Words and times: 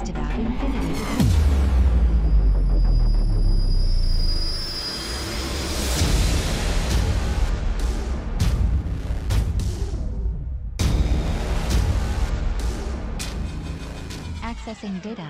podcast 0.00 0.10
about 0.10 0.30
infinity. 0.38 1.04
Accessing 14.42 15.00
data. 15.02 15.28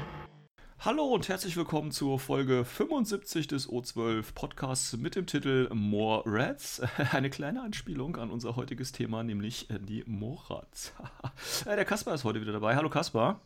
Hallo 0.82 1.04
und 1.04 1.28
herzlich 1.28 1.58
willkommen 1.58 1.90
zur 1.90 2.18
Folge 2.18 2.64
75 2.64 3.46
des 3.46 3.68
O12 3.68 4.32
Podcasts 4.34 4.96
mit 4.96 5.14
dem 5.14 5.26
Titel 5.26 5.68
More 5.74 6.22
Rats. 6.24 6.80
Eine 7.12 7.28
kleine 7.28 7.60
Anspielung 7.60 8.16
an 8.16 8.30
unser 8.30 8.56
heutiges 8.56 8.90
Thema, 8.92 9.22
nämlich 9.22 9.68
die 9.68 10.04
Morats. 10.06 10.94
Der 11.66 11.84
Kaspar 11.84 12.14
ist 12.14 12.24
heute 12.24 12.40
wieder 12.40 12.52
dabei. 12.52 12.76
Hallo 12.76 12.88
Kaspar. 12.88 13.40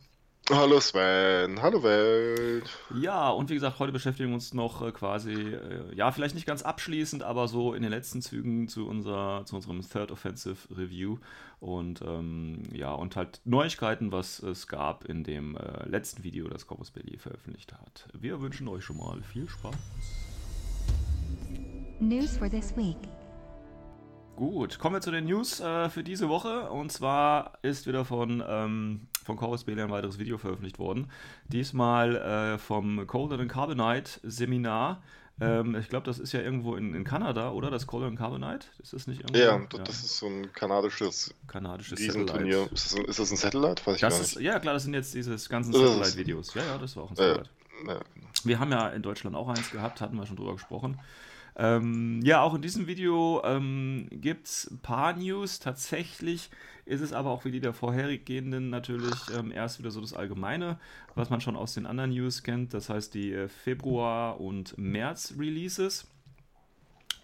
Hallo 0.51 0.79
Sven, 0.79 1.59
hallo 1.59 1.81
Welt. 1.81 2.69
Ja, 2.93 3.29
und 3.29 3.49
wie 3.49 3.55
gesagt, 3.55 3.79
heute 3.79 3.91
beschäftigen 3.91 4.29
wir 4.29 4.35
uns 4.35 4.53
noch 4.53 4.83
äh, 4.83 4.91
quasi, 4.91 5.33
äh, 5.33 5.95
ja, 5.95 6.11
vielleicht 6.11 6.35
nicht 6.35 6.45
ganz 6.45 6.61
abschließend, 6.61 7.23
aber 7.23 7.47
so 7.47 7.73
in 7.73 7.81
den 7.81 7.89
letzten 7.89 8.21
Zügen 8.21 8.67
zu, 8.67 8.87
unser, 8.87 9.41
zu 9.45 9.55
unserem 9.55 9.81
Third 9.81 10.11
Offensive 10.11 10.69
Review 10.69 11.17
und 11.59 12.03
ähm, 12.03 12.61
ja, 12.71 12.91
und 12.91 13.15
halt 13.15 13.41
Neuigkeiten, 13.43 14.11
was 14.11 14.37
es 14.43 14.67
gab 14.67 15.05
in 15.05 15.23
dem 15.23 15.57
äh, 15.57 15.89
letzten 15.89 16.23
Video, 16.23 16.47
das 16.47 16.67
Corpus 16.67 16.91
Belli 16.91 17.17
veröffentlicht 17.17 17.73
hat. 17.73 18.07
Wir 18.13 18.39
wünschen 18.39 18.67
euch 18.67 18.83
schon 18.83 18.97
mal 18.97 19.23
viel 19.23 19.49
Spaß. 19.49 19.75
News 21.99 22.37
for 22.37 22.51
this 22.51 22.77
week. 22.77 22.97
Gut, 24.35 24.77
kommen 24.77 24.97
wir 24.97 25.01
zu 25.01 25.11
den 25.11 25.25
News 25.25 25.59
äh, 25.59 25.89
für 25.89 26.03
diese 26.03 26.29
Woche. 26.29 26.69
Und 26.69 26.91
zwar 26.91 27.53
ist 27.63 27.87
wieder 27.87 28.05
von, 28.05 28.43
ähm, 28.47 29.07
von 29.25 29.35
Chorus 29.37 29.63
Bele 29.65 29.83
ein 29.83 29.91
weiteres 29.91 30.19
Video 30.19 30.37
veröffentlicht 30.37 30.79
worden. 30.79 31.09
Diesmal 31.49 32.15
äh, 32.15 32.57
vom 32.57 33.05
Colder 33.07 33.39
and 33.39 33.51
Carbonite 33.51 34.19
Seminar. 34.23 35.01
Ähm, 35.41 35.75
ich 35.75 35.89
glaube, 35.89 36.05
das 36.05 36.17
ist 36.19 36.31
ja 36.31 36.39
irgendwo 36.39 36.75
in, 36.75 36.93
in 36.93 37.03
Kanada, 37.03 37.51
oder? 37.51 37.69
Das 37.69 37.87
Colder 37.87 38.07
and 38.07 38.17
Carbonite? 38.17 38.67
Ist 38.79 38.93
das 38.93 39.05
nicht 39.07 39.19
irgendwo? 39.21 39.37
Ja, 39.37 39.59
das 39.83 40.03
ist 40.03 40.17
so 40.17 40.27
ein 40.27 40.53
kanadisches, 40.53 41.33
kanadisches 41.47 41.99
Riesenturnier. 41.99 42.69
Satellite. 42.69 42.73
Ist 42.75 42.85
das, 42.85 42.95
ein, 42.95 43.05
ist 43.05 43.19
das 43.19 43.31
ein 43.31 43.37
Satellite? 43.37 43.85
Weiß 43.85 43.95
ich 43.95 44.01
Das 44.01 44.13
gar 44.13 44.21
ist, 44.21 44.35
nicht. 44.37 44.45
ja, 44.45 44.59
klar, 44.59 44.73
das 44.75 44.83
sind 44.83 44.93
jetzt 44.93 45.13
diese 45.13 45.35
ganzen 45.49 45.73
Satellite-Videos. 45.73 46.53
Ja, 46.53 46.63
ja, 46.63 46.77
das 46.77 46.95
war 46.95 47.03
auch 47.03 47.11
ein 47.11 47.17
Ja, 47.17 47.27
Satellite. 47.27 47.49
ja, 47.87 47.99
genau. 48.13 48.29
Wir 48.45 48.59
haben 48.59 48.71
ja 48.71 48.87
in 48.89 49.01
Deutschland 49.01 49.35
auch 49.35 49.49
eins 49.49 49.71
gehabt, 49.71 49.99
hatten 49.99 50.15
wir 50.15 50.25
schon 50.25 50.37
drüber 50.37 50.53
gesprochen. 50.53 50.99
Ähm, 51.57 52.21
ja, 52.23 52.41
auch 52.41 52.53
in 52.53 52.61
diesem 52.61 52.85
Video 52.87 53.41
ähm, 53.45 54.07
gibt 54.11 54.47
es 54.47 54.69
ein 54.71 54.79
paar 54.79 55.13
News. 55.13 55.59
Tatsächlich 55.59 56.49
ist 56.85 57.01
es 57.01 57.13
aber 57.13 57.31
auch 57.31 57.45
wie 57.45 57.51
die 57.51 57.59
der 57.59 57.73
vorhergehenden 57.73 58.69
natürlich 58.69 59.15
ähm, 59.35 59.51
erst 59.51 59.79
wieder 59.79 59.91
so 59.91 60.01
das 60.01 60.13
Allgemeine, 60.13 60.79
was 61.15 61.29
man 61.29 61.41
schon 61.41 61.55
aus 61.55 61.73
den 61.73 61.85
anderen 61.85 62.11
News 62.11 62.43
kennt. 62.43 62.73
Das 62.73 62.89
heißt 62.89 63.13
die 63.13 63.33
äh, 63.33 63.47
Februar- 63.47 64.39
und 64.39 64.77
März-Releases. 64.77 66.07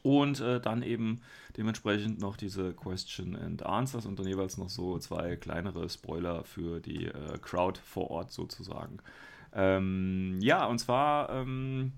Und 0.04 0.39
äh, 0.39 0.59
dann 0.59 0.82
eben 0.82 1.22
dementsprechend 1.58 2.20
noch 2.20 2.36
diese 2.36 2.73
Question 2.73 3.36
and 3.36 3.64
Answers 3.64 4.08
und 4.08 4.17
dann 4.17 4.28
jeweils 4.28 4.58
noch 4.58 4.70
so 4.70 4.98
zwei 4.98 5.36
kleinere 5.36 5.88
Spoiler 5.89 6.44
für 6.44 6.80
die 6.80 7.06
äh, 7.06 7.38
Crowd 7.39 7.80
vor 7.84 8.09
Ort 8.09 8.32
sozusagen. 8.32 8.98
Ähm, 9.54 10.39
ja, 10.42 10.66
und 10.66 10.80
zwar 10.80 11.30
ähm, 11.30 11.92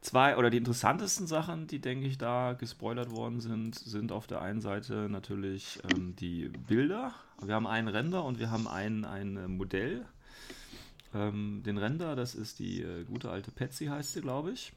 zwei 0.00 0.36
oder 0.36 0.50
die 0.50 0.58
interessantesten 0.58 1.26
Sachen, 1.26 1.66
die 1.66 1.80
denke 1.80 2.06
ich 2.06 2.18
da 2.18 2.54
gespoilert 2.54 3.10
worden 3.10 3.40
sind, 3.40 3.74
sind 3.74 4.12
auf 4.12 4.26
der 4.26 4.42
einen 4.42 4.60
Seite 4.60 5.08
natürlich 5.08 5.80
ähm, 5.92 6.14
die 6.16 6.48
Bilder. 6.48 7.14
Wir 7.42 7.54
haben 7.54 7.66
einen 7.66 7.88
Render 7.88 8.24
und 8.24 8.38
wir 8.38 8.50
haben 8.50 8.68
ein, 8.68 9.04
ein 9.04 9.36
äh, 9.36 9.48
Modell. 9.48 10.04
Ähm, 11.14 11.62
den 11.64 11.78
Render, 11.78 12.16
das 12.16 12.34
ist 12.34 12.58
die 12.58 12.82
äh, 12.82 13.04
gute 13.04 13.30
alte 13.30 13.50
Patsy, 13.50 13.86
heißt 13.86 14.12
sie, 14.12 14.20
glaube 14.20 14.52
ich. 14.52 14.72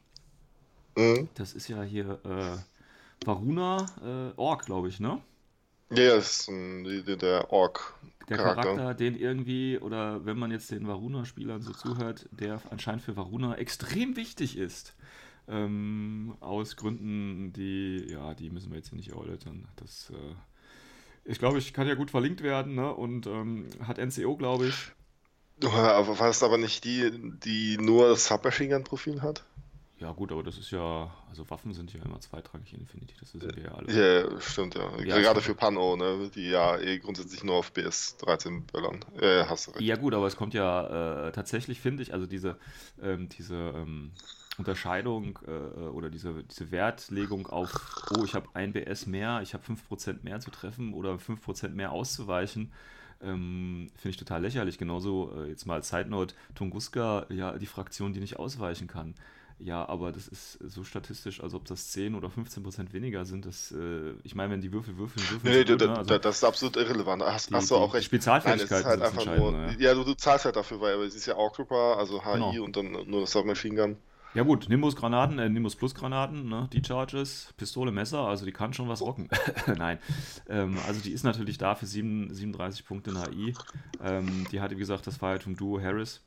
Mhm. 0.96 1.30
Das 1.36 1.54
ist 1.54 1.68
ja 1.68 1.82
hier 1.84 2.20
äh, 2.26 3.26
Varuna 3.26 3.86
äh, 4.04 4.38
Ork, 4.38 4.66
glaube 4.66 4.90
ich, 4.90 5.00
ne? 5.00 5.22
Ja, 5.90 6.20
die, 6.20 7.18
der 7.18 7.52
Ork. 7.52 7.96
Der 8.30 8.38
Charakter. 8.38 8.76
Charakter, 8.76 8.94
den 8.94 9.20
irgendwie, 9.20 9.78
oder 9.78 10.26
wenn 10.26 10.40
man 10.40 10.52
jetzt 10.52 10.72
den 10.72 10.88
Varuna-Spielern 10.88 11.62
so 11.62 11.74
zuhört, 11.74 12.30
der 12.32 12.62
anscheinend 12.70 13.02
für 13.04 13.18
Varuna 13.18 13.56
extrem 13.56 14.16
wichtig 14.16 14.58
ist. 14.58 14.96
Ähm, 15.52 16.36
aus 16.40 16.78
Gründen, 16.78 17.52
die, 17.54 18.06
ja, 18.10 18.34
die 18.34 18.50
müssen 18.50 18.72
wir 18.72 18.78
jetzt 18.78 18.90
hier 18.90 18.98
nicht 18.98 19.12
erläutern. 19.12 19.68
Das, 19.76 20.10
äh, 20.12 20.36
ich 21.30 21.40
glaube, 21.40 21.58
ich 21.60 21.74
kann 21.74 21.88
ja 21.88 21.96
gut 21.96 22.10
verlinkt 22.10 22.42
werden, 22.42 22.76
ne? 22.76 22.94
Und 22.94 23.28
ähm, 23.28 23.68
hat 23.86 23.98
NCO, 24.00 24.38
glaube 24.38 24.68
ich. 24.68 24.76
Aber 25.64 26.18
war 26.18 26.28
das 26.28 26.42
aber 26.42 26.58
nicht 26.58 26.86
die, 26.86 27.12
die 27.44 27.78
nur 27.78 28.10
das 28.10 28.26
Submachine 28.28 28.74
Gun 28.76 28.84
Profil 28.84 29.22
hat? 29.22 29.44
Ja, 30.00 30.12
gut, 30.14 30.32
aber 30.32 30.42
das 30.42 30.58
ist 30.58 30.72
ja, 30.72 31.14
also 31.30 31.48
Waffen 31.52 31.74
sind 31.76 31.94
ja 31.94 32.02
immer 32.04 32.20
zweitrangig 32.20 32.74
in 32.74 32.80
Infinity, 32.80 33.14
das 33.20 33.36
wissen 33.36 33.56
wir 33.56 33.64
ja 33.66 33.72
alle. 33.74 34.24
Ja, 34.32 34.42
stimmt, 34.42 34.74
ja. 34.74 34.90
Ja, 35.04 35.20
Gerade 35.20 35.40
es- 35.42 35.46
für 35.46 35.54
Pano, 35.54 35.96
ne? 35.96 36.32
Die 36.34 36.50
ja 36.50 36.80
eh 36.80 36.98
grundsätzlich 36.98 37.44
nur 37.44 37.58
auf 37.58 37.72
BS 37.72 38.18
13 38.18 38.66
böllern. 38.66 39.06
Äh, 39.20 39.44
hast 39.46 39.68
du 39.68 39.72
recht. 39.72 39.82
Ja 39.84 39.98
gut, 39.98 40.16
aber 40.16 40.26
es 40.26 40.36
kommt 40.36 40.56
ja 40.56 41.28
äh, 41.28 41.32
tatsächlich, 41.34 41.80
finde 41.80 42.02
ich, 42.02 42.14
also 42.16 42.26
diese, 42.26 42.58
ähm, 43.00 43.30
diese 43.30 43.54
ähm, 43.76 44.14
Unterscheidung 44.58 45.40
äh, 45.48 45.52
oder 45.88 46.10
diese, 46.10 46.44
diese 46.44 46.72
Wertlegung 46.72 47.48
auf, 47.48 47.72
oh, 48.18 48.24
ich 48.26 48.36
habe 48.36 48.48
ein 48.54 48.74
BS 48.74 49.06
mehr, 49.08 49.42
ich 49.42 49.54
habe 49.54 49.64
5% 49.64 50.24
mehr 50.24 50.40
zu 50.40 50.52
treffen 50.52 50.94
oder 50.94 51.16
5% 51.16 51.70
mehr 51.70 51.92
auszuweichen, 51.92 52.72
ähm, 53.24 53.90
finde 53.96 54.10
ich 54.10 54.18
total 54.18 54.42
lächerlich. 54.42 54.78
Genauso 54.78 55.32
äh, 55.38 55.48
jetzt 55.50 55.66
mal 55.66 55.76
als 55.76 55.90
Side 55.90 56.10
Note, 56.10 56.36
Tunguska, 56.56 57.26
ja, 57.30 57.58
die 57.58 57.66
Fraktion, 57.66 58.14
die 58.14 58.20
nicht 58.20 58.38
ausweichen 58.40 58.88
kann. 58.88 59.16
Ja, 59.60 59.88
aber 59.88 60.12
das 60.12 60.28
ist 60.28 60.54
so 60.68 60.84
statistisch, 60.84 61.40
als 61.44 61.54
ob 61.54 61.66
das 61.66 61.92
10 61.92 62.16
oder 62.16 62.30
15% 62.30 62.94
weniger 62.94 63.26
sind. 63.26 63.46
Das, 63.46 63.72
äh, 63.72 64.14
ich 64.24 64.34
meine, 64.34 64.54
wenn 64.54 64.62
die 64.62 64.74
Würfel 64.74 64.98
würfeln, 64.98 65.24
würfeln 65.30 65.54
Nee, 65.54 65.64
da, 65.64 65.76
blöd, 65.76 65.82
da, 65.82 65.86
ne? 65.86 65.98
Also- 66.00 66.10
da, 66.10 66.18
das 66.18 66.38
ist 66.38 66.44
absolut 66.44 66.78
irrelevant. 66.78 67.22
Hast, 67.22 67.52
Die- 67.52 67.54
hast 67.54 67.70
du 67.70 67.76
auch 67.76 67.94
recht. 67.94 68.12
Ist 68.12 68.28
halt 68.28 68.44
einfach 68.48 69.24
nur. 69.26 69.36
Entscheidende, 69.50 69.84
Ja, 69.84 69.94
du, 69.94 70.04
du 70.04 70.16
zahlst 70.16 70.46
halt 70.46 70.56
dafür, 70.56 70.82
weil 70.82 71.00
es 71.04 71.14
ist 71.14 71.28
ja 71.28 71.36
auch 71.36 71.54
Trooper, 71.56 71.98
also 72.00 72.26
HI 72.26 72.34
Genau. 72.34 72.64
und 72.64 72.76
dann 72.76 72.92
nur 73.08 73.22
das 73.22 73.32
Submachine 73.32 73.76
Gun. 73.76 73.98
Ja 74.34 74.44
gut, 74.44 74.70
Nimbus-Granaten, 74.70 75.40
äh, 75.40 75.50
Nimbus 75.50 75.76
Plus-Granaten, 75.76 76.48
ne? 76.48 76.70
die 76.72 76.82
Charges, 76.84 77.54
Pistole, 77.58 77.92
Messer, 77.92 78.20
also 78.28 78.46
die 78.46 78.54
kann 78.54 78.72
schon 78.74 78.88
was 78.88 79.02
rocken. 79.02 79.28
Nein, 79.78 80.00
ähm, 80.48 80.78
also 80.88 81.02
die 81.02 81.12
ist 81.12 81.24
natürlich 81.24 81.58
da 81.58 81.76
für 81.76 81.86
7, 81.86 82.34
37 82.34 82.86
Punkte 82.86 83.10
in 83.12 83.18
HI. 83.22 83.56
Ähm, 84.02 84.48
die 84.50 84.62
hatte, 84.62 84.76
wie 84.76 84.80
gesagt, 84.80 85.06
das 85.06 85.18
Firetum 85.18 85.58
Duo 85.58 85.82
Harris. 85.82 86.22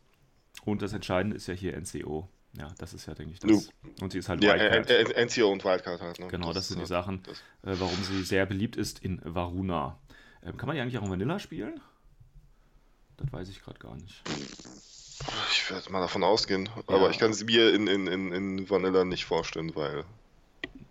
Und 0.67 0.83
das 0.83 0.93
Entscheidende 0.93 1.37
ist 1.37 1.47
ja 1.47 1.55
hier 1.55 1.75
NCO. 1.75 2.29
Ja, 2.59 2.73
das 2.79 2.93
ist 2.95 3.07
ja, 3.07 3.15
denke 3.15 3.33
ich, 3.33 3.41
das. 3.41 3.71
Und 4.01 4.13
sie 4.13 4.19
ist 4.19 4.29
halt 4.29 4.45
Ja, 4.45 4.53
Wildcat. 4.55 4.89
N- 4.91 5.07
N- 5.11 5.27
NCO 5.29 5.51
und 5.51 5.65
Wildcard 5.65 6.01
halt. 6.01 6.19
Ne? 6.21 6.29
Genau, 6.29 6.53
das 6.53 6.69
sind 6.69 6.81
die 6.81 6.87
Sachen, 6.87 7.23
das- 7.25 7.39
äh, 7.63 7.81
warum 7.81 7.97
sie 8.05 8.23
sehr 8.23 8.47
beliebt 8.47 8.77
ist 8.77 9.01
in 9.01 9.21
Varuna. 9.25 9.99
Ähm, 10.43 10.57
kann 10.57 10.67
man 10.67 10.77
die 10.77 10.83
eigentlich 10.83 10.99
auch 10.99 11.05
in 11.05 11.11
Vanilla 11.11 11.39
spielen? 11.39 11.81
Das 13.17 13.33
weiß 13.33 13.49
ich 13.49 13.63
gerade 13.63 13.79
gar 13.79 13.97
nicht. 13.97 14.23
Ich 15.51 15.71
werde 15.71 15.91
mal 15.93 16.01
davon 16.01 16.25
ausgehen. 16.25 16.67
Ja. 16.89 16.95
Aber 16.95 17.11
ich 17.11 17.19
kann 17.19 17.31
es 17.31 17.45
mir 17.45 17.73
in, 17.73 17.87
in, 17.87 18.07
in, 18.07 18.33
in 18.33 18.71
Vanilla 18.71 19.05
nicht 19.05 19.25
vorstellen, 19.25 19.75
weil 19.75 20.05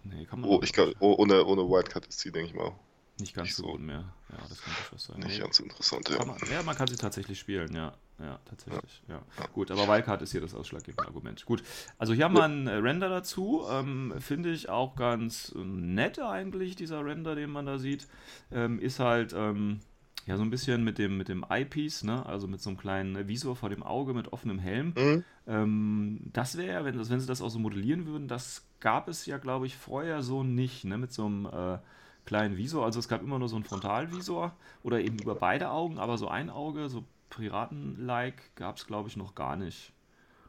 Nee, 0.04 0.26
kann 0.26 0.42
man 0.42 0.50
oh, 0.50 0.60
ich 0.64 0.74
kann, 0.74 0.94
oh, 1.00 1.16
ohne, 1.18 1.46
ohne 1.46 1.62
Wildcard 1.62 2.06
ist 2.08 2.20
sie, 2.20 2.32
denke 2.32 2.50
ich 2.50 2.56
mal, 2.56 2.74
nicht 3.20 3.34
ganz 3.34 3.48
nicht 3.48 3.56
so 3.56 3.64
gut 3.64 3.80
mehr. 3.80 4.04
Ja, 4.30 4.38
das 4.50 4.62
könnte 4.62 4.82
fast 4.82 5.06
sein. 5.06 5.20
nicht 5.20 5.30
Nee. 5.38 5.40
ganz 5.40 5.60
interessant. 5.60 6.06
Kann 6.06 6.18
Ja. 6.20 6.26
man, 6.26 6.38
ja, 6.52 6.64
man 6.64 6.76
kann 6.76 6.88
sie 6.88 6.96
tatsächlich 6.96 7.40
spielen, 7.40 7.74
ja. 7.74 7.94
Ja, 8.20 8.40
tatsächlich. 8.46 9.02
Ja. 9.08 9.22
Ja. 9.40 9.48
Gut, 9.48 9.72
aber 9.72 9.88
Wildcard 9.88 10.22
ist 10.22 10.32
hier 10.32 10.42
das 10.42 10.54
ausschlaggebende 10.54 11.08
Argument. 11.08 11.46
Gut, 11.46 11.64
also 11.98 12.14
hier 12.14 12.26
haben 12.26 12.36
wir 12.36 12.44
einen 12.44 12.68
Render 12.68 13.10
dazu. 13.10 13.66
Ähm, 13.70 14.14
Finde 14.20 14.52
ich 14.52 14.70
auch 14.70 14.96
ganz 14.96 15.52
äh, 15.56 15.60
nett 15.60 16.20
eigentlich, 16.20 16.76
dieser 16.76 17.04
Render, 17.06 17.36
den 17.36 17.50
man 17.50 17.66
da 17.66 17.80
sieht. 17.80 18.08
Ähm, 18.52 18.80
ist 18.80 19.00
halt 19.00 19.34
ähm, 19.34 19.80
ja 20.26 20.38
so 20.38 20.44
ein 20.44 20.50
bisschen 20.50 20.84
mit 20.84 20.98
dem, 20.98 21.18
mit 21.18 21.28
dem 21.28 21.46
Eyepiece, 21.50 22.04
ne? 22.04 22.26
also 22.26 22.48
mit 22.48 22.62
so 22.62 22.70
einem 22.70 22.78
kleinen 22.78 23.28
Visor 23.28 23.56
vor 23.56 23.70
dem 23.70 23.84
Auge 23.84 24.14
mit 24.14 24.32
offenem 24.34 24.60
Helm. 24.60 24.94
Mhm. 24.98 25.24
Ähm, 25.48 26.20
das 26.32 26.58
wäre, 26.58 26.86
wenn, 26.86 26.98
das- 26.98 27.10
wenn 27.10 27.20
sie 27.20 27.28
das 27.28 27.42
auch 27.42 27.50
so 27.50 27.60
modellieren 27.60 28.06
würden, 28.06 28.28
das 28.28 28.66
gab 28.80 29.08
es 29.10 29.26
ja, 29.26 29.38
glaube 29.38 29.66
ich, 29.66 29.76
vorher 29.76 30.22
so 30.24 30.44
nicht, 30.44 30.86
ne? 30.86 30.98
Mit 30.98 31.12
so 31.12 31.26
einem 31.26 31.46
äh, 31.48 31.78
kleinen 32.26 32.56
Visor. 32.58 32.86
Also 32.86 33.00
es 33.00 33.08
gab 33.10 33.22
immer 33.22 33.40
nur 33.40 33.50
so 33.50 33.56
einen 33.58 33.66
Frontalvisor 33.66 34.56
oder 34.84 35.02
eben 35.02 35.18
über 35.20 35.36
beide 35.36 35.70
Augen, 35.72 36.00
aber 36.00 36.18
so 36.18 36.28
ein 36.30 36.50
Auge, 36.50 36.88
so 36.90 37.04
Piraten-like, 37.30 38.56
gab 38.56 38.78
es, 38.78 38.88
glaube 38.88 39.10
ich, 39.10 39.18
noch 39.18 39.36
gar 39.36 39.56
nicht. 39.56 39.92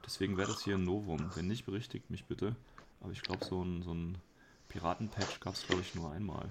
Deswegen 0.07 0.37
wäre 0.37 0.49
das 0.49 0.63
hier 0.63 0.77
ein 0.77 0.85
Novum. 0.85 1.31
Wenn 1.35 1.49
nicht, 1.49 1.65
berichtigt 1.67 2.11
mich 2.11 2.25
bitte. 2.27 2.55
Aber 3.01 3.11
ich 3.13 3.23
glaube, 3.23 3.43
so 3.45 3.63
ein, 3.63 3.83
so 3.83 3.93
ein 3.93 4.19
Piraten-Patch 4.69 5.41
gab 5.41 5.55
es, 5.55 5.67
glaube 5.67 5.81
ich, 5.83 5.95
nur 5.95 6.13
einmal. 6.13 6.51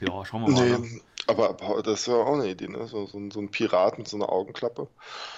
Ja, 0.00 0.24
schauen 0.24 0.42
wir 0.42 0.48
mal. 0.50 0.68
ne? 0.70 0.78
Nee, 0.78 1.00
aber, 1.28 1.50
aber 1.50 1.82
das 1.82 2.08
wäre 2.08 2.24
auch 2.24 2.34
eine 2.34 2.48
Idee, 2.50 2.68
ne? 2.68 2.86
So, 2.88 3.06
so, 3.06 3.18
ein- 3.18 3.30
so 3.30 3.40
ein 3.40 3.50
Pirat 3.50 3.98
mit 3.98 4.08
so 4.08 4.16
einer 4.16 4.30
Augenklappe. 4.30 4.88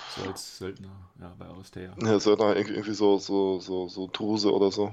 So 0.07 0.25
als 0.25 0.59
Söldner, 0.59 1.09
ja, 1.21 1.35
bei 1.39 1.47
Aristea. 1.47 1.97
Ja, 2.03 2.19
irgendwie, 2.57 2.73
irgendwie 2.75 2.95
so, 2.95 3.19
so, 3.19 3.61
so, 3.61 3.89
so 3.89 4.09
Druse 4.13 4.53
oder 4.53 4.71
so. 4.73 4.93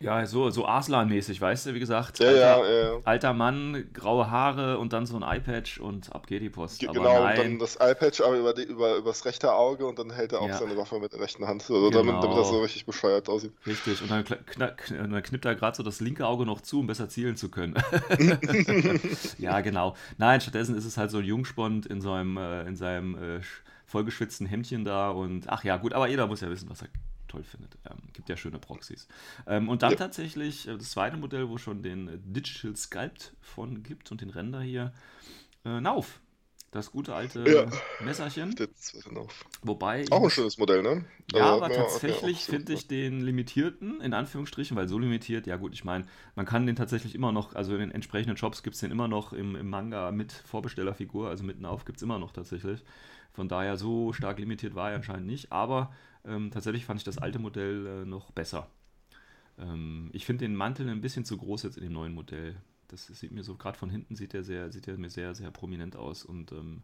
Ja, 0.00 0.24
so, 0.26 0.48
so 0.50 0.64
Arslan-mäßig, 0.64 1.40
weißt 1.40 1.66
du, 1.66 1.74
wie 1.74 1.80
gesagt. 1.80 2.20
Ja, 2.20 2.28
alter, 2.28 2.70
ja, 2.72 2.92
ja, 2.94 3.00
alter 3.04 3.32
Mann, 3.32 3.88
graue 3.92 4.30
Haare 4.30 4.78
und 4.78 4.92
dann 4.92 5.06
so 5.06 5.16
ein 5.16 5.24
Eyepatch 5.24 5.80
und 5.80 6.14
ab 6.14 6.28
geht 6.28 6.40
die 6.40 6.50
Post. 6.50 6.78
Ge- 6.78 6.88
Aber 6.88 6.98
Genau, 7.00 7.16
und 7.16 7.24
nein, 7.24 7.36
dann 7.36 7.58
das 7.58 7.74
Eyepatch 7.80 8.20
aber 8.20 8.36
über, 8.38 8.54
die, 8.54 8.62
über 8.62 8.94
übers 8.94 9.24
rechte 9.24 9.52
Auge 9.52 9.86
und 9.86 9.98
dann 9.98 10.12
hält 10.12 10.32
er 10.32 10.40
auch 10.40 10.48
Ja. 10.48 10.56
seine 10.58 10.76
Waffe 10.76 11.00
mit 11.00 11.12
der 11.14 11.20
rechten 11.20 11.48
Hand, 11.48 11.62
so, 11.62 11.90
damit, 11.90 12.10
damit 12.14 12.22
Genau. 12.22 12.36
das 12.36 12.48
so 12.48 12.60
richtig 12.62 12.86
bescheuert 12.86 13.28
aussieht. 13.28 13.52
richtig. 13.66 14.00
Und 14.02 14.10
dann, 14.12 14.22
kna- 14.22 14.76
kn- 14.76 15.02
und 15.02 15.10
dann 15.10 15.22
knippt 15.24 15.44
er 15.44 15.56
gerade 15.56 15.76
so 15.76 15.82
das 15.82 15.98
linke 16.00 16.24
Auge 16.26 16.46
noch 16.46 16.60
zu, 16.60 16.78
um 16.78 16.86
besser 16.86 17.08
zielen 17.08 17.34
zu 17.36 17.50
können. 17.50 17.74
ja, 19.38 19.60
genau. 19.62 19.96
Nein, 20.16 20.40
stattdessen 20.40 20.76
ist 20.76 20.84
es 20.84 20.96
halt 20.96 21.10
so 21.10 21.18
ein 21.18 21.24
Jungspund 21.24 21.86
in 21.86 22.00
seinem, 22.00 22.36
äh, 22.36 22.62
in 22.68 22.76
seinem 22.76 23.14
äh, 23.16 23.36
sch- 23.38 23.62
vollgeschwitzten 23.86 24.46
Hemdchen 24.46 24.84
da 24.84 25.10
und 25.10 25.48
ach 25.48 25.64
ja, 25.64 25.76
gut, 25.76 25.92
aber 25.92 26.08
jeder 26.08 26.26
muss 26.28 26.40
ja 26.40 26.50
wissen, 26.50 26.68
was 26.70 26.82
er 26.82 26.88
toll 27.28 27.44
findet. 27.44 27.76
Ähm, 27.88 27.98
gibt 28.12 28.28
ja 28.28 28.36
schöne 28.36 28.58
Proxys. 28.58 29.06
Ähm, 29.46 29.68
und 29.68 29.82
dann 29.82 29.92
Ja. 29.92 29.96
tatsächlich 29.96 30.66
äh, 30.68 30.76
das 30.76 30.90
zweite 30.90 31.16
Modell, 31.16 31.48
wo 31.48 31.58
schon 31.58 31.82
den 31.82 32.08
äh, 32.08 32.18
Digital 32.18 32.74
Sculpt 32.76 33.34
von 33.40 33.82
gibt 33.82 34.10
und 34.10 34.20
den 34.20 34.30
Render 34.30 34.60
hier. 34.60 34.92
Äh, 35.64 35.80
Nauf. 35.80 36.20
Das 36.70 36.90
gute 36.92 37.14
alte 37.14 37.48
Ja. 37.48 37.66
Messerchen. 38.04 38.54
Wobei. 39.62 40.04
Auch 40.10 40.22
ein 40.24 40.30
schönes 40.30 40.58
Modell, 40.58 40.82
ne? 40.82 41.04
ja, 41.32 41.52
Also, 41.52 41.56
aber 41.64 41.68
mir 41.68 41.74
tatsächlich 41.74 42.40
so- 42.44 42.52
finde 42.52 42.72
ich 42.74 42.86
den 42.86 43.20
limitierten, 43.22 44.00
in 44.00 44.12
Anführungsstrichen, 44.12 44.76
weil 44.76 44.86
so 44.86 44.98
limitiert, 44.98 45.46
ja 45.46 45.56
gut, 45.56 45.72
ich 45.72 45.84
meine, 45.84 46.04
man 46.36 46.46
kann 46.46 46.66
den 46.66 46.76
tatsächlich 46.76 47.14
immer 47.14 47.32
noch, 47.32 47.54
also 47.54 47.72
in 47.72 47.80
den 47.80 47.90
entsprechenden 47.90 48.36
Shops 48.36 48.62
gibt 48.62 48.74
es 48.74 48.80
den 48.80 48.90
immer 48.90 49.08
noch 49.08 49.32
im, 49.32 49.56
im 49.56 49.68
Manga 49.70 50.12
mit 50.12 50.30
Vorbestellerfigur, 50.32 51.28
also 51.28 51.42
mitten 51.42 51.64
auf 51.64 51.84
gibt 51.86 51.96
es 51.98 52.02
immer 52.02 52.18
noch 52.18 52.32
tatsächlich. 52.32 52.84
Von 53.32 53.48
daher 53.48 53.76
so 53.76 54.12
stark 54.12 54.38
limitiert 54.38 54.74
war 54.74 54.90
er 54.90 54.96
anscheinend 54.96 55.26
nicht, 55.26 55.52
aber 55.52 55.92
ähm, 56.28 56.50
tatsächlich 56.50 56.84
fand 56.84 57.00
ich 57.00 57.04
das 57.04 57.18
alte 57.18 57.38
Modell 57.38 57.86
äh, 57.86 58.04
noch 58.04 58.30
besser. 58.30 58.68
Ähm, 59.58 60.10
ich 60.12 60.26
finde 60.26 60.44
den 60.44 60.54
Mantel 60.54 60.88
ein 60.88 61.00
bisschen 61.00 61.24
zu 61.24 61.36
groß 61.36 61.62
jetzt 61.64 61.76
in 61.76 61.84
dem 61.84 61.92
neuen 61.92 62.14
Modell. 62.14 62.56
Das 62.88 63.06
sieht 63.06 63.32
mir 63.32 63.42
so, 63.42 63.56
gerade 63.56 63.78
von 63.78 63.90
hinten 63.90 64.16
sieht 64.16 64.32
der 64.32 64.44
sehr, 64.44 64.70
sieht 64.70 64.86
der 64.86 64.96
mir 64.96 65.10
sehr, 65.10 65.34
sehr 65.34 65.50
prominent 65.50 65.96
aus 65.96 66.24
und 66.24 66.52
ähm, 66.52 66.82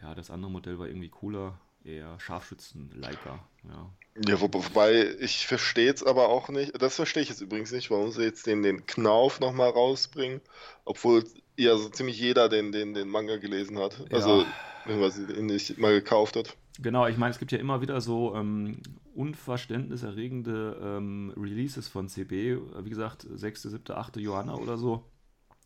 ja, 0.00 0.14
das 0.14 0.30
andere 0.30 0.50
Modell 0.50 0.78
war 0.78 0.86
irgendwie 0.86 1.08
cooler, 1.08 1.58
eher 1.84 2.18
Scharfschützen-Leica, 2.20 3.46
ja. 3.68 3.90
Ja, 4.26 4.40
wo, 4.40 4.48
wobei 4.52 5.16
ich 5.18 5.46
verstehe 5.46 5.92
es 5.92 6.04
aber 6.04 6.28
auch 6.28 6.48
nicht. 6.48 6.80
Das 6.80 6.96
verstehe 6.96 7.22
ich 7.22 7.28
jetzt 7.28 7.40
übrigens 7.40 7.72
nicht, 7.72 7.90
warum 7.90 8.12
sie 8.12 8.22
jetzt 8.22 8.46
den, 8.46 8.62
den 8.62 8.86
Knauf 8.86 9.40
nochmal 9.40 9.70
rausbringen, 9.70 10.40
obwohl 10.84 11.24
ja 11.56 11.76
so 11.76 11.88
ziemlich 11.88 12.18
jeder 12.18 12.48
den, 12.48 12.70
den, 12.70 12.94
den 12.94 13.08
Manga 13.08 13.36
gelesen 13.38 13.78
hat. 13.78 13.98
Ja. 14.10 14.16
Also, 14.16 14.46
wenn 14.84 15.10
sie 15.10 15.26
den 15.26 15.46
nicht 15.46 15.78
mal 15.78 15.92
gekauft 15.92 16.36
hat. 16.36 16.56
Genau, 16.80 17.06
ich 17.06 17.16
meine, 17.16 17.30
es 17.30 17.38
gibt 17.38 17.52
ja 17.52 17.58
immer 17.58 17.80
wieder 17.80 18.00
so 18.00 18.34
ähm, 18.34 18.78
unverständniserregende 19.14 20.76
ähm, 20.82 21.32
Releases 21.36 21.88
von 21.88 22.08
CB. 22.08 22.58
Wie 22.82 22.90
gesagt, 22.90 23.26
6., 23.32 23.62
7., 23.62 23.96
8. 23.96 24.16
Johanna 24.16 24.54
oder 24.56 24.76
so. 24.76 25.04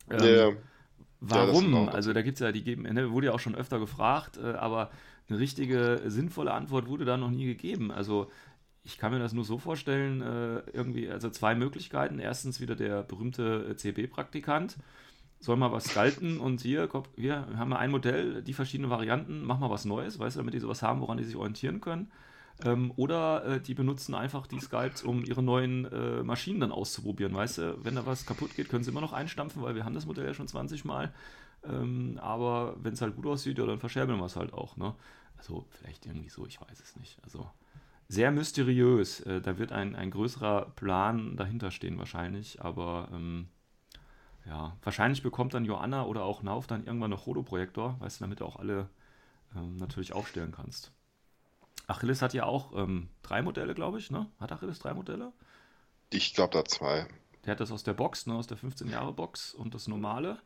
Ähm, 0.09 0.19
Ja, 0.19 0.49
ja. 0.49 0.51
Warum? 1.21 1.73
auch- 1.75 1.93
also 1.93 2.13
da 2.13 2.21
gibt 2.21 2.35
es 2.35 2.39
ja, 2.41 2.51
die 2.51 2.63
geben, 2.63 2.83
ne, 2.83 3.11
wurde 3.11 3.27
ja 3.27 3.33
auch 3.33 3.39
schon 3.39 3.55
öfter 3.55 3.79
gefragt, 3.79 4.37
äh, 4.37 4.51
aber 4.53 4.91
eine 5.27 5.39
richtige, 5.39 6.01
sinnvolle 6.07 6.53
Antwort 6.53 6.87
wurde 6.87 7.05
da 7.05 7.17
noch 7.17 7.29
nie 7.31 7.45
gegeben. 7.45 7.91
Also 7.91 8.31
ich 8.83 8.97
kann 8.97 9.11
mir 9.11 9.19
das 9.19 9.33
nur 9.33 9.43
so 9.43 9.57
vorstellen, 9.57 10.21
äh, 10.21 10.59
irgendwie, 10.73 11.09
also 11.09 11.29
zwei 11.29 11.55
Möglichkeiten. 11.55 12.19
Erstens 12.19 12.61
wieder 12.61 12.75
der 12.75 13.03
berühmte 13.03 13.67
äh, 13.71 13.75
CB-Praktikant 13.75 14.77
soll 15.39 15.55
mal 15.55 15.71
was 15.71 15.85
scalten 15.85 16.39
und 16.39 16.61
hier, 16.61 16.87
komm, 16.87 17.03
wir 17.15 17.47
haben 17.57 17.73
ein 17.73 17.91
Modell, 17.91 18.41
die 18.41 18.53
verschiedenen 18.53 18.89
Varianten, 18.89 19.43
mach 19.43 19.59
mal 19.59 19.69
was 19.69 19.85
Neues, 19.85 20.19
weißt 20.19 20.35
du, 20.35 20.39
damit 20.39 20.53
die 20.53 20.59
sowas 20.59 20.81
haben, 20.81 21.01
woran 21.01 21.17
die 21.17 21.23
sich 21.23 21.35
orientieren 21.35 21.79
können. 21.79 22.11
Ähm, 22.65 22.91
oder 22.97 23.45
äh, 23.45 23.61
die 23.61 23.73
benutzen 23.73 24.13
einfach 24.15 24.45
die 24.45 24.59
Sculpts, 24.59 25.03
um 25.03 25.23
ihre 25.23 25.41
neuen 25.41 25.85
äh, 25.85 26.23
Maschinen 26.23 26.59
dann 26.59 26.73
auszuprobieren, 26.73 27.33
weißt 27.33 27.57
du? 27.59 27.85
Wenn 27.85 27.95
da 27.95 28.05
was 28.05 28.25
kaputt 28.25 28.53
geht, 28.55 28.67
können 28.67 28.83
sie 28.83 28.91
immer 28.91 29.01
noch 29.01 29.13
einstampfen, 29.13 29.61
weil 29.61 29.75
wir 29.75 29.85
haben 29.85 29.95
das 29.95 30.05
Modell 30.05 30.25
ja 30.25 30.33
schon 30.33 30.47
20 30.47 30.83
Mal. 30.83 31.13
Ähm, 31.63 32.19
aber 32.21 32.75
wenn 32.81 32.93
es 32.93 33.01
halt 33.01 33.15
gut 33.15 33.25
aussieht, 33.27 33.57
ja, 33.57 33.65
dann 33.65 33.79
verscherbeln 33.79 34.19
wir 34.19 34.25
es 34.25 34.35
halt 34.35 34.53
auch, 34.53 34.75
ne? 34.75 34.93
Also 35.37 35.65
vielleicht 35.69 36.05
irgendwie 36.05 36.29
so, 36.29 36.45
ich 36.45 36.59
weiß 36.59 36.81
es 36.81 36.97
nicht. 36.97 37.17
Also 37.23 37.49
sehr 38.09 38.31
mysteriös. 38.31 39.21
Äh, 39.21 39.39
da 39.39 39.57
wird 39.57 39.71
ein, 39.71 39.95
ein 39.95 40.11
größerer 40.11 40.73
Plan 40.75 41.37
dahinter 41.37 41.71
stehen 41.71 41.97
wahrscheinlich, 41.97 42.61
aber 42.61 43.07
ähm, 43.13 43.47
ja, 44.49 44.75
wahrscheinlich 44.83 45.21
bekommt 45.23 45.53
dann 45.53 45.63
Joanna 45.63 46.05
oder 46.05 46.23
auch 46.23 46.41
Nauf 46.41 46.67
dann 46.67 46.85
irgendwann 46.85 47.11
noch 47.11 47.25
Holoprojektor, 47.27 47.95
weißt 47.99 48.19
du, 48.19 48.23
damit 48.25 48.39
du 48.39 48.45
auch 48.45 48.55
alle 48.57 48.89
ähm, 49.55 49.77
natürlich 49.77 50.13
aufstellen 50.13 50.51
kannst. 50.51 50.91
Achilles 51.87 52.21
hat 52.21 52.33
ja 52.33 52.45
auch 52.45 52.73
ähm, 52.75 53.09
drei 53.21 53.41
Modelle, 53.41 53.73
glaube 53.75 53.99
ich, 53.99 54.11
ne? 54.11 54.27
Hat 54.39 54.51
Achilles 54.51 54.79
drei 54.79 54.93
Modelle? 54.93 55.31
Ich 56.11 56.33
glaube, 56.33 56.53
da 56.53 56.65
zwei. 56.65 57.07
Der 57.45 57.51
hat 57.51 57.59
das 57.59 57.71
aus 57.71 57.83
der 57.83 57.93
Box, 57.93 58.25
ne? 58.27 58.33
Aus 58.35 58.47
der 58.47 58.57
15-Jahre-Box 58.57 59.53
und 59.53 59.73
das 59.73 59.87
normale. 59.87 60.39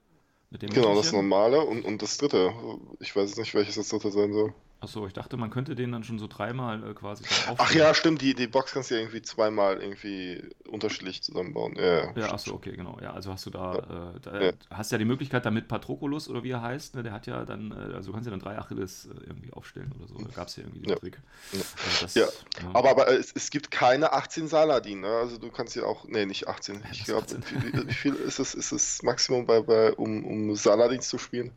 Mit 0.49 0.61
dem 0.61 0.69
Genau, 0.69 0.89
das 0.89 1.07
Mittelchen. 1.07 1.27
normale 1.29 1.61
und, 1.61 1.83
und 1.83 2.01
das 2.01 2.17
dritte. 2.17 2.53
Ich 2.99 3.15
weiß 3.15 3.37
nicht, 3.37 3.53
welches 3.55 3.75
das 3.75 3.89
dritte 3.89 4.11
sein 4.11 4.33
soll. 4.33 4.53
Achso, 4.83 5.07
ich 5.07 5.13
dachte, 5.13 5.37
man 5.37 5.49
könnte 5.49 5.75
den 5.75 5.93
dann 5.93 6.03
schon 6.03 6.19
so 6.19 6.27
dreimal 6.27 6.83
äh, 6.89 6.93
quasi 6.93 7.23
dann 7.23 7.55
Ach 7.57 7.73
ja, 7.73 7.93
stimmt, 7.93 8.21
die, 8.21 8.33
die 8.33 8.47
Box 8.47 8.73
kannst 8.73 8.91
du 8.91 8.95
ja 8.95 9.01
irgendwie 9.01 9.21
zweimal 9.21 9.81
irgendwie 9.81 10.43
unterschiedlich 10.67 11.23
zusammenbauen. 11.23 11.75
Ja, 11.77 11.83
ja. 12.03 12.13
Ja, 12.17 12.31
achso, 12.33 12.53
okay, 12.53 12.75
genau. 12.75 12.97
Ja, 13.01 13.13
also 13.13 13.31
hast 13.31 13.45
du 13.45 13.49
da, 13.49 14.13
äh, 14.15 14.19
da 14.19 14.41
Ja. 14.41 14.51
hast 14.71 14.91
ja 14.91 14.97
die 14.97 15.05
Möglichkeit, 15.05 15.45
damit 15.45 15.69
Patroklos 15.69 16.27
oder 16.27 16.43
wie 16.43 16.51
er 16.51 16.61
heißt, 16.61 16.95
ne, 16.95 17.03
der 17.03 17.13
hat 17.13 17.27
ja 17.27 17.45
dann, 17.45 17.71
äh, 17.71 17.93
also 17.95 18.07
du 18.07 18.13
kannst 18.13 18.25
ja 18.25 18.31
dann 18.31 18.41
drei 18.41 18.57
Achilles 18.57 19.05
äh, 19.05 19.09
irgendwie 19.25 19.53
aufstellen 19.53 19.93
oder 19.97 20.07
so. 20.07 20.15
Da 20.15 20.35
gab 20.35 20.49
es 20.49 20.57
ja 20.57 20.63
irgendwie 20.63 20.81
den 20.81 20.89
Ja. 20.89 20.95
Trick. 20.97 21.17
Ja. 21.53 21.59
Also 21.59 22.01
das, 22.01 22.15
Ja, 22.15 22.25
Aber, 22.73 22.89
aber 22.91 23.07
es, 23.07 23.31
es 23.33 23.49
gibt 23.51 23.71
keine 23.71 24.11
18 24.11 24.49
Saladin, 24.49 24.99
ne? 24.99 25.07
Also 25.07 25.37
du 25.37 25.49
kannst 25.49 25.75
ja 25.77 25.83
auch. 25.83 26.05
Nee, 26.09 26.25
nicht 26.25 26.47
18. 26.49 26.75
Ja, 26.75 26.81
Ich 26.91 27.05
glaube, 27.05 27.23
18? 27.23 27.43
wie, 27.49 27.87
wie- 27.87 27.93
viel 27.93 28.15
ist 28.15 28.39
es, 28.39 28.53
ist 28.53 28.71
es 28.73 29.01
Maximum 29.01 29.45
bei, 29.45 29.61
bei 29.61 29.93
um, 29.93 30.25
um 30.25 30.55
Saladins 30.57 31.07
zu 31.07 31.17
spielen? 31.17 31.51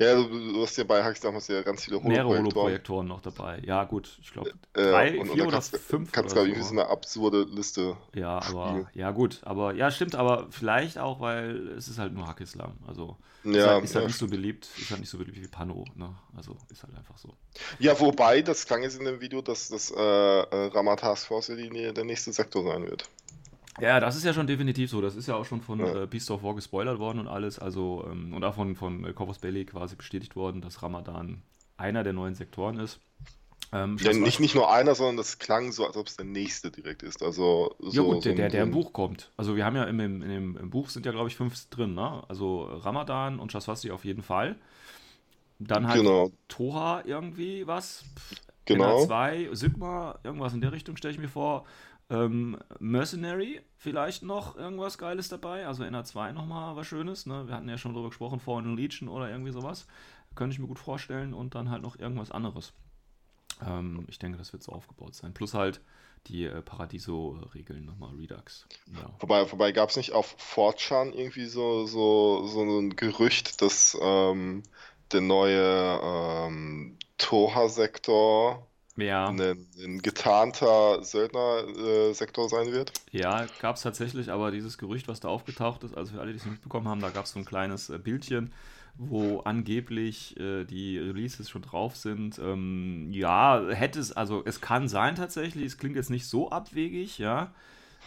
Ja, 0.00 0.16
du, 0.16 0.28
du 0.28 0.62
hast 0.62 0.76
ja 0.78 0.84
bei 0.84 1.04
Hacks 1.04 1.20
damals 1.20 1.46
ja 1.48 1.62
ganz 1.62 1.84
viele 1.84 2.00
mehrere 2.00 2.42
Holoprojektoren 2.80 3.06
noch 3.08 3.20
dabei. 3.22 3.60
Ja, 3.64 3.84
gut, 3.84 4.18
ich 4.22 4.32
glaube 4.32 4.52
Äh, 4.74 4.82
drei, 4.82 5.14
und, 5.14 5.30
und 5.30 5.38
vier 5.38 5.40
dann 5.40 5.48
oder 5.48 5.62
fünf 5.62 6.12
kannst 6.12 6.34
ich 6.36 6.40
irgendwie 6.42 6.62
so. 6.62 6.72
eine 6.72 6.88
absurde 6.88 7.44
Liste. 7.44 7.96
Ja, 8.14 8.42
aber 8.42 8.84
Spiel. 8.84 8.86
ja 8.94 9.10
gut, 9.10 9.40
aber 9.44 9.74
ja, 9.74 9.90
stimmt, 9.90 10.14
aber 10.14 10.48
vielleicht 10.50 10.98
auch, 10.98 11.20
weil 11.20 11.68
es 11.78 11.88
ist 11.88 11.98
halt 11.98 12.12
nur 12.12 12.26
Hackislam. 12.26 12.76
Also 12.86 13.16
ist 13.54 13.64
Ja, 13.64 13.66
halt, 13.66 13.82
ist 13.82 13.94
halt 13.94 14.04
ja, 14.04 14.06
nicht 14.06 14.18
so 14.18 14.28
beliebt, 14.28 14.68
ist 14.78 14.90
halt 14.90 15.00
nicht 15.00 15.08
so 15.10 15.16
beliebt 15.18 15.40
wie 15.40 15.48
Pano, 15.48 15.90
ne? 15.94 16.14
Also 16.36 16.58
ist 16.68 16.82
halt 16.82 16.94
einfach 16.94 17.16
so. 17.16 17.36
ja, 17.78 17.98
wobei, 18.00 18.40
das 18.42 18.66
klang 18.66 18.82
jetzt 18.82 18.98
in 18.98 19.04
dem 19.04 19.20
Video, 19.20 19.42
dass 19.42 19.68
das 19.68 19.90
äh, 19.90 19.94
äh, 20.00 20.66
Rama 20.68 20.96
Task 20.96 21.26
Force 21.26 21.46
die, 21.48 21.92
der 21.92 22.04
nächste 22.04 22.32
Sektor 22.32 22.64
sein 22.64 22.84
wird. 22.86 23.08
Ja, 23.78 24.00
das 24.00 24.16
ist 24.16 24.24
ja 24.24 24.32
schon 24.34 24.46
definitiv 24.46 24.90
so. 24.90 25.00
Das 25.00 25.16
ist 25.16 25.26
ja 25.28 25.34
auch 25.36 25.44
schon 25.44 25.60
von 25.62 25.86
Ja. 25.86 25.96
äh, 26.04 26.06
Beast 26.06 26.30
of 26.30 26.42
War 26.42 26.54
gespoilert 26.54 26.98
worden 26.98 27.18
und 27.20 27.28
alles. 27.28 27.58
Also, 27.58 28.06
ähm, 28.10 28.32
und 28.34 28.44
auch 28.44 28.54
von, 28.54 28.76
von 28.76 29.04
äh, 29.04 29.12
Corvus 29.12 29.38
Belli 29.38 29.64
quasi 29.64 29.96
bestätigt 29.96 30.36
worden, 30.36 30.60
dass 30.60 30.82
Ramadan 30.82 31.42
einer 31.76 32.02
der 32.04 32.12
neuen 32.12 32.34
Sektoren 32.34 32.78
ist. 32.78 33.00
Ähm, 33.72 34.00
Ja, 34.00 34.12
nicht, 34.12 34.38
nicht 34.40 34.54
nur 34.54 34.70
einer, 34.72 34.94
sondern 34.94 35.16
das 35.16 35.38
klang 35.38 35.72
so, 35.72 35.86
als 35.86 35.96
ob 35.96 36.06
es 36.06 36.16
der 36.16 36.24
nächste 36.26 36.70
direkt 36.70 37.02
ist. 37.02 37.22
Also 37.22 37.74
so, 37.78 37.90
Ja, 37.90 38.02
gut, 38.02 38.24
so 38.24 38.30
der, 38.30 38.32
ein- 38.32 38.36
der, 38.36 38.50
der 38.50 38.62
so 38.62 38.64
im 38.64 38.70
Buch 38.70 38.92
kommt. 38.92 39.30
Also, 39.36 39.54
wir 39.56 39.64
haben 39.64 39.76
ja 39.76 39.84
im, 39.84 40.00
im, 40.00 40.22
in 40.22 40.28
dem, 40.28 40.56
im 40.56 40.70
Buch 40.70 40.88
sind 40.88 41.04
ja, 41.04 41.12
glaube 41.12 41.28
ich, 41.28 41.36
fünf 41.36 41.68
drin, 41.68 41.94
ne? 41.94 42.22
Also, 42.28 42.62
Ramadan 42.64 43.38
und 43.38 43.52
Shaswasti 43.52 43.90
auf 43.90 44.04
jeden 44.04 44.22
Fall. 44.22 44.56
Dann 45.58 45.86
halt 45.88 46.00
Genau, 46.00 46.32
Toha 46.48 47.02
irgendwie 47.04 47.66
was. 47.66 48.04
genau. 48.64 49.06
NA2, 49.06 49.48
Sigma, 49.52 50.18
irgendwas 50.24 50.54
in 50.54 50.60
der 50.60 50.72
Richtung 50.72 50.96
stelle 50.96 51.12
ich 51.14 51.20
mir 51.20 51.28
vor. 51.28 51.64
Ähm, 52.10 52.58
Mercenary, 52.78 53.60
vielleicht 53.76 54.22
noch 54.22 54.56
irgendwas 54.56 54.98
Geiles 54.98 55.28
dabei. 55.28 55.66
Also 55.66 55.84
NA2 55.84 56.32
nochmal 56.32 56.76
was 56.76 56.86
Schönes. 56.86 57.26
Ne? 57.26 57.46
Wir 57.48 57.54
hatten 57.54 57.68
ja 57.68 57.78
schon 57.78 57.92
darüber 57.94 58.08
gesprochen, 58.10 58.40
Fallen 58.40 58.76
Legion 58.76 59.08
oder 59.08 59.30
irgendwie 59.30 59.52
sowas. 59.52 59.86
Könnte 60.34 60.54
ich 60.54 60.60
mir 60.60 60.66
gut 60.66 60.78
vorstellen. 60.78 61.34
Und 61.34 61.54
dann 61.54 61.70
halt 61.70 61.82
noch 61.82 61.98
irgendwas 61.98 62.30
anderes. 62.30 62.72
Ähm, 63.66 64.04
ich 64.08 64.18
denke, 64.18 64.38
das 64.38 64.52
wird 64.52 64.62
so 64.62 64.72
aufgebaut 64.72 65.14
sein. 65.14 65.34
Plus 65.34 65.54
halt 65.54 65.80
die 66.28 66.44
äh, 66.44 66.62
Paradiso-Regeln 66.62 67.84
nochmal, 67.84 68.14
Redux. 68.14 68.66
Ja. 68.94 69.10
Vorbei, 69.18 69.46
vorbei 69.46 69.72
gab 69.72 69.90
es 69.90 69.96
nicht 69.96 70.12
auf 70.12 70.36
4chan 70.38 71.12
irgendwie 71.12 71.46
so, 71.46 71.86
so, 71.86 72.46
so 72.46 72.62
ein 72.62 72.94
Gerücht, 72.96 73.60
dass 73.60 73.96
ähm, 74.00 74.62
der 75.10 75.20
neue 75.20 76.00
ähm, 76.02 76.96
Toha-Sektor 77.18 78.66
Ja, 78.96 79.28
ein, 79.28 79.40
ein 79.40 80.00
getarnter 80.00 81.02
Söldner-Sektor 81.02 82.48
sein 82.48 82.72
wird? 82.72 82.92
Ja, 83.10 83.46
gab 83.60 83.76
es 83.76 83.82
tatsächlich, 83.82 84.30
aber 84.30 84.50
dieses 84.50 84.78
Gerücht, 84.78 85.08
was 85.08 85.20
da 85.20 85.28
aufgetaucht 85.28 85.82
ist, 85.82 85.96
also 85.96 86.14
für 86.14 86.20
alle, 86.20 86.32
die 86.32 86.38
es 86.38 86.44
nicht 86.44 86.52
mitbekommen 86.52 86.88
haben, 86.88 87.00
da 87.00 87.10
gab 87.10 87.24
es 87.24 87.32
so 87.32 87.38
ein 87.40 87.44
kleines 87.44 87.90
äh, 87.90 87.98
Bildchen, 87.98 88.52
wo 88.96 89.40
angeblich 89.40 90.38
äh, 90.38 90.64
die 90.64 90.98
Releases 90.98 91.48
schon 91.48 91.62
drauf 91.62 91.96
sind. 91.96 92.38
Ähm, 92.38 93.08
ja, 93.12 93.62
hätte 93.70 94.00
es, 94.00 94.12
also 94.12 94.42
es 94.44 94.60
kann 94.60 94.88
sein 94.88 95.14
tatsächlich, 95.14 95.64
es 95.64 95.78
klingt 95.78 95.96
jetzt 95.96 96.10
nicht 96.10 96.26
so 96.26 96.50
abwegig, 96.50 97.18
ja. 97.18 97.52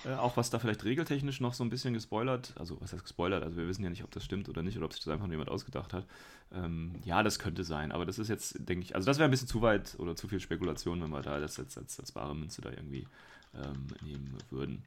Äh, 0.06 0.14
auch 0.16 0.38
was 0.38 0.50
da 0.50 0.60
vielleicht 0.60 0.84
regeltechnisch 0.84 1.40
noch 1.42 1.54
so 1.54 1.64
ein 1.64 1.70
bisschen 1.70 1.94
gespoilert, 1.94 2.54
also 2.58 2.80
was 2.82 2.94
heißt 2.94 3.04
gespoilert, 3.04 3.44
also 3.44 3.58
wir 3.58 3.68
wissen 3.68 3.84
ja 3.84 3.90
nicht, 3.90 4.04
ob 4.04 4.12
das 4.12 4.24
stimmt 4.24 4.50
oder 4.50 4.62
nicht, 4.62 4.78
oder 4.78 4.86
ob 4.86 4.94
sich 4.94 5.04
das 5.04 5.12
einfach 5.12 5.26
nur 5.26 5.34
jemand 5.34 5.50
ausgedacht 5.50 5.94
hat. 5.94 6.06
Ähm, 6.54 6.94
ja, 7.04 7.24
das 7.24 7.40
könnte 7.40 7.64
sein, 7.64 7.92
aber 7.92 8.06
das 8.06 8.20
ist 8.20 8.28
jetzt, 8.28 8.56
denke 8.60 8.84
ich, 8.84 8.96
also 8.96 9.06
das 9.08 9.18
wäre 9.18 9.28
ein 9.28 9.32
bisschen 9.32 9.48
zu 9.48 9.62
weit 9.62 9.96
oder 9.98 10.16
zu 10.16 10.28
viel 10.28 10.40
Spekulation, 10.40 11.02
wenn 11.02 11.10
wir 11.10 11.22
da 11.22 11.40
das 11.40 11.58
jetzt 11.58 11.78
als, 11.78 12.00
als 12.00 12.12
bare 12.12 12.36
Münze 12.36 12.62
da 12.62 12.70
irgendwie 12.70 13.08
ähm, 13.56 13.88
nehmen 14.06 14.38
würden. 14.52 14.84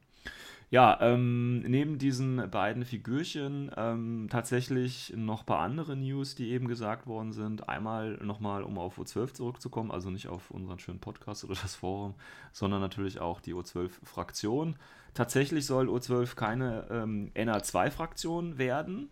Ja, 0.71 0.99
ähm, 1.01 1.61
neben 1.61 1.97
diesen 1.97 2.47
beiden 2.51 2.85
Figürchen 2.85 3.71
ähm, 3.75 4.27
tatsächlich 4.29 5.11
noch 5.15 5.39
ein 5.39 5.45
paar 5.47 5.61
andere 5.61 5.95
News, 5.95 6.35
die 6.35 6.51
eben 6.51 6.67
gesagt 6.67 7.07
worden 7.07 7.31
sind. 7.31 7.67
Einmal 7.67 8.17
nochmal, 8.17 8.61
um 8.61 8.77
auf 8.77 8.99
O12 8.99 9.33
zurückzukommen, 9.33 9.89
also 9.89 10.11
nicht 10.11 10.27
auf 10.27 10.51
unseren 10.51 10.77
schönen 10.77 10.99
Podcast 10.99 11.43
oder 11.43 11.55
das 11.59 11.73
Forum, 11.73 12.13
sondern 12.51 12.81
natürlich 12.81 13.19
auch 13.19 13.41
die 13.41 13.55
O12-Fraktion. 13.55 14.75
Tatsächlich 15.15 15.65
soll 15.65 15.89
O12 15.89 16.35
keine 16.35 16.85
ähm, 16.91 17.31
NA2-Fraktion 17.33 18.59
werden, 18.59 19.09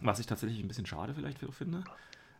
was 0.00 0.20
ich 0.20 0.26
tatsächlich 0.26 0.60
ein 0.60 0.68
bisschen 0.68 0.86
schade 0.86 1.12
vielleicht 1.12 1.40
finde. 1.50 1.82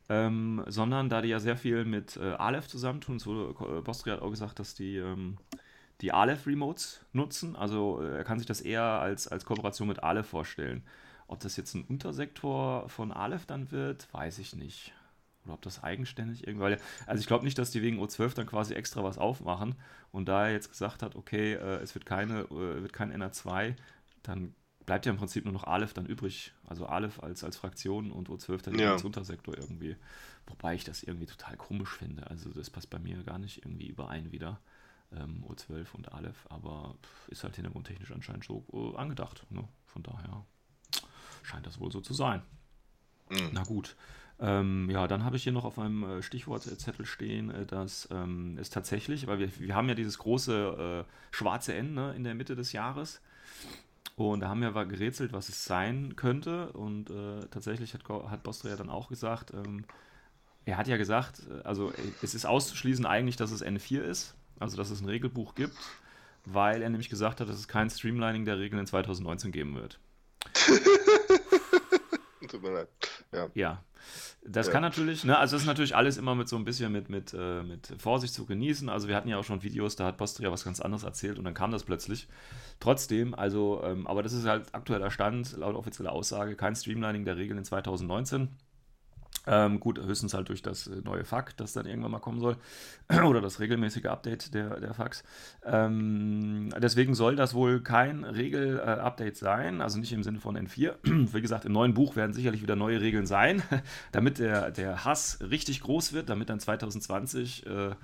Ähm, 0.09 0.63
sondern 0.69 1.09
da 1.09 1.23
die 1.23 1.29
ja 1.29 1.41
sehr 1.41 1.57
viel 1.57 1.85
mit 1.85 2.17
äh, 2.19 2.35
Aleph 2.35 2.69
zusammentun, 2.69 3.19
so 3.19 3.51
äh, 3.51 3.81
Bostri 3.81 4.11
hat 4.11 4.21
auch 4.21 4.31
gesagt, 4.31 4.61
dass 4.61 4.75
die 4.75 4.97
ähm, 4.97 5.39
die 6.03 6.13
Aleph-Remotes 6.13 7.01
nutzen. 7.13 7.57
Also 7.57 8.03
äh, 8.03 8.19
er 8.19 8.25
kann 8.25 8.39
sich 8.39 8.47
das 8.47 8.61
eher 8.61 8.83
als, 8.83 9.29
als 9.29 9.45
Kooperation 9.45 9.89
mit 9.89 10.03
Aleph 10.03 10.27
vorstellen. 10.27 10.83
Ob 11.29 11.41
das 11.41 11.57
jetzt 11.57 11.75
ein 11.75 11.85
Untersektor 11.85 12.89
von 12.89 13.13
Aleph 13.13 13.47
dann 13.47 13.71
wird, 13.71 14.13
weiß 14.13 14.39
ich 14.39 14.55
nicht. 14.55 14.93
Oder 15.45 15.55
ob 15.55 15.63
das 15.63 15.83
eigenständig 15.83 16.47
irgendwie. 16.47 16.77
Also 17.07 17.21
ich 17.21 17.27
glaube 17.27 17.45
nicht, 17.45 17.59
dass 17.59 17.71
die 17.71 17.83
wegen 17.83 18.01
O12 18.01 18.35
dann 18.35 18.47
quasi 18.47 18.75
extra 18.75 19.03
was 19.03 19.17
aufmachen. 19.17 19.77
Und 20.11 20.29
da 20.29 20.47
er 20.47 20.53
jetzt 20.53 20.71
gesagt 20.71 21.03
hat, 21.03 21.15
okay, 21.15 21.55
äh, 21.55 21.79
es 21.79 21.95
wird 21.95 22.05
keine, 22.05 22.41
äh, 22.43 22.83
wird 22.83 22.93
kein 22.93 23.13
NR2, 23.13 23.75
dann 24.25 24.55
bleibt 24.85 25.07
ja 25.07 25.13
im 25.13 25.19
Prinzip 25.19 25.45
nur 25.45 25.55
noch 25.55 25.65
Aleph 25.65 25.95
dann 25.95 26.07
übrig. 26.07 26.53
Also 26.67 26.87
Aleph 26.87 27.21
als, 27.21 27.45
als 27.45 27.57
Fraktion 27.57 28.11
und 28.11 28.29
O12 28.29 28.63
dann 28.63 28.79
ja. 28.79 28.93
als 28.93 29.05
Untersektor 29.05 29.57
irgendwie. 29.57 29.97
Wobei 30.49 30.75
ich 30.75 30.83
das 30.83 31.05
irgendwie 31.05 31.27
total 31.27 31.57
komisch 31.57 31.97
finde. 31.97 32.29
Also 32.29 32.51
das 32.51 32.71
passt 32.71 32.91
bei 32.91 32.99
mir 32.99 33.23
gar 33.23 33.39
nicht 33.39 33.65
irgendwie 33.65 33.87
überein 33.87 34.33
wieder 34.33 34.61
ähm, 35.17 35.45
O12 35.49 35.87
und 35.93 36.13
Aleph, 36.13 36.47
aber 36.49 36.95
ist 37.29 37.45
halt 37.45 37.57
hintergrundtechnisch 37.57 38.13
anscheinend 38.13 38.45
so 38.45 38.65
äh, 38.73 38.97
angedacht. 38.97 39.47
Ne? 39.51 39.67
Von 39.87 40.03
daher 40.03 40.45
scheint 41.43 41.67
das 41.67 41.81
wohl 41.81 41.91
so 41.91 42.01
zu 42.01 42.15
sein. 42.15 42.43
Mhm. 43.31 43.51
Na 43.53 43.65
gut. 43.65 43.97
Ähm, 44.41 44.91
ja, 44.91 45.07
dann 45.07 45.25
habe 45.25 45.37
ich 45.37 45.45
hier 45.45 45.53
noch 45.53 45.65
auf 45.65 45.77
meinem 45.77 46.03
äh, 46.03 46.23
Stichwortzettel 46.23 47.07
stehen, 47.07 47.51
äh, 47.51 47.67
dass 47.67 48.09
ähm, 48.11 48.57
es 48.61 48.71
tatsächlich, 48.71 49.27
weil 49.27 49.39
wir, 49.39 49.61
wir 49.61 49.75
haben 49.75 49.89
ja 49.89 49.95
dieses 49.95 50.19
große 50.19 51.07
äh, 51.07 51.35
schwarze 51.35 51.75
N 51.75 51.95
ne, 51.95 52.13
in 52.15 52.25
der 52.25 52.35
Mitte 52.35 52.57
des 52.57 52.73
Jahres. 52.73 53.21
Und 54.17 54.41
da 54.41 54.49
haben 54.49 54.61
wir 54.61 54.69
aber 54.69 54.85
gerätselt, 54.85 55.33
was 55.33 55.49
es 55.49 55.65
sein 55.65 56.17
könnte. 56.17 56.73
Und 56.73 57.11
äh, 57.11 57.47
tatsächlich 57.51 57.95
hat, 57.95 58.09
hat 58.09 58.43
Bostra 58.43 58.71
ja 58.71 58.77
dann 58.77 58.91
auch 58.91 59.09
gesagt, 59.09 59.53
ähm, 59.55 59.85
er 60.65 60.77
hat 60.77 60.89
ja 60.89 60.97
gesagt, 60.97 61.43
äh, 61.49 61.63
also 61.63 61.93
es 62.21 62.35
ist 62.35 62.45
auszuschließen 62.45 63.07
eigentlich, 63.07 63.37
dass 63.37 63.53
es 63.53 63.65
N4 63.65 64.01
ist 64.01 64.35
also 64.63 64.77
dass 64.77 64.91
es 64.91 65.01
ein 65.01 65.09
Regelbuch 65.09 65.55
gibt, 65.55 65.77
weil 66.45 66.83
er 66.83 66.89
nämlich 66.89 67.11
gesagt 67.11 67.41
hat, 67.41 67.49
dass 67.49 67.57
es 67.57 67.69
kein 67.69 67.91
Streamlining 67.91 68.45
der 68.45 68.59
Regeln 68.59 68.81
in 68.81 68.87
2019 68.87 69.53
geben 69.53 69.75
wird. 69.75 69.99
Tut 72.49 72.63
mir 72.63 72.73
leid. 72.73 72.89
Ja. 73.33 73.49
ja. 73.55 73.85
Das 74.45 74.67
ja. 74.67 74.73
kann 74.73 74.83
natürlich, 74.83 75.23
ne, 75.23 75.39
also 75.39 75.55
das 75.55 75.63
ist 75.63 75.69
natürlich 75.69 75.95
alles 75.95 76.17
immer 76.17 76.35
mit 76.35 76.49
so 76.49 76.57
ein 76.57 76.65
bisschen 76.65 76.91
mit, 76.91 77.09
mit, 77.09 77.33
äh, 77.33 77.63
mit 77.63 77.95
Vorsicht 77.99 78.35
zu 78.35 78.45
genießen. 78.45 78.89
Also 78.89 79.07
wir 79.07 79.15
hatten 79.15 79.29
ja 79.29 79.39
auch 79.39 79.45
schon 79.45 79.63
Videos, 79.63 79.95
da 79.95 80.07
hat 80.07 80.17
Postria 80.17 80.51
was 80.51 80.65
ganz 80.65 80.81
anderes 80.81 81.05
erzählt 81.05 81.39
und 81.39 81.45
dann 81.45 81.55
kam 81.55 81.71
das 81.71 81.85
plötzlich. 81.85 82.27
Trotzdem, 82.81 83.35
also, 83.35 83.81
ähm, 83.85 84.07
aber 84.09 84.25
das 84.25 84.33
ist 84.33 84.45
halt 84.45 84.75
aktueller 84.75 85.13
Stand, 85.13 85.57
laut 85.57 85.77
offizieller 85.77 86.11
Aussage, 86.13 86.57
kein 86.57 86.75
Streamlining 86.75 87.25
der 87.25 87.37
Regeln 87.37 87.59
in 87.59 87.65
2019. 87.65 88.49
Ähm, 89.45 89.81
gut, 89.81 89.99
höchstens 89.99 90.35
halt 90.35 90.49
durch 90.49 90.63
das 90.63 90.89
neue 91.03 91.25
FAQ, 91.25 91.57
das 91.57 91.73
dann 91.73 91.87
irgendwann 91.87 92.13
mal 92.13 92.21
kommen 92.21 92.39
soll. 92.39 92.57
Oder 93.25 93.41
das 93.41 93.59
regelmäßige 93.59 94.05
Update 94.07 94.55
der, 94.55 94.79
der 94.79 94.95
FAQs. 94.95 95.25
Ähm, 95.65 96.73
deswegen 96.79 97.15
soll 97.15 97.35
das 97.35 97.53
wohl 97.53 97.81
kein 97.83 98.25
Regel-Update 98.25 99.37
sein, 99.37 99.81
also 99.81 99.99
nicht 99.99 100.13
im 100.13 100.23
Sinne 100.23 100.39
von 100.39 100.57
N4. 100.57 100.95
Wie 101.35 101.41
gesagt, 101.41 101.65
im 101.65 101.73
neuen 101.73 101.93
Buch 101.93 102.15
werden 102.15 102.33
sicherlich 102.33 102.63
wieder 102.63 102.77
neue 102.77 103.01
Regeln 103.01 103.27
sein, 103.27 103.63
damit 104.13 104.39
der, 104.39 104.71
der 104.71 105.05
Hass 105.05 105.39
richtig 105.41 105.81
groß 105.81 106.13
wird, 106.13 106.29
damit 106.29 106.49
dann 106.49 106.61
2020 106.61 107.67
äh, 107.67 107.97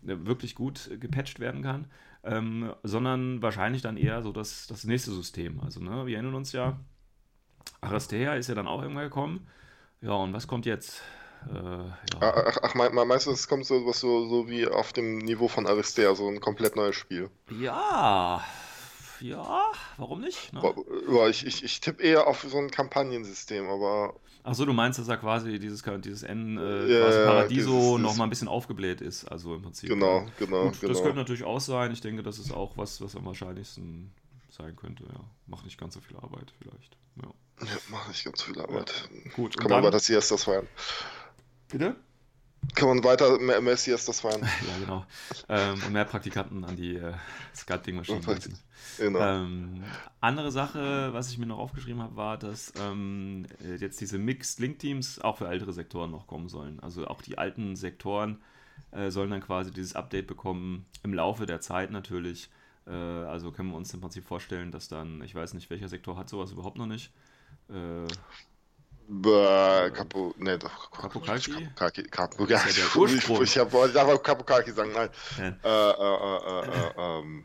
wirklich 0.00 0.54
gut 0.54 0.90
gepatcht 0.98 1.38
werden 1.38 1.62
kann. 1.62 1.86
Ähm, 2.24 2.72
sondern 2.82 3.42
wahrscheinlich 3.42 3.82
dann 3.82 3.96
eher 3.96 4.22
so 4.22 4.32
das, 4.32 4.68
das 4.68 4.84
nächste 4.84 5.10
System. 5.10 5.60
Also, 5.60 5.80
ne, 5.80 6.06
wir 6.06 6.14
erinnern 6.14 6.34
uns 6.34 6.52
ja, 6.52 6.78
Aristea 7.80 8.34
ist 8.34 8.48
ja 8.48 8.54
dann 8.54 8.68
auch 8.68 8.80
irgendwann 8.80 9.04
gekommen. 9.04 9.46
Ja, 10.02 10.12
und 10.12 10.32
was 10.32 10.46
kommt 10.46 10.66
jetzt? 10.66 11.00
Äh, 11.48 11.54
ja. 11.54 11.94
Ach, 12.20 12.58
ach 12.62 12.74
meinst 12.74 13.26
du, 13.26 13.30
es 13.30 13.48
kommt 13.48 13.66
so 13.66 13.86
was 13.86 14.00
so, 14.00 14.28
so 14.28 14.48
wie 14.48 14.66
auf 14.66 14.92
dem 14.92 15.18
Niveau 15.18 15.48
von 15.48 15.66
Aristea, 15.66 16.14
so 16.14 16.28
ein 16.28 16.40
komplett 16.40 16.76
neues 16.76 16.96
Spiel? 16.96 17.30
Ja, 17.50 18.44
ja, 19.22 19.70
warum 19.98 20.20
nicht? 20.20 20.52
Ne? 20.52 20.74
Ich, 21.30 21.46
ich, 21.46 21.62
ich 21.62 21.80
tippe 21.80 22.02
eher 22.02 22.26
auf 22.26 22.42
so 22.42 22.58
ein 22.58 22.70
Kampagnensystem, 22.70 23.68
aber. 23.68 24.14
Achso, 24.42 24.64
du 24.64 24.72
meinst, 24.72 24.98
dass 24.98 25.06
da 25.06 25.16
quasi 25.16 25.60
dieses, 25.60 25.84
dieses 26.00 26.24
N, 26.24 26.58
äh, 26.58 27.00
quasi 27.00 27.24
Paradiso 27.24 27.98
nochmal 27.98 28.26
ein 28.26 28.30
bisschen 28.30 28.48
aufgebläht 28.48 29.00
ist, 29.00 29.24
also 29.24 29.54
im 29.54 29.62
Prinzip. 29.62 29.88
Genau, 29.88 30.26
genau, 30.40 30.64
Gut, 30.64 30.80
genau. 30.80 30.92
Das 30.92 31.02
könnte 31.02 31.18
natürlich 31.18 31.44
auch 31.44 31.60
sein. 31.60 31.92
Ich 31.92 32.00
denke, 32.00 32.24
das 32.24 32.40
ist 32.40 32.52
auch 32.52 32.76
was, 32.76 33.00
was 33.00 33.14
am 33.14 33.24
wahrscheinlichsten 33.24 34.12
sein 34.50 34.74
könnte, 34.74 35.04
ja. 35.04 35.20
Macht 35.46 35.64
nicht 35.64 35.78
ganz 35.78 35.94
so 35.94 36.00
viel 36.00 36.16
Arbeit 36.16 36.52
vielleicht. 36.58 36.96
Ja. 37.22 37.30
Ja, 37.62 37.78
mache 37.90 38.10
ich 38.10 38.24
ganz 38.24 38.42
viel 38.42 38.60
Arbeit. 38.60 39.08
Gut. 39.34 39.56
Kann 39.56 39.70
man 39.70 39.82
weiter 39.84 40.00
Siestas 40.00 40.44
feiern. 40.44 40.66
Bitte? 41.68 41.96
Kann 42.74 42.88
man 42.88 43.04
weiter 43.04 43.38
mehr, 43.38 43.60
mehr 43.60 43.76
Siestas 43.76 44.20
feiern. 44.20 44.42
ja, 44.68 44.78
genau. 44.78 45.06
Ähm, 45.48 45.82
und 45.86 45.92
mehr 45.92 46.04
Praktikanten 46.04 46.64
an 46.64 46.76
die 46.76 46.96
äh, 46.96 47.12
Sculpting-Maschinen 47.54 48.22
lassen. 48.22 48.58
Genau. 48.98 49.20
Ähm, 49.20 49.84
andere 50.20 50.50
Sache, 50.50 51.12
was 51.12 51.30
ich 51.30 51.38
mir 51.38 51.46
noch 51.46 51.58
aufgeschrieben 51.58 52.02
habe, 52.02 52.16
war, 52.16 52.38
dass 52.38 52.72
ähm, 52.80 53.46
jetzt 53.78 54.00
diese 54.00 54.18
Mixed 54.18 54.58
Link 54.58 54.78
Teams 54.78 55.20
auch 55.20 55.38
für 55.38 55.48
ältere 55.48 55.72
Sektoren 55.72 56.10
noch 56.10 56.26
kommen 56.26 56.48
sollen. 56.48 56.80
Also 56.80 57.06
auch 57.06 57.22
die 57.22 57.38
alten 57.38 57.76
Sektoren 57.76 58.42
äh, 58.90 59.10
sollen 59.10 59.30
dann 59.30 59.42
quasi 59.42 59.70
dieses 59.70 59.94
Update 59.94 60.26
bekommen 60.26 60.86
im 61.02 61.14
Laufe 61.14 61.46
der 61.46 61.60
Zeit 61.60 61.90
natürlich. 61.90 62.48
Äh, 62.86 62.92
also 62.92 63.52
können 63.52 63.70
wir 63.70 63.76
uns 63.76 63.92
im 63.92 64.00
Prinzip 64.00 64.24
vorstellen, 64.24 64.70
dass 64.70 64.88
dann, 64.88 65.22
ich 65.22 65.34
weiß 65.34 65.54
nicht, 65.54 65.68
welcher 65.70 65.88
Sektor 65.88 66.16
hat 66.16 66.28
sowas 66.28 66.52
überhaupt 66.52 66.78
noch 66.78 66.86
nicht 66.86 67.12
äh, 67.68 68.06
Bäh, 69.08 69.90
Kapo, 69.90 70.34
ne, 70.38 70.58
doch. 70.58 70.90
Kapokaki? 70.90 71.52
Kapokaki, 71.52 72.02
Kapokaki. 72.04 72.52
Ja 72.52 72.62
der 72.64 72.96
Ursprung. 73.00 73.42
Ich, 73.42 73.56
ich 73.56 73.72
wollte 73.72 74.18
Kapokaki 74.22 74.72
sagen, 74.72 74.92
nein. 74.92 75.10
Ja. 75.38 75.48
Äh, 75.48 75.90
äh, 75.90 76.66
äh, 76.66 76.88
äh, 76.88 77.20
ähm, 77.20 77.44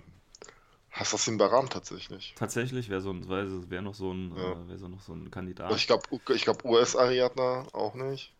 Assassin 0.92 1.38
Baram 1.38 1.70
tatsächlich. 1.70 2.34
Tatsächlich 2.38 2.90
wäre 2.90 3.02
so 3.02 3.12
ein, 3.12 3.28
wäre 3.30 3.82
noch 3.82 3.96
so 3.96 4.12
ein, 4.12 4.36
ja. 4.36 4.52
äh, 4.54 4.68
wäre 4.68 4.78
so 4.78 4.88
noch 4.88 5.02
so 5.02 5.14
ein 5.14 5.30
Kandidat. 5.30 5.72
Ich 5.76 5.88
glaube, 5.88 6.04
ich 6.34 6.44
glaube 6.44 6.66
US 6.68 6.96
Ariadna 6.96 7.68
auch 7.74 7.96
nicht. 7.96 8.34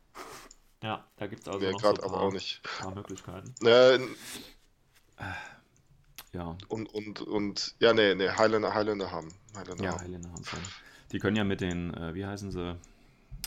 Ja, 0.82 1.06
da 1.18 1.28
gibt 1.28 1.42
es 1.42 1.48
also 1.48 1.62
Wär 1.62 1.72
noch 1.72 1.80
so 1.80 1.88
ein 1.90 1.96
paar, 1.96 2.06
aber 2.06 2.22
auch 2.22 2.32
nicht. 2.32 2.62
paar 2.80 2.94
Möglichkeiten. 2.94 3.54
Äh, 3.66 4.00
ja. 6.34 6.56
Und, 6.68 6.94
und, 6.94 7.22
und, 7.22 7.76
ja, 7.80 7.94
nee, 7.94 8.14
nee, 8.16 8.30
Highlander, 8.30 8.74
Highlander 8.74 9.12
haben. 9.12 9.34
Highlander 9.56 9.84
ja, 9.84 9.92
haben. 9.92 10.02
Highlander 10.02 10.32
haben 10.32 10.46
schon. 10.46 10.60
Die 11.12 11.20
können 11.20 11.36
ja 11.36 11.44
mit 11.44 11.62
den, 11.62 11.94
äh, 11.94 12.14
wie 12.14 12.26
heißen 12.26 12.52
sie, 12.52 12.78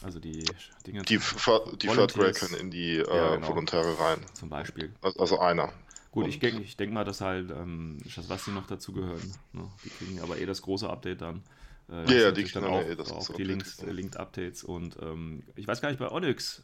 also 0.03 0.19
die 0.19 0.45
Dinge. 0.87 1.03
Die, 1.03 1.19
die 1.19 1.87
Third 1.89 2.15
Grade 2.15 2.33
können 2.33 2.55
in 2.55 2.71
die 2.71 2.97
äh, 2.97 3.15
ja, 3.17 3.35
genau. 3.35 3.49
Volontäre 3.49 3.99
rein. 3.99 4.19
Zum 4.35 4.49
Beispiel. 4.49 4.93
Also 5.03 5.39
einer. 5.39 5.73
Gut, 6.13 6.25
Und 6.25 6.31
ich 6.31 6.41
denke 6.41 6.63
ich 6.63 6.77
denk 6.77 6.93
mal, 6.93 7.05
dass 7.05 7.21
halt 7.21 7.51
ähm, 7.51 7.99
was 8.27 8.45
die 8.45 8.51
noch 8.51 8.67
dazu 8.67 8.93
gehören. 8.93 9.33
Ne? 9.53 9.71
Die 9.85 9.91
kriegen 9.91 10.21
aber 10.21 10.39
eh 10.39 10.47
das 10.47 10.63
große 10.63 10.89
Update 10.89 11.21
dann. 11.21 11.43
Äh, 11.89 12.05
ja, 12.07 12.21
ja, 12.23 12.33
die 12.33 12.45
kriegen 12.45 12.65
dann 12.65 12.73
auch, 12.73 12.83
eh 12.83 12.97
das 12.97 13.13
auch 13.13 13.33
die 13.35 13.45
Links, 13.45 13.81
Linked 13.83 14.17
Updates. 14.17 14.65
Und 14.65 14.97
ähm, 15.03 15.45
ich 15.55 15.69
weiß 15.69 15.81
gar 15.81 15.91
nicht, 15.91 15.99
bei 15.99 16.11
Onyx 16.11 16.63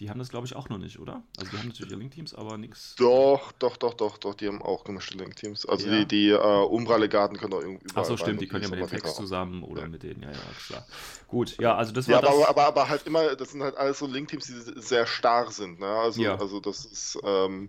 die 0.00 0.10
haben 0.10 0.18
das, 0.18 0.28
glaube 0.28 0.46
ich, 0.46 0.56
auch 0.56 0.68
noch 0.68 0.78
nicht, 0.78 0.98
oder? 0.98 1.22
Also 1.38 1.52
die 1.52 1.58
haben 1.58 1.68
natürlich 1.68 1.90
ihre 1.90 2.00
Link-Teams, 2.00 2.34
aber 2.34 2.58
nichts. 2.58 2.96
Doch, 2.96 3.52
doch, 3.52 3.76
doch, 3.76 3.94
doch, 3.94 4.18
doch, 4.18 4.34
die 4.34 4.48
haben 4.48 4.60
auch 4.60 4.82
gemischte 4.82 5.16
Link-Teams. 5.16 5.66
Also 5.66 5.86
ja. 5.86 5.98
die, 5.98 6.06
die 6.06 6.32
uh, 6.32 6.64
Umbra-Legaten 6.64 7.36
können 7.36 7.52
auch 7.52 7.60
irgendwie. 7.60 7.86
Achso, 7.94 8.16
stimmt, 8.16 8.40
die 8.40 8.48
können 8.48 8.64
ja 8.64 8.70
mit 8.70 8.80
den 8.80 8.88
Text 8.88 9.14
zusammen 9.14 9.62
oder 9.62 9.82
ja. 9.82 9.88
mit 9.88 10.02
denen, 10.02 10.22
ja, 10.22 10.32
ja, 10.32 10.38
klar. 10.66 10.86
Gut, 11.28 11.56
ja, 11.60 11.76
also 11.76 11.92
das 11.92 12.08
war. 12.08 12.16
Ja, 12.16 12.20
das... 12.22 12.30
Aber, 12.30 12.48
aber, 12.48 12.66
aber 12.66 12.88
halt 12.88 13.06
immer, 13.06 13.36
das 13.36 13.52
sind 13.52 13.62
halt 13.62 13.76
alles 13.76 14.00
so 14.00 14.06
Link-Teams, 14.06 14.46
die 14.46 14.80
sehr 14.80 15.06
starr 15.06 15.52
sind, 15.52 15.78
ne? 15.78 15.86
Also, 15.86 16.22
ja. 16.22 16.36
also 16.36 16.58
das 16.58 16.84
ist, 16.84 17.18
ähm, 17.22 17.68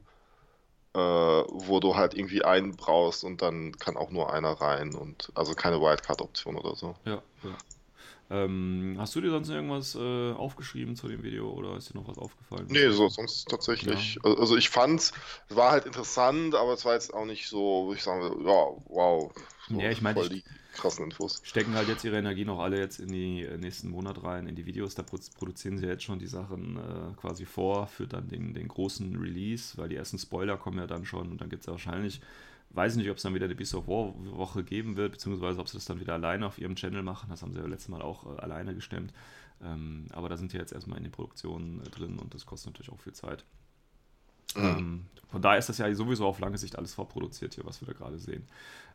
äh, 0.95 0.99
wo 0.99 1.79
du 1.79 1.95
halt 1.95 2.15
irgendwie 2.15 2.43
einen 2.43 2.75
brauchst 2.75 3.23
und 3.23 3.43
dann 3.43 3.73
kann 3.77 3.97
auch 3.97 4.09
nur 4.09 4.33
einer 4.33 4.53
rein 4.53 4.95
und 4.95 5.31
also 5.35 5.53
keine 5.53 5.79
Wildcard-Option 5.79 6.55
oder 6.55 6.75
so. 6.75 6.95
Ja, 7.05 7.21
ja. 7.43 7.57
Ähm, 8.29 8.95
hast 8.97 9.15
du 9.15 9.21
dir 9.21 9.29
sonst 9.29 9.49
irgendwas 9.49 9.95
äh, 9.95 10.31
aufgeschrieben 10.33 10.95
zu 10.95 11.07
dem 11.07 11.21
Video 11.21 11.51
oder 11.51 11.77
ist 11.77 11.93
dir 11.93 11.97
noch 11.97 12.07
was 12.07 12.17
aufgefallen? 12.17 12.65
Nee, 12.69 12.89
so, 12.89 13.07
sonst 13.07 13.47
tatsächlich. 13.47 14.15
Ja. 14.23 14.35
Also 14.35 14.57
ich 14.57 14.69
fand's, 14.69 15.13
es 15.47 15.55
war 15.55 15.71
halt 15.71 15.85
interessant, 15.85 16.55
aber 16.55 16.73
es 16.73 16.85
war 16.85 16.93
jetzt 16.93 17.13
auch 17.13 17.25
nicht 17.25 17.47
so, 17.47 17.85
wo 17.85 17.93
ich 17.93 18.01
sagen 18.01 18.21
würde, 18.21 18.43
ja, 18.43 18.65
wow. 18.87 19.31
So 19.67 19.79
ja, 19.79 19.91
ich 19.91 20.01
meine, 20.01 20.27
die 20.27 20.43
krassen 20.73 21.05
Infos. 21.05 21.41
Stecken 21.43 21.75
halt 21.75 21.87
jetzt 21.87 22.03
ihre 22.03 22.17
Energie 22.17 22.45
noch 22.45 22.59
alle 22.59 22.79
jetzt 22.79 22.99
in 22.99 23.09
die 23.09 23.43
äh, 23.43 23.57
nächsten 23.57 23.89
Monate 23.89 24.23
rein, 24.23 24.47
in 24.47 24.55
die 24.55 24.65
Videos. 24.65 24.95
Da 24.95 25.03
produzieren 25.03 25.77
sie 25.77 25.85
jetzt 25.85 26.03
schon 26.03 26.19
die 26.19 26.27
Sachen 26.27 26.77
äh, 26.77 27.13
quasi 27.19 27.45
vor 27.45 27.87
für 27.87 28.07
dann 28.07 28.27
den, 28.27 28.53
den 28.53 28.67
großen 28.67 29.15
Release, 29.15 29.77
weil 29.77 29.89
die 29.89 29.95
ersten 29.95 30.17
Spoiler 30.17 30.57
kommen 30.57 30.79
ja 30.79 30.87
dann 30.87 31.05
schon 31.05 31.31
und 31.31 31.41
dann 31.41 31.49
gibt 31.49 31.61
es 31.61 31.67
ja 31.67 31.73
wahrscheinlich 31.73 32.21
weiß 32.75 32.95
nicht, 32.97 33.09
ob 33.09 33.17
es 33.17 33.23
dann 33.23 33.33
wieder 33.33 33.47
die 33.47 33.55
Beast 33.55 33.73
of 33.75 33.87
War 33.87 34.13
Woche 34.37 34.63
geben 34.63 34.97
wird, 34.97 35.13
beziehungsweise 35.13 35.59
ob 35.59 35.67
sie 35.67 35.77
das 35.77 35.85
dann 35.85 35.99
wieder 35.99 36.13
alleine 36.13 36.45
auf 36.45 36.57
ihrem 36.57 36.75
Channel 36.75 37.03
machen. 37.03 37.29
Das 37.29 37.41
haben 37.41 37.53
sie 37.53 37.59
ja 37.59 37.65
letztes 37.65 37.89
Mal 37.89 38.01
auch 38.01 38.25
äh, 38.25 38.41
alleine 38.41 38.75
gestemmt. 38.75 39.13
Ähm, 39.63 40.05
aber 40.11 40.29
da 40.29 40.37
sind 40.37 40.53
die 40.53 40.57
jetzt 40.57 40.73
erstmal 40.73 40.97
in 40.97 41.03
den 41.03 41.11
Produktionen 41.11 41.81
äh, 41.81 41.89
drin 41.89 42.19
und 42.19 42.33
das 42.33 42.45
kostet 42.45 42.73
natürlich 42.73 42.91
auch 42.91 42.99
viel 42.99 43.13
Zeit. 43.13 43.45
Ähm, 44.55 45.05
von 45.27 45.41
daher 45.41 45.57
ist 45.59 45.69
das 45.69 45.77
ja 45.77 45.93
sowieso 45.93 46.25
auf 46.25 46.39
lange 46.39 46.57
Sicht 46.57 46.77
alles 46.77 46.93
vorproduziert 46.93 47.55
hier, 47.55 47.65
was 47.65 47.81
wir 47.81 47.87
da 47.87 47.93
gerade 47.93 48.19
sehen. 48.19 48.47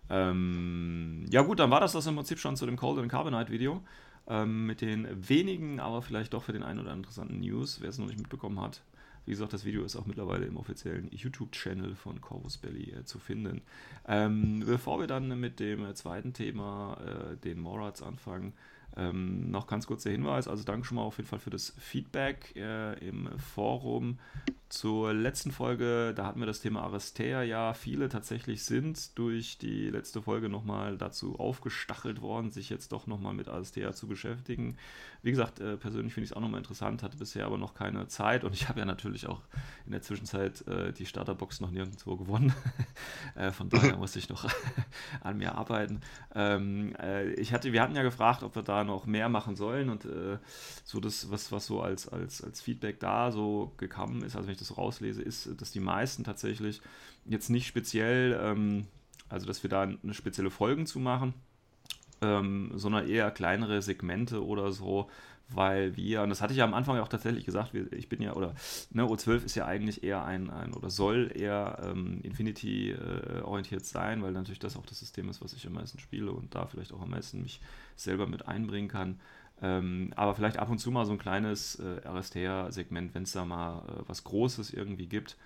Ähm, 0.09 1.27
ja 1.31 1.43
gut, 1.43 1.61
dann 1.61 1.71
war 1.71 1.81
das 1.81 1.93
das 1.93 2.07
im 2.07 2.17
Prinzip 2.17 2.39
schon 2.39 2.57
zu 2.57 2.67
dem 2.67 2.77
Cold 2.77 2.99
and 2.99 3.11
Carbonite 3.11 3.51
Video. 3.51 3.83
Ähm, 4.27 4.67
mit 4.67 4.81
den 4.81 5.09
wenigen, 5.29 5.81
aber 5.81 6.03
vielleicht 6.03 6.35
doch 6.35 6.45
für 6.45 6.53
den 6.53 6.63
einen 6.63 6.79
oder 6.79 6.91
anderen 6.91 7.01
interessanten 7.01 7.41
News, 7.41 7.81
wer 7.81 7.89
es 7.89 7.99
noch 7.99 8.07
nicht 8.07 8.19
mitbekommen 8.19 8.61
hat. 8.61 8.83
Wie 9.27 9.33
gesagt, 9.33 9.53
das 9.53 9.65
Video 9.65 9.85
ist 9.85 9.97
auch 9.97 10.07
mittlerweile 10.07 10.47
im 10.47 10.57
offiziellen 10.57 11.09
YouTube-Channel 11.11 11.95
von 11.95 12.21
Corvus 12.21 12.59
Belly 12.59 12.91
äh, 12.93 13.05
zu 13.05 13.19
finden. 13.19 13.63
Ähm, 14.09 14.63
bevor 14.67 15.01
wir 15.01 15.07
dann 15.07 15.39
mit 15.39 15.61
dem 15.61 15.85
äh, 15.85 15.95
zweiten 15.95 16.33
Thema, 16.33 16.97
äh, 17.05 17.37
den 17.37 17.61
Morats, 17.61 18.03
anfangen, 18.03 18.55
ähm, 18.97 19.51
noch 19.51 19.67
ganz 19.67 19.87
kurz 19.87 20.03
der 20.03 20.13
Hinweis, 20.13 20.49
also 20.49 20.65
danke 20.65 20.87
schon 20.87 20.97
mal 20.97 21.03
auf 21.03 21.17
jeden 21.19 21.29
Fall 21.29 21.39
für 21.39 21.51
das 21.51 21.75
Feedback 21.79 22.55
äh, 22.57 22.99
im 23.07 23.29
Forum. 23.39 24.19
Zur 24.69 25.13
letzten 25.13 25.51
Folge, 25.51 26.13
da 26.15 26.27
hatten 26.27 26.39
wir 26.39 26.47
das 26.47 26.61
Thema 26.61 26.83
Aristea. 26.83 27.43
Ja, 27.43 27.75
viele 27.75 28.09
tatsächlich 28.09 28.65
sind 28.65 29.19
durch 29.19 29.59
die 29.59 29.91
letzte 29.91 30.23
Folge 30.23 30.49
nochmal 30.49 30.97
dazu 30.97 31.41
aufgestachelt 31.41 32.21
worden, 32.21 32.51
sich 32.51 32.71
jetzt 32.71 32.93
doch 32.93 33.09
nochmal 33.09 33.35
mit 33.35 33.49
Aristea 33.49 33.93
zu 33.93 34.07
beschäftigen. 34.07 34.77
Wie 35.23 35.31
gesagt, 35.31 35.61
äh, 35.61 35.77
persönlich 35.77 36.15
finde 36.15 36.25
ich 36.25 36.31
es 36.31 36.37
auch 36.37 36.41
nochmal 36.41 36.59
interessant, 36.59 37.03
hatte 37.03 37.17
bisher 37.17 37.45
aber 37.45 37.59
noch 37.59 37.75
keine 37.75 38.09
Zeit 38.09 38.43
und 38.43 38.55
ich 38.55 38.69
habe 38.69 38.81
ja 38.81 38.87
natürlich 38.87 39.27
auch 39.27 39.43
in 39.85 39.93
der 39.93 40.01
Zwischenzeit 40.01 40.67
äh, 40.67 40.93
die 40.93 41.05
Starterbox 41.05 41.61
noch 41.61 41.71
nirgendwo 41.71 42.17
gewonnen. 42.17 42.55
äh, 43.35 43.51
von 43.51 43.69
daher 43.69 43.97
musste 43.97 44.19
ich 44.19 44.31
noch 44.31 44.49
an 45.21 45.37
mir 45.37 45.55
arbeiten. 45.57 46.01
Ähm, 46.35 46.95
äh, 46.97 47.33
ich 47.35 47.53
hatte, 47.53 47.73
wir 47.73 47.83
hatten 47.83 47.95
ja 47.95 48.03
gefragt, 48.03 48.43
ob 48.43 48.55
wir 48.55 48.63
da 48.63 48.83
noch 48.83 49.05
mehr 49.05 49.29
machen 49.29 49.57
sollen 49.57 49.91
und 49.91 50.07
äh, 50.07 50.39
so 50.85 51.01
das, 51.01 51.31
was, 51.31 51.53
was 51.53 51.67
so 51.67 51.83
als, 51.83 52.09
als, 52.09 52.43
als 52.43 52.63
Feedback 52.63 52.99
da 53.01 53.31
so 53.31 53.73
gekommen 53.77 54.23
ist, 54.23 54.37
also 54.37 54.47
wenn 54.47 54.53
ich 54.53 54.59
das 54.59 54.69
so 54.69 54.75
rauslese, 54.75 55.23
ist, 55.23 55.61
dass 55.61 55.71
die 55.71 55.81
meisten 55.81 56.25
tatsächlich 56.25 56.81
jetzt 57.27 57.51
nicht 57.51 57.67
speziell, 57.67 58.41
ähm, 58.43 58.87
also 59.29 59.47
dass 59.47 59.63
wir 59.63 59.69
da 59.69 59.83
eine 59.83 60.15
spezielle 60.15 60.51
Folgen 60.51 60.87
zu 60.87 60.99
machen, 60.99 61.35
ähm, 62.23 62.73
sondern 62.75 63.09
eher 63.09 63.31
kleinere 63.31 63.83
Segmente 63.83 64.45
oder 64.45 64.73
so, 64.73 65.09
weil 65.49 65.97
wir, 65.97 66.23
und 66.23 66.31
das 66.31 66.41
hatte 66.43 66.53
ich 66.53 66.59
ja 66.59 66.65
am 66.65 66.75
Anfang 66.75 66.99
auch 66.99 67.09
tatsächlich 67.09 67.45
gesagt, 67.45 67.75
ich 67.75 68.09
bin 68.09 68.23
ja, 68.23 68.35
oder 68.35 68.55
ne, 68.93 69.05
O12 69.05 69.45
ist 69.45 69.55
ja 69.57 69.67
eigentlich 69.67 70.05
eher 70.05 70.25
ein, 70.25 70.49
ein 70.51 70.73
oder 70.73 70.91
soll 70.91 71.33
eher 71.35 71.81
ähm, 71.85 72.21
Infinity-orientiert 72.23 73.83
äh, 73.83 73.85
sein, 73.85 74.23
weil 74.23 74.33
natürlich 74.33 74.61
das 74.61 74.77
auch 74.77 74.87
das 74.87 75.01
System 75.01 75.29
ist, 75.29 75.43
was 75.43 75.53
ich 75.53 75.67
am 75.67 75.73
meisten 75.73 75.99
spiele 75.99 76.31
und 76.31 76.55
da 76.55 76.67
vielleicht 76.67 76.93
auch 76.93 77.03
am 77.03 77.11
meisten 77.11 77.43
mich 77.43 77.61
selber 77.97 78.27
mit 78.27 78.47
einbringen 78.47 78.89
kann. 78.89 79.19
Ähm, 79.63 80.13
aber 80.17 80.35
vielleicht 80.35 80.59
ab 80.59 80.71
und 80.71 80.79
zu 80.79 80.91
mal 80.91 81.05
so 81.05 81.13
ein 81.13 81.19
kleines 81.19 81.79
äh, 81.81 82.01
Aristea-Segment, 82.07 83.15
wenn 83.15 83.25
es 83.25 83.33
da 83.33 83.45
mal 83.45 83.81
äh, 83.81 84.03
was 84.07 84.25
Großes 84.25 84.73
irgendwie 84.73 85.07
gibt. 85.07 85.37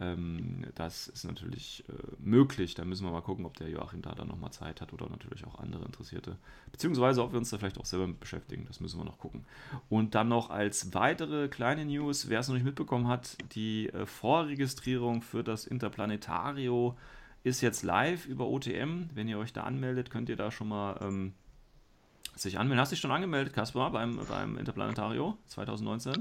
Ähm, 0.00 0.64
das 0.74 1.08
ist 1.08 1.24
natürlich 1.24 1.84
äh, 1.88 1.92
möglich. 2.18 2.74
Da 2.74 2.84
müssen 2.84 3.04
wir 3.04 3.12
mal 3.12 3.22
gucken, 3.22 3.44
ob 3.44 3.56
der 3.56 3.68
Joachim 3.68 4.02
da 4.02 4.14
dann 4.14 4.28
nochmal 4.28 4.52
Zeit 4.52 4.80
hat 4.80 4.92
oder 4.92 5.08
natürlich 5.08 5.44
auch 5.46 5.58
andere 5.58 5.84
Interessierte. 5.84 6.36
Beziehungsweise 6.70 7.22
ob 7.22 7.32
wir 7.32 7.38
uns 7.38 7.50
da 7.50 7.58
vielleicht 7.58 7.78
auch 7.78 7.84
selber 7.84 8.06
mit 8.06 8.20
beschäftigen. 8.20 8.64
Das 8.66 8.80
müssen 8.80 8.98
wir 8.98 9.04
noch 9.04 9.18
gucken. 9.18 9.44
Und 9.88 10.14
dann 10.14 10.28
noch 10.28 10.50
als 10.50 10.94
weitere 10.94 11.48
kleine 11.48 11.84
News, 11.84 12.28
wer 12.28 12.40
es 12.40 12.48
noch 12.48 12.54
nicht 12.54 12.64
mitbekommen 12.64 13.08
hat, 13.08 13.36
die 13.54 13.88
äh, 13.90 14.06
Vorregistrierung 14.06 15.22
für 15.22 15.44
das 15.44 15.66
Interplanetario 15.66 16.96
ist 17.44 17.60
jetzt 17.60 17.82
live 17.82 18.26
über 18.26 18.46
OTM. 18.46 19.10
Wenn 19.14 19.28
ihr 19.28 19.38
euch 19.38 19.52
da 19.52 19.64
anmeldet, 19.64 20.10
könnt 20.10 20.28
ihr 20.28 20.36
da 20.36 20.50
schon 20.50 20.68
mal. 20.68 20.98
Ähm, 21.02 21.34
sich 22.34 22.58
anmelden. 22.58 22.80
Hast 22.80 22.90
du 22.90 22.94
dich 22.94 23.00
schon 23.00 23.10
angemeldet, 23.10 23.52
Kaspar, 23.52 23.90
beim, 23.90 24.18
beim 24.26 24.56
Interplanetario 24.56 25.36
2019? 25.48 26.14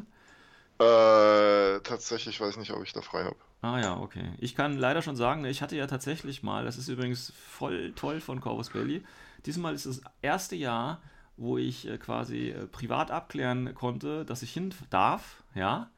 Äh, 0.80 1.80
tatsächlich 1.82 2.40
weiß 2.40 2.52
ich 2.52 2.58
nicht, 2.58 2.72
ob 2.72 2.84
ich 2.84 2.94
da 2.94 3.02
frei 3.02 3.24
habe. 3.24 3.38
Ah 3.62 3.80
ja, 3.80 3.98
okay. 3.98 4.32
Ich 4.40 4.56
kann 4.56 4.78
leider 4.78 5.02
schon 5.02 5.16
sagen, 5.16 5.46
ich 5.46 5.62
hatte 5.62 5.76
ja 5.76 5.88
tatsächlich 5.88 6.42
mal, 6.42 6.66
das 6.66 6.78
ist 6.78 6.88
übrigens 6.88 7.32
voll 7.36 7.94
toll 7.96 8.20
von 8.20 8.42
Corvus 8.42 8.72
Belly, 8.72 9.04
diesmal 9.46 9.76
ist 9.76 9.86
das 9.86 10.02
erste 10.22 10.56
Jahr, 10.56 11.02
wo 11.38 11.58
ich 11.58 11.88
äh, 11.88 11.98
quasi 11.98 12.50
äh, 12.50 12.68
privat 12.68 13.12
abklären 13.12 13.74
konnte, 13.76 14.26
dass 14.26 14.42
ich 14.42 14.52
hin 14.52 14.74
darf, 14.90 15.44
ja, 15.54 15.90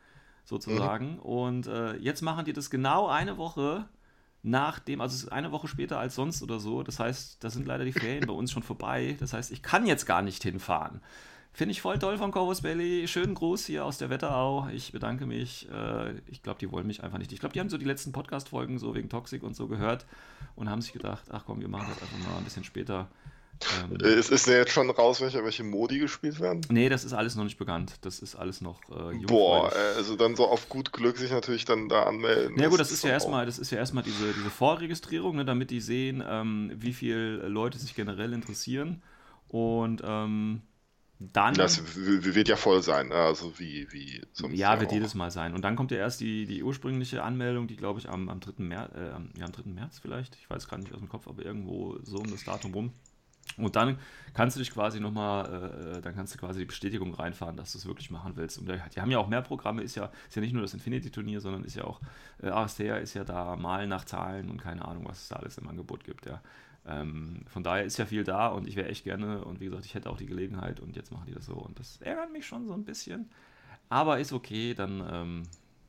sozusagen. 0.46 1.14
Mhm. 1.14 1.20
Und 1.20 1.68
äh, 1.68 1.96
jetzt 1.98 2.22
machen 2.22 2.46
die 2.46 2.54
das 2.54 2.70
genau 2.70 3.08
eine 3.08 3.38
Woche 3.38 3.86
nach 4.42 4.80
dem, 4.80 5.00
also 5.00 5.30
eine 5.30 5.52
Woche 5.52 5.70
später 5.70 6.00
als 6.00 6.16
sonst 6.16 6.44
oder 6.44 6.60
so. 6.60 6.84
Das 6.84 7.00
heißt, 7.00 7.44
da 7.44 7.50
sind 7.50 7.66
leider 7.66 7.86
die 7.86 7.94
Ferien 7.94 8.28
bei 8.28 8.34
uns 8.34 8.52
schon 8.52 8.64
vorbei. 8.64 9.16
Das 9.20 9.34
heißt, 9.34 9.52
ich 9.52 9.64
kann 9.64 9.86
jetzt 9.86 10.06
gar 10.06 10.22
nicht 10.22 10.44
hinfahren. 10.44 11.02
Finde 11.56 11.72
ich 11.72 11.82
voll 11.82 12.00
toll 12.00 12.18
von 12.18 12.32
Corvus 12.32 12.62
Belly. 12.62 13.08
Schönen 13.08 13.36
Gruß 13.36 13.68
hier 13.68 13.86
aus 13.86 14.00
der 14.00 14.10
Wetterau. 14.10 14.68
Ich 14.74 14.92
bedanke 14.92 15.28
mich. 15.28 15.68
Äh, 15.72 16.16
ich 16.26 16.42
glaube, 16.42 16.60
die 16.60 16.72
wollen 16.72 16.88
mich 16.88 17.04
einfach 17.04 17.20
nicht. 17.20 17.32
Ich 17.32 17.40
glaube, 17.40 17.54
die 17.54 17.60
haben 17.60 17.70
so 17.70 17.78
die 17.78 17.86
letzten 17.86 18.12
Podcast-Folgen 18.12 18.80
so 18.80 18.96
wegen 18.96 19.08
Toxic 19.08 19.44
und 19.44 19.56
so 19.56 19.68
gehört 19.68 20.08
und 20.56 20.68
haben 20.68 20.82
sich 20.82 20.94
gedacht, 20.94 21.26
ach 21.30 21.44
komm, 21.46 21.62
wir 21.62 21.68
machen 21.68 21.86
das 21.90 22.02
einfach 22.02 22.28
mal 22.28 22.38
ein 22.40 22.44
bisschen 22.44 22.64
später. 22.64 23.08
Ähm, 23.88 23.96
ist, 23.98 24.32
ist 24.32 24.48
ja 24.48 24.56
jetzt 24.56 24.72
schon 24.72 24.90
raus, 24.90 25.22
welche, 25.22 25.44
welche 25.44 25.64
Modi 25.64 26.00
gespielt 26.00 26.40
werden? 26.40 26.62
Nee, 26.70 26.90
das 26.90 27.06
ist 27.06 27.14
alles 27.14 27.36
noch 27.36 27.44
nicht 27.44 27.60
bekannt. 27.60 27.98
Das 28.02 28.18
ist 28.18 28.34
alles 28.34 28.62
noch 28.62 28.82
äh, 28.90 29.16
Boah, 29.28 29.72
also 29.96 30.16
dann 30.16 30.36
so 30.36 30.48
auf 30.48 30.70
gut 30.70 30.92
Glück 30.92 31.18
sich 31.18 31.30
natürlich 31.30 31.66
dann 31.66 31.88
da 31.88 32.02
anmelden. 32.04 32.60
Ja 32.60 32.68
gut, 32.68 32.80
das, 32.80 32.88
das 32.88 32.98
ist, 32.98 33.04
ja 33.04 33.12
erstmal, 33.12 33.46
das 33.46 33.60
ist 33.60 33.70
ja 33.70 33.78
erstmal 33.78 34.04
diese, 34.04 34.34
diese 34.34 34.50
Vorregistrierung, 34.50 35.36
ne, 35.36 35.46
damit 35.46 35.70
die 35.70 35.82
sehen, 35.82 36.24
ähm, 36.28 36.72
wie 36.78 36.94
viele 36.94 37.48
Leute 37.48 37.78
sich 37.78 37.94
generell 37.94 38.34
interessieren. 38.34 39.04
Und 39.50 40.02
ähm, 40.04 40.64
dann. 41.32 41.54
Das 41.54 41.82
wird 41.96 42.48
ja 42.48 42.56
voll 42.56 42.82
sein, 42.82 43.10
ne? 43.10 43.16
also 43.16 43.58
wie, 43.60 43.88
wie 43.92 44.22
Ja, 44.52 44.80
wird 44.80 44.90
auch. 44.90 44.94
jedes 44.94 45.14
Mal 45.16 45.32
sein. 45.32 45.54
Und 45.54 45.62
dann 45.64 45.76
kommt 45.76 45.92
ja 45.92 45.98
erst 45.98 46.20
die, 46.22 46.46
die 46.46 46.64
ursprüngliche 46.64 47.24
Anmeldung, 47.24 47.68
die 47.68 47.76
glaube 47.76 48.00
ich 48.00 48.10
am, 48.10 48.30
am 48.30 48.40
3. 48.40 48.64
März, 48.64 48.92
äh, 48.96 49.10
ja, 49.40 49.46
am 49.46 49.52
3. 49.52 49.70
März 49.70 50.00
vielleicht, 50.00 50.36
ich 50.36 50.50
weiß 50.50 50.68
gar 50.68 50.78
nicht 50.78 50.92
aus 50.94 51.00
dem 51.00 51.10
Kopf, 51.10 51.28
aber 51.28 51.46
irgendwo 51.46 51.98
so 52.04 52.18
um 52.18 52.30
das 52.30 52.44
Datum 52.44 52.74
rum. 52.74 52.94
Und 53.58 53.76
dann 53.76 54.00
kannst 54.34 54.56
du 54.56 54.60
dich 54.60 54.72
quasi 54.72 55.00
nochmal, 55.00 55.98
äh, 55.98 56.02
dann 56.02 56.16
kannst 56.16 56.34
du 56.34 56.40
quasi 56.40 56.60
die 56.60 56.66
Bestätigung 56.66 57.14
reinfahren, 57.14 57.56
dass 57.56 57.74
du 57.74 57.78
es 57.78 57.86
wirklich 57.86 58.10
machen 58.10 58.34
willst. 58.36 58.58
Und 58.58 58.68
die 58.68 59.02
haben 59.02 59.12
ja 59.12 59.20
auch 59.20 59.28
mehr 59.28 59.42
Programme, 59.42 59.84
ist 59.84 59.96
ja, 59.96 60.12
ist 60.28 60.36
ja 60.36 60.42
nicht 60.42 60.54
nur 60.54 60.62
das 60.62 60.74
Infinity-Turnier, 60.74 61.40
sondern 61.42 61.64
ist 61.64 61.76
ja 61.76 61.84
auch, 61.84 62.02
äh, 62.42 62.50
ASTR 62.50 63.00
ist 63.00 63.14
ja 63.14 63.24
da 63.24 63.56
mal 63.56 63.86
nach 63.88 64.06
Zahlen 64.06 64.50
und 64.50 64.58
keine 64.62 64.86
Ahnung, 64.86 65.06
was 65.08 65.24
es 65.24 65.28
da 65.30 65.36
alles 65.36 65.58
im 65.58 65.68
Angebot 65.68 66.04
gibt, 66.04 66.26
ja. 66.26 66.42
Ähm, 66.86 67.42
von 67.48 67.64
daher 67.64 67.86
ist 67.86 67.98
ja 67.98 68.06
viel 68.06 68.24
da 68.24 68.48
und 68.48 68.68
ich 68.68 68.76
wäre 68.76 68.90
echt 68.90 69.06
gerne 69.06 69.44
und 69.46 69.60
wie 69.60 69.66
gesagt, 69.66 69.86
ich 69.86 69.96
hätte 69.96 70.10
auch 70.10 70.18
die 70.18 70.26
Gelegenheit 70.26 70.80
und 70.80 70.96
jetzt 70.96 71.12
machen 71.12 71.26
die 71.28 71.34
das 71.34 71.46
so 71.46 71.54
und 71.54 71.80
das 71.80 72.02
ärgert 72.02 72.32
mich 72.32 72.46
schon 72.46 72.68
so 72.68 72.74
ein 72.74 72.84
bisschen. 72.84 73.30
Aber 73.90 74.20
ist 74.20 74.34
okay, 74.34 74.74
dann 74.74 75.04
ähm, 75.10 75.44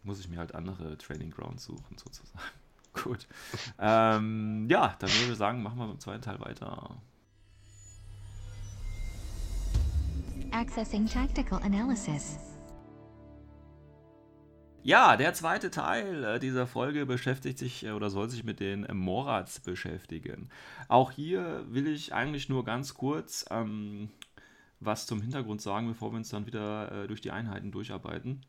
muss 0.05 0.21
ich 0.21 0.29
mir 0.29 0.39
halt 0.39 0.55
andere 0.55 0.97
Training 0.99 1.31
Grounds 1.31 1.65
suchen, 1.65 1.97
sozusagen. 1.97 2.45
Gut. 3.03 3.27
ähm, 3.79 4.69
ja, 4.69 4.95
dann 4.99 5.11
würde 5.11 5.33
ich 5.33 5.39
sagen, 5.39 5.63
machen 5.63 5.79
wir 5.79 5.89
beim 5.89 5.99
zweiten 5.99 6.23
Teil 6.23 6.39
weiter. 6.41 6.97
Accessing 10.53 11.07
Tactical 11.07 11.61
Analysis. 11.63 12.39
Ja, 14.87 15.17
der 15.17 15.33
zweite 15.33 15.71
Teil 15.71 16.25
äh, 16.25 16.39
dieser 16.39 16.67
Folge 16.67 17.07
beschäftigt 17.07 17.59
sich 17.59 17.87
äh, 17.87 17.93
oder 17.93 18.11
soll 18.11 18.29
sich 18.29 18.45
mit 18.45 18.61
den 18.61 18.87
Morats 18.93 19.61
beschäftigen. 19.61 20.51
Auch 20.89 21.11
hier 21.11 21.65
will 21.71 21.87
ich 21.87 22.13
eigentlich 22.13 22.51
nur 22.51 22.67
ganz 22.67 22.93
kurz 22.93 23.47
ähm, 23.51 24.11
was 24.81 25.07
zum 25.07 25.23
Hintergrund 25.23 25.63
sagen, 25.63 25.89
bevor 25.89 26.13
wir 26.13 26.19
uns 26.19 26.29
dann 26.29 26.45
wieder 26.45 26.93
äh, 26.93 27.09
durch 27.09 27.23
die 27.23 27.31
Einheiten 27.31 27.73
durcharbeiten. 27.73 28.45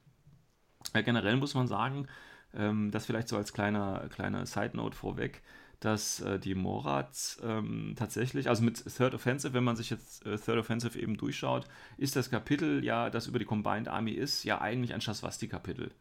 Äh, 0.92 1.04
generell 1.04 1.38
muss 1.38 1.54
man 1.54 1.70
sagen, 1.70 2.08
ähm, 2.54 2.92
das 2.92 3.06
vielleicht 3.06 3.30
so 3.30 3.38
als 3.38 3.54
kleiner, 3.54 4.10
kleiner 4.10 4.46
Side-Note 4.46 4.98
vorweg, 4.98 5.42
dass 5.80 6.20
äh, 6.20 6.38
die 6.38 6.54
Morats 6.54 7.42
ähm, 7.46 7.94
tatsächlich, 7.96 8.50
also 8.50 8.62
mit 8.62 8.84
Third 8.94 9.14
Offensive, 9.14 9.54
wenn 9.54 9.64
man 9.64 9.78
sich 9.78 9.90
jetzt 9.90 10.26
äh, 10.26 10.38
Third 10.38 10.58
Offensive 10.58 11.00
eben 11.00 11.16
durchschaut, 11.16 11.66
ist 11.96 12.18
das 12.18 12.30
Kapitel 12.30 12.84
ja, 12.84 13.10
das 13.10 13.28
über 13.28 13.40
die 13.40 13.46
Combined 13.46 13.88
Army 13.88 14.12
ist, 14.12 14.44
ja 14.44 14.60
eigentlich 14.60 14.94
ein 14.94 15.00
Shaswasti-Kapitel. 15.00 15.92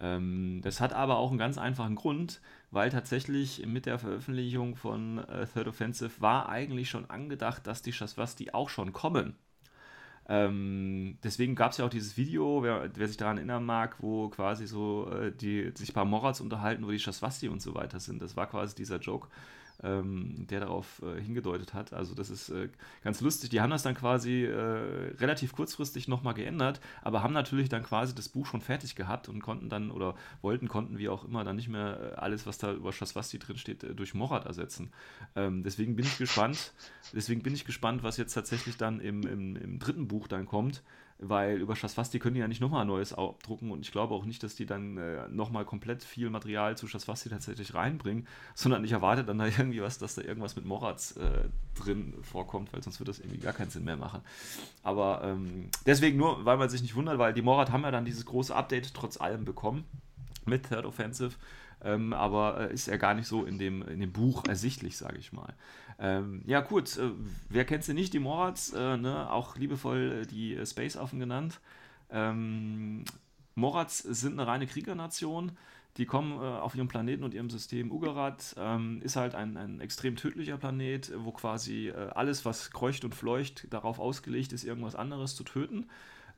Ähm, 0.00 0.60
das 0.62 0.80
hat 0.80 0.92
aber 0.92 1.18
auch 1.18 1.30
einen 1.30 1.38
ganz 1.38 1.58
einfachen 1.58 1.94
Grund, 1.94 2.40
weil 2.70 2.90
tatsächlich 2.90 3.66
mit 3.66 3.86
der 3.86 3.98
Veröffentlichung 3.98 4.76
von 4.76 5.18
äh, 5.18 5.46
Third 5.46 5.68
Offensive 5.68 6.20
war 6.20 6.48
eigentlich 6.48 6.88
schon 6.88 7.08
angedacht, 7.10 7.66
dass 7.66 7.82
die 7.82 7.92
Shaswasti 7.92 8.50
auch 8.52 8.70
schon 8.70 8.92
kommen. 8.92 9.36
Ähm, 10.28 11.18
deswegen 11.24 11.56
gab 11.56 11.72
es 11.72 11.78
ja 11.78 11.84
auch 11.84 11.90
dieses 11.90 12.16
Video, 12.16 12.62
wer, 12.62 12.88
wer, 12.94 13.08
sich 13.08 13.16
daran 13.16 13.38
erinnern 13.38 13.64
mag, 13.64 13.96
wo 14.00 14.28
quasi 14.28 14.66
so 14.66 15.10
äh, 15.10 15.32
die 15.32 15.72
sich 15.74 15.92
paar 15.92 16.04
Morats 16.04 16.40
unterhalten, 16.40 16.86
wo 16.86 16.90
die 16.90 17.00
Shaswasti 17.00 17.48
und 17.48 17.60
so 17.60 17.74
weiter 17.74 17.98
sind. 17.98 18.22
Das 18.22 18.36
war 18.36 18.46
quasi 18.46 18.76
dieser 18.76 18.98
Joke, 18.98 19.28
ähm, 19.82 20.46
der 20.48 20.60
darauf 20.60 21.02
äh, 21.02 21.20
hingedeutet 21.20 21.74
hat. 21.74 21.92
Also 21.92 22.14
das 22.14 22.30
ist 22.30 22.48
äh, 22.50 22.68
ganz 23.02 23.20
lustig. 23.20 23.50
Die 23.50 23.60
haben 23.60 23.70
das 23.70 23.82
dann 23.82 23.94
quasi 23.94 24.44
äh, 24.44 25.14
relativ 25.18 25.52
kurzfristig 25.52 26.08
nochmal 26.08 26.34
geändert, 26.34 26.80
aber 27.02 27.22
haben 27.22 27.32
natürlich 27.32 27.68
dann 27.68 27.82
quasi 27.82 28.14
das 28.14 28.28
Buch 28.28 28.46
schon 28.46 28.60
fertig 28.60 28.94
gehabt 28.96 29.28
und 29.28 29.40
konnten 29.40 29.68
dann 29.68 29.90
oder 29.90 30.14
wollten, 30.42 30.68
konnten 30.68 30.98
wie 30.98 31.08
auch 31.08 31.24
immer 31.24 31.44
dann 31.44 31.56
nicht 31.56 31.68
mehr 31.68 32.12
äh, 32.12 32.14
alles, 32.16 32.46
was 32.46 32.58
da 32.58 32.72
über 32.72 32.92
Schaswasti 32.92 33.38
drin 33.38 33.56
steht, 33.56 33.84
äh, 33.84 33.94
durch 33.94 34.14
Morat 34.14 34.46
ersetzen. 34.46 34.92
Ähm, 35.36 35.62
deswegen 35.62 35.96
bin 35.96 36.04
ich 36.04 36.18
gespannt. 36.18 36.72
Deswegen 37.12 37.42
bin 37.42 37.54
ich 37.54 37.64
gespannt, 37.64 38.02
was 38.02 38.16
jetzt 38.16 38.34
tatsächlich 38.34 38.76
dann 38.76 39.00
im, 39.00 39.22
im, 39.22 39.56
im 39.56 39.78
dritten 39.78 40.08
Buch 40.08 40.28
dann 40.28 40.46
kommt 40.46 40.82
weil 41.22 41.58
über 41.58 41.76
Schaswasti 41.76 42.18
können 42.18 42.34
die 42.34 42.40
ja 42.40 42.48
nicht 42.48 42.60
nochmal 42.60 42.82
ein 42.82 42.86
neues 42.86 43.14
drucken 43.42 43.70
und 43.70 43.80
ich 43.80 43.92
glaube 43.92 44.14
auch 44.14 44.24
nicht, 44.24 44.42
dass 44.42 44.54
die 44.54 44.66
dann 44.66 44.96
äh, 44.96 45.28
nochmal 45.28 45.64
komplett 45.64 46.02
viel 46.02 46.30
Material 46.30 46.76
zu 46.76 46.86
Schaswasti 46.86 47.28
tatsächlich 47.28 47.74
reinbringen, 47.74 48.26
sondern 48.54 48.82
ich 48.84 48.92
erwarte 48.92 49.24
dann 49.24 49.38
da 49.38 49.46
irgendwie 49.58 49.82
was, 49.82 49.98
dass 49.98 50.14
da 50.14 50.22
irgendwas 50.22 50.56
mit 50.56 50.64
Moratz 50.64 51.16
äh, 51.16 51.48
drin 51.78 52.14
vorkommt, 52.22 52.72
weil 52.72 52.82
sonst 52.82 53.00
wird 53.00 53.08
das 53.08 53.18
irgendwie 53.18 53.38
gar 53.38 53.52
keinen 53.52 53.70
Sinn 53.70 53.84
mehr 53.84 53.96
machen. 53.96 54.22
Aber 54.82 55.22
ähm, 55.24 55.68
deswegen 55.86 56.16
nur, 56.16 56.44
weil 56.44 56.56
man 56.56 56.70
sich 56.70 56.82
nicht 56.82 56.94
wundert, 56.94 57.18
weil 57.18 57.34
die 57.34 57.42
Morat 57.42 57.70
haben 57.70 57.82
ja 57.82 57.90
dann 57.90 58.04
dieses 58.04 58.24
große 58.24 58.54
Update 58.54 58.94
trotz 58.94 59.20
allem 59.20 59.44
bekommen 59.44 59.84
mit 60.46 60.68
Third 60.68 60.86
Offensive. 60.86 61.32
Ähm, 61.82 62.12
aber 62.12 62.70
äh, 62.70 62.74
ist 62.74 62.86
ja 62.86 62.96
gar 62.96 63.14
nicht 63.14 63.26
so 63.26 63.44
in 63.44 63.58
dem, 63.58 63.82
in 63.88 64.00
dem 64.00 64.12
Buch 64.12 64.44
ersichtlich, 64.46 64.96
sage 64.96 65.16
ich 65.18 65.32
mal. 65.32 65.54
Ähm, 66.00 66.42
ja, 66.46 66.60
gut, 66.60 66.96
äh, 66.96 67.10
wer 67.50 67.66
kennt 67.66 67.84
sie 67.84 67.92
nicht, 67.92 68.14
die 68.14 68.20
Morats, 68.20 68.72
äh, 68.72 68.96
ne? 68.96 69.30
auch 69.30 69.56
liebevoll 69.56 70.22
äh, 70.22 70.26
die 70.26 70.54
äh, 70.54 70.64
Space-Affen 70.64 71.20
genannt. 71.20 71.60
Ähm, 72.10 73.04
Morats 73.54 73.98
sind 73.98 74.32
eine 74.32 74.46
reine 74.46 74.66
Kriegernation. 74.66 75.52
Die 75.98 76.06
kommen 76.06 76.32
äh, 76.40 76.44
auf 76.44 76.74
ihrem 76.74 76.88
Planeten 76.88 77.22
und 77.22 77.34
ihrem 77.34 77.50
System 77.50 77.92
Ugarat. 77.92 78.54
Ähm, 78.56 79.02
ist 79.02 79.16
halt 79.16 79.34
ein, 79.34 79.58
ein 79.58 79.80
extrem 79.80 80.16
tödlicher 80.16 80.56
Planet, 80.56 81.12
wo 81.18 81.32
quasi 81.32 81.88
äh, 81.88 82.10
alles, 82.14 82.46
was 82.46 82.70
kreucht 82.70 83.04
und 83.04 83.14
fleucht, 83.14 83.66
darauf 83.70 83.98
ausgelegt 83.98 84.52
ist, 84.54 84.64
irgendwas 84.64 84.94
anderes 84.94 85.36
zu 85.36 85.44
töten. 85.44 85.90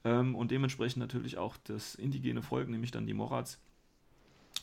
Ähm, 0.05 0.35
und 0.35 0.51
dementsprechend 0.51 0.99
natürlich 0.99 1.39
auch 1.39 1.57
das 1.65 1.95
indigene 1.95 2.43
Volk, 2.43 2.69
nämlich 2.69 2.91
dann 2.91 3.07
die 3.07 3.15
Morats, 3.15 3.61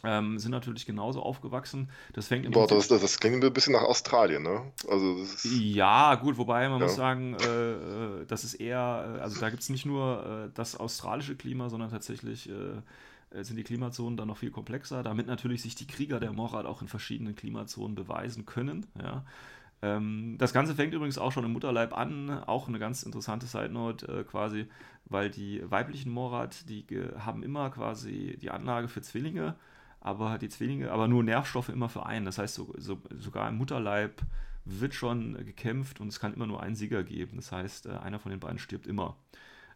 ähm, 0.03 0.39
sind 0.39 0.51
natürlich 0.51 0.85
genauso 0.85 1.21
aufgewachsen. 1.21 1.89
Das 2.13 2.27
fängt 2.27 2.45
im 2.45 2.51
Boah, 2.51 2.67
das, 2.67 2.87
das, 2.87 3.01
das, 3.01 3.19
klingt 3.19 3.43
ein 3.43 3.53
bisschen 3.53 3.73
nach 3.73 3.81
Australien, 3.81 4.43
ne? 4.43 4.71
Also 4.87 5.17
ja, 5.43 6.15
gut, 6.15 6.37
wobei 6.37 6.69
man 6.69 6.79
ja. 6.79 6.85
muss 6.85 6.95
sagen, 6.95 7.35
äh, 7.35 7.71
äh 7.71 8.25
das 8.25 8.43
ist 8.43 8.55
eher, 8.55 9.17
äh, 9.17 9.19
also 9.19 9.39
da 9.39 9.49
gibt 9.49 9.61
es 9.61 9.69
nicht 9.69 9.85
nur 9.85 10.47
äh, 10.47 10.51
das 10.53 10.75
australische 10.75 11.35
Klima, 11.35 11.69
sondern 11.69 11.89
tatsächlich 11.89 12.49
äh, 12.49 13.43
sind 13.43 13.57
die 13.57 13.63
Klimazonen 13.63 14.17
dann 14.17 14.27
noch 14.27 14.37
viel 14.37 14.51
komplexer, 14.51 15.03
damit 15.03 15.27
natürlich 15.27 15.61
sich 15.61 15.75
die 15.75 15.87
Krieger 15.87 16.19
der 16.19 16.31
Morad 16.31 16.65
auch 16.65 16.81
in 16.81 16.87
verschiedenen 16.87 17.35
Klimazonen 17.35 17.95
beweisen 17.95 18.45
können. 18.45 18.85
Ja. 19.01 19.23
Ähm, 19.81 20.35
das 20.37 20.53
Ganze 20.53 20.75
fängt 20.75 20.93
übrigens 20.93 21.17
auch 21.17 21.31
schon 21.31 21.45
im 21.45 21.53
Mutterleib 21.53 21.95
an, 21.95 22.29
auch 22.45 22.67
eine 22.67 22.79
ganz 22.79 23.03
interessante 23.03 23.45
Side 23.45 23.69
Note 23.69 24.07
äh, 24.07 24.23
quasi, 24.23 24.67
weil 25.05 25.29
die 25.29 25.61
weiblichen 25.69 26.11
Morad, 26.11 26.69
die 26.69 26.85
haben 27.17 27.43
immer 27.43 27.69
quasi 27.69 28.37
die 28.41 28.49
Anlage 28.49 28.87
für 28.87 29.01
Zwillinge 29.01 29.55
aber 30.01 30.37
die 30.37 30.49
Zwillinge, 30.49 30.91
aber 30.91 31.07
nur 31.07 31.23
Nervstoffe 31.23 31.69
immer 31.69 31.89
für 31.89 32.05
einen. 32.05 32.25
Das 32.25 32.37
heißt, 32.37 32.55
so, 32.55 32.73
so, 32.77 33.01
sogar 33.17 33.49
im 33.49 33.57
Mutterleib 33.57 34.21
wird 34.65 34.93
schon 34.93 35.33
gekämpft 35.45 35.99
und 35.99 36.07
es 36.07 36.19
kann 36.19 36.33
immer 36.33 36.47
nur 36.47 36.61
einen 36.61 36.75
Sieger 36.75 37.03
geben. 37.03 37.37
Das 37.37 37.51
heißt, 37.51 37.87
äh, 37.87 37.91
einer 37.91 38.19
von 38.19 38.31
den 38.31 38.39
beiden 38.39 38.59
stirbt 38.59 38.87
immer. 38.87 39.17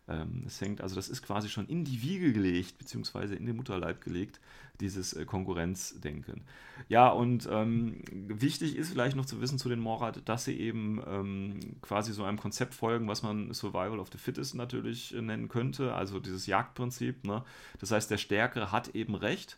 Ähm, 0.08 0.44
es 0.46 0.60
hängt, 0.60 0.82
also 0.82 0.96
das 0.96 1.08
ist 1.08 1.22
quasi 1.22 1.48
schon 1.48 1.66
in 1.68 1.86
die 1.86 2.02
Wiege 2.02 2.34
gelegt, 2.34 2.78
beziehungsweise 2.78 3.36
in 3.36 3.46
den 3.46 3.56
Mutterleib 3.56 4.02
gelegt, 4.02 4.42
dieses 4.82 5.14
äh, 5.14 5.24
Konkurrenzdenken. 5.24 6.42
Ja, 6.90 7.10
und 7.10 7.48
ähm, 7.50 8.02
wichtig 8.12 8.76
ist 8.76 8.92
vielleicht 8.92 9.16
noch 9.16 9.26
zu 9.26 9.40
wissen 9.40 9.58
zu 9.58 9.70
den 9.70 9.80
Morad, 9.80 10.28
dass 10.28 10.44
sie 10.44 10.60
eben 10.60 11.02
ähm, 11.08 11.60
quasi 11.82 12.12
so 12.12 12.26
einem 12.26 12.38
Konzept 12.38 12.74
folgen, 12.74 13.08
was 13.08 13.24
man 13.24 13.54
Survival 13.54 14.00
of 14.00 14.10
the 14.12 14.18
Fittest 14.18 14.56
natürlich 14.56 15.16
äh, 15.16 15.22
nennen 15.22 15.48
könnte, 15.48 15.94
also 15.94 16.20
dieses 16.20 16.48
Jagdprinzip. 16.48 17.24
Ne? 17.24 17.44
Das 17.80 17.92
heißt, 17.92 18.12
der 18.12 18.18
Stärkere 18.18 18.74
hat 18.74 18.90
eben 18.90 19.16
recht 19.16 19.58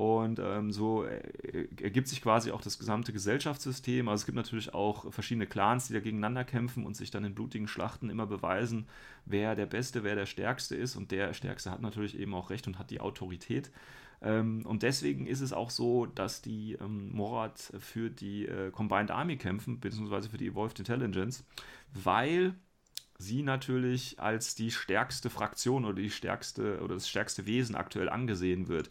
und 0.00 0.38
ähm, 0.38 0.72
so 0.72 1.04
äh, 1.04 1.68
ergibt 1.82 2.08
sich 2.08 2.22
quasi 2.22 2.52
auch 2.52 2.62
das 2.62 2.78
gesamte 2.78 3.12
Gesellschaftssystem. 3.12 4.08
Also 4.08 4.22
es 4.22 4.24
gibt 4.24 4.36
natürlich 4.36 4.72
auch 4.72 5.12
verschiedene 5.12 5.46
Clans, 5.46 5.88
die 5.88 5.92
da 5.92 6.00
gegeneinander 6.00 6.42
kämpfen 6.42 6.86
und 6.86 6.96
sich 6.96 7.10
dann 7.10 7.22
in 7.22 7.34
blutigen 7.34 7.68
Schlachten 7.68 8.08
immer 8.08 8.26
beweisen, 8.26 8.86
wer 9.26 9.54
der 9.54 9.66
Beste, 9.66 10.02
wer 10.02 10.14
der 10.14 10.24
Stärkste 10.24 10.74
ist. 10.74 10.96
Und 10.96 11.10
der 11.10 11.34
Stärkste 11.34 11.70
hat 11.70 11.82
natürlich 11.82 12.18
eben 12.18 12.32
auch 12.32 12.48
Recht 12.48 12.66
und 12.66 12.78
hat 12.78 12.90
die 12.90 13.02
Autorität. 13.02 13.70
Ähm, 14.22 14.64
und 14.64 14.84
deswegen 14.84 15.26
ist 15.26 15.42
es 15.42 15.52
auch 15.52 15.68
so, 15.68 16.06
dass 16.06 16.40
die 16.40 16.78
ähm, 16.80 17.12
Morad 17.12 17.58
für 17.78 18.08
die 18.08 18.46
äh, 18.46 18.70
Combined 18.70 19.10
Army 19.10 19.36
kämpfen, 19.36 19.80
beziehungsweise 19.80 20.30
für 20.30 20.38
die 20.38 20.46
Evolved 20.46 20.78
Intelligence, 20.78 21.44
weil 21.92 22.54
sie 23.18 23.42
natürlich 23.42 24.18
als 24.18 24.54
die 24.54 24.70
stärkste 24.70 25.28
Fraktion 25.28 25.84
oder 25.84 25.96
die 25.96 26.10
stärkste 26.10 26.80
oder 26.80 26.94
das 26.94 27.06
stärkste 27.06 27.44
Wesen 27.44 27.74
aktuell 27.74 28.08
angesehen 28.08 28.68
wird. 28.68 28.88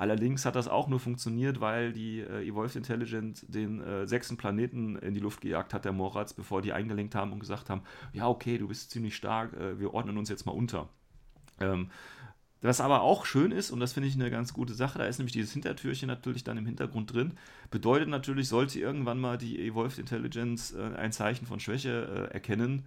Allerdings 0.00 0.46
hat 0.46 0.56
das 0.56 0.66
auch 0.66 0.88
nur 0.88 0.98
funktioniert, 0.98 1.60
weil 1.60 1.92
die 1.92 2.20
äh, 2.20 2.48
Evolved 2.48 2.74
Intelligence 2.74 3.44
den 3.46 3.82
äh, 3.82 4.06
sechsten 4.06 4.38
Planeten 4.38 4.96
in 4.96 5.12
die 5.12 5.20
Luft 5.20 5.42
gejagt 5.42 5.74
hat, 5.74 5.84
der 5.84 5.92
Moratz, 5.92 6.32
bevor 6.32 6.62
die 6.62 6.72
eingelenkt 6.72 7.14
haben 7.14 7.34
und 7.34 7.38
gesagt 7.38 7.68
haben, 7.68 7.82
ja, 8.14 8.26
okay, 8.26 8.56
du 8.56 8.66
bist 8.66 8.90
ziemlich 8.90 9.14
stark, 9.14 9.52
äh, 9.52 9.78
wir 9.78 9.92
ordnen 9.92 10.16
uns 10.16 10.30
jetzt 10.30 10.46
mal 10.46 10.52
unter. 10.52 10.88
Ähm, 11.60 11.90
was 12.62 12.80
aber 12.80 13.02
auch 13.02 13.26
schön 13.26 13.52
ist, 13.52 13.70
und 13.70 13.80
das 13.80 13.92
finde 13.92 14.08
ich 14.08 14.14
eine 14.14 14.30
ganz 14.30 14.54
gute 14.54 14.72
Sache, 14.72 14.98
da 14.98 15.04
ist 15.04 15.18
nämlich 15.18 15.34
dieses 15.34 15.52
Hintertürchen 15.52 16.06
natürlich 16.06 16.44
dann 16.44 16.56
im 16.56 16.64
Hintergrund 16.64 17.12
drin. 17.12 17.34
Bedeutet 17.70 18.08
natürlich, 18.08 18.48
sollte 18.48 18.80
irgendwann 18.80 19.20
mal 19.20 19.36
die 19.36 19.62
Evolved 19.66 19.98
Intelligence 19.98 20.72
äh, 20.72 20.96
ein 20.96 21.12
Zeichen 21.12 21.44
von 21.44 21.60
Schwäche 21.60 22.28
äh, 22.30 22.32
erkennen 22.32 22.86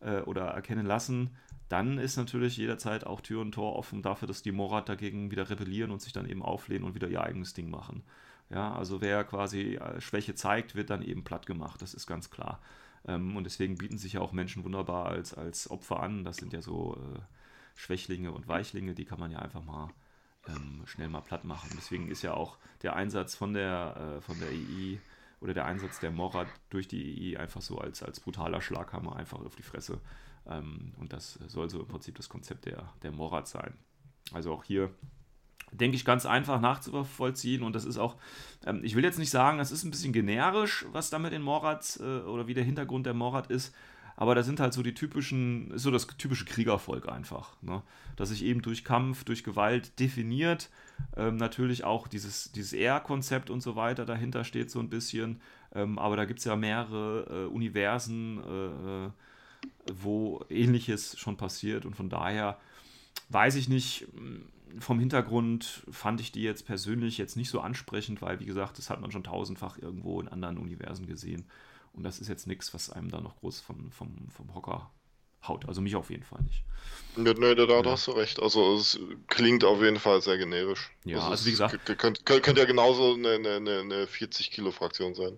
äh, 0.00 0.20
oder 0.20 0.42
erkennen 0.42 0.84
lassen, 0.84 1.30
dann 1.70 1.98
ist 1.98 2.16
natürlich 2.16 2.56
jederzeit 2.56 3.06
auch 3.06 3.20
Tür 3.20 3.40
und 3.40 3.52
Tor 3.52 3.76
offen 3.76 4.02
dafür, 4.02 4.26
dass 4.26 4.42
die 4.42 4.50
Morat 4.50 4.88
dagegen 4.88 5.30
wieder 5.30 5.48
rebellieren 5.48 5.92
und 5.92 6.02
sich 6.02 6.12
dann 6.12 6.28
eben 6.28 6.42
auflehnen 6.42 6.84
und 6.84 6.96
wieder 6.96 7.06
ihr 7.06 7.22
eigenes 7.22 7.54
Ding 7.54 7.70
machen. 7.70 8.02
Ja, 8.50 8.74
also 8.74 9.00
wer 9.00 9.22
quasi 9.22 9.76
äh, 9.76 10.00
Schwäche 10.00 10.34
zeigt, 10.34 10.74
wird 10.74 10.90
dann 10.90 11.02
eben 11.02 11.22
platt 11.22 11.46
gemacht, 11.46 11.80
das 11.80 11.94
ist 11.94 12.08
ganz 12.08 12.28
klar. 12.28 12.60
Ähm, 13.06 13.36
und 13.36 13.44
deswegen 13.44 13.78
bieten 13.78 13.98
sich 13.98 14.14
ja 14.14 14.20
auch 14.20 14.32
Menschen 14.32 14.64
wunderbar 14.64 15.06
als, 15.06 15.32
als 15.32 15.70
Opfer 15.70 16.02
an. 16.02 16.24
Das 16.24 16.38
sind 16.38 16.52
ja 16.52 16.60
so 16.60 16.96
äh, 16.96 17.20
Schwächlinge 17.76 18.32
und 18.32 18.48
Weichlinge, 18.48 18.94
die 18.94 19.04
kann 19.04 19.20
man 19.20 19.30
ja 19.30 19.38
einfach 19.38 19.62
mal 19.62 19.90
ähm, 20.48 20.82
schnell 20.86 21.08
mal 21.08 21.20
platt 21.20 21.44
machen. 21.44 21.70
Deswegen 21.76 22.08
ist 22.10 22.22
ja 22.22 22.34
auch 22.34 22.58
der 22.82 22.96
Einsatz 22.96 23.36
von 23.36 23.54
der, 23.54 24.16
äh, 24.18 24.20
von 24.20 24.40
der 24.40 24.48
EI 24.50 24.98
oder 25.40 25.54
der 25.54 25.66
Einsatz 25.66 26.00
der 26.00 26.10
Morat 26.10 26.48
durch 26.68 26.88
die 26.88 27.36
EI 27.36 27.38
einfach 27.38 27.62
so 27.62 27.78
als, 27.78 28.02
als 28.02 28.18
brutaler 28.18 28.60
Schlaghammer 28.60 29.14
einfach 29.14 29.38
auf 29.38 29.54
die 29.54 29.62
Fresse 29.62 30.00
und 30.46 31.06
das 31.10 31.38
soll 31.46 31.70
so 31.70 31.80
im 31.80 31.86
Prinzip 31.86 32.16
das 32.16 32.28
Konzept 32.28 32.66
der, 32.66 32.92
der 33.02 33.12
Morat 33.12 33.46
sein. 33.46 33.74
Also 34.32 34.52
auch 34.52 34.64
hier 34.64 34.90
denke 35.72 35.96
ich, 35.96 36.04
ganz 36.04 36.26
einfach 36.26 36.60
nachzuvollziehen. 36.60 37.62
Und 37.62 37.74
das 37.74 37.84
ist 37.84 37.98
auch, 37.98 38.16
ähm, 38.66 38.80
ich 38.82 38.94
will 38.94 39.04
jetzt 39.04 39.18
nicht 39.18 39.30
sagen, 39.30 39.58
das 39.58 39.72
ist 39.72 39.84
ein 39.84 39.90
bisschen 39.90 40.12
generisch, 40.12 40.86
was 40.92 41.10
da 41.10 41.18
mit 41.18 41.32
den 41.32 41.42
Morats 41.42 41.98
äh, 42.00 42.20
oder 42.20 42.46
wie 42.46 42.54
der 42.54 42.64
Hintergrund 42.64 43.06
der 43.06 43.14
Morat 43.14 43.50
ist. 43.50 43.74
Aber 44.16 44.34
da 44.34 44.42
sind 44.42 44.60
halt 44.60 44.74
so 44.74 44.82
die 44.82 44.92
typischen, 44.92 45.72
so 45.78 45.90
das 45.90 46.06
typische 46.06 46.44
Kriegervolk 46.44 47.08
einfach, 47.08 47.56
ne? 47.62 47.82
das 48.16 48.28
sich 48.28 48.44
eben 48.44 48.60
durch 48.60 48.84
Kampf, 48.84 49.24
durch 49.24 49.44
Gewalt 49.44 49.98
definiert. 49.98 50.68
Ähm, 51.16 51.36
natürlich 51.36 51.84
auch 51.84 52.06
dieses, 52.06 52.52
dieses 52.52 52.74
R-Konzept 52.74 53.48
und 53.48 53.62
so 53.62 53.76
weiter 53.76 54.04
dahinter 54.04 54.44
steht 54.44 54.70
so 54.70 54.78
ein 54.78 54.90
bisschen. 54.90 55.40
Ähm, 55.72 55.98
aber 55.98 56.16
da 56.16 56.26
gibt 56.26 56.40
es 56.40 56.44
ja 56.44 56.54
mehrere 56.54 57.46
äh, 57.46 57.54
Universen, 57.54 58.42
äh, 58.44 59.06
äh 59.06 59.10
wo 59.92 60.44
ähnliches 60.48 61.18
schon 61.18 61.36
passiert 61.36 61.84
und 61.84 61.96
von 61.96 62.08
daher 62.08 62.58
weiß 63.28 63.56
ich 63.56 63.68
nicht, 63.68 64.06
vom 64.78 65.00
Hintergrund 65.00 65.82
fand 65.90 66.20
ich 66.20 66.32
die 66.32 66.42
jetzt 66.42 66.64
persönlich 66.66 67.18
jetzt 67.18 67.36
nicht 67.36 67.50
so 67.50 67.60
ansprechend, 67.60 68.22
weil 68.22 68.40
wie 68.40 68.46
gesagt, 68.46 68.78
das 68.78 68.90
hat 68.90 69.00
man 69.00 69.10
schon 69.10 69.24
tausendfach 69.24 69.78
irgendwo 69.78 70.20
in 70.20 70.28
anderen 70.28 70.58
Universen 70.58 71.06
gesehen 71.06 71.44
und 71.92 72.04
das 72.04 72.20
ist 72.20 72.28
jetzt 72.28 72.46
nichts, 72.46 72.72
was 72.72 72.90
einem 72.90 73.10
da 73.10 73.20
noch 73.20 73.36
groß 73.36 73.60
vom, 73.60 73.90
vom, 73.90 74.28
vom 74.30 74.54
Hocker 74.54 74.90
haut. 75.46 75.66
Also 75.66 75.80
mich 75.80 75.96
auf 75.96 76.10
jeden 76.10 76.22
Fall 76.22 76.42
nicht. 76.42 76.62
Ja, 77.16 77.34
nee, 77.34 77.54
da, 77.54 77.66
da 77.66 77.80
ja. 77.80 77.90
hast 77.90 78.06
du 78.06 78.12
recht. 78.12 78.40
Also 78.40 78.76
es 78.76 78.98
klingt 79.28 79.64
auf 79.64 79.82
jeden 79.82 79.98
Fall 79.98 80.20
sehr 80.22 80.38
generisch. 80.38 80.90
Ja, 81.04 81.18
also, 81.18 81.30
also 81.30 81.46
wie 81.46 81.50
gesagt. 81.50 81.98
Könnte 81.98 82.22
könnt 82.22 82.58
ja 82.58 82.64
genauso 82.64 83.14
eine, 83.14 83.34
eine, 83.34 83.80
eine 83.80 84.06
40 84.06 84.50
Kilo 84.50 84.70
Fraktion 84.70 85.14
sein. 85.14 85.36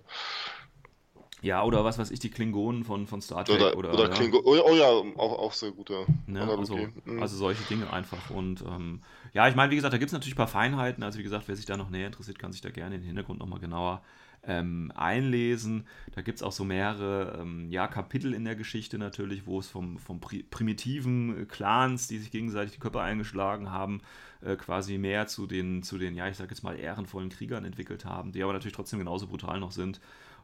Ja, 1.43 1.65
oder 1.65 1.85
was 1.85 1.99
weiß 1.99 2.13
ich, 2.13 2.21
die 2.21 2.31
Klingonen 2.31 2.85
von, 2.85 3.09
von 3.09 3.21
Star 3.21 3.45
Trek. 3.45 3.57
Oder, 3.57 3.77
oder, 3.77 3.93
oder 3.93 4.05
ja. 4.05 4.09
Klingonen, 4.11 4.47
oh, 4.47 4.57
oh, 4.65 4.75
ja, 4.75 4.87
auch, 4.87 5.39
auch 5.39 5.53
sehr 5.53 5.73
gute 5.73 6.07
ne? 6.29 6.49
also, 6.49 6.79
mhm. 7.05 7.21
also 7.21 7.37
solche 7.37 7.65
Dinge 7.65 7.93
einfach. 7.93 8.31
Und 8.31 8.63
ähm, 8.63 9.01
ja, 9.35 9.49
ich 9.49 9.57
meine, 9.57 9.73
wie 9.73 9.77
gesagt, 9.77 9.93
da 9.93 9.99
gibt 9.99 10.09
es 10.09 10.13
natürlich 10.13 10.35
ein 10.35 10.39
paar 10.39 10.47
Feinheiten. 10.47 11.03
Also 11.03 11.19
wie 11.19 11.25
gesagt, 11.25 11.49
wer 11.49 11.57
sich 11.57 11.67
da 11.67 11.77
noch 11.77 11.91
näher 11.91 12.07
interessiert, 12.07 12.39
kann 12.39 12.53
sich 12.53 12.61
da 12.61 12.71
gerne 12.71 12.97
den 12.97 13.07
Hintergrund 13.07 13.41
nochmal 13.41 13.59
genauer 13.59 14.03
ähm, 14.45 14.93
einlesen. 14.95 15.87
Da 16.15 16.23
gibt 16.23 16.37
es 16.37 16.43
auch 16.43 16.53
so 16.53 16.65
mehrere 16.65 17.41
ähm, 17.41 17.71
ja, 17.71 17.89
Kapitel 17.89 18.35
in 18.35 18.45
der 18.45 18.55
Geschichte 18.55 18.99
natürlich, 18.99 19.45
wo 19.45 19.59
es 19.59 19.69
vom, 19.69 19.99
vom 19.99 20.21
primitiven 20.21 21.49
Clans, 21.49 22.07
die 22.07 22.19
sich 22.19 22.31
gegenseitig 22.31 22.75
die 22.75 22.81
Köpfe 22.81 23.01
eingeschlagen 23.01 23.71
haben, 23.71 24.01
äh, 24.43 24.57
quasi 24.57 24.99
mehr 24.99 25.27
zu 25.27 25.47
den, 25.47 25.83
zu 25.83 25.99
den, 25.99 26.15
ja, 26.15 26.29
ich 26.29 26.37
sag 26.37 26.51
jetzt 26.51 26.63
mal, 26.63 26.79
ehrenvollen 26.79 27.31
Kriegern 27.31 27.65
entwickelt 27.65 28.05
haben, 28.05 28.33
die 28.33 28.43
aber 28.43 28.53
natürlich 28.53 28.77
trotzdem 28.77 28.99
genauso 29.01 29.27
brutal 29.27 29.61
noch 29.61 29.73
sind 29.73 30.01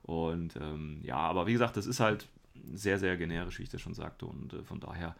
Und 0.08 0.56
ähm, 0.56 1.00
ja, 1.02 1.18
aber 1.18 1.46
wie 1.46 1.52
gesagt, 1.52 1.76
das 1.76 1.84
ist 1.84 2.00
halt 2.00 2.28
sehr, 2.72 2.98
sehr 2.98 3.18
generisch, 3.18 3.58
wie 3.58 3.64
ich 3.64 3.68
das 3.68 3.82
schon 3.82 3.92
sagte. 3.92 4.24
Und 4.24 4.54
äh, 4.54 4.62
von 4.62 4.80
daher 4.80 5.14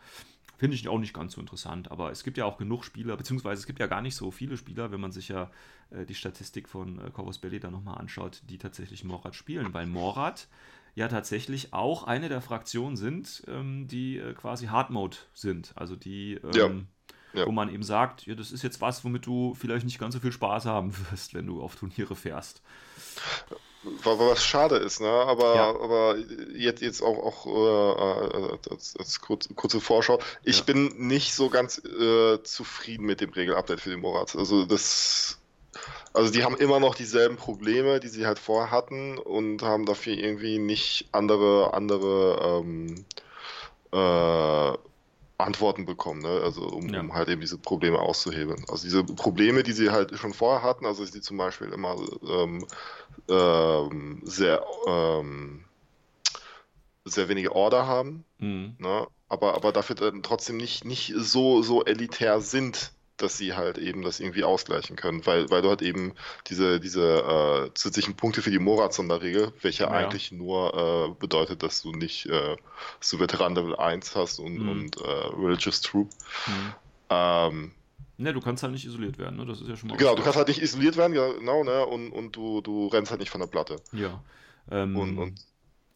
finde 0.57 0.77
ich 0.77 0.89
auch 0.89 0.99
nicht 0.99 1.13
ganz 1.13 1.35
so 1.35 1.43
interessant. 1.43 1.91
Aber 1.91 2.11
es 2.11 2.25
gibt 2.25 2.39
ja 2.39 2.47
auch 2.47 2.57
genug 2.57 2.85
Spieler, 2.85 3.15
beziehungsweise 3.19 3.61
es 3.61 3.67
gibt 3.67 3.81
ja 3.81 3.87
gar 3.87 4.01
nicht 4.01 4.17
so 4.17 4.31
viele 4.31 4.57
Spieler, 4.57 4.91
wenn 4.91 4.99
man 4.99 5.13
sich 5.13 5.29
ja 5.29 5.51
äh, 5.91 6.07
die 6.07 6.15
Statistik 6.15 6.71
von 6.71 7.05
äh, 7.05 7.11
Corvus 7.11 7.37
Belly 7.37 7.61
da 7.61 7.71
nochmal 7.71 7.99
anschaut, 7.99 8.41
die 8.49 8.57
tatsächlich 8.57 9.05
Morat 9.05 9.35
spielen. 9.35 9.75
Weil 9.75 9.85
Morat 9.85 10.49
ja 10.95 11.07
tatsächlich 11.09 11.75
auch 11.75 12.05
eine 12.05 12.31
der 12.31 12.41
Fraktionen 12.41 12.97
sind, 12.97 13.43
ähm, 13.47 13.89
die 13.89 14.17
äh, 14.17 14.33
quasi 14.33 14.69
Hard 14.69 14.89
Mode 14.89 15.19
sind. 15.35 15.75
Also 15.77 15.97
die, 15.97 16.41
ähm, 16.55 16.89
ja. 17.35 17.41
Ja. 17.41 17.47
wo 17.47 17.53
man 17.53 17.69
eben 17.69 17.83
sagt, 17.83 18.25
ja, 18.25 18.35
das 18.35 18.53
ist 18.53 18.63
jetzt 18.63 18.81
was, 18.81 19.05
womit 19.05 19.27
du 19.27 19.53
vielleicht 19.53 19.85
nicht 19.85 19.99
ganz 19.99 20.15
so 20.15 20.21
viel 20.21 20.33
Spaß 20.33 20.65
haben 20.65 20.95
wirst, 21.11 21.35
wenn 21.35 21.45
du 21.45 21.61
auf 21.61 21.77
Turniere 21.77 22.17
fährst. 22.17 22.63
Was 24.05 24.45
schade 24.45 24.77
ist, 24.77 25.01
ne? 25.01 25.09
Aber, 25.09 25.55
ja. 25.55 25.69
aber 25.69 26.17
jetzt, 26.55 26.83
jetzt 26.83 27.03
auch, 27.03 27.19
auch 27.19 27.47
äh, 27.47 28.71
als, 28.71 28.97
als 28.99 29.21
kurz, 29.21 29.49
kurze 29.55 29.81
Vorschau. 29.81 30.21
Ich 30.45 30.59
ja. 30.59 30.65
bin 30.65 31.07
nicht 31.09 31.35
so 31.35 31.49
ganz 31.49 31.79
äh, 31.85 32.43
zufrieden 32.43 33.07
mit 33.07 33.21
dem 33.21 33.31
Regelupdate 33.31 33.81
für 33.81 33.91
den 33.91 34.01
Morat. 34.01 34.37
Also 34.37 34.65
das. 34.65 35.39
Also 36.13 36.33
die 36.33 36.43
haben 36.43 36.57
immer 36.57 36.81
noch 36.81 36.95
dieselben 36.95 37.37
Probleme, 37.37 38.01
die 38.01 38.09
sie 38.09 38.27
halt 38.27 38.39
vorher 38.39 38.71
hatten 38.71 39.19
und 39.19 39.63
haben 39.63 39.85
dafür 39.85 40.15
irgendwie 40.15 40.59
nicht 40.59 41.09
andere, 41.13 41.75
andere 41.75 42.63
ähm, 42.65 43.05
äh, 43.93 44.88
Antworten 45.39 45.87
bekommen, 45.87 46.21
ne? 46.21 46.41
also 46.43 46.63
um, 46.69 46.89
ja. 46.89 47.01
um, 47.01 47.15
halt 47.15 47.29
eben 47.29 47.41
diese 47.41 47.59
Probleme 47.59 48.01
auszuhebeln. 48.01 48.65
Also 48.69 48.83
diese 48.83 49.05
Probleme, 49.05 49.63
die 49.63 49.73
sie 49.73 49.91
halt 49.91 50.19
schon 50.19 50.35
vorher 50.35 50.69
hatten, 50.69 50.85
also 50.85 51.05
sie 51.05 51.21
zum 51.21 51.37
Beispiel 51.37 51.69
immer 51.69 51.97
ähm, 52.29 52.67
ähm, 53.29 54.21
sehr, 54.25 54.65
ähm, 54.89 55.65
sehr 57.05 57.29
wenige 57.29 57.55
Order 57.55 57.87
haben, 57.87 58.25
mhm. 58.39 58.75
ne? 58.79 59.07
aber, 59.29 59.55
aber 59.55 59.71
dafür 59.73 59.95
dann 59.95 60.25
trotzdem 60.25 60.57
nicht, 60.57 60.85
nicht 60.85 61.15
so, 61.17 61.63
so 61.63 61.85
elitär 61.85 62.41
sind, 62.41 62.93
dass 63.19 63.37
sie 63.37 63.55
halt 63.55 63.79
eben 63.79 64.03
das 64.03 64.21
irgendwie 64.21 64.45
ausgleichen 64.45 64.97
können, 64.97 65.27
weil, 65.27 65.51
weil 65.51 65.63
du 65.63 65.69
halt 65.69 65.83
eben 65.83 66.15
diese, 66.47 66.81
diese 66.81 67.69
äh, 67.69 67.75
zusätzlichen 67.75 68.17
Punkte 68.17 68.43
für 68.43 68.51
die 68.51 68.59
Morat-Sonderregel, 68.59 69.53
welche 69.63 69.85
ja. 69.85 69.91
eigentlich 69.91 70.33
nur 70.33 70.75
äh, 70.75 71.21
bedeutet, 71.21 71.63
dass 71.63 71.83
du 71.83 71.93
nicht 71.93 72.27
äh, 72.27 72.57
dass 72.99 73.11
du 73.11 73.19
Veteran 73.19 73.55
Level 73.55 73.77
1 73.77 74.17
hast 74.17 74.39
und, 74.39 74.59
mhm. 74.59 74.69
und 74.69 75.01
äh, 75.01 75.05
Religious 75.37 75.81
Troop. 75.81 76.09
Mhm. 76.47 76.75
Ähm, 77.11 77.71
Ne, 78.21 78.33
du 78.33 78.41
kannst 78.41 78.65
halt 78.65 78.73
nicht 78.73 78.85
isoliert 78.85 79.17
werden, 79.17 79.37
ne? 79.37 79.47
Das 79.47 79.61
ist 79.61 79.69
ja 79.69 79.77
schon 79.77 79.91
mal. 79.91 79.97
Genau, 79.97 80.17
du 80.17 80.23
kannst 80.25 80.37
halt 80.37 80.49
nicht 80.49 80.61
isoliert 80.61 80.97
werden, 80.97 81.13
genau, 81.13 81.63
ne? 81.63 81.87
Und, 81.87 82.11
und 82.11 82.35
du, 82.35 82.61
du 82.61 82.89
rennst 82.89 83.13
halt 83.13 83.21
nicht 83.21 83.31
von 83.31 83.41
der 83.41 83.47
Platte. 83.47 83.77
Ja. 83.93 84.21
Ähm, 84.73 84.97
und, 84.97 85.19
und, 85.19 85.47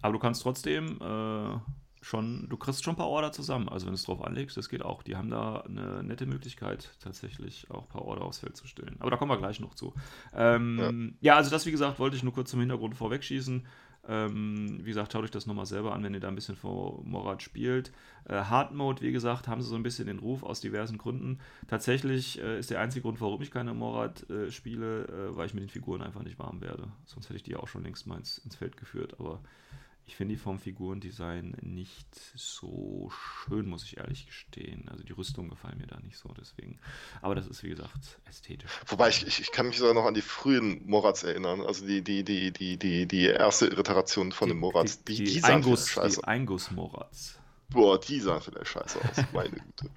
aber 0.02 0.12
du 0.12 0.18
kannst 0.20 0.42
trotzdem 0.42 1.00
äh, 1.00 1.58
schon, 2.02 2.48
du 2.48 2.56
kriegst 2.56 2.84
schon 2.84 2.94
ein 2.94 2.98
paar 2.98 3.08
Order 3.08 3.32
zusammen. 3.32 3.68
Also 3.68 3.86
wenn 3.86 3.92
du 3.92 3.96
es 3.96 4.04
drauf 4.04 4.22
anlegst, 4.22 4.56
das 4.56 4.68
geht 4.68 4.82
auch. 4.82 5.02
Die 5.02 5.16
haben 5.16 5.30
da 5.30 5.60
eine 5.60 6.02
nette 6.02 6.26
Möglichkeit, 6.26 6.90
tatsächlich 7.00 7.70
auch 7.70 7.82
ein 7.82 7.88
paar 7.88 8.02
Order 8.02 8.22
aufs 8.22 8.40
Feld 8.40 8.56
zu 8.56 8.66
stellen. 8.66 8.96
Aber 8.98 9.10
da 9.10 9.16
kommen 9.16 9.30
wir 9.30 9.38
gleich 9.38 9.60
noch 9.60 9.74
zu. 9.74 9.94
Ähm, 10.34 11.14
ja. 11.20 11.32
ja. 11.32 11.36
also 11.36 11.50
das, 11.50 11.64
wie 11.64 11.70
gesagt, 11.70 11.98
wollte 11.98 12.16
ich 12.16 12.22
nur 12.22 12.34
kurz 12.34 12.50
zum 12.50 12.60
Hintergrund 12.60 12.96
vorwegschießen. 12.96 13.64
Ähm, 14.08 14.80
wie 14.80 14.90
gesagt, 14.90 15.12
schaut 15.12 15.22
euch 15.22 15.30
das 15.30 15.46
nochmal 15.46 15.66
selber 15.66 15.94
an, 15.94 16.02
wenn 16.02 16.12
ihr 16.12 16.18
da 16.18 16.26
ein 16.26 16.34
bisschen 16.34 16.56
vor 16.56 17.04
Morat 17.04 17.40
spielt. 17.40 17.92
Äh, 18.24 18.34
Hard 18.34 18.74
Mode, 18.74 19.00
wie 19.00 19.12
gesagt, 19.12 19.46
haben 19.46 19.62
sie 19.62 19.68
so 19.68 19.76
ein 19.76 19.84
bisschen 19.84 20.08
den 20.08 20.18
Ruf 20.18 20.42
aus 20.42 20.60
diversen 20.60 20.98
Gründen. 20.98 21.38
Tatsächlich 21.68 22.42
äh, 22.42 22.58
ist 22.58 22.70
der 22.70 22.80
einzige 22.80 23.02
Grund, 23.02 23.20
warum 23.20 23.40
ich 23.42 23.52
keine 23.52 23.74
Morat 23.74 24.28
äh, 24.28 24.50
spiele, 24.50 25.04
äh, 25.04 25.36
weil 25.36 25.46
ich 25.46 25.54
mit 25.54 25.62
den 25.62 25.70
Figuren 25.70 26.02
einfach 26.02 26.24
nicht 26.24 26.40
warm 26.40 26.60
werde. 26.60 26.88
Sonst 27.06 27.26
hätte 27.26 27.36
ich 27.36 27.44
die 27.44 27.54
auch 27.54 27.68
schon 27.68 27.84
längst 27.84 28.08
mal 28.08 28.16
ins, 28.16 28.38
ins 28.38 28.56
Feld 28.56 28.76
geführt. 28.76 29.14
Aber 29.20 29.40
ich 30.06 30.16
finde 30.16 30.34
die 30.34 30.40
vom 30.40 30.58
Figurendesign 30.58 31.56
nicht 31.62 32.08
so 32.34 33.10
schön, 33.10 33.66
muss 33.66 33.84
ich 33.84 33.98
ehrlich 33.98 34.26
gestehen. 34.26 34.88
Also 34.88 35.04
die 35.04 35.12
Rüstung 35.12 35.48
gefallen 35.48 35.78
mir 35.78 35.86
da 35.86 35.98
nicht 36.00 36.18
so, 36.18 36.28
deswegen. 36.38 36.78
Aber 37.20 37.34
das 37.34 37.46
ist 37.46 37.62
wie 37.62 37.68
gesagt 37.68 38.20
ästhetisch. 38.28 38.70
Wobei 38.86 39.08
ich, 39.08 39.26
ich, 39.26 39.40
ich 39.40 39.52
kann 39.52 39.66
mich 39.66 39.78
sogar 39.78 39.94
noch 39.94 40.04
an 40.04 40.14
die 40.14 40.22
frühen 40.22 40.86
Morats 40.86 41.22
erinnern. 41.22 41.60
Also 41.60 41.86
die, 41.86 42.02
die, 42.02 42.24
die, 42.24 42.50
die, 42.52 42.76
die, 42.76 43.06
die 43.06 43.24
erste 43.26 43.66
Iteration 43.66 44.32
von 44.32 44.48
die, 44.48 44.54
den 44.54 44.60
Morats. 44.60 45.04
Die, 45.04 45.14
die, 45.14 45.24
die, 45.24 45.32
die 45.34 45.44
Einguss, 45.44 45.96
Einguss-Morats. 45.98 47.38
Boah, 47.70 47.98
die 47.98 48.20
sahen 48.20 48.42
vielleicht 48.42 48.68
scheiße 48.68 48.98
aus, 48.98 49.24
meine 49.32 49.50
Güte. 49.50 49.90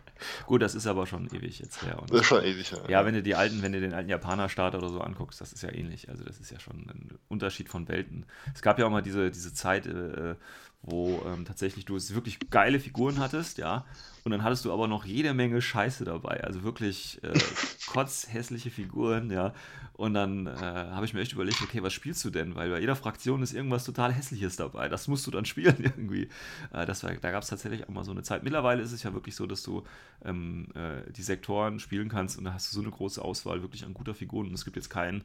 Gut, 0.46 0.62
das 0.62 0.76
ist 0.76 0.88
aber 0.88 1.08
schon 1.08 1.28
ewig 1.28 1.60
jetzt 1.60 1.82
her. 1.82 2.00
Und 2.00 2.12
das 2.12 2.22
ist 2.22 2.28
schon 2.28 2.44
ewig 2.44 2.72
her. 2.72 2.84
Ja, 2.88 3.06
wenn 3.06 3.14
du 3.14 3.24
die 3.24 3.36
alten, 3.36 3.62
wenn 3.62 3.72
du 3.72 3.80
den 3.80 3.94
alten 3.94 4.10
Japaner-Start 4.10 4.76
oder 4.76 4.90
so 4.90 5.02
anguckst, 5.02 5.42
das 5.42 5.54
ist 5.54 5.64
ja 5.64 5.72
ähnlich. 5.72 6.10
Also 6.10 6.24
das 6.24 6.40
ist 6.40 6.52
ja 6.52 6.60
schon 6.60 6.88
ein 6.90 7.20
Unterschied 7.28 7.70
von 7.70 7.88
Welten. 7.88 8.26
Es 8.54 8.62
gab 8.62 8.80
ja 8.80 8.86
auch 8.86 8.92
mal 8.92 9.02
diese, 9.02 9.32
diese 9.32 9.54
Zeit, 9.54 9.88
äh, 9.88 10.36
wo 10.82 11.22
ähm, 11.26 11.46
tatsächlich 11.46 11.86
du 11.86 11.96
wirklich 11.96 12.40
geile 12.50 12.80
Figuren 12.80 13.20
hattest, 13.20 13.58
ja, 13.58 13.86
und 14.26 14.32
dann 14.32 14.44
hattest 14.44 14.66
du 14.66 14.74
aber 14.74 14.88
noch 14.88 15.06
jede 15.06 15.36
Menge 15.36 15.62
Scheiße 15.62 16.04
dabei, 16.04 16.44
also 16.44 16.64
wirklich 16.64 17.24
äh, 17.24 17.32
kotzhässliche 17.86 18.72
Figuren, 18.72 19.30
ja, 19.30 19.54
und 19.94 20.16
dann 20.16 20.48
äh, 20.48 20.52
habe 20.60 21.06
ich 21.06 21.14
mir 21.14 21.22
echt 21.22 21.34
überlegt, 21.34 21.62
okay, 21.62 21.84
was 21.84 21.94
spielst 21.94 22.26
du 22.26 22.32
denn, 22.32 22.56
weil 22.56 22.72
bei 22.72 22.80
jeder 22.80 22.96
Fraktion 22.96 23.44
ist 23.44 23.54
irgendwas 23.54 23.86
total 23.86 24.12
Hässliches 24.12 24.56
dabei, 24.56 24.90
das 24.90 25.08
musst 25.08 25.28
du 25.28 25.32
dann 25.32 25.46
spielen 25.46 25.76
irgendwie. 25.80 26.28
Äh, 26.74 26.88
das 26.88 27.04
war, 27.04 27.14
da 27.14 27.30
gab 27.30 27.44
es 27.44 27.50
tatsächlich 27.50 27.88
auch 27.88 27.94
mal 27.94 28.04
so 28.04 28.12
eine 28.12 28.24
Zeit. 28.24 28.42
Mittlerweile 28.42 28.82
ist 28.82 28.94
es 28.94 29.04
ja 29.04 29.14
wirklich 29.14 29.36
so, 29.36 29.46
dass 29.46 29.62
du 29.62 29.84
ähm, 30.24 30.70
äh, 30.74 31.12
die 31.12 31.22
Sektoren 31.22 31.80
spielen 31.80 32.10
kannst 32.10 32.40
und 32.40 32.46
da 32.46 32.54
hast 32.54 32.72
du 32.72 32.76
so 32.76 32.82
eine 32.82 32.90
große 32.90 33.22
Auswahl 33.22 33.62
wirklich 33.62 33.86
an 33.86 33.94
guter 33.94 34.16
Figuren 34.16 34.48
und 34.48 34.56
es 34.56 34.66
gibt 34.66 34.76
jetzt 34.76 34.90
keinen 34.90 35.24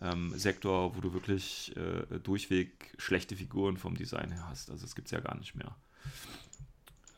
ähm, 0.00 0.32
Sektor, 0.34 0.96
wo 0.96 1.02
du 1.02 1.12
wirklich 1.12 1.76
äh, 1.76 2.18
durchweg 2.18 2.94
schlechte 2.96 3.36
Figuren 3.36 3.76
vom 3.76 3.94
Design 3.94 4.32
her 4.32 4.46
hast. 4.48 4.70
Also 4.70 4.86
es 4.86 4.94
gibt 4.94 5.08
es 5.08 5.12
ja 5.12 5.20
gar 5.20 5.36
nicht 5.36 5.54
mehr. 5.54 5.76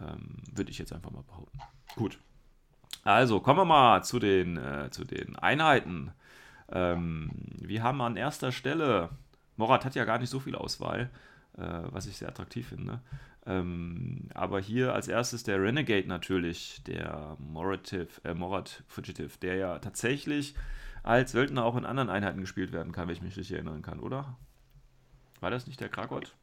Ähm, 0.01 0.37
Würde 0.53 0.71
ich 0.71 0.79
jetzt 0.79 0.93
einfach 0.93 1.11
mal 1.11 1.23
behaupten. 1.23 1.59
Gut. 1.97 2.19
Also 3.05 3.41
kommen 3.41 3.61
wir 3.61 3.65
mal 3.65 4.03
zu 4.03 4.19
den, 4.19 4.57
äh, 4.57 4.91
zu 4.91 5.05
den 5.05 5.37
Einheiten. 5.37 6.13
Ähm, 6.71 7.31
wir 7.59 7.83
haben 7.83 8.01
an 8.01 8.17
erster 8.17 8.53
Stelle, 8.53 9.11
Morat 9.57 9.85
hat 9.85 9.95
ja 9.95 10.05
gar 10.05 10.19
nicht 10.19 10.31
so 10.31 10.41
viel 10.41 10.55
Auswahl, 10.55 11.11
äh, 11.57 11.63
was 11.91 12.07
ich 12.07 12.17
sehr 12.17 12.29
attraktiv 12.29 12.69
finde. 12.69 13.01
Ähm, 13.47 14.29
aber 14.35 14.61
hier 14.61 14.95
als 14.95 15.09
erstes 15.09 15.43
der 15.43 15.63
Renegade 15.63 16.07
natürlich, 16.07 16.83
der 16.85 17.37
Morative, 17.39 18.09
äh, 18.25 18.35
Morat 18.35 18.83
Fugitive, 18.87 19.39
der 19.41 19.57
ja 19.57 19.79
tatsächlich 19.79 20.55
als 21.03 21.33
Söldner 21.33 21.65
auch 21.65 21.77
in 21.77 21.87
anderen 21.87 22.11
Einheiten 22.11 22.41
gespielt 22.41 22.73
werden 22.73 22.93
kann, 22.93 23.09
wenn 23.09 23.15
ich 23.15 23.23
mich 23.23 23.37
richtig 23.37 23.57
erinnern 23.57 23.81
kann, 23.81 24.01
oder? 24.01 24.37
War 25.41 25.51
das 25.51 25.67
nicht 25.67 25.81
der 25.81 25.89
Krakot? 25.89 26.35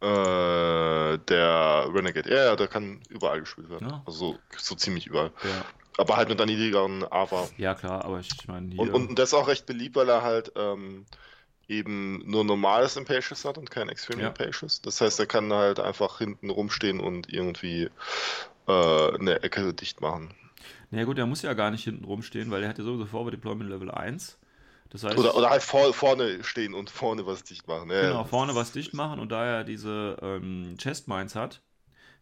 Äh, 0.00 1.18
der 1.18 1.88
Renegade, 1.92 2.30
ja, 2.30 2.44
ja, 2.46 2.56
der 2.56 2.68
kann 2.68 3.00
überall 3.10 3.40
gespielt 3.40 3.68
werden. 3.68 3.88
Ja. 3.88 4.02
Also 4.06 4.38
so 4.56 4.74
ziemlich 4.74 5.06
überall. 5.06 5.32
Ja. 5.44 5.64
Aber 5.98 6.16
halt 6.16 6.30
mit 6.30 6.40
einer 6.40 6.50
niedrigeren 6.50 7.04
AVA. 7.10 7.48
Ja, 7.58 7.74
klar, 7.74 8.04
aber 8.04 8.20
ich 8.20 8.48
meine. 8.48 8.74
Und, 8.76 8.90
und 8.90 9.18
das 9.18 9.30
ist 9.30 9.34
auch 9.34 9.48
recht 9.48 9.66
beliebt, 9.66 9.96
weil 9.96 10.08
er 10.08 10.22
halt 10.22 10.52
ähm, 10.56 11.04
eben 11.68 12.22
nur 12.24 12.44
normales 12.44 12.96
Impatience 12.96 13.44
hat 13.44 13.58
und 13.58 13.70
kein 13.70 13.90
Extreme 13.90 14.22
ja. 14.22 14.28
Impatience. 14.28 14.80
Das 14.80 15.00
heißt, 15.00 15.20
er 15.20 15.26
kann 15.26 15.52
halt 15.52 15.78
einfach 15.78 16.18
hinten 16.18 16.48
rumstehen 16.48 17.00
und 17.00 17.30
irgendwie 17.30 17.90
äh, 18.66 19.14
eine 19.14 19.42
Ecke 19.42 19.74
dicht 19.74 20.00
machen. 20.00 20.34
Na 20.90 20.98
ja, 20.98 21.04
gut, 21.04 21.18
er 21.18 21.26
muss 21.26 21.42
ja 21.42 21.52
gar 21.52 21.70
nicht 21.70 21.84
hinten 21.84 22.04
rumstehen, 22.04 22.50
weil 22.50 22.62
er 22.62 22.70
hat 22.70 22.78
ja 22.78 22.84
sowieso 22.84 23.06
Forward 23.06 23.34
Deployment 23.34 23.70
Level 23.70 23.90
1. 23.90 24.38
Das 24.90 25.04
heißt, 25.04 25.16
oder, 25.16 25.36
oder 25.36 25.50
halt 25.50 25.62
vor, 25.62 25.92
vorne 25.94 26.42
stehen 26.42 26.74
und 26.74 26.90
vorne 26.90 27.24
was 27.24 27.44
dicht 27.44 27.66
machen. 27.68 27.90
Ja, 27.90 28.02
genau, 28.02 28.24
vorne 28.24 28.54
was 28.54 28.72
dicht 28.72 28.92
machen 28.92 29.20
und 29.20 29.30
da 29.30 29.44
er 29.44 29.64
diese 29.64 30.16
ähm, 30.20 30.76
Chest 30.78 31.06
Mines 31.06 31.34
hat, 31.36 31.62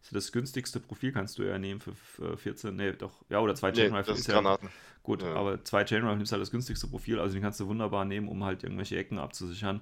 ist 0.01 0.15
das 0.15 0.31
günstigste 0.31 0.79
Profil 0.79 1.11
kannst 1.11 1.39
du 1.39 1.43
ja 1.43 1.57
nehmen 1.57 1.81
für 1.81 2.37
14, 2.37 2.75
nee, 2.75 2.93
doch, 2.93 3.23
ja, 3.29 3.39
oder 3.39 3.55
zwei 3.55 3.71
Chain 3.71 3.91
nee, 3.91 3.97
Rifle. 3.97 4.13
Das 4.13 4.19
ist 4.21 4.29
Granaten. 4.29 4.67
Ja, 4.67 4.73
gut, 5.03 5.23
ja. 5.23 5.33
aber 5.33 5.63
zwei 5.63 5.83
Chain 5.83 6.03
Rifle 6.03 6.17
nimmst 6.17 6.31
halt 6.31 6.41
das 6.41 6.51
günstigste 6.51 6.87
Profil, 6.87 7.19
also 7.19 7.33
den 7.33 7.41
kannst 7.41 7.59
du 7.59 7.67
wunderbar 7.67 8.05
nehmen, 8.05 8.27
um 8.27 8.43
halt 8.43 8.63
irgendwelche 8.63 8.97
Ecken 8.97 9.17
abzusichern 9.17 9.81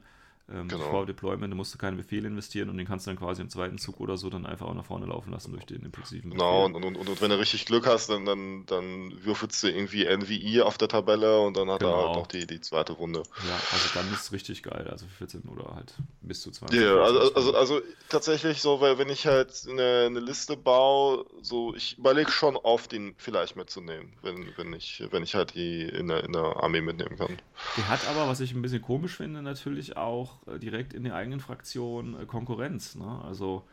ähm, 0.49 0.69
genau. 0.69 0.89
vor 0.89 1.05
Deployment, 1.05 1.51
da 1.51 1.57
musst 1.57 1.73
du 1.73 1.77
keine 1.77 1.97
Befehle 1.97 2.27
investieren 2.27 2.69
und 2.69 2.77
den 2.77 2.87
kannst 2.87 3.05
du 3.05 3.09
dann 3.09 3.19
quasi 3.19 3.41
im 3.41 3.49
zweiten 3.49 3.77
Zug 3.77 3.99
oder 3.99 4.15
so 4.15 4.29
dann 4.29 4.45
einfach 4.45 4.67
auch 4.67 4.73
nach 4.73 4.85
vorne 4.85 5.05
laufen 5.05 5.31
lassen 5.31 5.51
durch 5.51 5.65
den 5.65 5.83
impulsiven 5.83 6.29
Befehl. 6.29 6.39
Genau, 6.39 6.65
und, 6.65 6.75
und, 6.75 6.83
und, 6.85 7.09
und 7.09 7.21
wenn 7.21 7.29
du 7.29 7.37
richtig 7.37 7.65
Glück 7.65 7.85
hast, 7.85 8.09
dann, 8.09 8.25
dann, 8.25 8.65
dann 8.65 9.25
würfelst 9.25 9.61
du 9.63 9.67
irgendwie 9.67 10.05
NVI 10.05 10.61
auf 10.61 10.77
der 10.77 10.87
Tabelle 10.87 11.41
und 11.41 11.57
dann 11.57 11.69
hat 11.69 11.81
genau. 11.81 11.91
er 11.91 12.07
halt 12.07 12.15
noch 12.15 12.27
die, 12.27 12.47
die 12.47 12.61
zweite 12.61 12.93
Runde. 12.93 13.23
Ja, 13.45 13.55
also 13.73 13.89
dann 13.93 14.11
ist 14.13 14.21
es 14.21 14.31
richtig 14.31 14.63
geil, 14.63 14.87
also 14.89 15.05
14 15.17 15.41
oder 15.49 15.75
halt 15.75 15.93
bis 16.21 16.41
zu 16.41 16.51
20. 16.51 16.79
Ja, 16.79 16.95
also, 16.95 17.33
also, 17.33 17.53
also 17.53 17.81
tatsächlich 18.07 18.61
so, 18.61 18.79
weil 18.79 18.97
wenn 18.97 19.09
ich 19.09 19.27
halt 19.27 19.65
eine, 19.69 20.05
eine 20.05 20.19
Liste 20.21 20.55
baue, 20.55 21.25
so, 21.41 21.75
ich 21.75 21.97
überlege 21.97 22.31
schon 22.31 22.55
oft, 22.55 22.93
den 22.93 23.15
vielleicht 23.17 23.57
mitzunehmen, 23.57 24.13
wenn, 24.21 24.47
wenn, 24.55 24.71
ich, 24.71 25.03
wenn 25.11 25.23
ich 25.23 25.35
halt 25.35 25.55
die 25.55 25.83
in 25.83 26.07
der, 26.07 26.23
in 26.23 26.31
der 26.31 26.63
Armee 26.63 26.79
mitnehmen 26.79 27.17
kann. 27.17 27.37
Die 27.75 27.83
hat 27.83 28.07
aber, 28.07 28.29
was 28.29 28.39
ich 28.39 28.53
ein 28.53 28.61
bisschen 28.61 28.81
komisch 28.81 29.17
finde, 29.17 29.41
natürlich 29.41 29.97
auch 29.97 30.36
äh, 30.45 30.59
direkt 30.59 30.93
in 30.93 31.03
der 31.03 31.15
eigenen 31.15 31.39
Fraktion 31.39 32.19
äh, 32.19 32.25
Konkurrenz. 32.25 32.95
Ne? 32.95 33.21
Also 33.23 33.63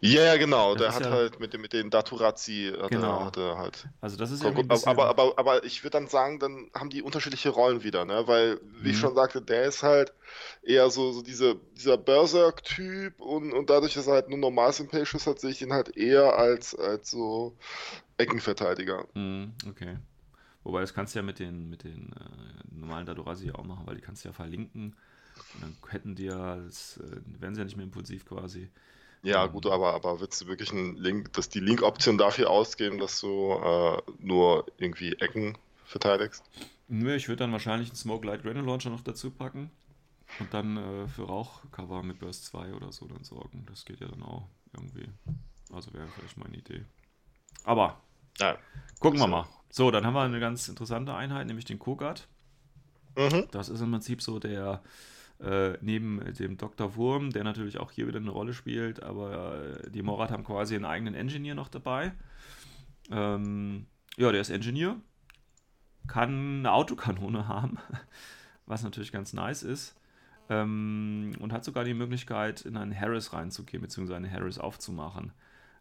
Ja, 0.00 0.22
ja, 0.22 0.36
genau. 0.36 0.74
Das 0.74 0.80
der 0.82 0.94
hat 0.94 1.12
ja, 1.12 1.18
halt 1.18 1.40
mit, 1.40 1.58
mit 1.58 1.72
den 1.72 1.90
Daturazzi 1.90 2.72
genau. 2.88 3.24
hatte 3.24 3.56
halt. 3.56 3.88
Also 4.00 4.16
das 4.16 4.30
ist 4.30 4.42
ja 4.42 4.50
aber, 4.50 4.86
aber, 4.86 5.08
aber, 5.08 5.38
aber 5.38 5.64
ich 5.64 5.82
würde 5.82 5.98
dann 5.98 6.08
sagen, 6.08 6.38
dann 6.38 6.70
haben 6.74 6.90
die 6.90 7.02
unterschiedliche 7.02 7.50
Rollen 7.50 7.82
wieder, 7.82 8.04
ne? 8.04 8.24
Weil, 8.26 8.60
wie 8.62 8.88
mhm. 8.88 8.90
ich 8.90 8.98
schon 8.98 9.14
sagte, 9.14 9.42
der 9.42 9.64
ist 9.64 9.82
halt 9.82 10.12
eher 10.62 10.90
so, 10.90 11.12
so 11.12 11.22
diese, 11.22 11.56
dieser 11.76 11.96
Berserk-Typ 11.96 13.20
und, 13.20 13.52
und 13.52 13.70
dadurch, 13.70 13.94
dass 13.94 14.06
er 14.06 14.14
halt 14.14 14.28
nur 14.28 14.38
normal 14.38 14.72
Sympacious 14.72 15.26
hat, 15.26 15.40
sehe 15.40 15.50
ich 15.50 15.62
ihn 15.62 15.72
halt 15.72 15.96
eher 15.96 16.38
als, 16.38 16.74
als 16.74 17.10
so 17.10 17.56
Eckenverteidiger. 18.18 19.06
Mhm, 19.14 19.52
okay. 19.68 19.98
Wobei 20.62 20.80
das 20.80 20.94
kannst 20.94 21.14
du 21.14 21.20
ja 21.20 21.22
mit 21.22 21.38
den, 21.38 21.68
mit 21.68 21.84
den 21.84 22.12
äh, 22.12 22.74
normalen 22.74 23.06
Datorazi 23.06 23.52
auch 23.52 23.64
machen, 23.64 23.86
weil 23.86 23.94
die 23.94 24.00
kannst 24.00 24.24
du 24.24 24.28
ja 24.28 24.32
verlinken. 24.32 24.96
Und 25.54 25.62
dann 25.62 25.76
hätten 25.88 26.14
die 26.14 26.24
ja, 26.24 26.56
das, 26.56 26.98
äh, 26.98 27.20
wären 27.40 27.54
sie 27.54 27.60
ja 27.60 27.64
nicht 27.64 27.76
mehr 27.76 27.84
impulsiv 27.84 28.26
quasi. 28.26 28.68
Ja, 29.22 29.44
ähm, 29.44 29.52
gut, 29.52 29.66
aber, 29.66 29.94
aber 29.94 30.20
willst 30.20 30.40
du 30.40 30.46
wirklich 30.46 30.72
einen 30.72 30.96
Link, 30.96 31.32
dass 31.32 31.48
die 31.48 31.60
Link-Option 31.60 32.18
dafür 32.18 32.50
ausgeben, 32.50 32.98
dass 32.98 33.20
du 33.20 33.52
äh, 33.52 34.02
nur 34.18 34.66
irgendwie 34.78 35.14
Ecken 35.14 35.56
verteidigst? 35.84 36.44
Nö, 36.88 37.14
ich 37.14 37.28
würde 37.28 37.40
dann 37.40 37.52
wahrscheinlich 37.52 37.88
einen 37.88 37.96
Smoke 37.96 38.26
Light 38.26 38.42
Granule 38.42 38.64
Launcher 38.64 38.90
noch 38.90 39.00
dazu 39.00 39.30
packen 39.30 39.70
und 40.38 40.52
dann 40.54 40.76
äh, 40.76 41.08
für 41.08 41.24
Rauchcover 41.24 42.02
mit 42.02 42.18
Burst 42.18 42.44
2 42.46 42.74
oder 42.74 42.92
so 42.92 43.06
dann 43.06 43.24
sorgen. 43.24 43.66
Das 43.68 43.84
geht 43.84 44.00
ja 44.00 44.08
dann 44.08 44.22
auch 44.22 44.48
irgendwie. 44.72 45.08
Also 45.72 45.92
wäre 45.92 46.06
vielleicht 46.08 46.36
meine 46.36 46.56
Idee. 46.56 46.84
Aber 47.64 48.00
ja, 48.38 48.56
gucken 49.00 49.18
wir 49.18 49.26
mal. 49.26 49.46
So, 49.70 49.90
dann 49.90 50.06
haben 50.06 50.14
wir 50.14 50.22
eine 50.22 50.40
ganz 50.40 50.68
interessante 50.68 51.14
Einheit, 51.14 51.46
nämlich 51.46 51.64
den 51.64 51.78
Kogat. 51.78 52.28
Mhm. 53.16 53.48
Das 53.50 53.68
ist 53.68 53.80
im 53.80 53.90
Prinzip 53.90 54.22
so 54.22 54.38
der, 54.38 54.82
äh, 55.40 55.76
neben 55.80 56.34
dem 56.34 56.56
Dr. 56.56 56.96
Wurm, 56.96 57.30
der 57.30 57.44
natürlich 57.44 57.78
auch 57.78 57.90
hier 57.90 58.06
wieder 58.06 58.18
eine 58.20 58.30
Rolle 58.30 58.54
spielt, 58.54 59.02
aber 59.02 59.82
äh, 59.84 59.90
die 59.90 60.02
Morat 60.02 60.30
haben 60.30 60.44
quasi 60.44 60.74
einen 60.74 60.84
eigenen 60.84 61.14
Engineer 61.14 61.54
noch 61.54 61.68
dabei. 61.68 62.12
Ähm, 63.10 63.86
ja, 64.16 64.32
der 64.32 64.40
ist 64.40 64.50
Engineer, 64.50 64.96
kann 66.06 66.60
eine 66.60 66.72
Autokanone 66.72 67.48
haben, 67.48 67.78
was 68.66 68.82
natürlich 68.82 69.12
ganz 69.12 69.32
nice 69.32 69.62
ist. 69.62 69.96
Ähm, 70.48 71.32
und 71.40 71.52
hat 71.52 71.64
sogar 71.64 71.84
die 71.84 71.94
Möglichkeit, 71.94 72.62
in 72.62 72.76
einen 72.76 72.98
Harris 72.98 73.32
reinzugehen, 73.32 73.82
beziehungsweise 73.82 74.16
eine 74.16 74.30
Harris 74.30 74.58
aufzumachen. 74.58 75.32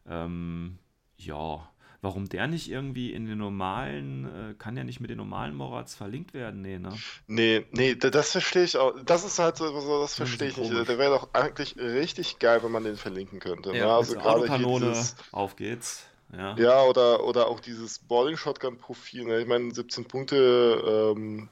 Ähm, 0.08 0.80
ja, 1.18 1.70
Warum 2.06 2.30
der 2.30 2.46
nicht 2.46 2.70
irgendwie 2.70 3.12
in 3.12 3.26
den 3.26 3.40
normalen, 3.40 4.52
äh, 4.52 4.54
kann 4.60 4.78
ja 4.78 4.84
nicht 4.84 5.00
mit 5.00 5.10
den 5.10 5.18
normalen 5.18 5.56
Morats 5.56 5.96
verlinkt 5.96 6.36
werden, 6.36 6.62
nee, 6.62 6.78
ne? 6.78 6.96
Nee, 7.26 7.66
nee, 7.72 7.96
das 7.96 8.32
verstehe 8.32 8.64
ich 8.64 8.78
auch. 8.78 8.94
Das 9.04 9.26
ist 9.26 9.40
halt 9.40 9.58
so, 9.58 10.02
das 10.02 10.14
verstehe 10.14 10.50
ich 10.50 10.58
nicht. 10.58 10.72
Der 10.72 11.00
wäre 11.00 11.16
doch 11.16 11.30
eigentlich 11.34 11.76
richtig 11.78 12.38
geil, 12.38 12.62
wenn 12.62 12.72
man 12.72 12.84
den 12.84 12.96
verlinken 12.96 13.40
könnte. 13.40 13.72
Ne? 13.72 13.80
Ja, 13.80 13.88
ne? 13.88 13.94
Also 13.94 14.14
gerade 14.14 14.46
Kanone, 14.46 14.90
dieses, 14.90 15.16
auf 15.32 15.56
geht's. 15.56 16.06
Ja, 16.32 16.56
ja 16.58 16.84
oder, 16.84 17.24
oder 17.24 17.48
auch 17.48 17.60
dieses 17.60 17.98
Boarding 17.98 18.38
Shotgun 18.38 18.78
Profil. 18.78 19.26
Ne? 19.26 19.42
Ich 19.42 19.48
meine, 19.48 19.74
17 19.74 20.06
Punkte 20.06 21.16
ähm, 21.18 21.50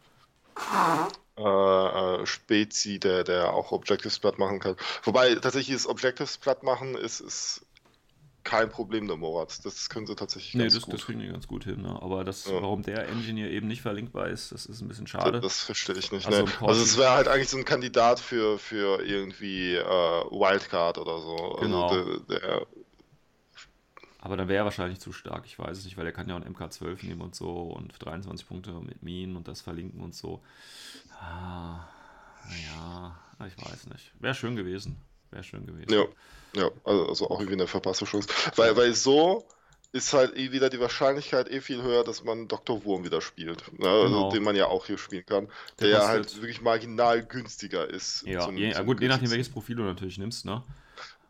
äh, 1.36 1.42
äh, 1.42 2.26
Spezi, 2.28 3.00
der, 3.00 3.24
der 3.24 3.56
auch 3.56 3.72
Objectives 3.72 4.20
platt 4.20 4.38
machen 4.38 4.60
kann. 4.60 4.76
Wobei 5.02 5.34
tatsächlich 5.34 5.76
das 5.76 5.88
Objectives 5.88 6.38
platt 6.38 6.62
machen 6.62 6.94
ist, 6.94 7.22
ist 7.22 7.66
kein 8.44 8.70
Problem 8.70 9.08
der 9.08 9.18
Morat. 9.18 9.64
Das 9.66 9.90
können 9.90 10.06
sie 10.06 10.16
tatsächlich 10.16 10.54
nee, 10.54 10.64
ganz 10.64 10.74
das, 10.74 10.84
gut. 10.84 10.94
das 10.94 11.06
kriegen 11.06 11.20
die 11.20 11.28
ganz 11.28 11.48
gut 11.48 11.64
hin. 11.64 11.82
Ne? 11.82 11.98
Aber 12.02 12.24
das, 12.24 12.46
ja. 12.46 12.54
warum 12.62 12.84
der 12.84 13.08
Engineer 13.08 13.50
eben 13.50 13.68
nicht 13.68 13.82
verlinkbar 13.82 14.28
ist, 14.28 14.52
das 14.52 14.66
ist 14.66 14.82
ein 14.82 14.88
bisschen 14.88 15.08
schade. 15.08 15.40
Das, 15.40 15.42
das 15.42 15.60
verstehe 15.62 15.96
ich 15.96 16.12
nicht. 16.12 16.26
Also, 16.26 16.44
ne? 16.44 16.52
also 16.62 16.82
es 16.82 16.98
wäre 16.98 17.12
halt 17.12 17.28
eigentlich 17.28 17.50
so 17.50 17.58
ein 17.58 17.66
Kandidat 17.66 18.20
für, 18.20 18.60
für 18.60 19.04
irgendwie 19.04 19.76
äh, 19.76 19.84
Wildcard 19.84 20.98
oder 20.98 21.20
so. 21.20 21.36
Also 21.36 21.62
genau. 21.62 21.88
Also 21.88 22.20
der, 22.20 22.40
der 22.40 22.68
aber 24.24 24.38
dann 24.38 24.48
wäre 24.48 24.60
er 24.60 24.64
wahrscheinlich 24.64 25.02
zu 25.02 25.12
stark, 25.12 25.46
ich 25.46 25.60
weiß 25.60 25.78
es 25.78 25.84
nicht, 25.84 25.98
weil 25.98 26.06
er 26.06 26.14
kann 26.14 26.30
ja 26.30 26.38
auch 26.38 26.42
einen 26.42 26.56
MK12 26.56 27.06
nehmen 27.06 27.20
und 27.20 27.36
so 27.36 27.64
und 27.64 27.94
23 28.00 28.48
Punkte 28.48 28.72
mit 28.72 29.04
Minen 29.04 29.36
und 29.36 29.50
das 29.50 29.60
verlinken 29.60 30.00
und 30.00 30.16
so. 30.16 30.42
Ah, 31.20 31.86
ja, 32.66 33.20
ich 33.46 33.58
weiß 33.58 33.88
nicht. 33.88 34.14
Wäre 34.22 34.34
schön 34.34 34.56
gewesen. 34.56 34.96
Wäre 35.34 35.44
schön 35.44 35.66
gewesen. 35.66 35.92
Ja. 35.92 36.06
Ja, 36.56 36.70
also, 36.84 37.08
also 37.08 37.30
auch 37.30 37.40
irgendwie 37.40 37.54
eine 37.54 37.68
verpasste 37.68 38.06
Chance. 38.06 38.30
Weil, 38.56 38.78
weil 38.78 38.94
so 38.94 39.44
ist 39.92 40.14
halt 40.14 40.36
eh 40.38 40.52
wieder 40.52 40.70
die 40.70 40.80
Wahrscheinlichkeit 40.80 41.50
eh 41.52 41.62
viel 41.62 41.82
höher, 41.82 42.04
dass 42.04 42.24
man 42.24 42.48
Dr. 42.48 42.84
Wurm 42.84 43.04
wieder 43.04 43.22
spielt. 43.22 43.64
Ne? 43.80 43.88
Also, 43.88 44.08
genau. 44.08 44.32
Den 44.32 44.44
man 44.44 44.56
ja 44.56 44.68
auch 44.68 44.86
hier 44.86 44.98
spielen 44.98 45.26
kann. 45.26 45.48
Der, 45.80 45.88
der 45.88 45.90
ja 45.90 46.08
halt 46.08 46.36
wirklich 46.36 46.62
marginal 46.62 47.24
günstiger 47.24 47.88
ist. 47.88 48.24
Ja, 48.26 48.42
zum, 48.42 48.58
je, 48.58 48.72
zum 48.72 48.86
gut, 48.86 49.02
je 49.02 49.08
nachdem, 49.08 49.30
welches 49.32 49.50
Profil 49.50 49.78
du 49.78 49.84
natürlich 49.84 50.18
nimmst, 50.18 50.46
ne? 50.46 50.64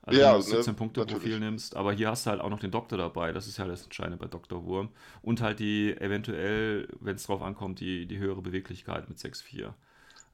Also 0.05 0.19
ja, 0.19 0.33
wenn 0.33 0.41
du 0.41 0.55
das 0.57 0.67
17-Punkte-Profil 0.67 1.39
ne, 1.39 1.45
nimmst, 1.45 1.77
aber 1.77 1.93
hier 1.93 2.09
hast 2.09 2.25
du 2.25 2.31
halt 2.31 2.41
auch 2.41 2.49
noch 2.49 2.59
den 2.59 2.71
Doktor 2.71 2.97
dabei, 2.97 3.31
das 3.31 3.47
ist 3.47 3.57
ja 3.57 3.65
das 3.65 3.83
Entscheidende 3.83 4.17
bei 4.17 4.27
Dr. 4.27 4.65
Wurm. 4.65 4.89
Und 5.21 5.39
halt 5.39 5.59
die 5.59 5.95
eventuell, 5.97 6.89
wenn 6.99 7.15
es 7.15 7.23
drauf 7.23 7.41
ankommt, 7.41 7.79
die, 7.79 8.05
die 8.05 8.17
höhere 8.17 8.41
Beweglichkeit 8.41 9.07
mit 9.07 9.17
6-4. 9.17 9.73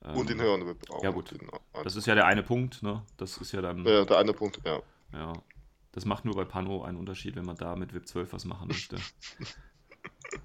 Und 0.01 0.29
den 0.29 0.41
höheren 0.41 0.65
Whip 0.65 0.89
auch. 0.89 1.03
Ja, 1.03 1.12
gut. 1.12 1.33
Das 1.83 1.95
ist 1.95 2.07
ja 2.07 2.15
der 2.15 2.25
eine 2.25 2.43
Punkt, 2.43 2.81
ne? 2.81 3.03
Das 3.17 3.38
ist 3.38 3.51
ja 3.51 3.62
dann. 3.62 3.85
Ja, 3.85 4.05
der 4.05 4.17
eine 4.17 4.33
Punkt, 4.33 4.59
ja. 4.65 4.81
Ja. 5.13 5.33
Das 5.91 6.05
macht 6.05 6.23
nur 6.23 6.35
bei 6.35 6.45
Pano 6.45 6.83
einen 6.83 6.97
Unterschied, 6.97 7.35
wenn 7.35 7.45
man 7.45 7.57
da 7.57 7.75
mit 7.75 7.93
Whip 7.93 8.07
12 8.07 8.31
was 8.31 8.45
machen 8.45 8.67
möchte. 8.69 8.97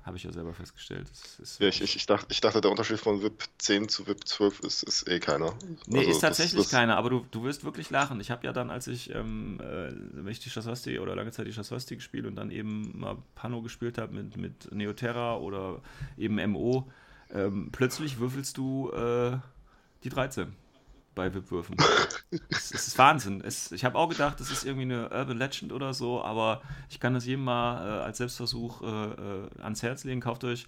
Habe 0.03 0.17
ich 0.17 0.23
ja 0.23 0.33
selber 0.33 0.55
festgestellt. 0.55 1.11
ja, 1.59 1.69
ich, 1.69 1.83
ich, 1.83 1.97
ich, 1.97 2.07
dachte, 2.07 2.27
ich 2.31 2.41
dachte, 2.41 2.61
der 2.61 2.71
Unterschied 2.71 2.99
von 2.99 3.23
VIP 3.23 3.45
10 3.59 3.89
zu 3.89 4.07
VIP 4.07 4.27
12 4.27 4.61
ist, 4.61 4.83
ist 4.83 5.09
eh 5.09 5.21
keiner. 5.21 5.55
Nee, 5.87 5.99
also 5.99 6.11
ist 6.11 6.21
tatsächlich 6.21 6.57
das, 6.57 6.71
das... 6.71 6.79
keiner, 6.79 6.97
aber 6.97 7.11
du, 7.11 7.27
du 7.31 7.45
wirst 7.45 7.65
wirklich 7.65 7.91
lachen. 7.91 8.19
Ich 8.21 8.31
habe 8.31 8.47
ja 8.47 8.53
dann, 8.53 8.71
als 8.71 8.87
ich, 8.87 9.15
ähm, 9.15 9.61
äh, 9.61 9.93
wenn 9.93 10.29
ich 10.29 10.41
die 10.41 10.49
Shaswasti 10.49 10.99
oder 10.99 11.15
lange 11.15 11.33
Zeit 11.33 11.47
die 11.47 11.53
Shaswasti 11.53 11.97
gespielt 11.97 12.27
und 12.27 12.37
dann 12.37 12.51
eben 12.51 12.99
mal 12.99 13.19
Pano 13.35 13.61
gespielt 13.61 13.99
habe 13.99 14.15
mit, 14.15 14.37
mit 14.39 14.73
Neoterra 14.73 15.37
oder 15.37 15.83
eben 16.17 16.37
MO, 16.51 16.91
ähm, 17.35 17.69
plötzlich 17.73 18.19
würfelst 18.19 18.57
du 18.57 18.91
äh, 18.91 19.37
die 20.05 20.09
13 20.09 20.53
bei 21.15 21.33
VIP-Würfen. 21.33 21.77
es, 22.49 22.73
es, 22.73 22.89
ist 22.89 22.99
Wahnsinn. 22.99 23.41
Es, 23.45 23.73
ich 23.73 23.85
habe 23.85 23.99
auch 23.99 24.09
gedacht, 24.09 24.41
das 24.41 24.51
ist 24.51 24.65
irgendwie 24.65 24.93
eine 24.93 25.11
Urban 25.11 25.39
Legend 25.39 25.73
oder 25.73 25.95
so, 25.95 26.23
aber 26.23 26.63
ich 26.89 27.01
kann 27.01 27.15
das 27.15 27.27
jedem 27.27 27.45
mal 27.45 27.87
äh, 27.87 28.03
als 28.03 28.19
Selbstversuch 28.19 28.83
äh, 28.83 28.87
äh, 28.87 29.49
ans 29.63 29.83
Herz 29.83 30.05
legen. 30.05 30.21
Kauft 30.21 30.45
euch, 30.45 30.67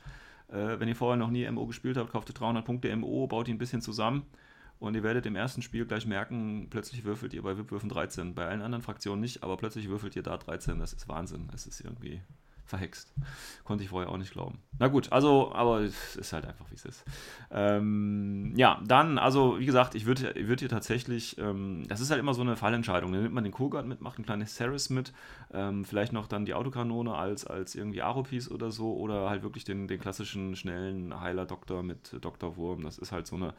äh, 0.48 0.78
wenn 0.78 0.88
ihr 0.88 0.96
vorher 0.96 1.16
noch 1.16 1.30
nie 1.30 1.48
MO 1.50 1.66
gespielt 1.66 1.96
habt, 1.96 2.12
kauft 2.12 2.30
ihr 2.30 2.34
300 2.34 2.64
Punkte 2.64 2.94
MO, 2.94 3.26
baut 3.26 3.46
die 3.46 3.54
ein 3.54 3.58
bisschen 3.58 3.82
zusammen 3.82 4.26
und 4.78 4.94
ihr 4.94 5.02
werdet 5.02 5.26
im 5.26 5.36
ersten 5.36 5.62
Spiel 5.62 5.86
gleich 5.86 6.06
merken, 6.06 6.68
plötzlich 6.70 7.04
würfelt 7.04 7.32
ihr 7.32 7.42
bei 7.42 7.56
VIP-Würfen 7.56 7.88
13. 7.88 8.34
Bei 8.34 8.46
allen 8.46 8.62
anderen 8.62 8.82
Fraktionen 8.82 9.20
nicht, 9.20 9.42
aber 9.42 9.56
plötzlich 9.56 9.88
würfelt 9.88 10.16
ihr 10.16 10.22
da 10.22 10.36
13. 10.36 10.78
Das 10.78 10.92
ist 10.92 11.08
Wahnsinn. 11.08 11.48
Es 11.54 11.66
ist 11.66 11.80
irgendwie 11.80 12.20
verhext. 12.66 13.12
Konnte 13.64 13.84
ich 13.84 13.90
vorher 13.90 14.10
auch 14.10 14.16
nicht 14.16 14.32
glauben. 14.32 14.58
Na 14.78 14.88
gut, 14.88 15.12
also, 15.12 15.52
aber 15.52 15.80
es 15.80 16.16
ist 16.16 16.32
halt 16.32 16.44
einfach, 16.46 16.70
wie 16.70 16.74
es 16.74 16.84
ist. 16.84 17.04
Ähm, 17.50 18.52
ja, 18.56 18.80
dann, 18.84 19.18
also, 19.18 19.58
wie 19.58 19.66
gesagt, 19.66 19.94
ich 19.94 20.04
würde 20.04 20.34
würd 20.36 20.60
hier 20.60 20.68
tatsächlich, 20.68 21.38
ähm, 21.38 21.84
das 21.88 22.00
ist 22.00 22.10
halt 22.10 22.20
immer 22.20 22.34
so 22.34 22.42
eine 22.42 22.56
Fallentscheidung. 22.56 23.12
Dann 23.12 23.22
nimmt 23.22 23.34
man 23.34 23.44
den 23.44 23.52
Kogart 23.52 23.86
mit, 23.86 24.00
macht 24.00 24.18
ein 24.18 24.24
kleines 24.24 24.56
Ceres 24.56 24.90
mit, 24.90 25.12
ähm, 25.52 25.84
vielleicht 25.84 26.12
noch 26.12 26.26
dann 26.26 26.44
die 26.44 26.54
Autokanone 26.54 27.14
als, 27.14 27.46
als 27.46 27.74
irgendwie 27.74 28.02
Aro-Piece 28.02 28.50
oder 28.50 28.70
so, 28.70 28.94
oder 28.96 29.30
halt 29.30 29.42
wirklich 29.42 29.64
den, 29.64 29.88
den 29.88 30.00
klassischen, 30.00 30.56
schnellen 30.56 31.18
Heiler-Doktor 31.20 31.82
mit 31.82 32.16
Dr. 32.20 32.56
Wurm. 32.56 32.82
Das 32.82 32.98
ist 32.98 33.12
halt 33.12 33.26
so 33.26 33.36
eine. 33.36 33.54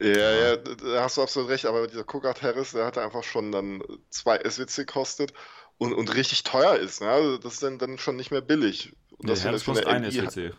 Ja, 0.00 0.32
ja, 0.32 0.56
da 0.56 1.04
hast 1.04 1.16
du 1.16 1.22
absolut 1.22 1.48
recht, 1.48 1.64
aber 1.64 1.86
dieser 1.86 2.02
Kogart 2.02 2.42
Harris, 2.42 2.72
der 2.72 2.86
hatte 2.86 3.02
einfach 3.02 3.22
schon 3.22 3.52
dann 3.52 3.82
zwei 4.10 4.38
SWC 4.38 4.84
gekostet 4.84 5.32
und, 5.82 5.92
und 5.92 6.14
richtig 6.14 6.44
teuer 6.44 6.76
ist. 6.76 7.00
Ne? 7.00 7.08
Also 7.08 7.38
das 7.38 7.54
ist 7.54 7.62
dann, 7.62 7.78
dann 7.78 7.98
schon 7.98 8.16
nicht 8.16 8.30
mehr 8.30 8.40
billig. 8.40 8.92
Und 9.18 9.28
der 9.28 9.36
Harris 9.42 9.64
kostet 9.64 9.86
ein 9.86 10.08
SWC. 10.10 10.52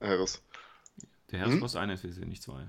Harris. 0.00 0.40
Der 1.32 1.40
Harris 1.40 1.54
hm? 1.54 1.60
kostet 1.60 1.80
ein 1.80 1.96
SWC, 1.96 2.24
nicht 2.24 2.42
zwei. 2.42 2.66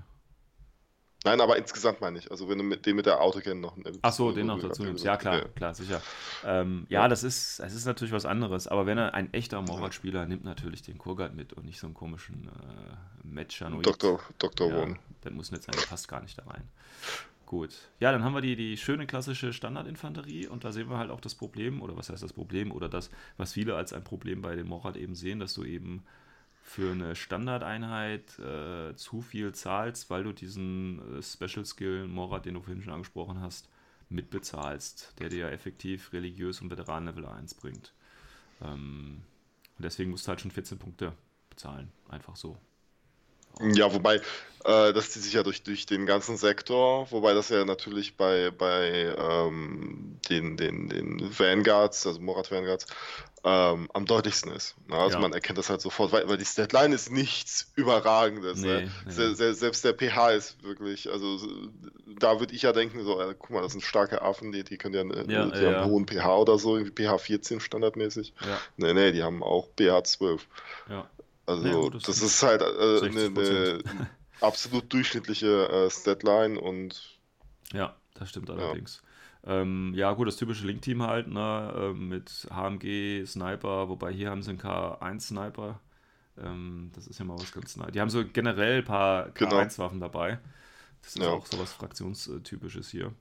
Nein, 1.24 1.40
aber 1.40 1.56
insgesamt 1.56 2.00
meine 2.00 2.18
ich. 2.18 2.30
Also 2.30 2.48
wenn 2.48 2.58
du 2.58 2.64
mit 2.64 2.84
dem 2.86 2.96
mit 2.96 3.06
der 3.06 3.20
Autocan 3.20 3.60
noch. 3.60 3.76
Ach 4.02 4.12
so, 4.12 4.32
den 4.32 4.46
noch 4.46 4.60
dazu 4.60 4.84
nimmst. 4.84 5.04
Ja, 5.04 5.16
klar, 5.16 5.44
klar, 5.54 5.74
sicher. 5.74 6.02
Ähm, 6.44 6.86
ja, 6.88 7.08
das 7.08 7.22
ist, 7.22 7.60
das 7.60 7.74
ist 7.74 7.84
natürlich 7.84 8.12
was 8.12 8.26
anderes. 8.26 8.66
Aber 8.66 8.86
wenn 8.86 8.98
er 8.98 9.14
ein 9.14 9.32
echter 9.32 9.60
Morvat-Spieler 9.62 10.26
nimmt 10.26 10.44
natürlich 10.44 10.82
den 10.82 10.98
Kurgat 10.98 11.34
mit 11.34 11.52
und 11.52 11.64
nicht 11.64 11.80
so 11.80 11.86
einen 11.86 11.94
komischen 11.94 12.48
äh, 12.48 13.26
Matchanoid. 13.26 13.86
Dr. 13.86 14.20
Dr. 14.38 14.68
Ja, 14.68 14.94
dann 15.22 15.34
muss 15.34 15.50
nicht 15.50 15.64
sein, 15.64 15.74
der 15.76 15.86
passt 15.86 16.08
gar 16.08 16.22
nicht 16.22 16.38
da 16.38 16.44
rein. 16.44 16.68
Gut. 17.46 17.88
Ja, 18.00 18.10
dann 18.10 18.24
haben 18.24 18.34
wir 18.34 18.40
die, 18.40 18.56
die 18.56 18.76
schöne 18.76 19.06
klassische 19.06 19.52
Standardinfanterie 19.52 20.48
und 20.48 20.64
da 20.64 20.72
sehen 20.72 20.90
wir 20.90 20.98
halt 20.98 21.12
auch 21.12 21.20
das 21.20 21.36
Problem, 21.36 21.80
oder 21.80 21.96
was 21.96 22.10
heißt 22.10 22.22
das 22.22 22.32
Problem, 22.32 22.72
oder 22.72 22.88
das, 22.88 23.08
was 23.36 23.52
viele 23.52 23.76
als 23.76 23.92
ein 23.92 24.02
Problem 24.02 24.42
bei 24.42 24.56
dem 24.56 24.66
Morad 24.66 24.96
eben 24.96 25.14
sehen, 25.14 25.38
dass 25.38 25.54
du 25.54 25.64
eben 25.64 26.02
für 26.60 26.90
eine 26.90 27.14
Standardeinheit 27.14 28.36
äh, 28.40 28.96
zu 28.96 29.22
viel 29.22 29.54
zahlst, 29.54 30.10
weil 30.10 30.24
du 30.24 30.32
diesen 30.32 31.18
äh, 31.18 31.22
Special 31.22 31.64
Skill 31.64 32.08
Morad, 32.08 32.44
den 32.44 32.54
du 32.54 32.60
vorhin 32.60 32.82
schon 32.82 32.92
angesprochen 32.92 33.40
hast, 33.40 33.68
mitbezahlst, 34.08 35.14
der 35.20 35.28
dir 35.28 35.38
ja 35.38 35.48
effektiv 35.50 36.12
religiös 36.12 36.60
und 36.60 36.70
Veteran 36.70 37.06
Level 37.06 37.26
1 37.26 37.54
bringt. 37.54 37.94
Ähm, 38.60 39.22
und 39.78 39.84
deswegen 39.84 40.10
musst 40.10 40.26
du 40.26 40.30
halt 40.30 40.40
schon 40.40 40.50
14 40.50 40.78
Punkte 40.78 41.12
bezahlen, 41.48 41.92
einfach 42.08 42.34
so. 42.34 42.56
Ja, 43.60 43.92
wobei, 43.92 44.16
äh, 44.64 44.92
das 44.92 45.10
zieht 45.10 45.22
sich 45.22 45.32
ja 45.32 45.42
durch, 45.42 45.62
durch 45.62 45.86
den 45.86 46.06
ganzen 46.06 46.36
Sektor, 46.36 47.10
wobei 47.10 47.34
das 47.34 47.48
ja 47.48 47.64
natürlich 47.64 48.16
bei, 48.16 48.50
bei 48.50 49.14
ähm, 49.16 50.18
den, 50.28 50.56
den, 50.56 50.88
den 50.88 51.38
Vanguards, 51.38 52.06
also 52.06 52.20
Morat 52.20 52.50
Vanguards, 52.50 52.86
ähm, 53.44 53.88
am 53.94 54.06
deutlichsten 54.06 54.50
ist. 54.50 54.74
Ne? 54.88 54.96
Also 54.96 55.16
ja. 55.16 55.20
man 55.20 55.32
erkennt 55.32 55.56
das 55.56 55.70
halt 55.70 55.80
sofort, 55.80 56.10
weil, 56.10 56.28
weil 56.28 56.36
die 56.36 56.44
Deadline 56.44 56.92
ist 56.92 57.12
nichts 57.12 57.70
Überragendes. 57.76 58.58
Nee, 58.58 58.66
ne? 58.66 58.92
nee. 59.04 59.12
Se, 59.12 59.36
se, 59.36 59.54
selbst 59.54 59.84
der 59.84 59.94
pH 59.94 60.30
ist 60.32 60.62
wirklich, 60.64 61.08
also 61.08 61.38
da 62.18 62.40
würde 62.40 62.54
ich 62.54 62.62
ja 62.62 62.72
denken, 62.72 63.04
so, 63.04 63.20
äh, 63.20 63.36
guck 63.38 63.50
mal, 63.50 63.62
das 63.62 63.70
sind 63.70 63.82
starke 63.82 64.20
Affen, 64.20 64.50
die, 64.50 64.64
die 64.64 64.78
können 64.78 64.94
ja, 64.94 65.16
äh, 65.16 65.32
ja 65.32 65.46
die 65.46 65.62
ja, 65.62 65.66
haben 65.68 65.74
einen 65.76 65.90
hohen 65.90 66.08
pH 66.08 66.36
oder 66.36 66.58
so, 66.58 66.76
irgendwie 66.76 67.04
pH 67.04 67.18
14 67.18 67.60
standardmäßig. 67.60 68.34
Ja. 68.44 68.58
Nee, 68.78 68.94
nee, 68.94 69.12
die 69.12 69.22
haben 69.22 69.44
auch 69.44 69.68
pH 69.78 70.02
12. 70.02 70.46
Ja. 70.88 71.08
Also 71.46 71.82
gut, 71.82 71.94
das, 71.94 72.02
das 72.02 72.22
ist 72.22 72.42
halt 72.42 72.60
äh, 72.60 73.06
eine, 73.06 73.26
eine 73.26 73.78
absolut 74.40 74.92
durchschnittliche 74.92 75.68
äh, 75.68 75.90
Statline 75.90 76.60
und 76.60 77.18
ja, 77.72 77.94
das 78.14 78.30
stimmt 78.30 78.50
allerdings. 78.50 79.02
Ähm, 79.44 79.92
ja, 79.94 80.12
gut, 80.12 80.26
das 80.26 80.36
typische 80.36 80.66
Link-Team 80.66 81.02
halt, 81.02 81.28
ne, 81.28 81.72
äh, 81.76 81.92
mit 81.92 82.48
HMG, 82.50 83.24
Sniper, 83.26 83.88
wobei 83.88 84.12
hier 84.12 84.30
haben 84.30 84.42
sie 84.42 84.50
einen 84.50 84.60
K1-Sniper. 84.60 85.78
Ähm, 86.42 86.90
das 86.94 87.06
ist 87.06 87.18
ja 87.18 87.24
mal 87.24 87.38
was 87.38 87.52
ganz 87.52 87.76
nice. 87.76 87.92
Die 87.92 88.00
haben 88.00 88.10
so 88.10 88.24
generell 88.24 88.78
ein 88.78 88.84
paar 88.84 89.28
K1-Waffen 89.28 90.00
genau. 90.00 90.08
dabei. 90.12 90.38
Das 91.02 91.14
ist 91.14 91.22
ja. 91.22 91.30
auch 91.30 91.46
so 91.46 91.60
was 91.60 91.72
Fraktionstypisches 91.72 92.88
hier. 92.88 93.12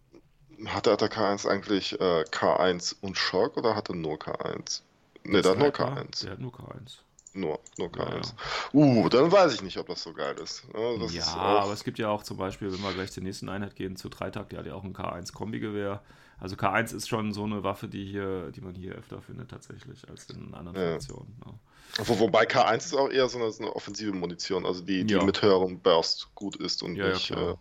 Hatte 0.65 0.97
der 0.97 1.11
K1 1.11 1.47
eigentlich 1.47 1.99
äh, 1.99 2.23
K1 2.23 2.95
und 3.01 3.17
Shock 3.17 3.57
oder 3.57 3.75
hatte 3.75 3.95
nur 3.95 4.15
K1? 4.15 4.81
Ne, 5.23 5.41
der 5.41 5.51
hat 5.51 5.59
nur 5.59 5.69
K1. 5.69 6.23
Der 6.23 6.31
hat 6.31 6.39
nur 6.39 6.51
K1. 6.51 6.97
Nur, 7.35 7.59
nur 7.77 7.89
K1. 7.89 7.99
Ja, 7.99 8.15
ja. 8.15 9.03
Uh, 9.03 9.09
dann 9.09 9.31
weiß 9.31 9.53
ich 9.55 9.61
nicht, 9.61 9.77
ob 9.77 9.87
das 9.87 10.01
so 10.01 10.13
geil 10.13 10.35
ist. 10.41 10.63
Ja, 10.73 10.93
ja 10.93 11.05
ist 11.05 11.35
aber 11.35 11.73
es 11.73 11.83
gibt 11.83 11.99
ja 11.99 12.09
auch 12.09 12.23
zum 12.23 12.37
Beispiel, 12.37 12.71
wenn 12.71 12.81
wir 12.81 12.93
gleich 12.93 13.11
zur 13.11 13.23
nächsten 13.23 13.49
Einheit 13.49 13.75
gehen, 13.75 13.97
zu 13.97 14.07
Dreitag, 14.07 14.49
die 14.49 14.57
hat 14.57 14.65
ja 14.65 14.73
auch 14.73 14.83
ein 14.83 14.93
K1-Kombigewehr. 14.93 16.01
Also 16.39 16.55
K1 16.55 16.95
ist 16.95 17.09
schon 17.09 17.33
so 17.33 17.43
eine 17.43 17.63
Waffe, 17.63 17.87
die 17.87 18.05
hier, 18.05 18.51
die 18.51 18.61
man 18.61 18.73
hier 18.73 18.93
öfter 18.95 19.21
findet 19.21 19.51
tatsächlich 19.51 20.09
als 20.09 20.29
in 20.29 20.53
anderen 20.53 20.77
ja. 20.77 20.91
Fraktionen. 20.91 21.35
Ja. 21.45 22.05
Wo, 22.05 22.19
wobei 22.19 22.45
K1 22.45 22.77
ist 22.77 22.95
auch 22.95 23.09
eher 23.09 23.27
so 23.27 23.37
eine, 23.37 23.51
so 23.51 23.63
eine 23.63 23.75
offensive 23.75 24.13
Munition, 24.13 24.65
also 24.65 24.81
die, 24.81 25.03
die 25.03 25.15
mit 25.15 25.41
höherem 25.41 25.79
Burst 25.79 26.33
gut 26.35 26.55
ist 26.57 26.83
und 26.83 26.93
nicht. 26.93 27.31
Äh, 27.31 27.55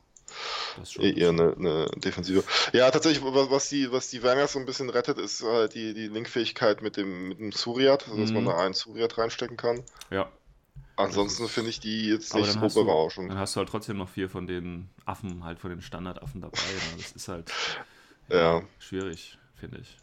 eher 0.99 1.29
eine, 1.31 1.55
eine, 1.57 1.87
Defensive. 1.97 2.45
Ja, 2.73 2.91
tatsächlich, 2.91 3.25
was 3.25 3.69
die, 3.69 3.91
was 3.93 4.09
die 4.11 4.23
Wenger 4.23 4.47
so 4.47 4.59
ein 4.59 4.67
bisschen 4.67 4.91
rettet, 4.91 5.19
ist 5.19 5.43
halt 5.43 5.75
die, 5.75 5.95
die 5.95 6.09
Linkfähigkeit 6.09 6.83
mit 6.83 6.97
dem, 6.97 7.29
mit 7.29 7.39
dem 7.39 7.53
Suriat, 7.53 8.09
also 8.09 8.21
dass 8.21 8.31
mhm. 8.31 8.37
man 8.37 8.45
da 8.47 8.59
einen 8.59 8.75
Suriat 8.75 9.17
reinstecken 9.19 9.57
kann. 9.57 9.83
Ja. 10.11 10.31
Ansonsten 10.97 11.49
finde 11.49 11.71
ich 11.71 11.81
die 11.81 12.09
jetzt 12.09 12.35
nicht 12.35 12.53
so 12.53 12.85
berauschend. 12.85 13.31
Dann 13.31 13.39
hast 13.39 13.57
du 13.57 13.59
halt 13.59 13.69
trotzdem 13.69 13.97
noch 13.97 14.09
vier 14.09 14.29
von 14.29 14.47
den 14.47 14.89
Affen, 15.05 15.45
halt 15.45 15.59
von 15.59 15.71
den 15.71 15.83
Standardaffen 15.83 16.41
dabei. 16.41 16.59
Ne? 16.59 16.99
Das 16.99 17.13
ist 17.13 17.29
halt 17.29 17.53
ja. 18.29 18.63
schwierig, 18.79 19.39
finde 19.57 19.79
ich. 19.79 19.97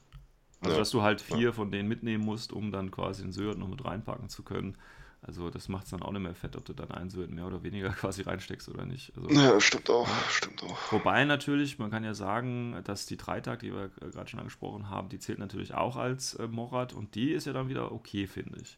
Also, 0.59 0.74
ja. 0.74 0.80
dass 0.80 0.89
du 0.91 1.01
halt 1.01 1.22
vier 1.22 1.38
ja. 1.38 1.51
von 1.53 1.72
denen 1.72 1.88
mitnehmen 1.88 2.24
musst, 2.24 2.51
um 2.51 2.72
dann 2.72 2.91
quasi 2.91 3.24
den 3.24 3.32
Syrt 3.32 3.57
noch 3.57 3.69
mit 3.69 3.84
reinpacken 3.86 4.30
zu 4.30 4.43
können. 4.43 4.78
Also 5.24 5.51
das 5.51 5.69
macht 5.69 5.84
es 5.84 5.91
dann 5.91 6.01
auch 6.01 6.11
nicht 6.11 6.24
mehr 6.24 6.34
fett, 6.34 6.55
ob 6.55 6.65
du 6.65 6.74
dann 6.74 6.89
einen 6.89 7.11
Sylt 7.11 7.30
mehr 7.30 7.45
oder 7.45 7.61
weniger 7.61 7.89
quasi 7.89 8.24
reinsteckst 8.24 8.69
oder 8.69 8.86
nicht. 8.86 9.13
Also, 9.15 9.30
ja, 9.30 9.59
stimmt 9.61 9.89
auch, 9.89 10.07
ja. 10.07 10.30
stimmt 10.30 10.63
auch. 10.63 10.91
Wobei 10.91 11.26
natürlich, 11.26 11.78
man 11.78 11.91
kann 11.91 12.03
ja 12.03 12.15
sagen, 12.15 12.82
dass 12.86 13.05
die 13.05 13.17
Dreitag, 13.17 13.59
die 13.59 13.72
wir 13.72 13.89
gerade 13.89 14.30
schon 14.30 14.39
angesprochen 14.39 14.89
haben, 14.89 15.09
die 15.09 15.19
zählt 15.19 15.38
natürlich 15.38 15.76
auch 15.76 15.95
als 15.95 16.34
äh, 16.36 16.47
Morat 16.47 16.93
und 16.93 17.13
die 17.13 17.32
ist 17.32 17.45
ja 17.45 17.53
dann 17.53 17.69
wieder 17.69 17.91
okay, 17.91 18.26
finde 18.26 18.59
ich. 18.61 18.78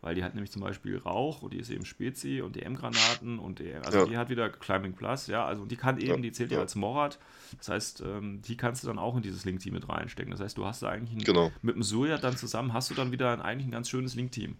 Weil 0.00 0.16
die 0.16 0.24
hat 0.24 0.34
nämlich 0.34 0.50
zum 0.50 0.62
Beispiel 0.62 0.98
Rauch 0.98 1.42
und 1.42 1.52
die 1.52 1.58
ist 1.58 1.70
eben 1.70 1.84
Spezi 1.84 2.40
und 2.40 2.56
DM-Granaten 2.56 3.38
und 3.38 3.60
die, 3.60 3.72
also 3.74 3.98
ja. 3.98 4.04
die 4.06 4.16
hat 4.16 4.30
wieder 4.30 4.50
Climbing 4.50 4.94
Plus, 4.94 5.28
ja, 5.28 5.44
also 5.44 5.62
und 5.62 5.70
die 5.70 5.76
kann 5.76 6.00
eben, 6.00 6.22
die 6.22 6.32
zählt 6.32 6.50
ja, 6.50 6.58
als 6.58 6.74
Morat. 6.74 7.20
Das 7.58 7.68
heißt, 7.68 8.00
ähm, 8.00 8.42
die 8.42 8.56
kannst 8.56 8.82
du 8.82 8.88
dann 8.88 8.98
auch 8.98 9.14
in 9.14 9.22
dieses 9.22 9.44
Link-Team 9.44 9.74
mit 9.74 9.88
reinstecken. 9.88 10.32
Das 10.32 10.40
heißt, 10.40 10.58
du 10.58 10.64
hast 10.66 10.82
da 10.82 10.88
eigentlich 10.88 11.16
ein, 11.16 11.24
genau. 11.24 11.52
mit 11.62 11.76
dem 11.76 11.84
Surya 11.84 12.18
dann 12.18 12.36
zusammen 12.36 12.72
hast 12.72 12.90
du 12.90 12.94
dann 12.94 13.12
wieder 13.12 13.32
ein, 13.32 13.40
eigentlich 13.40 13.68
ein 13.68 13.70
ganz 13.70 13.88
schönes 13.88 14.16
Link-Team. 14.16 14.56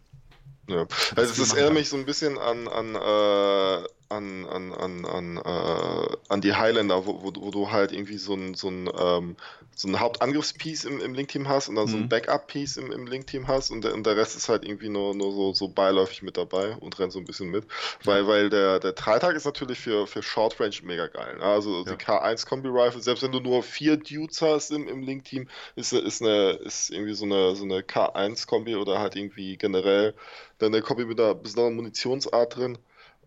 Ja. 0.68 0.86
Also 1.16 1.42
es 1.42 1.52
erinnert 1.52 1.74
mich 1.74 1.88
so 1.88 1.96
ein 1.96 2.06
bisschen 2.06 2.38
an, 2.38 2.68
an, 2.68 2.94
äh, 2.94 3.88
an, 4.16 4.44
an, 4.46 4.72
an, 4.72 5.04
an, 5.04 5.36
äh, 5.36 6.16
an 6.28 6.40
die 6.40 6.54
Highlander, 6.54 7.06
wo, 7.06 7.22
wo, 7.22 7.32
wo, 7.34 7.50
du 7.50 7.70
halt 7.70 7.92
irgendwie 7.92 8.18
so 8.18 8.34
ein, 8.34 8.54
so 8.54 8.68
ein, 8.68 8.90
ähm, 8.98 9.36
so 9.74 9.88
ein 9.88 9.98
Hauptangriffspiece 9.98 10.84
im, 10.84 11.00
im 11.00 11.14
Link-Team 11.14 11.48
hast 11.48 11.68
und 11.68 11.76
dann 11.76 11.86
mhm. 11.86 11.90
so 11.90 11.96
ein 11.96 12.02
mhm. 12.04 12.08
Backup-Piece 12.08 12.76
im, 12.76 12.92
im 12.92 13.06
Link-Team 13.06 13.48
hast 13.48 13.70
und 13.70 13.84
der, 13.84 13.94
und 13.94 14.06
der 14.06 14.16
Rest 14.16 14.36
ist 14.36 14.48
halt 14.48 14.64
irgendwie 14.64 14.88
nur, 14.88 15.14
nur 15.14 15.32
so, 15.32 15.52
so 15.52 15.68
beiläufig 15.68 16.22
mit 16.22 16.36
dabei 16.36 16.76
und 16.76 16.98
rennt 16.98 17.12
so 17.12 17.18
ein 17.18 17.24
bisschen 17.24 17.50
mit. 17.50 17.66
Weil, 18.04 18.26
weil 18.26 18.50
der, 18.50 18.80
der 18.80 18.92
Dreitag 18.92 19.34
ist 19.34 19.46
natürlich 19.46 19.78
für, 19.78 20.06
für 20.06 20.22
Short 20.22 20.60
Range 20.60 20.76
mega 20.82 21.06
geil. 21.06 21.36
Ne? 21.38 21.44
Also 21.44 21.84
ja. 21.84 21.92
die 21.92 22.04
K1-Kombi-Rifle, 22.04 23.00
selbst 23.00 23.22
wenn 23.22 23.32
du 23.32 23.40
nur 23.40 23.62
vier 23.62 23.96
Dudes 23.96 24.42
hast 24.42 24.70
im, 24.70 24.88
im 24.88 25.02
Link-Team, 25.02 25.48
ist, 25.76 25.92
ist, 25.92 26.22
eine, 26.22 26.52
ist 26.52 26.90
irgendwie 26.90 27.14
so 27.14 27.24
eine, 27.24 27.56
so 27.56 27.64
eine 27.64 27.80
K1-Kombi 27.80 28.76
oder 28.76 28.98
halt 28.98 29.16
irgendwie 29.16 29.56
generell 29.56 30.14
dann 30.58 30.72
eine 30.72 30.82
Kombi 30.82 31.04
mit 31.04 31.20
einer 31.20 31.34
besonderen 31.34 31.76
Munitionsart 31.76 32.56
drin. 32.56 32.78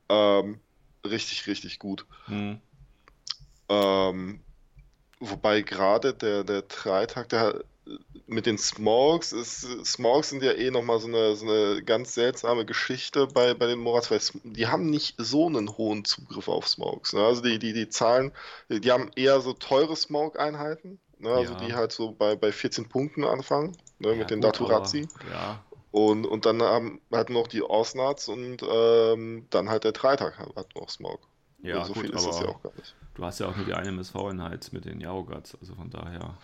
Ähm, 0.09 0.59
richtig, 1.05 1.47
richtig 1.47 1.79
gut. 1.79 2.05
Mhm. 2.27 2.59
Ähm, 3.69 4.39
wobei 5.19 5.61
gerade 5.61 6.13
der, 6.13 6.43
der 6.43 6.63
Dreitag, 6.63 7.29
der 7.29 7.63
mit 8.27 8.47
den 8.47 8.57
Smogs, 8.57 9.31
ist, 9.31 9.61
Smogs 9.85 10.29
sind 10.29 10.41
ja 10.41 10.53
eh 10.53 10.71
nochmal 10.71 10.99
so 10.99 11.07
eine, 11.07 11.35
so 11.35 11.45
eine 11.45 11.83
ganz 11.83 12.15
seltsame 12.15 12.65
Geschichte 12.65 13.27
bei, 13.27 13.53
bei 13.53 13.67
den 13.67 13.79
Morats, 13.79 14.09
weil 14.09 14.19
die 14.43 14.67
haben 14.67 14.89
nicht 14.89 15.15
so 15.17 15.45
einen 15.45 15.77
hohen 15.77 16.05
Zugriff 16.05 16.47
auf 16.47 16.67
Smogs. 16.67 17.13
Ne? 17.13 17.23
Also 17.23 17.41
die, 17.41 17.59
die, 17.59 17.73
die 17.73 17.89
Zahlen, 17.89 18.31
die 18.69 18.91
haben 18.91 19.11
eher 19.15 19.41
so 19.41 19.53
teure 19.53 19.95
Smog-Einheiten, 19.95 20.99
ne? 21.19 21.29
also 21.29 21.53
ja. 21.53 21.59
die 21.59 21.73
halt 21.75 21.91
so 21.91 22.11
bei, 22.11 22.35
bei 22.35 22.51
14 22.51 22.89
Punkten 22.89 23.23
anfangen, 23.23 23.77
ne? 23.99 24.09
ja, 24.09 24.15
mit 24.15 24.31
den 24.31 24.41
Daturazzi. 24.41 25.07
Ja. 25.31 25.63
Und, 25.95 26.25
und 26.25 26.45
dann 26.45 26.61
haben 26.61 26.99
halt 27.09 27.29
noch 27.29 27.47
die 27.47 27.63
Osnats 27.63 28.27
und 28.27 28.61
ähm, 28.69 29.47
dann 29.49 29.69
halt 29.69 29.85
der 29.85 29.93
Dreitag 29.93 30.37
hat 30.37 30.75
noch 30.75 30.89
Smog. 30.89 31.21
Ja, 31.63 31.77
und 31.77 31.85
so 31.85 31.93
gut, 31.93 32.03
viel 32.03 32.13
ist 32.13 32.27
das 32.27 32.41
ja 32.41 32.49
auch 32.49 32.61
gar 32.61 32.73
nicht. 32.75 32.93
Du 33.13 33.23
hast 33.23 33.39
ja 33.39 33.47
auch 33.47 33.55
nur 33.55 33.65
die 33.65 33.73
eine 33.73 33.87
MSV-Einheit 33.87 34.73
mit 34.73 34.83
den 34.83 34.99
Yarogats, 34.99 35.57
also 35.57 35.73
von 35.73 35.89
daher. 35.89 36.35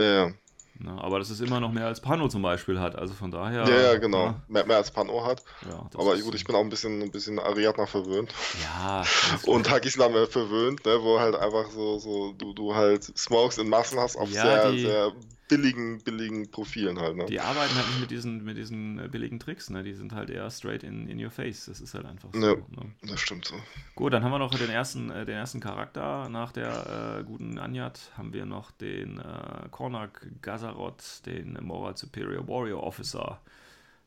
Ja. 0.00 0.32
Na, 0.80 0.94
ne, 0.94 1.00
aber 1.00 1.20
das 1.20 1.30
ist 1.30 1.40
immer 1.40 1.60
noch 1.60 1.70
mehr 1.70 1.86
als 1.86 2.00
Pano 2.00 2.26
zum 2.26 2.42
Beispiel 2.42 2.80
hat, 2.80 2.96
also 2.96 3.14
von 3.14 3.30
daher. 3.30 3.68
Ja, 3.68 3.92
ja 3.92 3.98
genau. 3.98 4.24
Ja. 4.24 4.42
Mehr, 4.48 4.66
mehr, 4.66 4.78
als 4.78 4.90
Pano 4.90 5.24
hat. 5.24 5.44
Ja, 5.70 5.88
aber 5.94 6.18
gut, 6.18 6.34
ich 6.34 6.44
bin 6.44 6.56
auch 6.56 6.60
ein 6.60 6.68
bisschen, 6.68 7.00
ein 7.00 7.12
bisschen 7.12 7.38
Ariadna 7.38 7.86
verwöhnt. 7.86 8.34
Ja. 8.64 9.04
Und 9.46 9.70
Hakislam 9.70 10.26
verwöhnt, 10.26 10.84
ne, 10.84 10.98
wo 11.02 11.20
halt 11.20 11.36
einfach 11.36 11.70
so, 11.70 12.00
so 12.00 12.32
du, 12.32 12.52
du 12.52 12.74
halt 12.74 13.04
Smokes 13.16 13.58
in 13.58 13.68
Massen 13.68 14.00
hast 14.00 14.16
auf 14.16 14.28
ja, 14.32 14.42
sehr, 14.42 14.72
die, 14.72 14.80
sehr 14.80 15.12
billigen, 15.48 15.98
billigen 16.02 16.50
Profilen 16.50 16.98
halt. 16.98 17.16
Ne? 17.16 17.26
Die 17.26 17.40
arbeiten 17.40 17.74
halt 17.74 17.86
nicht 17.88 18.00
mit 18.00 18.10
diesen, 18.10 18.44
mit 18.44 18.56
diesen 18.56 18.98
äh, 18.98 19.08
billigen 19.08 19.40
Tricks, 19.40 19.70
ne? 19.70 19.82
Die 19.82 19.94
sind 19.94 20.12
halt 20.12 20.30
eher 20.30 20.50
straight 20.50 20.82
in, 20.82 21.08
in 21.08 21.22
your 21.22 21.30
face. 21.30 21.66
Das 21.66 21.80
ist 21.80 21.94
halt 21.94 22.06
einfach 22.06 22.28
so. 22.32 22.40
Ja, 22.40 22.54
ne? 22.54 22.92
das 23.02 23.20
stimmt 23.20 23.46
so. 23.46 23.54
Gut, 23.94 24.12
dann 24.12 24.22
haben 24.22 24.30
wir 24.30 24.38
noch 24.38 24.54
den 24.54 24.70
ersten, 24.70 25.10
äh, 25.10 25.24
den 25.24 25.36
ersten 25.36 25.60
Charakter. 25.60 26.28
Nach 26.28 26.52
der 26.52 27.18
äh, 27.20 27.24
guten 27.24 27.58
Anyat 27.58 28.12
haben 28.16 28.32
wir 28.32 28.46
noch 28.46 28.70
den 28.70 29.18
äh, 29.18 29.68
Kornak 29.70 30.26
Gazarot, 30.42 31.26
den 31.26 31.58
Moral 31.62 31.96
Superior 31.96 32.46
Warrior 32.46 32.82
Officer. 32.82 33.40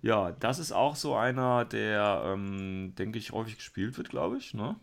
Ja, 0.01 0.31
das 0.31 0.59
ist 0.59 0.71
auch 0.71 0.95
so 0.95 1.15
einer, 1.15 1.65
der, 1.65 2.23
ähm, 2.25 2.93
denke 2.97 3.19
ich, 3.19 3.31
häufig 3.31 3.57
gespielt 3.57 3.97
wird, 3.97 4.09
glaube 4.09 4.37
ich, 4.37 4.53
ne? 4.53 4.75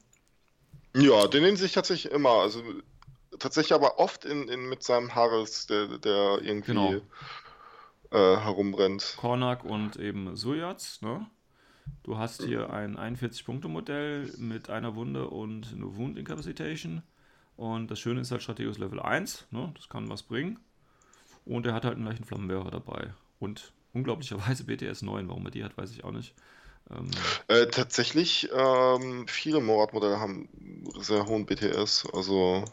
Ja, 0.94 1.26
den 1.26 1.42
nehmen 1.42 1.56
sich 1.56 1.72
tatsächlich 1.72 2.12
immer. 2.12 2.30
Also 2.30 2.62
tatsächlich 3.38 3.74
aber 3.74 3.98
oft 3.98 4.24
in, 4.24 4.48
in, 4.48 4.68
mit 4.68 4.82
seinem 4.82 5.14
Harris, 5.14 5.66
der, 5.66 5.98
der 5.98 6.40
irgendwie 6.42 6.72
genau. 6.72 6.92
äh, 8.10 8.36
herumrennt. 8.36 9.16
Kornak 9.18 9.64
und 9.64 9.96
eben 9.96 10.36
Sujats, 10.36 11.02
ne? 11.02 11.26
Du 12.02 12.18
hast 12.18 12.42
hier 12.42 12.70
ein 12.70 12.98
41-Punkte-Modell 12.98 14.34
mit 14.36 14.68
einer 14.68 14.94
Wunde 14.94 15.28
und 15.28 15.72
eine 15.72 15.96
Wound 15.96 16.18
Incapacitation. 16.18 17.02
Und 17.56 17.90
das 17.90 17.98
Schöne 17.98 18.20
ist 18.20 18.30
halt 18.30 18.42
Strategus 18.42 18.78
Level 18.78 19.00
1, 19.00 19.46
ne? 19.50 19.72
Das 19.74 19.88
kann 19.88 20.08
was 20.08 20.22
bringen. 20.22 20.58
Und 21.44 21.66
er 21.66 21.74
hat 21.74 21.84
halt 21.84 21.96
einen 21.96 22.04
leichten 22.04 22.24
Flammenwerfer 22.24 22.70
dabei. 22.70 23.14
Und 23.40 23.72
unglaublicherweise 23.94 24.64
BTS 24.64 25.02
9, 25.02 25.28
warum 25.28 25.46
er 25.46 25.50
die 25.50 25.64
hat, 25.64 25.76
weiß 25.76 25.90
ich 25.92 26.04
auch 26.04 26.12
nicht. 26.12 26.34
Ähm, 26.90 27.10
äh, 27.48 27.66
tatsächlich, 27.66 28.48
ähm, 28.52 29.26
viele 29.28 29.60
Morat-Modelle 29.60 30.20
haben 30.20 30.48
sehr 31.00 31.26
hohen 31.26 31.46
BTS, 31.46 32.06
also 32.12 32.64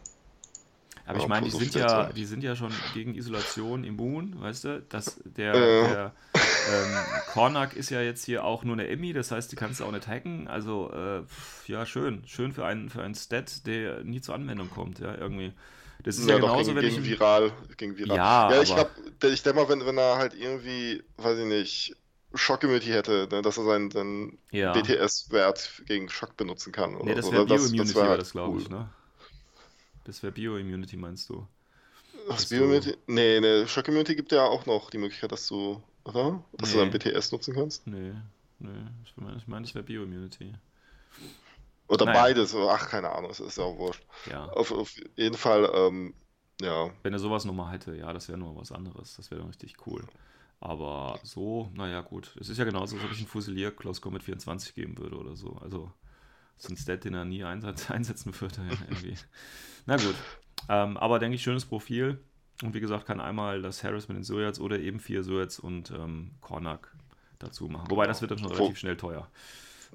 aber 1.05 1.19
ich 1.19 1.27
meine, 1.27 1.45
die 1.45 1.51
sind 1.51 1.75
ja, 1.75 2.11
die 2.11 2.25
sind 2.25 2.43
ja 2.43 2.55
schon 2.55 2.71
gegen 2.93 3.13
Isolation 3.15 3.83
immun, 3.83 4.39
weißt 4.41 4.63
du? 4.63 4.81
Das, 4.89 5.21
der, 5.23 5.53
äh. 5.53 5.87
der 5.87 6.13
ähm, 6.33 6.97
Kornak 7.33 7.75
ist 7.75 7.89
ja 7.91 8.01
jetzt 8.01 8.25
hier 8.25 8.43
auch 8.43 8.63
nur 8.63 8.73
eine 8.73 8.87
Emmy, 8.87 9.13
das 9.13 9.31
heißt, 9.31 9.51
die 9.51 9.55
kannst 9.55 9.79
du 9.79 9.85
auch 9.85 9.91
nicht 9.91 10.07
hacken. 10.07 10.47
Also, 10.47 10.91
äh, 10.91 11.23
ja, 11.67 11.85
schön. 11.85 12.23
Schön 12.25 12.53
für 12.53 12.65
einen, 12.65 12.89
für 12.89 13.03
einen 13.03 13.15
Stat, 13.15 13.67
der 13.67 14.03
nie 14.03 14.21
zur 14.21 14.35
Anwendung 14.35 14.69
kommt, 14.69 14.99
ja, 14.99 15.15
irgendwie. 15.15 15.53
Das 16.03 16.17
ist 16.17 16.27
ja, 16.27 16.35
ja 16.35 16.41
genauso, 16.41 16.73
gegen, 16.73 16.75
wenn 16.75 16.89
gegen 16.89 17.03
ich. 17.03 17.09
Viral, 17.11 17.51
gegen 17.77 17.97
viral. 17.97 18.17
Ja, 18.17 18.51
ja 18.53 18.61
ich, 18.61 18.73
glaub, 18.73 18.91
ich 19.23 19.43
denke 19.43 19.59
mal, 19.59 19.69
wenn, 19.69 19.85
wenn 19.85 19.97
er 19.97 20.17
halt 20.17 20.33
irgendwie, 20.33 21.03
weiß 21.17 21.39
ich 21.39 21.45
nicht, 21.45 21.95
Shock 22.33 22.63
Immunity 22.63 22.87
hätte, 22.87 23.27
ne? 23.31 23.41
dass 23.41 23.57
er 23.57 23.63
seinen, 23.63 23.91
seinen 23.91 24.37
Ja. 24.51 24.73
BTS-Wert 24.73 25.83
gegen 25.85 26.09
Schock 26.09 26.35
benutzen 26.37 26.71
kann. 26.71 26.95
Oder 26.95 27.05
Nee, 27.05 27.15
das 27.15 27.25
so. 27.27 27.31
wäre 27.31 27.45
Das- 27.45 27.61
Bio-Immunity, 27.61 27.87
das 27.87 27.95
wär 27.95 28.01
war 28.03 28.09
halt 28.09 28.21
das, 28.21 28.31
glaube 28.31 28.55
cool. 28.55 28.61
ich, 28.61 28.69
ne? 28.69 28.89
Das 30.05 30.23
wäre 30.23 30.31
Bio-Immunity, 30.31 30.95
meinst 30.97 31.29
du? 31.29 31.45
Das 32.27 32.37
Dass 32.37 32.49
Bio-Immunity? 32.49 32.95
Nee, 33.07 33.39
nee, 33.39 33.67
Shock 33.67 33.87
Immunity 33.89 34.15
gibt 34.15 34.31
ja 34.31 34.45
auch 34.45 34.65
noch 34.65 34.89
die 34.89 34.97
Möglichkeit, 34.97 35.31
dass 35.31 35.47
du, 35.47 35.81
oder? 36.05 36.43
Dass 36.53 36.71
du 36.71 36.77
Nee. 36.77 36.89
dann 36.89 36.91
BTS 36.91 37.31
nutzen 37.31 37.53
kannst. 37.53 37.85
Nee, 37.87 38.13
nee. 38.59 38.69
Ich 39.03 39.15
meine, 39.17 39.37
ich 39.37 39.47
mein, 39.47 39.63
das 39.63 39.75
wäre 39.75 39.83
Bio-Immunity. 39.83 40.53
Oder 41.87 42.05
Naja. 42.05 42.21
beides, 42.21 42.55
ach, 42.55 42.89
keine 42.89 43.11
Ahnung, 43.11 43.29
es 43.29 43.39
ist 43.39 43.57
ja 43.57 43.63
auch 43.63 43.77
wurscht. 43.77 44.03
Ja. 44.29 44.45
Auf, 44.45 44.71
auf 44.71 44.95
jeden 45.15 45.35
Fall, 45.37 45.69
ähm, 45.73 46.15
ja. 46.61 46.89
Wenn 47.03 47.13
er 47.13 47.19
sowas 47.19 47.45
nochmal 47.45 47.73
hätte, 47.73 47.95
ja, 47.95 48.11
das 48.11 48.27
wäre 48.27 48.39
nur 48.39 48.55
was 48.55 48.71
anderes. 48.71 49.15
Das 49.17 49.29
wäre 49.29 49.41
dann 49.41 49.49
richtig 49.49 49.75
cool. 49.85 50.03
Aber 50.61 51.19
so, 51.21 51.69
naja, 51.75 52.01
gut. 52.01 52.35
Es 52.39 52.49
ist 52.49 52.57
ja 52.57 52.63
genauso, 52.63 52.95
als 52.95 53.05
ob 53.05 53.11
ich 53.11 53.19
einen 53.19 53.27
Fusilier 53.27 53.71
Close 53.71 54.01
Combat 54.01 54.23
24 54.23 54.73
geben 54.73 54.97
würde 54.97 55.17
oder 55.17 55.35
so. 55.35 55.57
Also, 55.61 55.91
ein 56.69 56.77
Stat, 56.77 57.03
den 57.03 57.13
er 57.13 57.25
nie 57.25 57.43
einsatz, 57.43 57.89
einsetzen 57.91 58.39
würde, 58.39 58.61
irgendwie. 58.87 59.15
Na 59.85 59.97
gut. 59.97 60.15
Ähm, 60.69 60.97
aber 60.97 61.19
denke 61.19 61.35
ich, 61.35 61.43
schönes 61.43 61.65
Profil. 61.65 62.19
Und 62.63 62.73
wie 62.73 62.79
gesagt, 62.79 63.05
kann 63.05 63.19
einmal 63.19 63.61
das 63.61 63.83
Harris 63.83 64.07
mit 64.07 64.15
den 64.15 64.23
Sojats 64.23 64.59
oder 64.59 64.79
eben 64.79 64.99
vier 64.99 65.23
Sojats 65.23 65.59
und 65.59 65.91
ähm, 65.91 66.31
Kornak 66.39 66.95
dazu 67.39 67.67
machen. 67.67 67.91
Wobei, 67.91 68.07
das 68.07 68.21
wird 68.21 68.31
dann 68.31 68.39
schon 68.39 68.51
relativ 68.51 68.77
schnell 68.77 68.95
teuer. 68.95 69.29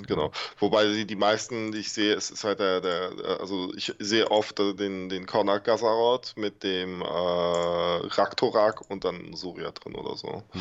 Genau. 0.07 0.33
Wobei 0.59 0.87
die, 0.87 1.07
die 1.07 1.17
meisten, 1.17 1.73
die 1.73 1.79
ich 1.79 1.93
sehe, 1.93 2.15
es 2.15 2.31
ist 2.31 2.45
halt 2.45 2.61
der, 2.61 2.81
der, 2.81 3.11
also 3.41 3.73
ich 3.75 3.95
sehe 3.99 4.31
oft 4.31 4.59
den, 4.59 5.09
den 5.09 5.27
Kornak 5.27 5.65
Gazarot 5.65 6.35
mit 6.37 6.63
dem 6.63 7.03
äh, 7.03 7.05
Raktorak 7.05 8.91
und 8.91 9.05
dann 9.05 9.35
Surya 9.35 9.71
drin 9.73 9.95
oder 9.95 10.17
so. 10.17 10.43
Mhm. 10.55 10.61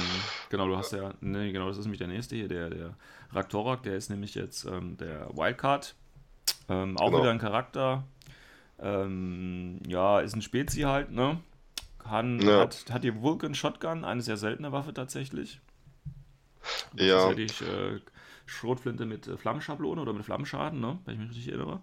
Genau, 0.49 0.67
du 0.67 0.77
hast 0.77 0.91
ja, 0.93 1.13
ne, 1.21 1.51
genau, 1.51 1.67
das 1.67 1.77
ist 1.77 1.85
nämlich 1.85 1.99
der 1.99 2.07
nächste 2.07 2.35
hier, 2.35 2.47
der, 2.47 2.69
der 2.69 2.95
Raktorak, 3.31 3.83
der 3.83 3.95
ist 3.95 4.09
nämlich 4.09 4.35
jetzt 4.35 4.65
ähm, 4.65 4.97
der 4.97 5.29
Wildcard. 5.35 5.95
Ähm, 6.67 6.97
auch 6.97 7.07
Genau. 7.07 7.21
wieder 7.21 7.31
ein 7.31 7.39
Charakter. 7.39 8.03
Ähm, 8.79 9.79
ja, 9.87 10.19
ist 10.19 10.35
ein 10.35 10.41
Spezi 10.41 10.81
halt, 10.81 11.11
ne? 11.11 11.39
Kann, 11.99 12.39
Ja. 12.39 12.59
hat, 12.59 12.85
hat 12.91 13.03
die 13.03 13.21
Vulcan 13.21 13.53
Shotgun, 13.53 14.03
eine 14.05 14.21
sehr 14.21 14.37
seltene 14.37 14.71
Waffe 14.71 14.93
tatsächlich. 14.93 15.59
Das 16.93 17.05
Ja. 17.05 17.29
ja 17.29 17.35
die 17.35 17.43
äh, 17.43 17.99
Schrotflinte 18.49 19.05
mit 19.05 19.27
äh, 19.27 19.37
Flammenschablone 19.37 20.01
oder 20.01 20.13
mit 20.13 20.25
Flammenschaden, 20.25 20.79
ne? 20.79 20.99
Wenn 21.05 21.13
ich 21.15 21.19
mich 21.19 21.29
richtig 21.29 21.47
erinnere. 21.49 21.81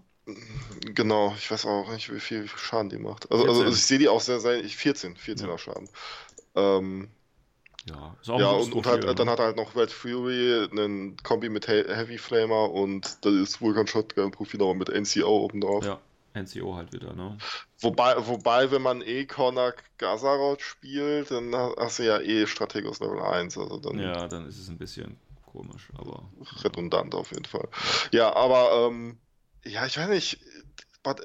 Genau, 0.95 1.35
ich 1.37 1.51
weiß 1.51 1.67
auch 1.67 1.91
nicht, 1.93 2.12
wie 2.12 2.21
viel, 2.21 2.49
Schaden 2.49 2.89
die 2.91 2.99
macht. 2.99 3.31
Also, 3.31 3.47
also 3.49 3.64
14. 3.64 3.75
ich 3.75 3.85
sehe 3.85 3.99
die 3.99 4.09
auch 4.09 4.21
sehr, 4.21 4.41
sehr, 4.41 4.62
ich 4.64 4.77
14, 4.77 5.17
14er 5.17 5.59
Ja. 5.59 5.59
Schaden. 5.59 5.89
Ähm, 6.57 7.11
Ja, 7.85 8.17
ist 8.21 8.29
auch 8.31 8.43
ja, 8.43 8.51
und, 8.53 8.73
und 8.75 8.87
halt, 8.87 9.05
dann 9.19 9.29
ne? 9.29 9.31
hat 9.31 9.39
er 9.41 9.47
halt 9.47 9.57
noch 9.57 9.75
Red 9.75 9.91
Fury, 9.91 10.69
einen 10.71 11.17
Kombi 11.25 11.49
mit 11.49 11.67
He 11.67 11.83
Heavy 11.89 12.19
Flamer 12.19 12.71
und 12.71 13.19
das 13.25 13.33
ist 13.35 13.61
Vulcan 13.61 13.87
Shotgun 13.89 14.31
Profil 14.31 14.62
aber 14.62 14.75
mit 14.75 14.89
NCO 14.91 15.45
oben 15.45 15.61
drauf. 15.61 15.91
Ja, 15.91 16.03
NCO 16.35 16.75
halt 16.77 16.93
wieder, 16.93 17.14
ne? 17.14 17.41
Wobei, 17.81 18.27
wobei, 18.27 18.71
wenn 18.71 18.83
man 18.83 19.01
eh 19.03 19.25
Kornak 19.27 19.83
Gazarot 19.99 20.61
spielt, 20.62 21.31
dann 21.31 21.55
ha- 21.55 21.75
hast 21.79 21.99
du 21.99 22.05
ja 22.05 22.19
eh 22.21 22.47
Strategos 22.47 23.01
Level 23.01 23.21
1, 23.21 23.57
also 23.59 23.79
dann 23.79 24.12
Ja, 24.12 24.29
dann 24.29 24.47
ist 24.47 24.59
es 24.59 24.69
ein 24.69 24.79
bisschen 24.79 25.21
komisch, 25.57 25.88
aber. 25.96 26.30
redundant 26.64 27.14
auf 27.14 27.30
jeden 27.32 27.44
Fall. 27.44 27.68
Ja, 28.12 28.34
aber 28.34 28.88
ähm, 28.90 29.18
ja, 29.64 29.86
ich 29.86 29.96
weiß 29.96 30.09
nicht, 30.09 30.38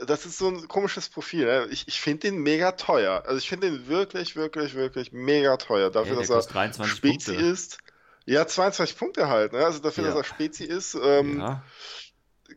das 0.05 0.25
ist 0.25 0.37
so 0.37 0.47
ein 0.47 0.67
komisches 0.67 1.09
Profil. 1.09 1.45
Ne? 1.45 1.67
Ich, 1.71 1.87
ich 1.87 1.99
finde 1.99 2.29
den 2.29 2.37
mega 2.43 2.73
teuer. 2.73 3.23
Also 3.25 3.37
ich 3.39 3.49
finde 3.49 3.71
den 3.71 3.87
wirklich, 3.87 4.35
wirklich, 4.35 4.75
wirklich 4.75 5.11
mega 5.11 5.57
teuer. 5.57 5.89
Dafür, 5.89 6.11
der 6.13 6.19
dass 6.21 6.29
er 6.29 6.35
kostet 6.35 6.53
23 6.55 6.95
Spezi 6.97 7.31
Punkte. 7.33 7.45
ist. 7.51 7.77
Ja, 8.25 8.45
22 8.45 8.97
Punkte 8.97 9.27
halt. 9.27 9.53
Ne? 9.53 9.65
Also 9.65 9.79
dafür, 9.79 10.03
Ja. 10.03 10.09
dass 10.11 10.19
er 10.19 10.23
Spezi 10.23 10.65
ist, 10.65 10.95
ähm, 11.03 11.39
ja, 11.39 11.63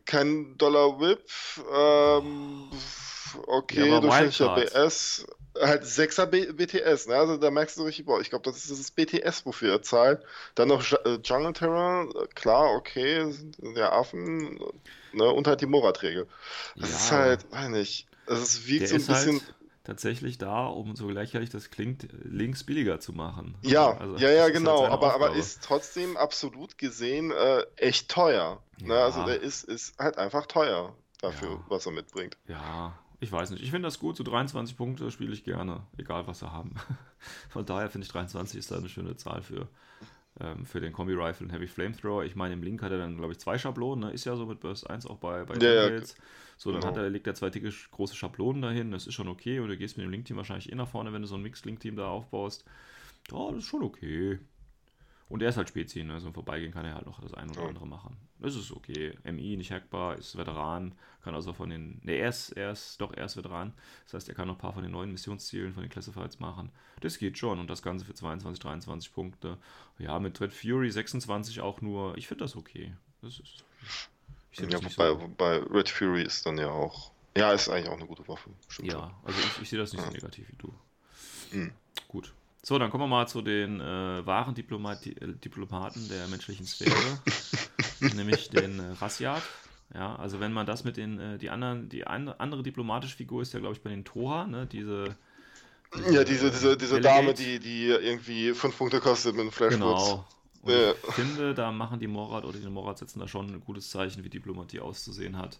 kein 0.05 0.55
Dollar 0.57 0.99
Whip, 0.99 1.23
ähm, 1.73 2.69
okay, 3.47 3.89
Ja, 3.89 3.99
durchschnittlicher. 3.99 4.55
BS, 4.55 5.25
halt 5.59 5.83
6er 5.85 6.25
B 6.25 6.51
BTS, 6.51 7.07
ne? 7.07 7.15
Also 7.15 7.37
da 7.37 7.51
merkst 7.51 7.77
du 7.77 7.83
richtig, 7.83 8.05
boah, 8.05 8.19
ich 8.21 8.29
glaube, 8.29 8.43
das 8.43 8.57
ist 8.69 8.71
das 8.79 8.91
BTS, 8.91 9.45
wofür 9.45 9.73
er 9.73 9.81
zahlt. 9.81 10.23
Dann 10.55 10.67
noch 10.69 10.83
äh, 10.91 11.19
Jungle 11.23 11.53
Terror, 11.53 12.27
klar, 12.35 12.71
okay, 12.75 13.25
ja 13.75 13.91
Affen, 13.91 14.59
ne? 15.11 15.25
Und 15.31 15.47
halt 15.47 15.61
die 15.61 15.65
Morat-Regel. 15.67 16.27
Das 16.79 16.91
Ja, 16.91 16.95
ist 16.95 17.11
halt, 17.11 17.49
weiß 17.51 17.69
nicht, 17.69 18.09
also 18.25 18.41
es 18.43 18.67
wiegt 18.67 18.87
der 18.87 18.89
so 18.89 18.97
ein 18.97 19.05
ist 19.05 19.07
bisschen. 19.07 19.41
halt 19.41 19.55
tatsächlich 19.83 20.37
da, 20.37 20.65
um 20.67 20.95
so 20.95 21.09
lächerlich 21.09 21.49
das 21.49 21.69
klingt, 21.69 22.07
links 22.23 22.63
billiger 22.63 22.99
zu 22.99 23.13
machen. 23.13 23.57
Ja, 23.61 23.99
Also, 23.99 24.15
ja, 24.15 24.29
das 24.31 24.31
ja, 24.31 24.47
ist 24.47 24.63
halt 24.63 24.77
genau, 24.77 24.77
seine 24.77 24.99
aber, 24.99 25.13
aber 25.13 25.31
ist 25.31 25.63
trotzdem 25.63 26.15
absolut 26.17 26.77
gesehen 26.77 27.31
äh, 27.31 27.63
echt 27.75 28.09
teuer. 28.09 28.63
Ne? 28.83 28.93
Ja. 28.93 29.01
Also 29.01 29.23
der 29.23 29.41
ist, 29.41 29.63
ist 29.63 29.97
halt 29.99 30.17
einfach 30.17 30.45
teuer 30.45 30.95
dafür, 31.21 31.59
Ja. 31.59 31.65
was 31.67 31.85
er 31.85 31.91
mitbringt. 31.91 32.37
Ja, 32.47 32.99
ich 33.19 33.31
weiß 33.31 33.51
nicht. 33.51 33.63
Ich 33.63 33.71
finde 33.71 33.87
das 33.87 33.99
gut. 33.99 34.17
So 34.17 34.23
23 34.23 34.75
Punkte 34.77 35.09
spiele 35.11 35.33
ich 35.33 35.43
gerne, 35.43 35.83
egal 35.97 36.27
was 36.27 36.39
sie 36.39 36.51
haben. 36.51 36.75
Von 37.49 37.65
daher 37.65 37.89
finde 37.89 38.05
ich 38.05 38.11
23 38.11 38.59
ist 38.59 38.71
da 38.71 38.77
eine 38.77 38.89
schöne 38.89 39.15
Zahl 39.15 39.41
für, 39.41 39.67
ähm, 40.39 40.65
für 40.65 40.81
den 40.81 40.93
Kombi-Rifle 40.93 41.47
und 41.47 41.53
Heavy 41.53 41.67
Flamethrower. 41.67 42.25
Ich 42.25 42.35
meine, 42.35 42.53
im 42.53 42.63
Link 42.63 42.81
hat 42.81 42.91
er 42.91 42.97
dann, 42.97 43.17
glaube 43.17 43.33
ich, 43.33 43.39
zwei 43.39 43.57
Schablonen. 43.57 44.05
Ne? 44.05 44.13
Ist 44.13 44.25
ja 44.25 44.35
so 44.35 44.45
mit 44.45 44.59
Burst 44.59 44.89
1 44.89 45.05
auch 45.05 45.17
bei, 45.17 45.43
bei 45.45 45.55
Ja, 45.55 45.89
ja. 45.89 46.01
So, 46.57 46.71
dann 46.71 46.81
genau. 46.81 46.91
hat 46.91 46.97
er, 46.97 47.09
legt 47.09 47.27
er 47.27 47.35
zwei 47.35 47.49
dicke, 47.49 47.69
große 47.91 48.15
Schablonen 48.15 48.61
dahin. 48.61 48.91
Das 48.91 49.07
ist 49.07 49.13
schon 49.13 49.27
okay. 49.27 49.59
Und 49.59 49.69
du 49.69 49.77
gehst 49.77 49.97
mit 49.97 50.05
dem 50.05 50.11
Link-Team 50.11 50.37
wahrscheinlich 50.37 50.71
eh 50.71 50.75
nach 50.75 50.87
vorne, 50.87 51.11
wenn 51.13 51.21
du 51.21 51.27
so 51.27 51.35
ein 51.35 51.41
Mixed-Link-Team 51.41 51.95
da 51.95 52.07
aufbaust. 52.07 52.65
Ja, 53.31 53.47
das 53.49 53.59
ist 53.59 53.65
schon 53.65 53.83
okay. 53.83 54.39
Und 55.27 55.41
er 55.41 55.49
ist 55.49 55.57
halt 55.57 55.69
Spezi, 55.69 56.03
ne? 56.03 56.19
So 56.19 56.27
im 56.27 56.33
Vorbeigehen 56.35 56.71
kann 56.71 56.85
er 56.85 56.93
halt 56.93 57.07
noch 57.07 57.19
das 57.19 57.33
ein 57.33 57.49
oder 57.49 57.63
Ja. 57.63 57.67
andere 57.69 57.87
machen. 57.87 58.15
Das 58.39 58.55
ist 58.55 58.71
okay. 58.71 59.17
MI 59.23 59.57
nicht 59.57 59.71
hackbar, 59.71 60.17
ist 60.17 60.37
Veteran, 60.37 60.93
kann 61.23 61.33
also 61.33 61.51
von 61.51 61.69
den. 61.71 61.99
Ne, 62.03 62.13
er 62.17 62.29
ist, 62.29 62.51
er 62.51 62.71
ist, 62.71 63.01
doch, 63.01 63.11
er 63.11 63.25
ist 63.25 63.35
Veteran. 63.35 63.73
Das 64.03 64.13
heißt, 64.13 64.29
er 64.29 64.35
kann 64.35 64.47
noch 64.47 64.55
ein 64.55 64.59
paar 64.59 64.73
von 64.73 64.83
den 64.83 64.91
neuen 64.91 65.11
Missionszielen, 65.11 65.73
von 65.73 65.81
den 65.81 65.89
Classifieds 65.89 66.39
machen. 66.39 66.71
Das 67.01 67.17
geht 67.17 67.39
schon. 67.39 67.59
Und 67.59 67.69
das 67.71 67.81
Ganze 67.81 68.05
für 68.05 68.13
22, 68.13 68.59
23 68.61 69.11
Punkte. 69.13 69.57
Ja, 69.97 70.19
mit 70.19 70.39
Dread 70.39 70.53
Fury 70.53 70.91
26 70.91 71.59
auch 71.59 71.81
nur. 71.81 72.15
Ich 72.17 72.27
finde 72.27 72.43
das 72.43 72.55
okay. 72.55 72.95
Das 73.21 73.39
ist. 73.39 73.63
Ich 74.51 74.59
Ja, 74.59 74.67
das 74.67 74.95
bei, 74.95 75.07
so. 75.07 75.29
bei 75.37 75.57
Red 75.57 75.89
Fury 75.89 76.21
ist 76.21 76.45
dann 76.45 76.57
ja 76.59 76.69
auch. 76.69 77.11
Ja, 77.35 77.51
ist 77.51 77.67
eigentlich 77.67 77.89
auch 77.89 77.97
eine 77.97 78.05
gute 78.05 78.27
Waffe. 78.27 78.51
Stimmt 78.69 78.91
schon. 78.91 78.99
Ja, 79.01 79.19
also 79.23 79.39
ich, 79.39 79.61
ich 79.63 79.69
sehe 79.69 79.79
das 79.79 79.91
nicht 79.91 80.01
so 80.01 80.07
Ja. 80.07 80.13
negativ 80.13 80.47
wie 80.49 80.55
du. 80.55 80.73
Hm. 81.51 81.71
Gut. 82.07 82.33
So, 82.67 82.79
dann 82.79 82.89
kommen 82.89 83.03
wir 83.03 83.07
mal 83.07 83.27
zu 83.27 83.43
den 83.43 83.79
äh, 83.79 84.25
wahren 84.25 84.55
Diplomati 84.55 85.11
äh, 85.11 85.33
Diplomaten 85.33 86.09
der 86.09 86.27
menschlichen 86.29 86.65
Sphäre, 86.65 87.19
nämlich 88.15 88.49
den 88.49 88.79
äh, 88.79 88.91
Rassiat. 88.93 89.43
Ja, 89.93 90.15
also 90.15 90.39
wenn 90.39 90.51
man 90.51 90.65
das 90.65 90.83
mit 90.83 90.97
den, 90.97 91.19
äh, 91.19 91.37
die 91.37 91.51
anderen, 91.51 91.89
die 91.89 92.07
an, 92.07 92.27
andere 92.27 92.63
diplomatische 92.63 93.17
Figur 93.17 93.43
ist 93.43 93.53
ja, 93.53 93.59
glaube 93.59 93.75
ich, 93.75 93.83
bei 93.83 93.91
den 93.91 94.03
Toha, 94.03 94.47
ne, 94.47 94.65
diese. 94.65 95.15
Ja, 96.09 96.23
diese, 96.23 96.49
diese, 96.49 96.75
diese 96.75 96.95
Delegate. 96.95 97.25
Dame, 97.25 97.33
die, 97.35 97.59
die 97.59 97.85
irgendwie 97.85 98.51
5 98.55 98.75
Punkte 98.75 98.99
kostet 98.99 99.35
mit 99.35 99.41
einem 99.41 99.51
Flashwitz. 99.51 99.79
Genau. 99.79 100.25
Ja. 100.65 100.93
ich 101.07 101.13
finde, 101.13 101.53
da 101.53 101.71
machen 101.71 101.99
die 101.99 102.07
Morad 102.07 102.45
oder 102.45 102.57
die 102.57 102.67
Morad 102.67 102.97
setzen 102.97 103.19
da 103.19 103.27
schon 103.27 103.45
ein 103.45 103.59
gutes 103.59 103.91
Zeichen, 103.91 104.23
wie 104.23 104.29
Diplomatie 104.29 104.79
auszusehen 104.79 105.37
hat. 105.37 105.59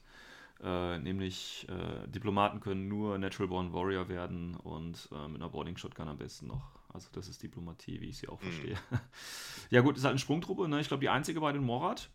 Äh, 0.63 0.97
nämlich, 0.97 1.67
äh, 1.69 2.07
Diplomaten 2.07 2.61
können 2.61 2.87
nur 2.87 3.19
Natural 3.19 3.47
Born 3.47 3.73
Warrior 3.73 4.09
werden 4.09 4.55
und 4.55 5.07
äh, 5.11 5.27
mit 5.27 5.39
einer 5.39 5.51
Boarding 5.51 5.77
Shotgun 5.77 6.07
am 6.07 6.17
besten 6.17 6.47
noch. 6.47 6.63
Also, 6.95 7.09
das 7.13 7.27
ist 7.27 7.43
Diplomatie, 7.43 8.01
wie 8.01 8.09
ich 8.09 8.17
sie 8.17 8.27
auch 8.29 8.39
Mhm. 8.41 8.41
verstehe. 8.41 8.77
ja, 9.69 9.81
gut, 9.81 9.97
ist 9.97 10.03
halt 10.03 10.13
eine 10.13 10.19
Sprungtruppe, 10.19 10.67
ne? 10.67 10.79
Ich 10.81 10.87
glaube, 10.87 11.01
die 11.01 11.09
einzige 11.09 11.41
bei 11.41 11.51
den 11.51 11.63
Morad. 11.63 12.09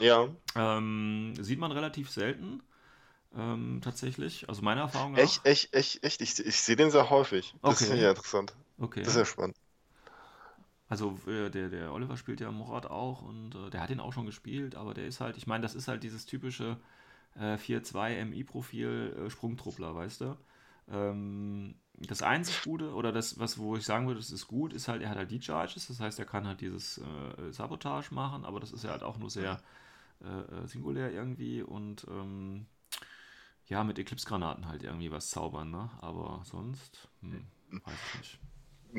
Ja, 0.00 0.28
Ähm, 0.54 1.34
sieht 1.40 1.58
man 1.58 1.72
relativ 1.72 2.10
selten. 2.10 2.62
Ähm, 3.36 3.80
tatsächlich. 3.82 4.48
Also, 4.48 4.62
meiner 4.62 4.82
Erfahrung 4.82 5.12
nach. 5.12 5.22
echt, 5.22 5.46
echt, 5.46 5.74
echt, 5.74 6.04
echt. 6.04 6.20
Ich, 6.20 6.38
ich 6.40 6.60
sehe 6.60 6.76
den 6.76 6.90
sehr 6.90 7.10
häufig. 7.10 7.54
Das 7.62 7.80
Okay. 7.80 7.94
ich 7.94 8.00
ja 8.02 8.10
interessant. 8.10 8.54
Okay. 8.78 9.00
Das 9.02 9.14
ist 9.14 9.16
ja 9.18 9.24
spannend. 9.24 9.56
Also 10.88 11.18
äh, 11.26 11.50
der, 11.50 11.68
der 11.68 11.92
Oliver 11.92 12.16
spielt 12.16 12.40
ja 12.40 12.50
Morat 12.50 12.86
auch 12.86 13.22
und 13.22 13.54
äh, 13.54 13.70
der 13.70 13.80
hat 13.80 13.90
ihn 13.90 14.00
auch 14.00 14.12
schon 14.12 14.26
gespielt, 14.26 14.76
aber 14.76 14.94
der 14.94 15.06
ist 15.06 15.20
halt, 15.20 15.36
ich 15.36 15.46
meine, 15.46 15.62
das 15.62 15.74
ist 15.74 15.88
halt 15.88 16.04
dieses 16.04 16.26
typische 16.26 16.76
äh, 17.38 17.58
4-2 17.58 18.14
MI-Profil 18.14 19.26
äh, 19.26 19.30
Sprungtruppler, 19.30 19.94
weißt 19.94 20.20
du? 20.20 20.36
Ähm, 20.88 21.74
das 21.98 22.22
einzig 22.22 22.62
Gute, 22.62 22.92
oder 22.94 23.12
das, 23.12 23.38
was 23.38 23.58
wo 23.58 23.76
ich 23.76 23.84
sagen 23.84 24.06
würde, 24.06 24.20
das 24.20 24.30
ist 24.30 24.46
gut, 24.46 24.72
ist 24.72 24.88
halt, 24.88 25.02
er 25.02 25.10
hat 25.10 25.16
halt 25.16 25.30
die 25.30 25.40
Charges, 25.40 25.86
das 25.88 26.00
heißt, 26.00 26.18
er 26.18 26.26
kann 26.26 26.46
halt 26.46 26.60
dieses 26.60 26.98
äh, 26.98 27.52
Sabotage 27.52 28.14
machen, 28.14 28.44
aber 28.44 28.60
das 28.60 28.72
ist 28.72 28.84
ja 28.84 28.90
halt 28.90 29.02
auch 29.02 29.18
nur 29.18 29.30
sehr 29.30 29.60
äh, 30.22 30.26
äh, 30.26 30.66
singulär 30.66 31.12
irgendwie 31.12 31.62
und 31.62 32.06
ähm, 32.08 32.66
ja, 33.66 33.82
mit 33.82 33.98
Eclipse-Granaten 33.98 34.68
halt 34.68 34.82
irgendwie 34.82 35.10
was 35.10 35.30
zaubern, 35.30 35.70
ne? 35.70 35.90
Aber 36.00 36.42
sonst, 36.44 37.08
hm, 37.20 37.46
weiß 37.84 37.98
ich 38.08 38.14
nicht. 38.14 38.38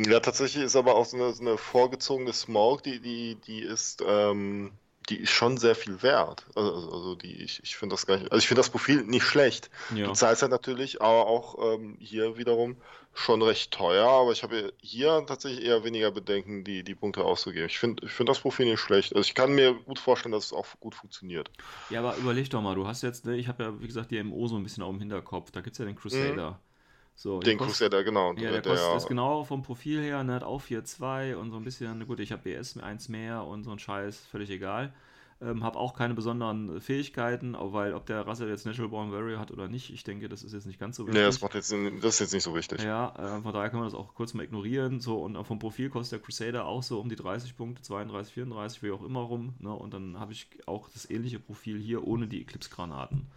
Ja, 0.09 0.19
tatsächlich 0.19 0.63
ist 0.63 0.75
aber 0.75 0.95
auch 0.95 1.05
so 1.05 1.17
eine, 1.17 1.33
so 1.33 1.41
eine 1.41 1.57
vorgezogene 1.57 2.33
Smoke, 2.33 2.83
die, 2.83 2.99
die, 2.99 3.35
die 3.35 3.61
ist, 3.61 4.03
ähm, 4.05 4.73
die 5.09 5.17
ist 5.17 5.31
schon 5.31 5.57
sehr 5.57 5.75
viel 5.75 6.01
wert. 6.03 6.45
Also, 6.55 6.73
also, 6.73 6.91
also 6.91 7.15
die, 7.15 7.43
ich, 7.43 7.61
ich 7.63 7.75
finde 7.77 7.93
das 7.93 8.05
gar 8.05 8.17
nicht, 8.17 8.31
also 8.31 8.39
ich 8.39 8.47
finde 8.47 8.59
das 8.59 8.69
Profil 8.69 9.03
nicht 9.03 9.23
schlecht. 9.23 9.69
Ja. 9.95 10.07
Du 10.07 10.13
zahlst 10.13 10.41
halt 10.41 10.51
natürlich, 10.51 11.01
aber 11.01 11.27
auch 11.27 11.75
ähm, 11.75 11.97
hier 11.99 12.37
wiederum 12.37 12.77
schon 13.13 13.41
recht 13.41 13.71
teuer, 13.71 14.07
aber 14.07 14.31
ich 14.31 14.43
habe 14.43 14.73
hier 14.81 15.23
tatsächlich 15.25 15.65
eher 15.65 15.83
weniger 15.83 16.11
Bedenken, 16.11 16.63
die, 16.63 16.83
die 16.83 16.93
Punkte 16.93 17.23
auszugeben. 17.23 17.65
Ich 17.65 17.79
finde 17.79 18.05
ich 18.05 18.11
find 18.11 18.29
das 18.29 18.39
Profil 18.39 18.67
nicht 18.67 18.79
schlecht. 18.79 19.15
Also 19.15 19.27
ich 19.27 19.33
kann 19.33 19.53
mir 19.53 19.73
gut 19.73 19.97
vorstellen, 19.97 20.33
dass 20.33 20.45
es 20.45 20.53
auch 20.53 20.67
gut 20.79 20.93
funktioniert. 20.93 21.49
Ja, 21.89 21.99
aber 21.99 22.15
überleg 22.17 22.49
doch 22.49 22.61
mal, 22.61 22.75
du 22.75 22.85
hast 22.85 23.01
jetzt, 23.01 23.25
ne, 23.25 23.35
ich 23.35 23.47
habe 23.47 23.63
ja, 23.63 23.81
wie 23.81 23.87
gesagt, 23.87 24.11
die 24.11 24.21
MO 24.21 24.47
so 24.47 24.55
ein 24.55 24.63
bisschen 24.63 24.83
auf 24.83 24.91
dem 24.91 24.99
Hinterkopf. 24.99 25.49
Da 25.51 25.61
gibt 25.61 25.73
es 25.73 25.79
ja 25.79 25.85
den 25.85 25.95
Crusader. 25.95 26.51
Mhm. 26.51 26.66
So, 27.17 27.39
den 27.39 27.57
kostet, 27.57 27.89
Crusader, 27.89 28.03
genau. 28.03 28.33
Ja, 28.33 28.51
der, 28.51 28.61
der 28.61 28.73
kostet 28.73 28.97
ist 28.97 29.07
genau 29.07 29.43
vom 29.43 29.63
Profil 29.63 30.01
her, 30.01 30.23
ne, 30.23 30.35
hat 30.35 30.43
auch 30.43 30.61
4.2 30.61 31.35
und 31.35 31.49
so 31.49 31.57
ein 31.57 31.63
bisschen, 31.63 32.05
gut, 32.05 32.19
ich 32.19 32.31
habe 32.31 32.43
BS 32.43 32.77
1 32.77 33.09
mehr 33.09 33.43
und 33.43 33.63
so 33.63 33.71
ein 33.71 33.79
Scheiß, 33.79 34.19
völlig 34.29 34.51
egal. 34.51 34.93
Ähm, 35.41 35.63
habe 35.63 35.79
auch 35.79 35.95
keine 35.95 36.13
besonderen 36.13 36.79
Fähigkeiten, 36.79 37.55
weil 37.59 37.95
ob 37.95 38.05
der 38.05 38.25
Rasse 38.27 38.47
jetzt 38.47 38.67
Natural 38.67 38.89
Born 38.89 39.11
Warrior 39.11 39.39
hat 39.39 39.49
oder 39.49 39.67
nicht, 39.67 39.91
ich 39.91 40.03
denke, 40.03 40.29
das 40.29 40.43
ist 40.43 40.53
jetzt 40.53 40.67
nicht 40.67 40.79
ganz 40.79 40.95
so 40.97 41.07
wichtig. 41.07 41.19
Nee, 41.19 41.25
das, 41.25 41.41
macht 41.41 41.55
jetzt, 41.55 41.71
das 41.71 42.13
ist 42.13 42.19
jetzt 42.19 42.33
nicht 42.33 42.43
so 42.43 42.55
wichtig. 42.55 42.83
Ja, 42.83 43.13
äh, 43.17 43.41
von 43.41 43.51
daher 43.51 43.71
kann 43.71 43.79
man 43.79 43.87
das 43.87 43.97
auch 43.97 44.13
kurz 44.13 44.35
mal 44.35 44.43
ignorieren. 44.43 44.99
So, 44.99 45.17
und 45.23 45.43
vom 45.43 45.57
Profil 45.57 45.89
kostet 45.89 46.19
der 46.19 46.25
Crusader 46.25 46.65
auch 46.65 46.83
so 46.83 46.99
um 46.99 47.09
die 47.09 47.15
30 47.15 47.57
Punkte, 47.57 47.81
32, 47.81 48.33
34, 48.33 48.83
wie 48.83 48.91
auch 48.91 49.03
immer 49.03 49.21
rum. 49.21 49.55
Ne? 49.57 49.73
Und 49.73 49.93
dann 49.93 50.19
habe 50.19 50.33
ich 50.33 50.49
auch 50.67 50.87
das 50.89 51.09
ähnliche 51.09 51.39
Profil 51.39 51.79
hier 51.79 52.05
ohne 52.05 52.27
die 52.27 52.41
Eclipse-Granaten. 52.41 53.27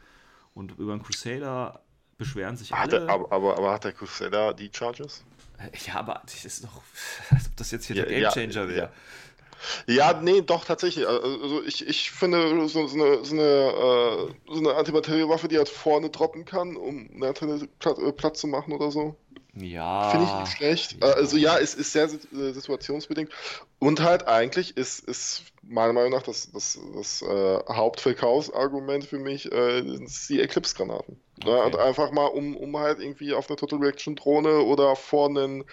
Und 0.53 0.79
über 0.79 0.95
den 0.95 1.03
Crusader 1.03 1.81
beschweren 2.21 2.57
sich 2.57 2.71
hat 2.71 2.93
alle. 2.93 3.07
Der, 3.07 3.09
aber, 3.09 3.33
aber, 3.33 3.59
aber, 3.59 3.73
hat 3.73 3.85
der 3.85 3.93
Crusader 3.93 4.55
die 4.55 4.71
Charges? 4.73 5.25
Ja, 5.87 5.97
aber 5.97 6.23
das 6.25 6.45
ist 6.45 6.65
doch, 6.65 6.83
als 7.31 7.47
ob 7.47 7.57
das 7.57 7.71
jetzt 7.73 7.87
hier 7.87 7.97
ja, 7.97 8.05
der 8.05 8.21
Gamechanger 8.21 8.63
ja, 8.63 8.69
wäre. 8.69 8.87
Ja. 8.87 8.93
Ja, 9.87 10.19
nee, 10.21 10.41
doch, 10.41 10.65
tatsächlich. 10.65 11.07
Also 11.07 11.63
ich, 11.65 11.87
ich 11.87 12.11
finde, 12.11 12.67
so, 12.69 12.87
so 12.87 12.97
eine, 12.97 13.25
so 13.25 13.35
eine, 13.35 13.43
äh, 13.43 14.55
so 14.55 14.59
eine 14.59 14.75
Antimateriewaffe, 14.75 15.49
die 15.49 15.59
halt 15.59 15.69
vorne 15.69 16.09
droppen 16.09 16.47
kann, 16.47 16.77
um 16.77 17.11
eine 17.15 17.29
Antenne 17.29 17.69
platt, 17.79 17.99
äh, 17.99 18.13
platt 18.13 18.39
zu 18.39 18.47
machen 18.47 18.73
oder 18.73 18.91
so. 18.91 19.17
Ja. 19.55 20.11
Finde 20.11 20.27
ich 20.27 20.41
nicht 20.41 20.57
schlecht. 20.57 20.97
Ja. 21.03 21.11
Also 21.13 21.37
ja, 21.37 21.59
es 21.59 21.75
ist 21.75 21.93
sehr 21.93 22.05
äh, 22.05 22.53
situationsbedingt. 22.53 23.31
Und 23.79 24.01
halt 24.01 24.29
eigentlich 24.29 24.77
ist, 24.77 25.01
ist 25.01 25.45
meiner 25.63 25.93
Meinung 25.93 26.13
nach 26.13 26.23
das, 26.23 26.51
das, 26.53 26.79
das 26.95 27.23
äh, 27.23 27.59
Hauptverkaufsargument 27.69 29.05
für 29.05 29.19
mich 29.19 29.51
äh, 29.51 29.83
die 29.83 30.41
Eclipse-Granaten. 30.41 31.21
Okay. 31.41 31.51
Ja, 31.51 31.65
und 31.65 31.77
einfach 31.77 32.13
mal, 32.13 32.27
um, 32.27 32.57
um 32.57 32.77
halt 32.77 33.01
irgendwie 33.01 33.35
auf 33.35 33.49
eine 33.49 33.57
Total 33.57 33.79
Reaction 33.79 34.15
Drohne 34.15 34.61
oder 34.61 34.95
vor 34.95 35.29
einen 35.29 35.65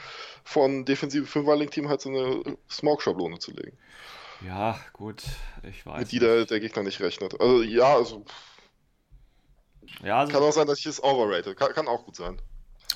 von 0.44 0.86
defensive 0.86 1.26
5 1.26 1.48
link 1.56 1.72
team 1.72 1.90
halt 1.90 2.02
so 2.02 2.10
eine 2.10 2.58
Smoke-Schablone 2.70 3.40
zu 3.40 3.52
legen. 3.52 3.78
Ja, 4.46 4.80
gut, 4.94 5.24
ich 5.64 5.86
weiß. 5.86 6.00
Mit 6.00 6.12
die 6.12 6.20
der, 6.20 6.46
der 6.46 6.60
Gegner 6.60 6.84
nicht 6.84 7.00
rechnet. 7.00 7.40
Also 7.40 7.64
ja, 7.64 7.96
also. 7.96 8.24
Ja, 10.04 10.20
also 10.20 10.32
kann 10.32 10.44
auch 10.44 10.52
sein, 10.52 10.68
dass 10.68 10.80
ich 10.80 10.86
es 10.86 11.04
overrate. 11.04 11.56
Kann, 11.56 11.74
kann 11.74 11.88
auch 11.88 12.06
gut 12.06 12.16
sein. 12.16 12.40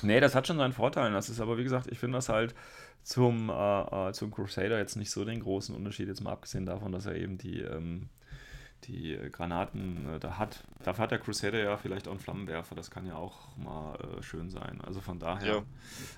Nee, 0.02 0.20
das 0.20 0.34
hat 0.34 0.46
schon 0.46 0.58
seinen 0.58 0.72
Vorteil. 0.72 1.12
Das 1.12 1.28
ist 1.28 1.40
aber, 1.40 1.58
wie 1.58 1.64
gesagt, 1.64 1.88
ich 1.90 1.98
finde 1.98 2.18
das 2.18 2.28
halt 2.28 2.54
zum, 3.02 3.50
äh, 3.50 4.08
äh, 4.08 4.12
zum 4.12 4.30
Crusader 4.30 4.78
jetzt 4.78 4.96
nicht 4.96 5.10
so 5.10 5.24
den 5.24 5.40
großen 5.40 5.74
Unterschied, 5.74 6.08
jetzt 6.08 6.22
mal 6.22 6.32
abgesehen 6.32 6.66
davon, 6.66 6.92
dass 6.92 7.06
er 7.06 7.16
eben 7.16 7.38
die, 7.38 7.60
ähm, 7.60 8.08
die 8.84 9.18
Granaten 9.30 10.08
äh, 10.08 10.18
da 10.20 10.38
hat. 10.38 10.64
Dafür 10.82 11.04
hat 11.04 11.10
der 11.10 11.18
Crusader 11.18 11.58
ja 11.58 11.76
vielleicht 11.76 12.06
auch 12.08 12.12
einen 12.12 12.20
Flammenwerfer, 12.20 12.74
das 12.74 12.90
kann 12.90 13.06
ja 13.06 13.16
auch 13.16 13.56
mal 13.56 13.96
äh, 13.96 14.22
schön 14.22 14.50
sein. 14.50 14.80
Also 14.84 15.00
von 15.00 15.18
daher. 15.18 15.54
Ja. 15.54 15.62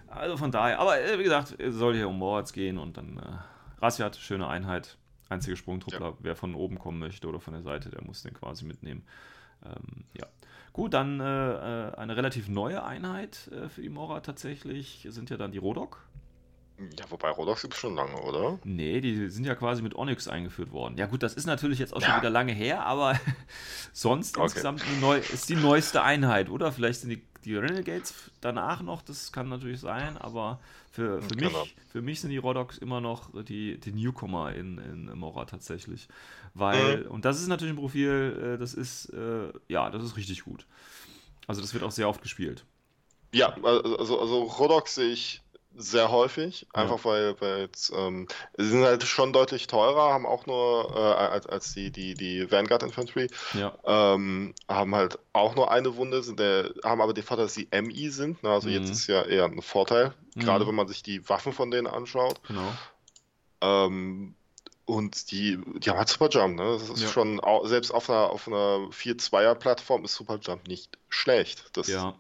Also 0.09 0.37
von 0.37 0.51
daher, 0.51 0.79
aber 0.79 1.01
äh, 1.01 1.19
wie 1.19 1.25
gesagt, 1.25 1.59
es 1.59 1.75
soll 1.75 1.95
hier 1.95 2.09
um 2.09 2.19
Mords 2.19 2.53
gehen 2.53 2.79
und 2.79 2.97
dann 2.97 3.19
äh, 3.19 3.83
Rassiat, 3.83 4.17
schöne 4.17 4.49
Einheit. 4.49 4.99
Einzige 5.31 5.57
Sprungtruppler, 5.57 6.09
ja. 6.09 6.17
wer 6.21 6.37
von 6.37 6.55
oben 6.55 6.79
kommen 6.79 6.99
möchte 6.99 7.27
oder 7.27 7.41
von 7.41 7.55
der 7.55 7.63
Seite, 7.63 7.89
der 7.89 8.05
muss 8.05 8.23
den 8.23 8.35
quasi 8.35 8.67
mitnehmen. 8.67 9.05
Ähm, 9.65 10.05
ja. 10.13 10.27
Gut, 10.75 10.93
dann 10.93 11.21
äh, 11.21 11.25
äh, 11.25 11.95
eine 11.95 12.17
relativ 12.17 12.49
neue 12.49 12.83
Einheit 12.83 13.49
äh, 13.53 13.69
für 13.69 13.81
die 13.81 13.89
Mora 13.89 14.19
tatsächlich 14.21 15.07
sind 15.09 15.31
ja 15.31 15.37
dann 15.37 15.53
die 15.53 15.59
Rodok. 15.59 16.05
Ja, 16.99 17.05
wobei 17.11 17.31
Rodox 17.31 17.63
gibt 17.63 17.75
es 17.75 17.81
schon 17.81 17.95
lange, 17.95 18.21
oder? 18.21 18.59
Nee, 18.65 19.01
die 19.01 19.29
sind 19.31 19.47
ja 19.47 19.55
quasi 19.55 19.83
mit 19.83 19.95
Onyx 19.95 20.27
eingeführt 20.27 20.73
worden. 20.73 20.97
Ja 20.99 21.07
gut, 21.07 21.23
das 21.23 21.35
ist 21.35 21.47
natürlich 21.47 21.79
jetzt 21.79 21.95
auch 21.95 22.01
ja. 22.01 22.09
schon 22.09 22.17
wieder 22.17 22.31
lange 22.31 22.53
her, 22.53 22.85
aber 22.85 23.21
sonst 23.93 24.37
okay. 24.37 24.47
insgesamt 24.47 24.83
neu, 25.01 25.19
ist 25.19 25.49
die 25.49 25.55
neueste 25.55 26.03
Einheit, 26.03 26.51
oder? 26.51 26.73
Vielleicht 26.73 27.03
sind 27.03 27.11
die, 27.11 27.23
die 27.45 27.57
Renegades 27.57 28.31
danach 28.41 28.83
noch, 28.83 29.03
das 29.03 29.33
kann 29.33 29.49
natürlich 29.49 29.81
sein, 29.81 30.17
aber 30.17 30.61
für, 30.91 31.21
für, 31.21 31.37
mich, 31.37 31.77
für 31.93 32.03
mich 32.03 32.21
sind 32.21 32.31
die 32.31 32.39
Rodox 32.39 32.79
immer 32.79 33.01
noch 33.01 33.31
die, 33.45 33.79
die 33.79 33.93
Newcomer 33.93 34.55
in, 34.55 34.79
in 34.79 35.19
Mora 35.19 35.45
tatsächlich. 35.45 36.09
Weil, 36.55 37.05
mhm. 37.05 37.11
und 37.11 37.25
das 37.25 37.41
ist 37.41 37.49
natürlich 37.49 37.75
ein 37.75 37.79
Profil, 37.79 38.55
äh, 38.55 38.59
das 38.59 38.75
ist, 38.75 39.11
äh, 39.11 39.53
ja, 39.69 39.91
das 39.91 40.03
ist 40.03 40.17
richtig 40.17 40.45
gut. 40.45 40.67
Also 41.47 41.61
das 41.61 41.75
wird 41.75 41.85
auch 41.85 41.91
sehr 41.91 42.09
oft 42.09 42.23
gespielt. 42.23 42.65
Ja, 43.33 43.55
also, 43.63 44.21
also 44.21 44.43
Rodox 44.45 44.95
sehe 44.95 45.13
ich 45.13 45.44
sehr 45.77 46.11
häufig, 46.11 46.67
einfach 46.73 46.99
ja. 46.99 47.05
weil, 47.05 47.41
weil 47.41 47.61
jetzt, 47.61 47.93
ähm, 47.95 48.29
sie 48.57 48.69
sind 48.69 48.85
halt 48.85 49.03
schon 49.05 49.33
deutlich 49.33 49.67
teurer, 49.67 50.13
haben 50.13 50.27
auch 50.27 50.47
nur 50.47 50.93
äh, 50.95 50.99
als, 50.99 51.47
als 51.47 51.75
die, 51.75 51.91
die, 51.91 52.15
die 52.15 52.51
Vanguard 52.51 52.83
Infantry, 52.83 53.29
ja. 53.55 53.77
ähm, 53.85 54.55
haben 54.69 54.95
halt 54.95 55.19
auch 55.33 55.55
nur 55.55 55.71
eine 55.71 55.97
Wunde, 55.97 56.23
sind 56.23 56.39
der, 56.39 56.71
haben 56.85 57.01
aber 57.01 57.15
den 57.15 57.25
Vorteil, 57.25 57.47
dass 57.47 57.55
sie 57.55 57.69
MI 57.73 58.11
sind, 58.11 58.43
ne? 58.43 58.51
also 58.51 58.69
mhm. 58.69 58.75
jetzt 58.75 58.91
ist 58.91 59.07
ja 59.07 59.23
eher 59.23 59.45
ein 59.45 59.63
Vorteil, 59.63 60.15
mhm. 60.35 60.41
gerade 60.41 60.67
wenn 60.67 60.75
man 60.75 60.89
sich 60.89 61.03
die 61.03 61.29
Waffen 61.29 61.53
von 61.53 61.71
denen 61.71 61.87
anschaut. 61.87 62.41
Genau. 62.47 62.73
Ähm, 63.61 64.35
und 64.87 65.31
die, 65.31 65.59
die 65.79 65.91
haben 65.91 65.97
halt 65.97 66.09
Superjump, 66.11 66.57
ne? 66.57 66.77
Das 66.79 66.91
ist 66.91 67.03
ja. 67.03 67.09
schon, 67.09 67.41
selbst 67.65 67.91
auf 67.91 68.11
einer, 68.11 68.29
auf 68.29 68.47
einer 68.47 68.91
4-2er-Plattform 68.91 70.05
ist 70.05 70.15
Superjump 70.15 70.69
nicht 70.69 70.99
schlecht. 71.09 71.71
Das 71.73 71.89
ja. 71.89 72.15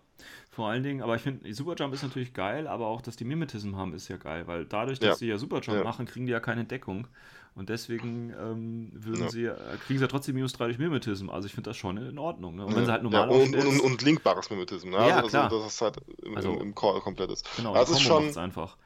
Vor 0.50 0.68
allen 0.68 0.82
Dingen, 0.82 1.02
aber 1.02 1.16
ich 1.16 1.22
finde, 1.22 1.52
Superjump 1.52 1.92
ist 1.94 2.02
natürlich 2.02 2.32
geil, 2.32 2.68
aber 2.68 2.86
auch, 2.86 3.02
dass 3.02 3.16
die 3.16 3.24
Mimetism 3.24 3.76
haben, 3.76 3.92
ist 3.92 4.08
ja 4.08 4.16
geil, 4.16 4.46
weil 4.46 4.64
dadurch, 4.64 5.00
dass 5.00 5.08
ja. 5.08 5.14
sie 5.16 5.26
ja 5.26 5.38
Superjump 5.38 5.78
ja. 5.78 5.84
machen, 5.84 6.06
kriegen 6.06 6.26
die 6.26 6.32
ja 6.32 6.40
keine 6.40 6.64
Deckung. 6.64 7.08
Und 7.56 7.68
deswegen 7.68 8.30
ähm, 8.30 8.90
würden 8.92 9.24
ja. 9.24 9.30
sie, 9.30 9.44
äh, 9.44 9.54
kriegen 9.86 9.98
sie 9.98 10.04
ja 10.04 10.08
trotzdem 10.08 10.34
minus 10.34 10.54
3 10.54 10.66
durch 10.66 10.78
Mimetism. 10.78 11.30
Also 11.30 11.46
ich 11.46 11.54
finde 11.54 11.70
das 11.70 11.76
schon 11.76 11.96
in 11.96 12.18
Ordnung. 12.18 12.56
Ne? 12.56 12.66
Und 12.66 12.74
wenn 12.74 12.84
sie 12.84 12.90
halt 12.90 13.04
normal 13.04 13.30
ja, 13.30 13.36
und, 13.36 13.54
und, 13.54 13.80
und, 13.80 14.02
linkbares 14.02 14.50
Mimetism, 14.50 14.90
ne? 14.90 14.96
Ja, 14.96 15.16
also, 15.16 15.28
klar. 15.28 15.48
dass 15.48 15.64
es 15.64 15.80
halt 15.80 15.98
im, 16.22 16.36
also, 16.36 16.52
im 16.60 16.74
Core 16.74 17.00
komplett 17.00 17.30
ist. 17.30 17.46
Genau, 17.56 17.72
das 17.72 17.90
ist 17.90 18.02
schon 18.02 18.36
einfach. 18.36 18.76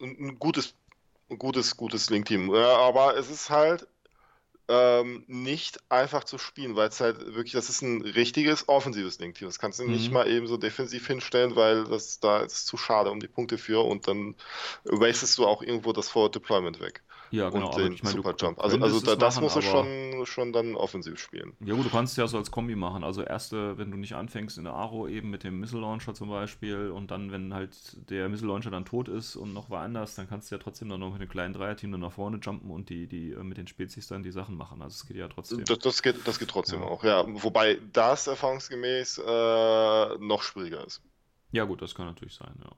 Ein, 0.00 0.16
ein, 0.20 0.38
gutes, 0.38 0.74
gutes, 1.36 1.76
gutes 1.76 2.08
Link-Team. 2.08 2.54
Aber 2.54 3.16
es 3.16 3.28
ist 3.28 3.50
halt 3.50 3.88
ähm, 4.68 5.24
nicht 5.28 5.78
einfach 5.90 6.24
zu 6.24 6.38
spielen, 6.38 6.74
weil 6.74 6.88
es 6.88 7.00
halt 7.00 7.34
wirklich, 7.34 7.52
das 7.52 7.68
ist 7.68 7.82
ein 7.82 8.02
richtiges 8.02 8.68
offensives 8.68 9.18
Link-Team. 9.18 9.48
Das 9.48 9.58
kannst 9.58 9.78
du 9.78 9.84
mhm. 9.84 9.92
nicht 9.92 10.10
mal 10.10 10.28
eben 10.28 10.46
so 10.46 10.56
defensiv 10.56 11.06
hinstellen, 11.06 11.54
weil 11.56 11.84
das 11.84 12.20
da 12.20 12.40
ist 12.40 12.66
zu 12.66 12.76
schade 12.76 13.10
um 13.10 13.20
die 13.20 13.28
Punkte 13.28 13.58
für 13.58 13.84
und 13.84 14.08
dann 14.08 14.34
wastest 14.84 15.38
du 15.38 15.46
auch 15.46 15.62
irgendwo 15.62 15.92
das 15.92 16.08
Forward 16.08 16.34
Deployment 16.34 16.80
weg. 16.80 17.02
Ja, 17.30 17.50
genau. 17.50 17.68
Und 17.68 17.78
den 17.78 17.92
ich 17.92 18.02
mein, 18.02 18.12
Super 18.12 18.34
Jump. 18.38 18.60
Also, 18.60 18.78
also 18.78 19.00
da, 19.00 19.16
das 19.16 19.40
musst 19.40 19.56
du 19.56 19.62
schon, 19.62 20.24
schon 20.26 20.52
dann 20.52 20.74
offensiv 20.74 21.18
spielen. 21.18 21.52
Ja 21.64 21.74
gut, 21.74 21.86
du 21.86 21.90
kannst 21.90 22.12
es 22.12 22.16
ja 22.16 22.26
so 22.26 22.38
als 22.38 22.50
Kombi 22.50 22.74
machen. 22.74 23.04
Also 23.04 23.22
erste, 23.22 23.78
wenn 23.78 23.90
du 23.90 23.96
nicht 23.96 24.14
anfängst 24.14 24.58
in 24.58 24.64
der 24.64 24.74
Aro 24.74 25.08
eben 25.08 25.30
mit 25.30 25.44
dem 25.44 25.60
Missile 25.60 25.80
Launcher 25.80 26.14
zum 26.14 26.28
Beispiel 26.28 26.90
und 26.90 27.10
dann, 27.10 27.32
wenn 27.32 27.54
halt 27.54 27.76
der 28.10 28.28
Missile 28.28 28.48
Launcher 28.48 28.70
dann 28.70 28.84
tot 28.84 29.08
ist 29.08 29.36
und 29.36 29.52
noch 29.52 29.70
woanders, 29.70 30.14
dann 30.14 30.28
kannst 30.28 30.50
du 30.50 30.56
ja 30.56 30.62
trotzdem 30.62 30.88
dann 30.88 31.00
noch 31.00 31.12
mit 31.12 31.20
einem 31.20 31.30
kleinen 31.30 31.54
Dreierteam 31.54 31.92
dann 31.92 32.00
nach 32.00 32.12
vorne 32.12 32.38
jumpen 32.38 32.70
und 32.70 32.88
die, 32.90 33.06
die 33.06 33.32
äh, 33.32 33.42
mit 33.42 33.58
den 33.58 33.66
Spezies 33.66 34.06
dann 34.08 34.22
die 34.22 34.32
Sachen 34.32 34.56
machen. 34.56 34.82
Also 34.82 34.94
es 34.94 35.06
geht 35.06 35.16
ja 35.16 35.28
trotzdem. 35.28 35.64
Das, 35.64 35.78
das, 35.78 36.02
geht, 36.02 36.26
das 36.26 36.38
geht 36.38 36.48
trotzdem 36.48 36.80
ja. 36.80 36.86
auch, 36.86 37.04
ja. 37.04 37.24
Wobei 37.26 37.78
das 37.92 38.26
erfahrungsgemäß 38.26 39.18
äh, 39.18 40.18
noch 40.18 40.42
schwieriger 40.42 40.86
ist. 40.86 41.02
Ja, 41.52 41.64
gut, 41.64 41.80
das 41.80 41.94
kann 41.94 42.06
natürlich 42.06 42.34
sein, 42.34 42.54
ja. 42.62 42.70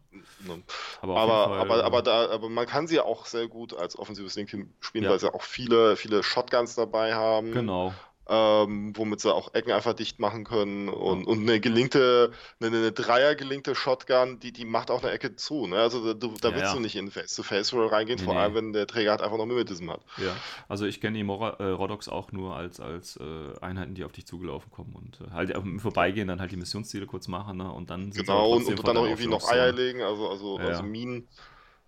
Ne. 0.47 0.63
Aber, 1.01 1.17
aber, 1.17 1.45
Fall, 1.45 1.61
aber, 1.61 1.85
aber, 1.85 2.03
da, 2.03 2.31
aber 2.31 2.49
man 2.49 2.67
kann 2.67 2.87
sie 2.87 3.01
auch 3.01 3.27
sehr 3.27 3.49
gut 3.49 3.75
als 3.75 3.99
offensives 3.99 4.37
Link 4.37 4.51
spielen, 4.81 5.05
ja. 5.05 5.11
weil 5.11 5.19
sie 5.19 5.33
auch 5.33 5.43
viele, 5.43 5.97
viele 5.97 6.23
Shotguns 6.23 6.75
dabei 6.75 7.15
haben. 7.15 7.53
Genau 7.53 7.95
ähm, 8.29 8.93
womit 8.97 9.21
sie 9.21 9.33
auch 9.33 9.55
Ecken 9.55 9.73
einfach 9.73 9.95
dicht 9.95 10.19
machen 10.19 10.45
können. 10.45 10.89
Und, 10.89 11.27
und 11.27 11.41
eine 11.41 11.61
gelinkte, 11.61 12.33
eine, 12.61 12.77
eine 12.77 12.93
Dreier 12.93 13.35
gelinkte 13.35 13.75
Shotgun, 13.75 14.39
die, 14.39 14.53
die 14.53 14.65
macht 14.65 14.91
auch 14.91 15.03
eine 15.03 15.13
Ecke 15.13 15.37
zu. 15.37 15.67
Ne? 15.67 15.77
Also 15.77 16.13
da, 16.13 16.29
da 16.41 16.51
willst 16.53 16.67
ja. 16.67 16.75
du 16.75 16.81
nicht 16.81 16.97
in 16.97 17.11
Face-to-Face-Roll 17.11 17.89
reingehen, 17.89 18.19
nee, 18.19 18.25
vor 18.25 18.37
allem 18.37 18.55
wenn 18.55 18.73
der 18.73 18.87
Träger 18.87 19.13
halt 19.13 19.23
einfach 19.23 19.39
noch 19.39 19.47
Mimetism 19.47 19.91
hat. 19.91 20.01
Ja, 20.19 20.37
also 20.69 20.85
ich 20.85 21.01
kenne 21.01 21.17
die 21.17 21.25
Mora, 21.25 21.57
äh, 21.59 21.71
Rodox 21.71 22.09
auch 22.09 22.33
nur 22.33 22.55
als, 22.55 22.81
als 22.81 23.17
äh, 23.17 23.61
Einheiten, 23.61 23.95
die 23.95 24.05
auf 24.05 24.13
dich 24.13 24.27
zugelaufen 24.27 24.71
kommen 24.71 24.95
und 24.95 25.27
äh, 25.27 25.33
halt 25.33 25.51
im 25.51 25.81
Vorbeigehen 25.81 26.29
dann 26.29 26.41
halt 26.41 26.53
die 26.53 26.57
Missionsziele 26.57 27.07
kurz 27.07 27.29
machen 27.29 27.57
ne? 27.57 27.73
und 27.73 27.91
dann 27.91 28.11
Genau, 28.11 28.53
und, 28.53 28.67
und 28.67 28.87
dann 28.87 28.97
auch 28.97 29.05
irgendwie 29.05 29.27
noch 29.27 29.49
Eier 29.49 29.73
legen, 29.73 30.03
also, 30.03 30.29
also, 30.29 30.59
ja. 30.59 30.67
also 30.67 30.83
Minen. 30.83 31.29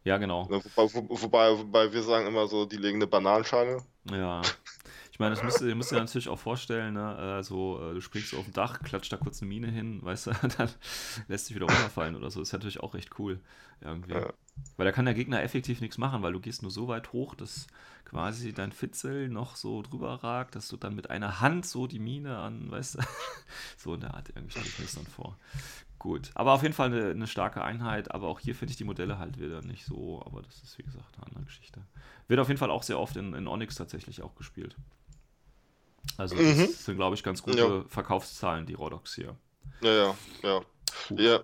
Ja, 0.05 0.17
genau. 0.17 0.49
Wobei, 0.49 0.95
wobei, 1.09 1.59
wobei 1.59 1.93
wir 1.93 2.03
sagen 2.03 2.27
immer 2.27 2.47
so, 2.47 2.65
die 2.65 2.79
legen 2.79 2.97
eine 2.97 3.07
Bananenschale. 3.07 3.83
Ja. 4.11 4.41
meine, 5.21 5.35
das 5.35 5.45
musst 5.45 5.61
du, 5.61 5.75
musst 5.75 5.91
du 5.91 5.95
dir 5.95 6.01
natürlich 6.01 6.29
auch 6.29 6.39
vorstellen, 6.39 6.95
ne? 6.95 7.15
also 7.15 7.93
du 7.93 8.01
springst 8.01 8.35
auf 8.35 8.45
dem 8.45 8.53
Dach, 8.53 8.81
klatscht 8.83 9.13
da 9.13 9.17
kurz 9.17 9.41
eine 9.41 9.49
Mine 9.49 9.69
hin, 9.69 10.03
weißt 10.03 10.27
du, 10.27 10.31
dann 10.59 10.69
lässt 11.29 11.47
sich 11.47 11.55
wieder 11.55 11.67
runterfallen 11.67 12.17
oder 12.17 12.31
so. 12.31 12.41
Das 12.41 12.49
ist 12.49 12.53
natürlich 12.53 12.81
auch 12.81 12.95
recht 12.95 13.19
cool 13.19 13.39
irgendwie. 13.81 14.15
Ja. 14.15 14.33
Weil 14.77 14.87
da 14.87 14.93
kann 14.93 15.05
der 15.05 15.15
Gegner 15.15 15.43
effektiv 15.43 15.81
nichts 15.81 15.99
machen, 15.99 16.23
weil 16.23 16.33
du 16.33 16.41
gehst 16.41 16.63
nur 16.63 16.71
so 16.71 16.89
weit 16.89 17.13
hoch, 17.13 17.35
dass 17.35 17.67
quasi 18.05 18.53
dein 18.53 18.73
Fitzel 18.73 19.29
noch 19.29 19.57
so 19.57 19.83
drüber 19.83 20.23
ragt, 20.23 20.57
dass 20.57 20.69
du 20.69 20.77
dann 20.77 20.97
mit 20.97 21.11
einer 21.11 21.41
Hand 21.41 21.65
so 21.65 21.87
die 21.87 21.99
Mine 21.99 22.39
an, 22.39 22.71
weißt 22.71 22.97
du, 22.97 22.99
so 23.77 23.95
in 23.95 24.01
der 24.01 24.15
Art 24.15 24.31
irgendwie 24.31 24.51
stelle 24.51 24.67
ich 24.67 24.79
mir 24.79 24.85
das 24.85 24.95
dann 24.97 25.07
vor. 25.07 25.37
Gut, 25.99 26.31
aber 26.35 26.53
auf 26.53 26.63
jeden 26.63 26.75
Fall 26.75 26.87
eine, 26.87 27.11
eine 27.11 27.27
starke 27.27 27.63
Einheit, 27.63 28.11
aber 28.11 28.29
auch 28.29 28.41
hier 28.41 28.55
finde 28.55 28.71
ich 28.71 28.79
die 28.79 28.85
Modelle 28.85 29.19
halt 29.19 29.39
wieder 29.39 29.61
nicht 29.63 29.85
so, 29.85 30.23
aber 30.25 30.41
das 30.43 30.63
ist 30.63 30.79
wie 30.79 30.83
gesagt 30.83 31.17
eine 31.17 31.27
andere 31.27 31.45
Geschichte. 31.45 31.83
Wird 32.27 32.41
auf 32.41 32.49
jeden 32.49 32.59
Fall 32.59 32.71
auch 32.71 32.83
sehr 32.83 32.99
oft 32.99 33.17
in, 33.17 33.35
in 33.35 33.47
Onyx 33.47 33.75
tatsächlich 33.75 34.23
auch 34.23 34.35
gespielt. 34.35 34.77
Also 36.21 36.37
das 36.37 36.45
mhm. 36.45 36.67
sind, 36.67 36.97
glaube 36.97 37.17
ich, 37.17 37.23
ganz 37.23 37.43
gute 37.43 37.59
ja. 37.59 37.85
Verkaufszahlen, 37.89 38.67
die 38.67 38.75
Rodox 38.75 39.15
hier. 39.15 39.37
Ja, 39.81 39.93
ja, 39.93 40.15
ja. 40.43 40.61
Gut. 41.09 41.21
Ja, 41.21 41.41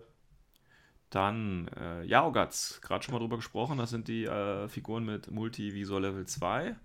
dann 1.10 1.68
äh, 1.68 2.04
Yaogatz, 2.04 2.80
gerade 2.82 3.04
schon 3.04 3.14
mal 3.14 3.20
drüber 3.20 3.36
gesprochen, 3.36 3.78
das 3.78 3.90
sind 3.90 4.08
die 4.08 4.24
äh, 4.24 4.68
Figuren 4.68 5.04
mit 5.04 5.30
Multi-Visor 5.30 6.00
Level 6.00 6.26
2. 6.26 6.76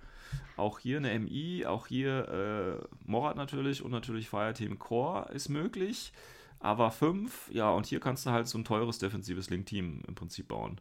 Auch 0.57 0.79
hier 0.79 0.97
eine 0.97 1.19
MI, 1.19 1.65
auch 1.65 1.87
hier 1.87 2.29
äh, 2.29 2.87
Morat 3.03 3.35
natürlich 3.35 3.83
und 3.83 3.91
natürlich 3.91 4.29
Fireteam 4.29 4.79
Core 4.79 5.29
ist 5.33 5.49
möglich. 5.49 6.13
Aber 6.59 6.91
5, 6.91 7.49
ja, 7.51 7.71
und 7.71 7.87
hier 7.87 7.99
kannst 7.99 8.25
du 8.25 8.29
halt 8.29 8.47
so 8.47 8.57
ein 8.57 8.63
teures 8.63 8.99
defensives 8.99 9.49
Link-Team 9.49 10.03
im 10.07 10.15
Prinzip 10.15 10.47
bauen. 10.47 10.79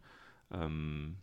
Ähm, 0.53 1.17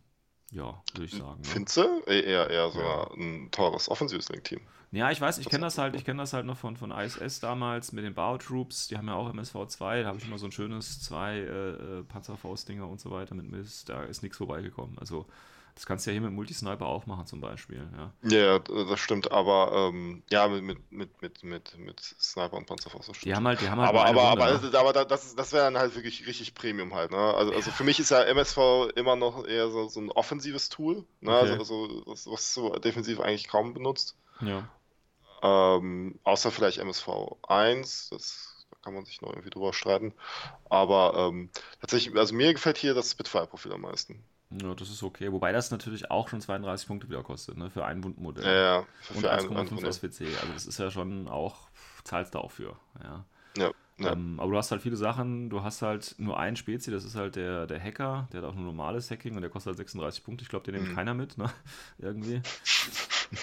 ja, 0.50 0.82
würde 0.94 1.04
ich 1.04 1.12
sagen. 1.12 1.40
Ne? 1.40 1.46
Findest 1.46 1.76
du? 1.76 2.00
Eher, 2.06 2.48
eher 2.48 2.70
so 2.70 2.80
ja. 2.80 3.10
ein 3.14 3.50
teures 3.50 3.90
offensives 3.90 4.28
Link-Team. 4.28 4.60
Ja, 4.90 5.10
ich 5.10 5.20
weiß, 5.20 5.36
ich 5.38 5.48
kenne 5.50 5.66
das 5.66 5.76
halt, 5.76 5.94
ich 5.96 6.04
kenne 6.04 6.22
das 6.22 6.32
halt 6.32 6.46
noch 6.46 6.56
von, 6.56 6.78
von 6.78 6.90
ISS 6.90 7.40
damals 7.40 7.92
mit 7.92 8.04
den 8.04 8.14
Bautroops, 8.14 8.88
die 8.88 8.96
haben 8.96 9.06
ja 9.06 9.14
auch 9.14 9.30
MSV2, 9.30 10.02
da 10.02 10.08
habe 10.08 10.16
ich 10.16 10.26
immer 10.26 10.38
so 10.38 10.46
ein 10.46 10.52
schönes 10.52 11.02
zwei 11.02 11.36
äh, 11.36 11.98
äh, 11.98 12.02
Panzerfaustdinger 12.04 12.88
und 12.88 12.98
so 12.98 13.10
weiter 13.10 13.34
mit 13.34 13.50
Mist, 13.50 13.90
da 13.90 14.02
ist 14.04 14.22
nichts 14.22 14.38
vorbeigekommen. 14.38 14.98
Also 14.98 15.26
das 15.78 15.86
kannst 15.86 16.04
du 16.04 16.10
ja 16.10 16.14
hier 16.14 16.22
mit 16.22 16.32
Multisniper 16.32 16.86
auch 16.86 17.06
machen 17.06 17.26
zum 17.26 17.40
Beispiel, 17.40 17.88
ja. 17.96 18.12
Ja, 18.28 18.58
das 18.58 18.98
stimmt, 18.98 19.30
aber 19.30 19.90
ähm, 19.94 20.24
ja, 20.28 20.48
mit, 20.48 20.64
mit, 20.64 20.90
mit, 20.90 21.22
mit, 21.22 21.44
mit, 21.44 21.78
mit 21.78 22.00
Sniper 22.00 22.56
und 22.56 22.66
Panzerfaust. 22.66 23.24
Die 23.24 23.32
haben 23.32 23.46
halt, 23.46 23.60
die 23.60 23.68
haben 23.68 23.80
halt 23.80 23.90
aber, 23.90 24.06
aber, 24.06 24.22
aber, 24.22 24.54
Runde, 24.54 24.76
aber, 24.76 24.88
aber 24.88 25.04
das, 25.04 25.36
das 25.36 25.52
wäre 25.52 25.66
dann 25.66 25.78
halt 25.78 25.94
wirklich 25.94 26.26
richtig 26.26 26.54
Premium 26.54 26.94
halt, 26.94 27.12
ne? 27.12 27.16
Also, 27.16 27.52
also 27.52 27.70
für 27.70 27.84
mich 27.84 28.00
ist 28.00 28.10
ja 28.10 28.24
MSV 28.24 28.58
immer 28.96 29.14
noch 29.14 29.46
eher 29.46 29.70
so, 29.70 29.86
so 29.86 30.00
ein 30.00 30.10
offensives 30.10 30.68
Tool, 30.68 31.04
ne? 31.20 31.38
Okay. 31.38 31.52
Also, 31.52 32.02
also 32.08 32.32
was, 32.32 32.54
du 32.54 32.70
defensiv 32.80 33.20
eigentlich 33.20 33.46
kaum 33.46 33.72
benutzt. 33.72 34.16
Ja. 34.40 34.68
Ähm, 35.44 36.18
außer 36.24 36.50
vielleicht 36.50 36.78
MSV 36.78 37.08
1, 37.46 38.10
das 38.10 38.66
da 38.72 38.78
kann 38.82 38.94
man 38.94 39.04
sich 39.04 39.20
noch 39.20 39.30
irgendwie 39.30 39.50
drüber 39.50 39.72
streiten. 39.72 40.12
Aber 40.68 41.14
ähm, 41.16 41.50
tatsächlich, 41.80 42.16
also 42.16 42.34
mir 42.34 42.52
gefällt 42.52 42.78
hier 42.78 42.94
das 42.94 43.12
Spitfire-Profil 43.12 43.72
am 43.72 43.82
meisten. 43.82 44.24
Ja, 44.50 44.74
das 44.74 44.88
ist 44.88 45.02
okay. 45.02 45.30
Wobei 45.32 45.52
das 45.52 45.70
natürlich 45.70 46.10
auch 46.10 46.28
schon 46.28 46.40
32 46.40 46.86
Punkte 46.86 47.08
wieder 47.08 47.22
kostet, 47.22 47.58
ne? 47.58 47.70
Für 47.70 47.84
ein 47.84 48.02
Wundmodell. 48.02 48.44
Ja, 48.44 48.78
ja. 48.78 48.86
Für, 49.00 49.14
Und 49.14 49.26
1,5 49.26 49.92
SWC. 49.92 50.24
Also 50.40 50.52
das 50.54 50.66
ist 50.66 50.78
ja 50.78 50.90
schon 50.90 51.28
auch, 51.28 51.68
zahlst 52.04 52.34
du 52.34 52.38
auch 52.38 52.50
für. 52.50 52.76
Ja. 53.02 53.24
Ja. 53.56 53.70
Ja. 53.98 54.12
Ähm, 54.12 54.38
aber 54.38 54.52
du 54.52 54.56
hast 54.56 54.70
halt 54.70 54.80
viele 54.80 54.96
Sachen, 54.96 55.50
du 55.50 55.64
hast 55.64 55.82
halt 55.82 56.14
nur 56.18 56.38
einen 56.38 56.54
Spezi, 56.54 56.92
das 56.92 57.04
ist 57.04 57.16
halt 57.16 57.34
der, 57.34 57.66
der 57.66 57.82
Hacker, 57.82 58.28
der 58.32 58.42
hat 58.42 58.48
auch 58.48 58.54
nur 58.54 58.64
normales 58.64 59.10
Hacking 59.10 59.34
und 59.34 59.40
der 59.40 59.50
kostet 59.50 59.70
halt 59.70 59.78
36 59.78 60.22
Punkte. 60.22 60.44
Ich 60.44 60.48
glaube, 60.48 60.64
den 60.64 60.76
nimmt 60.76 60.90
mhm. 60.90 60.94
keiner 60.94 61.14
mit, 61.14 61.36
ne? 61.36 61.50
Irgendwie. 61.98 62.40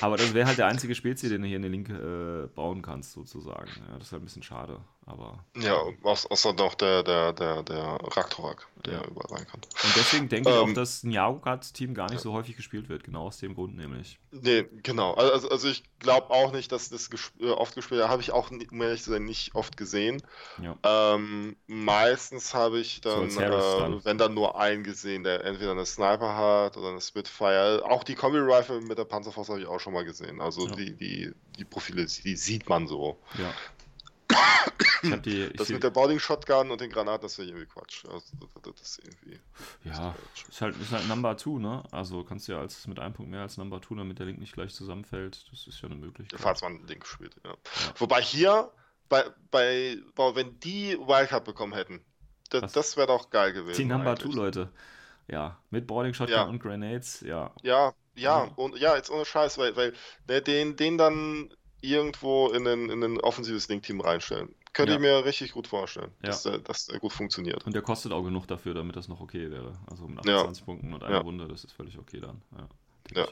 Aber 0.02 0.18
das 0.18 0.34
wäre 0.34 0.48
halt 0.48 0.58
der 0.58 0.68
einzige 0.68 0.96
Spezi, 0.96 1.30
den 1.30 1.42
du 1.42 1.48
hier 1.48 1.58
in 1.58 1.62
den 1.62 1.72
Link 1.72 1.90
äh, 1.90 2.48
bauen 2.56 2.82
kannst, 2.82 3.14
sozusagen. 3.14 3.70
Ja, 3.88 3.98
das 3.98 4.08
ist 4.08 4.12
halt 4.12 4.22
ein 4.22 4.26
bisschen 4.26 4.44
schade, 4.44 4.80
aber. 5.06 5.44
Ja, 5.56 5.82
außer 6.04 6.54
noch 6.54 6.76
der, 6.76 7.04
der, 7.04 7.34
der, 7.34 7.64
der 7.64 8.00
Raktorak, 8.02 8.68
der 8.86 8.94
ja. 8.94 9.06
überall 9.06 9.38
rein 9.38 9.48
kann. 9.48 9.62
Und 9.62 9.96
deswegen 9.96 10.30
denke 10.30 10.50
ich 10.50 10.56
ähm, 10.56 10.72
auch, 10.72 10.74
dass 10.74 11.04
ein 11.04 11.12
Yaogat-Team 11.12 11.94
gar 11.94 12.06
nicht 12.06 12.16
ja. 12.16 12.20
so 12.20 12.34
häufig 12.34 12.56
gespielt 12.56 12.90
wird, 12.90 13.04
genau 13.04 13.28
aus 13.28 13.38
dem 13.38 13.56
Grund 13.56 13.76
nämlich. 13.76 14.20
Nee, 14.32 14.66
genau. 14.84 15.14
Also, 15.14 15.50
also 15.50 15.68
ich 15.68 15.84
glaube 16.00 16.30
auch 16.30 16.52
nicht, 16.52 16.72
dass 16.72 16.90
das 16.90 17.10
äh, 17.40 17.50
oft 17.50 17.76
gespielt 17.76 18.00
wird. 18.00 18.10
Habe 18.10 18.22
ich 18.22 18.32
auch, 18.32 18.52
um 18.52 18.82
ehrlich 18.82 19.04
zu 19.04 19.12
sein, 19.12 19.26
nicht 19.26 19.56
oft 19.56 19.78
gesehen. 19.78 20.22
Ja. 20.62 21.16
Ähm, 21.16 21.56
meistens 21.68 22.54
habe 22.54 22.80
ich 22.80 23.02
dann, 23.02 23.30
so 23.30 23.40
äh, 23.40 23.50
dann, 23.50 24.06
wenn 24.06 24.18
dann 24.18 24.34
nur 24.34 24.60
einen 24.60 24.84
gesehen, 24.84 25.24
der 25.24 25.44
entweder 25.46 25.72
eine 25.72 25.86
Sniper 25.86 26.36
hat 26.36 26.78
oder 26.78 26.90
eine 26.90 27.02
Spitfire. 27.02 27.84
Auch 27.86 28.04
die 28.04 28.16
Kombi-Rifle 28.16 28.82
mit 28.82 28.98
der 28.98 29.06
Panzerfaust 29.06 29.50
habe 29.50 29.62
ich 29.62 29.68
auch 29.68 29.75
schon 29.80 29.94
mal 29.94 30.06
gesehen. 30.06 30.42
Also 30.42 30.68
ja. 30.68 30.76
die, 30.76 30.94
die, 30.94 31.34
die 31.58 31.66
Profile, 31.66 32.06
die 32.06 32.36
sieht 32.36 32.68
man 32.70 32.88
so. 32.88 33.20
Ja. 33.38 33.54
Die, 35.04 35.54
das 35.54 35.70
mit 35.70 35.84
der 35.84 35.92
Boarding 35.92 36.20
Shotgun 36.20 36.72
und 36.72 36.82
den 36.82 36.90
Granaten, 36.90 37.24
das 37.24 37.38
wäre 37.38 37.48
irgendwie 37.48 37.68
Quatsch. 37.68 38.06
Also, 38.06 38.26
das, 38.64 38.74
das 38.76 39.00
irgendwie, 39.00 39.40
ja, 39.84 40.16
ist 40.50 40.62
halt, 40.62 40.76
ist 40.82 40.92
halt 40.92 41.08
Number 41.08 41.38
2, 41.38 41.60
ne? 41.60 41.84
Also 41.92 42.24
kannst 42.24 42.48
du 42.48 42.54
ja 42.54 42.60
als, 42.60 42.88
mit 42.88 43.00
einem 43.00 43.14
Punkt 43.14 43.32
mehr 43.32 43.42
als 43.42 43.58
Number 43.58 43.82
2, 43.82 43.96
damit 43.96 44.18
der 44.18 44.26
Link 44.26 44.40
nicht 44.40 44.54
gleich 44.54 44.74
zusammenfällt. 44.74 45.46
Das 45.52 45.68
ist 45.68 45.80
ja 45.82 45.88
eine 45.88 45.96
Möglichkeit. 45.96 46.40
Falls 46.40 46.62
man 46.62 46.78
einen 46.78 46.88
Link 46.88 47.06
spielt, 47.06 47.36
ja. 47.44 47.52
ja. 47.52 47.58
Wobei 47.98 48.22
hier, 48.22 48.72
bei, 49.08 49.26
bei, 49.52 49.98
wenn 50.16 50.60
die 50.60 50.98
Wildcard 50.98 51.46
bekommen 51.46 51.74
hätten, 51.74 52.04
das, 52.50 52.74
das 52.74 52.98
wäre 52.98 53.08
doch 53.08 53.30
geil 53.30 53.54
gewesen. 53.54 53.78
Die 53.78 53.86
Number 53.86 54.16
2, 54.16 54.30
Leute. 54.30 54.72
Ja, 55.28 55.58
mit 55.72 55.88
Boarding 55.88 56.14
Shotgun 56.14 56.36
ja. 56.36 56.44
und 56.44 56.60
Grenades, 56.60 57.22
ja. 57.22 57.52
Ja, 57.64 57.94
ja, 58.16 58.44
und 58.56 58.78
ja, 58.78 58.96
jetzt 58.96 59.10
ohne 59.10 59.26
Scheiß, 59.26 59.58
weil, 59.58 59.76
weil 59.76 59.94
der, 60.28 60.42
den, 60.42 60.76
den 60.76 60.98
dann 60.98 61.54
irgendwo 61.82 62.50
in 62.50 62.68
ein, 62.68 62.90
in 62.90 63.04
ein 63.04 63.20
offensives 63.20 63.68
Link-Team 63.68 64.02
reinstellen. 64.02 64.56
Könnte 64.74 64.92
ja. 64.94 64.98
ich 64.98 65.02
mir 65.02 65.26
richtig 65.26 65.54
gut 65.54 65.68
vorstellen, 65.68 66.12
ja. 66.22 66.28
dass, 66.28 66.44
der, 66.44 66.60
dass 66.60 66.88
der 66.88 67.00
gut 67.00 67.14
funktioniert. 67.14 67.66
Und 67.66 67.74
der 67.74 67.82
kostet 67.82 68.12
auch 68.12 68.24
genug 68.24 68.46
dafür, 68.48 68.74
damit 68.74 68.96
das 68.96 69.08
noch 69.08 69.22
okay 69.22 69.50
wäre. 69.50 69.74
Also 69.90 70.08
mit 70.08 70.20
28 70.20 70.60
ja. 70.60 70.66
Punkten 70.66 70.94
und 70.94 71.04
einer 71.04 71.22
Runde, 71.22 71.48
das 71.48 71.64
ist 71.64 71.72
völlig 71.72 71.98
okay 71.98 72.20
dann. 72.20 72.42
Ja, 73.16 73.22
ja. 73.22 73.28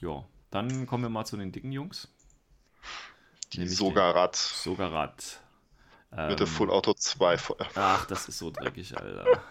Ja, 0.00 0.24
dann 0.50 0.86
kommen 0.86 1.02
wir 1.02 1.10
mal 1.10 1.24
zu 1.24 1.36
den 1.36 1.52
dicken 1.52 1.72
Jungs. 1.72 2.08
Die 3.52 3.66
Sogarat. 3.68 4.36
Sogarat. 4.36 5.40
Ähm, 6.12 6.28
Mit 6.28 6.40
der 6.40 6.46
Full 6.46 6.70
Auto 6.70 6.94
2 6.94 7.36
Feuer. 7.36 7.68
Ach, 7.74 8.06
das 8.06 8.28
ist 8.28 8.38
so 8.38 8.50
dreckig, 8.50 8.96
Alter. 8.96 9.42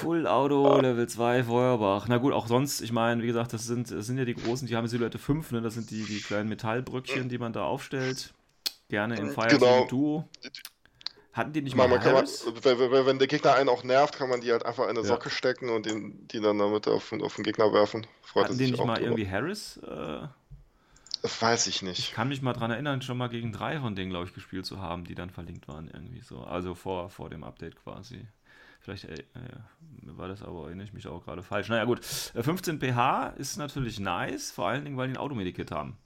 Full 0.00 0.26
Auto, 0.26 0.80
Level 0.80 1.08
2, 1.08 1.44
Feuerbach. 1.44 2.06
Na 2.08 2.18
gut, 2.18 2.32
auch 2.32 2.46
sonst, 2.46 2.80
ich 2.80 2.92
meine, 2.92 3.22
wie 3.22 3.26
gesagt, 3.26 3.52
das 3.52 3.64
sind, 3.64 3.90
das 3.90 4.06
sind 4.06 4.18
ja 4.18 4.24
die 4.24 4.34
großen, 4.34 4.68
die 4.68 4.76
haben 4.76 4.86
Silhouette 4.86 5.18
5, 5.18 5.52
ne? 5.52 5.60
das 5.60 5.74
sind 5.74 5.90
die, 5.90 6.04
die 6.04 6.20
kleinen 6.20 6.48
Metallbrückchen, 6.48 7.28
die 7.28 7.38
man 7.38 7.52
da 7.52 7.64
aufstellt. 7.64 8.32
Gerne 8.88 9.16
im 9.16 9.30
Fire 9.30 9.48
genau. 9.48 9.86
Duo. 9.86 10.28
Hatten 11.32 11.52
die 11.52 11.62
nicht 11.62 11.76
mal 11.76 11.88
man, 11.88 12.02
man, 12.02 12.26
wenn, 12.26 13.06
wenn, 13.06 13.18
der 13.18 13.28
Gegner 13.28 13.54
einen 13.54 13.68
auch 13.68 13.84
nervt, 13.84 14.16
kann 14.16 14.28
man 14.28 14.40
die 14.40 14.50
halt 14.50 14.66
einfach 14.66 14.84
in 14.84 14.90
eine 14.90 15.00
ja. 15.00 15.04
Socke 15.04 15.30
stecken 15.30 15.68
und 15.68 15.86
den, 15.86 16.26
die 16.28 16.40
dann 16.40 16.58
damit 16.58 16.88
auf, 16.88 17.12
auf 17.12 17.36
den 17.36 17.44
Gegner 17.44 17.72
werfen. 17.72 18.06
Freut 18.22 18.46
Hatten 18.46 18.58
die 18.58 18.70
nicht 18.70 18.84
mal 18.84 18.94
drüber. 18.94 19.08
irgendwie 19.08 19.30
Harris? 19.30 19.76
Äh, 19.76 20.26
das 21.22 21.42
weiß 21.42 21.66
ich 21.66 21.82
nicht. 21.82 21.98
Ich 21.98 22.12
kann 22.12 22.28
mich 22.28 22.42
mal 22.42 22.54
daran 22.54 22.70
erinnern, 22.70 23.02
schon 23.02 23.18
mal 23.18 23.28
gegen 23.28 23.52
drei 23.52 23.78
von 23.78 23.94
denen, 23.94 24.10
glaube 24.10 24.26
ich, 24.26 24.34
gespielt 24.34 24.66
zu 24.66 24.80
haben, 24.80 25.04
die 25.04 25.14
dann 25.14 25.30
verlinkt 25.30 25.68
waren 25.68 25.88
irgendwie 25.88 26.20
so. 26.20 26.40
Also 26.40 26.74
vor, 26.74 27.10
vor 27.10 27.30
dem 27.30 27.44
Update 27.44 27.76
quasi. 27.82 28.26
Vielleicht 28.88 29.04
äh, 29.04 29.24
war 30.02 30.28
das 30.28 30.42
aber, 30.42 30.66
erinnere 30.66 30.86
ich 30.86 30.94
mich 30.94 31.06
auch 31.06 31.22
gerade 31.24 31.42
falsch. 31.42 31.68
Naja, 31.68 31.84
gut. 31.84 32.02
15 32.04 32.80
äh, 32.80 32.92
pH 32.92 33.34
ist 33.36 33.58
natürlich 33.58 34.00
nice, 34.00 34.50
vor 34.50 34.68
allen 34.68 34.84
Dingen, 34.84 34.96
weil 34.96 35.08
die 35.08 35.14
ein 35.14 35.18
Automedikit 35.18 35.70
haben. 35.70 35.98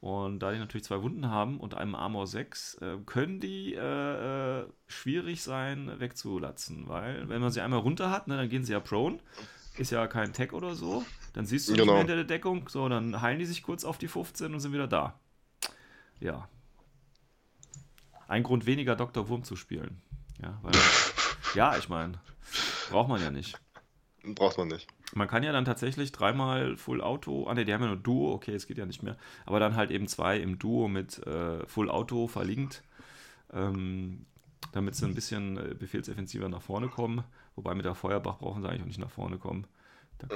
Und 0.00 0.40
da 0.40 0.52
die 0.52 0.58
natürlich 0.58 0.84
zwei 0.84 1.02
Wunden 1.02 1.28
haben 1.28 1.58
und 1.58 1.74
einem 1.74 1.94
Armor 1.94 2.26
6, 2.26 2.74
äh, 2.74 2.96
können 3.06 3.40
die 3.40 3.74
äh, 3.74 4.60
äh, 4.60 4.66
schwierig 4.86 5.42
sein 5.42 5.98
wegzulatzen, 5.98 6.88
weil 6.88 7.28
wenn 7.28 7.40
man 7.40 7.50
sie 7.52 7.60
einmal 7.60 7.80
runter 7.80 8.10
hat, 8.10 8.28
ne, 8.28 8.36
dann 8.36 8.48
gehen 8.48 8.64
sie 8.64 8.72
ja 8.72 8.80
prone, 8.80 9.18
ist 9.76 9.90
ja 9.90 10.06
kein 10.06 10.32
Tag 10.32 10.52
oder 10.52 10.74
so, 10.74 11.04
dann 11.34 11.44
siehst 11.44 11.68
du 11.68 11.72
genau. 11.72 11.84
nicht 11.84 11.92
mehr 11.92 11.98
hinter 12.00 12.16
der 12.16 12.24
Deckung, 12.24 12.68
so, 12.68 12.88
dann 12.88 13.20
heilen 13.20 13.38
die 13.38 13.44
sich 13.44 13.62
kurz 13.62 13.84
auf 13.84 13.98
die 13.98 14.08
15 14.08 14.52
und 14.54 14.60
sind 14.60 14.72
wieder 14.72 14.88
da. 14.88 15.18
Ja. 16.18 16.48
Ein 18.26 18.42
Grund 18.42 18.64
weniger 18.64 18.96
Dr. 18.96 19.28
Wurm 19.28 19.44
zu 19.44 19.56
spielen. 19.56 20.00
Ja, 20.42 20.58
weil 20.62 20.72
ja, 21.54 21.76
ich 21.76 21.88
meine, 21.88 22.14
braucht 22.90 23.08
man 23.08 23.20
ja 23.20 23.30
nicht. 23.30 23.58
Braucht 24.24 24.58
man 24.58 24.68
nicht. 24.68 24.86
Man 25.12 25.28
kann 25.28 25.42
ja 25.42 25.52
dann 25.52 25.64
tatsächlich 25.64 26.12
dreimal 26.12 26.76
Full 26.76 27.00
Auto, 27.00 27.46
ah 27.48 27.54
ne, 27.54 27.64
die 27.64 27.72
haben 27.74 27.82
ja 27.82 27.88
nur 27.88 27.96
Duo, 27.96 28.32
okay, 28.32 28.54
es 28.54 28.66
geht 28.66 28.78
ja 28.78 28.86
nicht 28.86 29.02
mehr, 29.02 29.16
aber 29.44 29.58
dann 29.58 29.74
halt 29.74 29.90
eben 29.90 30.06
zwei 30.06 30.38
im 30.38 30.58
Duo 30.58 30.88
mit 30.88 31.18
äh, 31.26 31.66
Full 31.66 31.90
Auto 31.90 32.28
verlinkt, 32.28 32.82
ähm, 33.52 34.26
damit 34.72 34.94
sie 34.94 35.06
ein 35.06 35.14
bisschen 35.14 35.56
äh, 35.56 35.74
befehlsoffensiver 35.74 36.48
nach 36.48 36.62
vorne 36.62 36.88
kommen. 36.88 37.24
Wobei 37.56 37.74
mit 37.74 37.84
der 37.84 37.94
Feuerbach 37.94 38.38
brauchen 38.38 38.62
sie 38.62 38.68
eigentlich 38.68 38.82
auch 38.82 38.86
nicht 38.86 39.00
nach 39.00 39.10
vorne 39.10 39.38
kommen. 39.38 39.66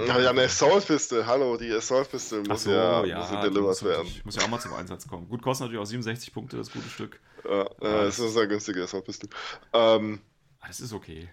Ja, 0.07 0.19
ja, 0.19 0.31
eine 0.31 0.45
Assault-Piste, 0.45 1.27
hallo, 1.27 1.57
die 1.59 1.71
Assault-Piste 1.71 2.43
muss, 2.49 2.65
so, 2.65 2.71
ja, 2.71 3.05
ja, 3.05 3.19
muss 3.19 3.31
ja 3.31 3.43
delivered 3.43 3.83
werden. 3.83 4.09
Muss 4.25 4.37
ja 4.37 4.43
auch 4.43 4.49
mal 4.49 4.59
zum 4.59 4.73
Einsatz 4.73 5.07
kommen. 5.07 5.29
Gut, 5.29 5.43
kostet 5.43 5.67
natürlich 5.67 5.83
auch 5.83 5.87
67 5.87 6.33
Punkte, 6.33 6.57
das 6.57 6.73
gute 6.73 6.89
Stück. 6.89 7.21
Ja, 7.45 7.63
äh, 7.63 8.05
das 8.07 8.19
ist 8.19 8.37
eine 8.37 8.49
günstige 8.49 8.83
Assault-Piste. 8.83 9.29
Ähm, 9.75 10.21
es 10.69 10.81
ist 10.81 10.93
okay. 10.93 11.29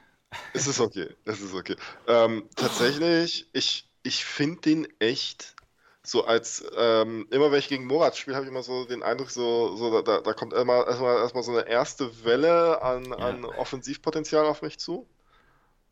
Es 0.53 0.67
ist 0.67 0.79
okay, 0.79 1.09
es 1.25 1.41
ist 1.41 1.53
okay. 1.53 1.75
Ähm, 2.07 2.47
tatsächlich, 2.55 3.49
ich, 3.53 3.89
ich 4.03 4.23
finde 4.23 4.61
den 4.61 4.87
echt 4.99 5.55
so 6.03 6.25
als 6.25 6.63
ähm, 6.77 7.27
immer 7.29 7.51
wenn 7.51 7.59
ich 7.59 7.67
gegen 7.67 7.85
Morat 7.85 8.17
spiele, 8.17 8.35
habe 8.35 8.45
ich 8.45 8.51
immer 8.51 8.63
so 8.63 8.85
den 8.85 9.03
Eindruck, 9.03 9.29
so, 9.29 9.75
so 9.75 10.01
da, 10.01 10.21
da 10.21 10.33
kommt 10.33 10.53
immer 10.53 10.87
erstmal, 10.87 11.17
erstmal 11.17 11.43
so 11.43 11.51
eine 11.51 11.67
erste 11.67 12.23
Welle 12.23 12.81
an, 12.81 13.05
ja. 13.05 13.17
an 13.17 13.45
Offensivpotenzial 13.45 14.45
auf 14.45 14.61
mich 14.61 14.79
zu. 14.79 15.07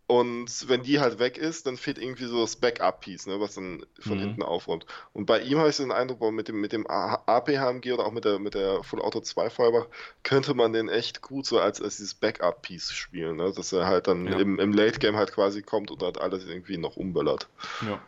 Und 0.09 0.67
wenn 0.67 0.81
die 0.81 0.99
halt 0.99 1.19
weg 1.19 1.37
ist, 1.37 1.67
dann 1.67 1.77
fehlt 1.77 1.99
irgendwie 1.99 2.25
so 2.25 2.41
das 2.41 2.55
Backup-Piece, 2.55 3.27
ne, 3.27 3.39
was 3.39 3.53
dann 3.53 3.85
von 3.99 4.17
mhm. 4.17 4.21
hinten 4.21 4.41
aufräumt. 4.41 4.87
Und 5.13 5.27
bei 5.27 5.39
ihm 5.39 5.59
habe 5.59 5.69
ich 5.69 5.75
so 5.75 5.83
den 5.83 5.91
Eindruck, 5.91 6.19
mit 6.33 6.47
dem, 6.47 6.59
mit 6.59 6.73
dem 6.73 6.87
AP-HMG 6.87 7.93
oder 7.93 8.07
auch 8.07 8.11
mit 8.11 8.25
der, 8.25 8.39
mit 8.39 8.55
der 8.55 8.81
Full 8.83 9.03
Auto 9.03 9.19
2 9.19 9.51
Feuerbach 9.51 9.85
könnte 10.23 10.55
man 10.55 10.73
den 10.73 10.89
echt 10.89 11.21
gut 11.21 11.45
so 11.45 11.59
als, 11.59 11.79
als 11.79 11.97
dieses 11.97 12.15
Backup-Piece 12.15 12.91
spielen, 12.91 13.35
ne? 13.35 13.53
dass 13.55 13.71
er 13.71 13.85
halt 13.85 14.07
dann 14.07 14.25
ja. 14.25 14.39
im, 14.39 14.57
im 14.57 14.73
Late-Game 14.73 15.15
halt 15.15 15.31
quasi 15.31 15.61
kommt 15.61 15.91
und 15.91 16.01
halt 16.01 16.19
alles 16.19 16.43
irgendwie 16.43 16.79
noch 16.79 16.97
umböllert. 16.97 17.47
Ja. 17.87 18.01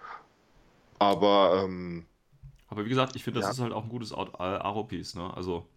Aber, 0.98 1.62
ähm, 1.64 2.08
Aber 2.68 2.84
wie 2.84 2.90
gesagt, 2.90 3.16
ich 3.16 3.24
finde, 3.24 3.42
das 3.42 3.50
ja. 3.50 3.52
ist 3.52 3.60
halt 3.60 3.74
auch 3.74 3.84
ein 3.84 3.90
gutes 3.90 4.12
Aro-Piece, 4.12 5.14
ne? 5.14 5.32
Also. 5.36 5.68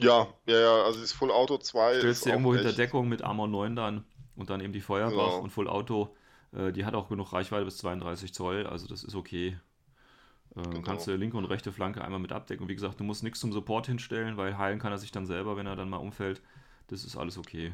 Ja, 0.00 0.28
ja, 0.46 0.58
ja, 0.58 0.82
also 0.84 1.02
das 1.02 1.12
Full 1.12 1.30
Auto 1.30 1.58
2 1.58 1.98
stellst 1.98 2.24
du 2.24 2.30
irgendwo 2.30 2.54
hinter 2.54 2.72
Deckung 2.72 3.06
mit 3.06 3.20
Armor 3.20 3.48
9 3.48 3.76
dann 3.76 4.04
und 4.36 4.50
dann 4.50 4.60
eben 4.60 4.72
die 4.72 4.80
Feuerbach 4.80 5.32
genau. 5.32 5.40
und 5.40 5.50
Full 5.50 5.68
Auto. 5.68 6.14
Äh, 6.52 6.72
die 6.72 6.84
hat 6.84 6.94
auch 6.94 7.08
genug 7.08 7.32
Reichweite 7.32 7.64
bis 7.64 7.78
32 7.78 8.32
Zoll, 8.32 8.66
also 8.66 8.86
das 8.86 9.04
ist 9.04 9.14
okay. 9.14 9.58
Äh, 10.56 10.62
genau. 10.62 10.82
Kannst 10.82 11.06
du 11.06 11.14
linke 11.16 11.36
und 11.36 11.44
rechte 11.44 11.72
Flanke 11.72 12.02
einmal 12.02 12.20
mit 12.20 12.32
abdecken. 12.32 12.62
Und 12.64 12.68
wie 12.68 12.74
gesagt, 12.74 13.00
du 13.00 13.04
musst 13.04 13.22
nichts 13.22 13.40
zum 13.40 13.52
Support 13.52 13.86
hinstellen, 13.86 14.36
weil 14.36 14.58
heilen 14.58 14.78
kann 14.78 14.92
er 14.92 14.98
sich 14.98 15.10
dann 15.10 15.26
selber, 15.26 15.56
wenn 15.56 15.66
er 15.66 15.76
dann 15.76 15.90
mal 15.90 15.98
umfällt. 15.98 16.42
Das 16.88 17.04
ist 17.04 17.16
alles 17.16 17.38
okay. 17.38 17.72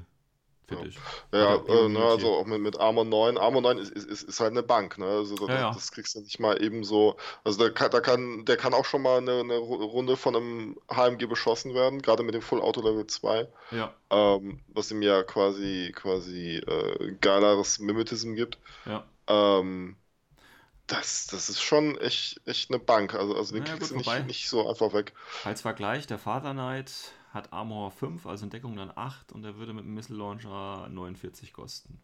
Finde 0.70 0.86
ich. 0.86 0.98
Ja, 1.32 1.56
äh, 1.56 1.88
ne, 1.88 1.98
also 1.98 2.32
auch 2.34 2.46
mit, 2.46 2.60
mit 2.60 2.78
Armor 2.78 3.04
9. 3.04 3.38
Armor 3.38 3.60
9 3.60 3.78
ist, 3.78 3.90
ist, 3.90 4.22
ist 4.22 4.38
halt 4.38 4.52
eine 4.52 4.62
Bank, 4.62 4.98
ne? 4.98 5.04
Also 5.04 5.34
das, 5.34 5.48
ja, 5.48 5.54
ja. 5.54 5.72
das 5.72 5.90
kriegst 5.90 6.14
du 6.14 6.20
nicht 6.20 6.38
mal 6.38 6.62
eben 6.62 6.84
so. 6.84 7.16
Also 7.42 7.58
der 7.58 7.72
kann, 7.72 7.90
der 7.90 8.00
kann, 8.00 8.44
der 8.44 8.56
kann 8.56 8.72
auch 8.72 8.84
schon 8.84 9.02
mal 9.02 9.18
eine, 9.18 9.40
eine 9.40 9.56
Runde 9.56 10.16
von 10.16 10.36
einem 10.36 10.76
HMG 10.88 11.26
beschossen 11.26 11.74
werden, 11.74 12.02
gerade 12.02 12.22
mit 12.22 12.34
dem 12.34 12.42
Full 12.42 12.60
Auto 12.60 12.82
Level 12.82 13.04
2. 13.04 13.48
Ja. 13.72 13.92
Ähm, 14.10 14.60
was 14.68 14.92
ihm 14.92 15.02
ja 15.02 15.24
quasi 15.24 15.92
quasi 15.94 16.58
äh, 16.58 17.16
geileres 17.20 17.80
Mimetism 17.80 18.34
gibt. 18.34 18.58
Ja. 18.86 19.04
Ähm, 19.26 19.96
das, 20.86 21.26
das 21.26 21.48
ist 21.48 21.60
schon 21.60 21.98
echt, 21.98 22.40
echt 22.46 22.70
eine 22.70 22.78
Bank. 22.78 23.14
Also, 23.14 23.34
also 23.36 23.54
den 23.54 23.64
ja, 23.64 23.72
kriegst 23.74 23.92
gut, 23.92 24.06
du 24.06 24.10
nicht, 24.10 24.26
nicht 24.26 24.48
so 24.48 24.68
einfach 24.68 24.92
weg. 24.92 25.14
Als 25.44 25.62
Vergleich, 25.62 26.06
der 26.06 26.18
Father 26.18 26.52
Knight 26.52 27.12
hat 27.30 27.52
Armor 27.52 27.90
5, 27.90 28.26
also 28.26 28.44
in 28.44 28.50
Deckung 28.50 28.76
dann 28.76 28.92
8 28.94 29.32
und 29.32 29.44
er 29.44 29.56
würde 29.56 29.72
mit 29.72 29.84
dem 29.84 29.94
Missile 29.94 30.18
Launcher 30.18 30.88
49 30.88 31.52
kosten. 31.52 32.00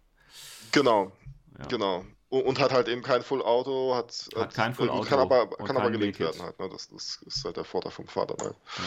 Genau. 0.73 1.13
Ja. 1.59 1.67
Genau. 1.67 2.05
Und 2.29 2.59
hat 2.59 2.73
halt 2.73 2.89
eben 2.89 3.03
kein 3.03 3.23
Full 3.23 3.41
Auto, 3.41 3.95
hat, 3.95 4.29
hat, 4.35 4.43
hat 4.43 4.55
kein 4.55 4.75
Full 4.75 4.91
Auto. 4.91 5.09
Kann 5.09 5.21
aber, 5.21 5.49
kann 5.49 5.77
aber 5.77 5.91
gelegt 5.91 6.19
werden 6.19 6.43
halt. 6.43 6.59
Ne? 6.59 6.69
Das, 6.69 6.89
das, 6.89 7.23
ist 7.25 7.45
halt 7.45 7.57
der 7.57 7.65
Vorteil 7.65 7.93
vom 7.93 8.09
Vater. 8.09 8.37
Halt. 8.41 8.57
Ja. 8.79 8.85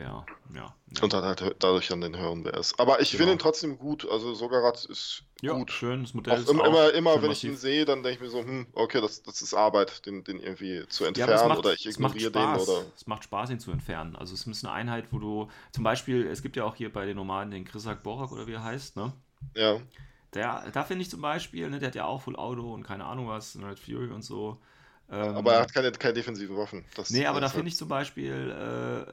Ja, 0.00 0.24
ja, 0.54 0.74
ja. 0.94 1.02
Und 1.02 1.12
dann 1.12 1.24
halt 1.24 1.56
dadurch 1.58 1.88
dann 1.88 2.00
den 2.00 2.16
höheren 2.16 2.44
WS. 2.44 2.78
Aber 2.78 3.00
ich 3.00 3.10
genau. 3.10 3.20
finde 3.20 3.34
ihn 3.34 3.38
trotzdem 3.38 3.78
gut. 3.78 4.08
Also 4.10 4.34
Sogarat 4.34 4.84
ist 4.86 5.24
ja, 5.42 5.52
gut. 5.52 5.70
schön. 5.70 6.02
Das 6.02 6.14
Modell 6.14 6.34
auch 6.34 6.38
ist 6.38 6.48
immer, 6.48 6.64
auch 6.64 6.88
immer 6.90 7.22
wenn 7.22 7.28
massiv. 7.28 7.50
ich 7.50 7.50
ihn 7.50 7.56
sehe, 7.56 7.84
dann 7.84 8.02
denke 8.02 8.14
ich 8.16 8.20
mir 8.20 8.30
so, 8.30 8.38
hm, 8.38 8.66
okay, 8.72 9.00
das, 9.00 9.22
das 9.22 9.42
ist 9.42 9.52
Arbeit, 9.52 10.06
den, 10.06 10.24
den 10.24 10.40
irgendwie 10.40 10.86
zu 10.88 11.04
entfernen 11.04 11.32
ja, 11.32 11.48
macht, 11.48 11.58
oder 11.58 11.74
ich 11.74 11.86
ignoriere 11.86 12.30
den. 12.30 12.54
Oder... 12.56 12.84
Es 12.96 13.06
macht 13.06 13.24
Spaß, 13.24 13.50
ihn 13.50 13.60
zu 13.60 13.70
entfernen. 13.72 14.16
Also 14.16 14.32
es 14.32 14.46
ist 14.46 14.64
eine 14.64 14.72
Einheit, 14.72 15.06
wo 15.10 15.18
du, 15.18 15.50
zum 15.72 15.84
Beispiel, 15.84 16.26
es 16.26 16.42
gibt 16.42 16.56
ja 16.56 16.64
auch 16.64 16.76
hier 16.76 16.92
bei 16.92 17.04
den 17.04 17.16
Nomaden 17.16 17.50
den 17.50 17.64
Krisak 17.64 18.02
Borak 18.02 18.32
oder 18.32 18.46
wie 18.46 18.54
er 18.54 18.64
heißt, 18.64 18.96
ne? 18.96 19.12
Ja. 19.54 19.80
Der, 20.34 20.70
da 20.72 20.84
finde 20.84 21.02
ich 21.02 21.10
zum 21.10 21.20
Beispiel, 21.20 21.68
ne, 21.68 21.78
der 21.78 21.88
hat 21.88 21.94
ja 21.94 22.04
auch 22.04 22.22
Full 22.22 22.36
Auto 22.36 22.72
und 22.72 22.84
keine 22.84 23.04
Ahnung 23.04 23.28
was, 23.28 23.54
Night 23.56 23.78
Fury 23.78 24.10
und 24.10 24.22
so. 24.22 24.58
Ähm, 25.10 25.34
aber 25.34 25.54
er 25.54 25.60
hat 25.62 25.74
keine, 25.74 25.90
keine 25.90 26.14
defensiven 26.14 26.56
Waffen. 26.56 26.84
Das, 26.94 27.10
nee, 27.10 27.26
aber 27.26 27.40
da 27.40 27.48
finde 27.48 27.68
ich 27.68 27.76
zum 27.76 27.88
Beispiel, 27.88 28.50
äh, 29.08 29.12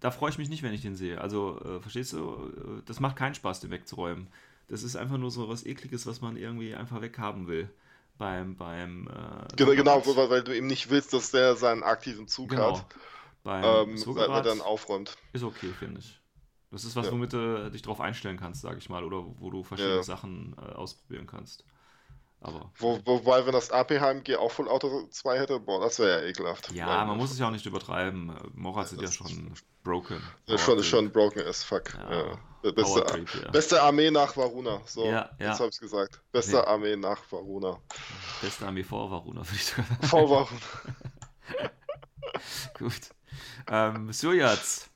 da 0.00 0.10
freue 0.10 0.30
ich 0.30 0.38
mich 0.38 0.48
nicht, 0.48 0.62
wenn 0.62 0.72
ich 0.72 0.82
den 0.82 0.94
sehe. 0.94 1.20
Also, 1.20 1.60
äh, 1.60 1.80
verstehst 1.80 2.12
du? 2.12 2.18
Äh, 2.18 2.82
das 2.86 3.00
macht 3.00 3.16
keinen 3.16 3.34
Spaß, 3.34 3.60
den 3.60 3.70
wegzuräumen. 3.70 4.28
Das 4.68 4.82
ist 4.82 4.96
einfach 4.96 5.18
nur 5.18 5.30
so 5.30 5.48
was 5.48 5.66
Ekliges, 5.66 6.06
was 6.06 6.20
man 6.20 6.36
irgendwie 6.36 6.74
einfach 6.74 7.00
weghaben 7.00 7.46
will. 7.46 7.68
Beim, 8.18 8.56
beim 8.56 9.08
äh, 9.08 9.56
genau, 9.56 9.72
genau 9.72 10.06
weil, 10.16 10.30
weil, 10.30 10.44
du 10.44 10.54
eben 10.54 10.66
nicht 10.66 10.90
willst, 10.90 11.12
dass 11.12 11.30
der 11.30 11.56
seinen 11.56 11.82
aktiven 11.82 12.28
Zug 12.28 12.50
genau. 12.50 12.78
hat. 12.78 12.86
Beim 13.42 13.64
ähm, 13.90 14.16
er 14.16 14.42
dann 14.42 14.60
aufräumt. 14.60 15.16
Ist 15.32 15.42
okay, 15.42 15.72
finde 15.78 16.00
ich. 16.00 16.20
Das 16.70 16.84
ist 16.84 16.96
was, 16.96 17.06
ja. 17.06 17.12
womit 17.12 17.32
du 17.32 17.70
dich 17.70 17.82
drauf 17.82 18.00
einstellen 18.00 18.38
kannst, 18.38 18.62
sage 18.62 18.78
ich 18.78 18.88
mal, 18.88 19.04
oder 19.04 19.24
wo 19.38 19.50
du 19.50 19.62
verschiedene 19.62 19.96
ja. 19.96 20.02
Sachen 20.02 20.54
äh, 20.56 20.72
ausprobieren 20.72 21.26
kannst. 21.26 21.64
Aber 22.44 22.72
Wo, 22.76 22.98
wobei, 23.04 23.46
wenn 23.46 23.52
das 23.52 23.70
AP-HMG 23.70 24.36
auch 24.36 24.50
Full 24.50 24.68
Auto 24.68 25.06
2 25.08 25.38
hätte, 25.38 25.60
boah, 25.60 25.80
das 25.80 26.00
wäre 26.00 26.22
ja 26.22 26.28
ekelhaft. 26.28 26.72
Ja, 26.72 27.04
man 27.04 27.16
muss 27.16 27.30
es 27.30 27.38
ja 27.38 27.46
auch 27.46 27.52
nicht 27.52 27.64
übertreiben. 27.66 28.34
Morat 28.54 28.88
sind 28.88 29.00
ja 29.00 29.12
schon 29.12 29.54
broken. 29.84 30.20
Ja, 30.46 30.58
schon, 30.58 30.82
schon 30.82 31.12
broken 31.12 31.46
as 31.46 31.62
fuck. 31.62 31.94
Ja. 31.94 32.38
ja. 32.64 32.70
Beste, 32.72 33.04
Trip, 33.04 33.28
ja. 33.42 33.50
beste, 33.50 33.82
Armee 33.82 34.10
nach 34.10 34.36
Varuna. 34.36 34.80
So, 34.86 35.04
ja, 35.04 35.30
ja. 35.38 35.50
jetzt 35.50 35.60
habe 35.60 35.70
ich 35.72 35.80
gesagt. 35.80 36.20
Beste 36.30 36.56
nee. 36.56 36.62
Armee 36.62 36.96
nach 36.96 37.20
Varuna. 37.30 37.78
Beste 38.40 38.66
Armee 38.66 38.84
vor 38.84 39.10
Varuna, 39.10 39.40
würde 39.40 39.56
ich 39.56 39.64
sagen. 39.64 39.98
Vor 40.02 40.30
Varuna. 40.30 40.60
Gut. 42.78 43.00
Ähm, 43.68 44.12
Surjats. 44.12 44.88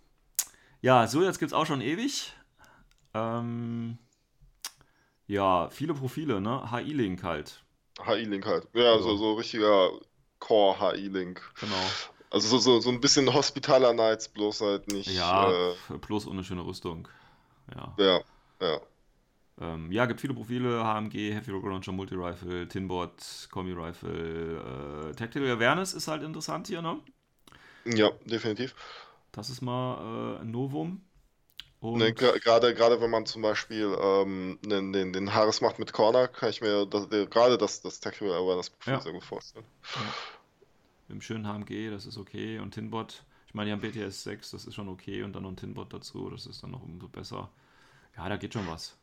Ja, 0.81 1.07
Surjats 1.07 1.39
gibt 1.39 1.51
es 1.51 1.57
auch 1.57 1.67
schon 1.67 1.81
ewig. 1.81 2.33
Ähm, 3.15 3.99
ja, 5.27 5.69
viele 5.71 5.95
Profile, 5.95 6.41
ne? 6.41 6.71
HI-Link 6.71 7.23
halt. 7.23 7.63
HI-Link 8.05 8.47
halt. 8.47 8.69
Ja, 8.75 8.93
also. 8.93 9.11
so, 9.11 9.17
so 9.17 9.35
richtiger 9.35 9.91
Core-HI-Link. 10.39 11.41
Genau. 11.61 11.91
Also 12.31 12.49
so, 12.49 12.59
so, 12.59 12.81
so 12.81 12.91
ein 12.91 13.01
bisschen 13.01 13.33
Hospitaler 13.33 13.93
Knights, 13.93 14.29
bloß 14.29 14.61
halt 14.61 14.93
nicht. 14.93 15.09
Ja, 15.15 15.51
äh, 15.51 15.99
bloß 16.01 16.27
ohne 16.27 16.45
schöne 16.45 16.65
Rüstung. 16.67 17.09
Ja. 17.75 17.95
Ja, 17.99 18.21
ja. 18.61 18.81
Ähm, 19.59 19.91
ja, 19.91 20.07
gibt 20.07 20.21
viele 20.21 20.35
Profile: 20.35 20.85
HMG, 20.85 21.33
Heavy 21.33 21.51
Rocket 21.51 21.71
Launcher, 21.71 21.93
Multi-Rifle, 21.93 22.69
Tinbot, 22.69 23.49
Kombi-Rifle. 23.51 25.11
Äh, 25.11 25.15
Tactical 25.15 25.51
Awareness 25.51 25.95
ist 25.95 26.09
halt 26.09 26.23
interessant 26.23 26.67
hier, 26.67 26.83
ne? 26.83 27.01
Ja, 27.87 28.11
definitiv. 28.25 28.75
Das 29.33 29.49
ist 29.49 29.63
mal 29.63 30.37
äh, 30.39 30.43
ein 30.43 30.51
Novum. 30.51 31.06
Ne, 31.83 32.13
gerade, 32.15 32.75
gerade 32.75 33.01
wenn 33.01 33.11
man 33.11 33.27
zum 33.27 33.43
Beispiel 33.43 33.97
ähm, 34.01 34.59
den, 34.63 34.93
den, 34.93 35.13
den 35.13 35.35
Haares 35.35 35.61
macht 35.61 35.79
mit 35.79 35.93
Corner, 35.93 36.27
kann 36.27 36.49
ich 36.49 36.61
mir 36.61 36.87
das, 36.87 37.09
gerade 37.11 37.59
das, 37.59 37.83
das 37.83 38.01
Tactical 38.01 38.33
Awareness 38.33 38.71
Profil 38.71 38.95
ja. 38.95 39.01
sehr 39.01 39.13
gut 39.13 39.25
vorstellen. 39.25 39.65
Ja. 39.95 40.01
Mit 41.09 41.17
dem 41.17 41.23
schönen 41.23 41.47
HMG, 41.47 41.91
das 41.91 42.07
ist 42.07 42.17
okay. 42.17 42.59
Und 42.59 42.73
Tinbot, 42.73 43.25
ich 43.47 43.55
meine, 43.55 43.69
die 43.69 43.73
haben 43.73 43.81
BTS 43.81 44.25
6, 44.25 44.51
das 44.53 44.65
ist 44.65 44.75
schon 44.75 44.89
okay. 44.89 45.23
Und 45.23 45.35
dann 45.35 45.43
noch 45.43 45.51
ein 45.51 45.57
Tinbot 45.57 45.93
dazu, 45.93 46.31
das 46.31 46.47
ist 46.47 46.63
dann 46.63 46.71
noch 46.71 46.83
umso 46.83 47.09
besser. 47.09 47.51
Ja, 48.17 48.29
da 48.29 48.37
geht 48.37 48.55
schon 48.55 48.67
was. 48.67 48.97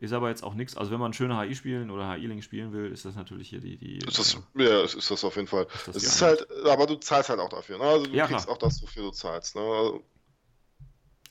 Ist 0.00 0.12
aber 0.12 0.28
jetzt 0.28 0.44
auch 0.44 0.54
nichts. 0.54 0.76
Also, 0.76 0.92
wenn 0.92 1.00
man 1.00 1.12
schöne 1.12 1.40
HI 1.40 1.56
spielen 1.56 1.90
oder 1.90 2.12
HI-Link 2.12 2.44
spielen 2.44 2.72
will, 2.72 2.92
ist 2.92 3.04
das 3.04 3.16
natürlich 3.16 3.48
hier 3.48 3.60
die. 3.60 3.76
die 3.76 3.98
ist 3.98 4.18
das, 4.18 4.34
äh, 4.34 4.64
ja, 4.64 4.84
ist 4.84 5.10
das 5.10 5.24
auf 5.24 5.34
jeden 5.34 5.48
Fall. 5.48 5.66
Ist 5.74 5.88
es 5.88 6.04
ist 6.04 6.22
halt, 6.22 6.46
aber 6.66 6.86
du 6.86 6.94
zahlst 6.96 7.30
halt 7.30 7.40
auch 7.40 7.48
dafür. 7.48 7.78
Ne? 7.78 7.84
Also, 7.84 8.06
du 8.06 8.12
ja, 8.12 8.26
kriegst 8.26 8.44
klar. 8.44 8.54
auch 8.54 8.58
das, 8.58 8.80
wofür 8.80 9.04
du 9.04 9.10
zahlst. 9.10 9.56
Ne? 9.56 9.62
Also, 9.62 10.04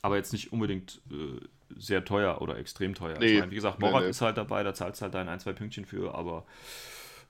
aber 0.02 0.16
jetzt 0.16 0.32
nicht 0.32 0.52
unbedingt 0.52 1.00
äh, 1.10 1.40
sehr 1.76 2.04
teuer 2.04 2.40
oder 2.40 2.58
extrem 2.58 2.94
teuer. 2.94 3.18
Nee, 3.18 3.38
meine, 3.38 3.50
wie 3.50 3.56
gesagt, 3.56 3.80
Morat 3.80 4.00
nee, 4.00 4.06
nee. 4.06 4.10
ist 4.10 4.20
halt 4.20 4.36
dabei, 4.36 4.62
da 4.62 4.74
zahlst 4.74 5.02
halt 5.02 5.14
dein 5.14 5.28
ein, 5.28 5.40
zwei 5.40 5.52
Pünktchen 5.52 5.84
für, 5.84 6.14
aber 6.14 6.44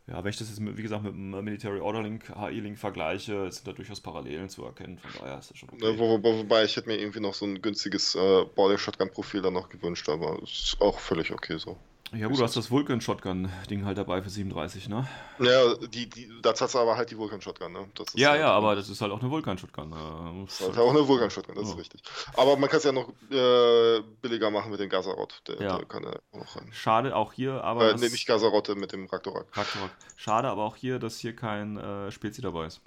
ja, 0.07 0.25
wenn 0.25 0.31
ich 0.31 0.39
das 0.39 0.49
jetzt, 0.49 0.61
mit, 0.61 0.77
wie 0.79 0.83
gesagt, 0.83 1.05
mit 1.05 1.13
dem 1.13 1.31
Military 1.45 1.81
Order 1.81 2.03
Link, 2.03 2.33
HI-Link 2.35 2.79
vergleiche, 2.79 3.51
sind 3.53 3.69
da 3.69 3.73
durchaus 3.73 4.01
Parallelen 4.01 4.49
zu 4.49 4.65
erkennen. 4.65 4.99
Von 4.99 5.11
daher 5.21 5.39
ist 5.39 5.51
das 5.51 5.59
schon 5.59 5.69
okay. 5.69 5.99
Wo, 5.99 6.23
wo, 6.23 6.39
wobei 6.39 6.65
ich 6.65 6.77
hätte 6.77 6.89
mir 6.89 6.99
irgendwie 6.99 7.21
noch 7.21 7.35
so 7.35 7.45
ein 7.45 7.61
günstiges 7.61 8.15
äh, 8.15 8.45
Body 8.55 8.79
Shotgun 8.79 9.11
Profil 9.11 9.43
dann 9.43 9.53
noch 9.53 9.69
gewünscht, 9.69 10.09
aber 10.09 10.43
ist 10.43 10.79
auch 10.81 10.99
völlig 10.99 11.31
okay 11.31 11.59
so. 11.59 11.77
Ja 12.13 12.29
gut, 12.29 12.39
du 12.39 12.43
hast 12.43 12.57
das 12.57 12.71
Vulcan-Shotgun-Ding 12.71 13.85
halt 13.85 13.99
dabei 13.99 14.23
für 14.23 14.31
37, 14.31 14.89
ne? 14.89 15.07
Ja, 15.39 15.75
die, 15.75 16.09
die, 16.09 16.31
da 16.41 16.55
zahlst 16.55 16.75
du 16.75 16.79
aber 16.79 16.97
halt 16.97 17.11
die 17.11 17.19
Vulcan-Shotgun, 17.19 17.73
ne? 17.73 17.87
ja, 18.15 18.31
halt 18.31 18.41
ja, 18.41 18.51
aber 18.51 18.75
das 18.77 18.89
ist 18.89 19.03
halt 19.03 19.13
auch 19.13 19.21
eine 19.21 19.31
Vulcan-Shotgun. 19.31 19.93
Äh, 19.93 20.45
das 20.47 20.61
ist 20.61 20.67
halt 20.69 20.79
auch 20.79 20.91
eine 20.91 21.07
Vulcan-Shotgun, 21.07 21.55
das 21.55 21.67
oh. 21.67 21.71
ist 21.73 21.79
richtig. 21.79 22.03
Aber 22.35 22.57
man 22.57 22.71
kann 22.71 22.79
es 22.79 22.85
ja 22.85 22.93
noch 22.93 23.11
äh, 23.31 24.01
billiger 24.23 24.51
machen 24.51 24.71
mit 24.71 24.81
dem 24.81 24.89
Gazarot. 24.89 25.43
Der, 25.49 25.61
ja. 25.61 25.77
der 25.77 25.87
kann 25.87 26.03
ja 26.03 26.13
auch 26.33 26.39
noch 26.39 26.57
rein. 26.57 26.71
Schade 26.73 27.15
auch 27.15 27.35
hier, 27.35 27.63
aber... 27.63 27.91
Äh, 27.91 27.97
nee, 27.97 28.09
nicht 28.09 28.27
Gazarotte, 28.27 28.75
mit 28.75 28.93
dem 28.93 29.07
Raktorak. 29.07 29.47
Raktorak. 29.55 29.91
Schade 30.17 30.49
aber 30.49 30.65
auch 30.65 30.77
hier, 30.77 30.99
dass 30.99 31.19
hier 31.19 31.37
kein 31.37 31.77
äh, 31.77 32.11
Spezi 32.11 32.41
dabei 32.41 32.67
ist. 32.67 32.81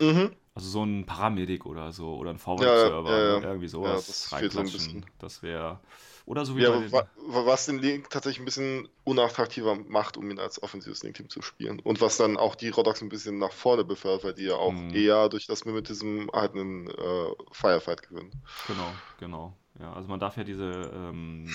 Mhm. 0.00 0.32
Also 0.56 0.68
so 0.68 0.84
ein 0.84 1.06
Paramedic 1.06 1.66
oder 1.66 1.92
so, 1.92 2.16
oder 2.16 2.30
ein 2.30 2.38
VW-Server, 2.38 3.10
ja, 3.10 3.18
ja, 3.18 3.38
ja. 3.38 3.48
irgendwie 3.48 3.68
sowas 3.68 3.90
ja, 3.90 3.96
das 3.96 4.32
reinklatschen. 4.32 5.02
So 5.02 5.08
das 5.20 5.42
wäre... 5.42 5.78
Oder 6.26 6.46
so 6.46 6.56
wie 6.56 6.62
ja, 6.62 6.72
wa 6.90 7.06
was 7.16 7.66
den 7.66 7.78
Link 7.78 8.08
tatsächlich 8.08 8.40
ein 8.40 8.46
bisschen 8.46 8.88
unattraktiver 9.04 9.74
macht, 9.74 10.16
um 10.16 10.30
ihn 10.30 10.38
als 10.38 10.62
offensives 10.62 11.02
Link-Team 11.02 11.28
zu 11.28 11.42
spielen. 11.42 11.80
Und 11.80 12.00
was 12.00 12.16
dann 12.16 12.38
auch 12.38 12.54
die 12.54 12.70
Rodox 12.70 13.02
ein 13.02 13.10
bisschen 13.10 13.38
nach 13.38 13.52
vorne 13.52 13.84
befördert, 13.84 14.24
weil 14.24 14.34
die 14.34 14.44
ja 14.44 14.54
auch 14.54 14.72
mhm. 14.72 14.94
eher 14.94 15.28
durch 15.28 15.46
das 15.46 15.66
Mimetism 15.66 16.28
halt 16.32 16.54
einen 16.54 16.88
äh, 16.88 17.32
Firefight 17.52 18.08
gewinnen. 18.08 18.30
Genau, 18.66 18.92
genau. 19.20 19.56
Ja, 19.78 19.92
also 19.92 20.08
man 20.08 20.20
darf 20.20 20.36
ja 20.36 20.44
diese, 20.44 20.70
ähm, 20.94 21.48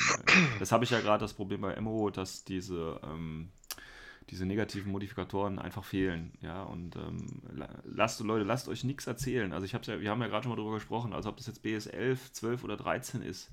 das 0.59 0.71
habe 0.71 0.83
ich 0.83 0.91
ja 0.91 0.99
gerade 0.99 1.21
das 1.21 1.33
Problem 1.33 1.61
bei 1.61 1.79
MO, 1.81 2.11
dass 2.11 2.43
diese, 2.43 2.99
ähm, 3.03 3.49
diese 4.29 4.45
negativen 4.45 4.91
Modifikatoren 4.91 5.57
einfach 5.57 5.83
fehlen. 5.83 6.33
Ja, 6.41 6.63
und 6.63 6.95
ähm, 6.95 7.41
lasst 7.85 8.19
Leute, 8.19 8.43
lasst 8.43 8.67
euch 8.67 8.83
nichts 8.83 9.07
erzählen. 9.07 9.51
Also 9.51 9.65
ich 9.65 9.73
habe 9.73 9.85
ja, 9.85 9.99
wir 9.99 10.11
haben 10.11 10.21
ja 10.21 10.27
gerade 10.27 10.43
schon 10.43 10.51
mal 10.51 10.57
darüber 10.57 10.75
gesprochen, 10.75 11.13
also 11.13 11.29
ob 11.29 11.37
das 11.37 11.47
jetzt 11.47 11.63
BS 11.63 11.87
11, 11.87 12.33
12 12.33 12.63
oder 12.63 12.77
13 12.77 13.23
ist 13.23 13.49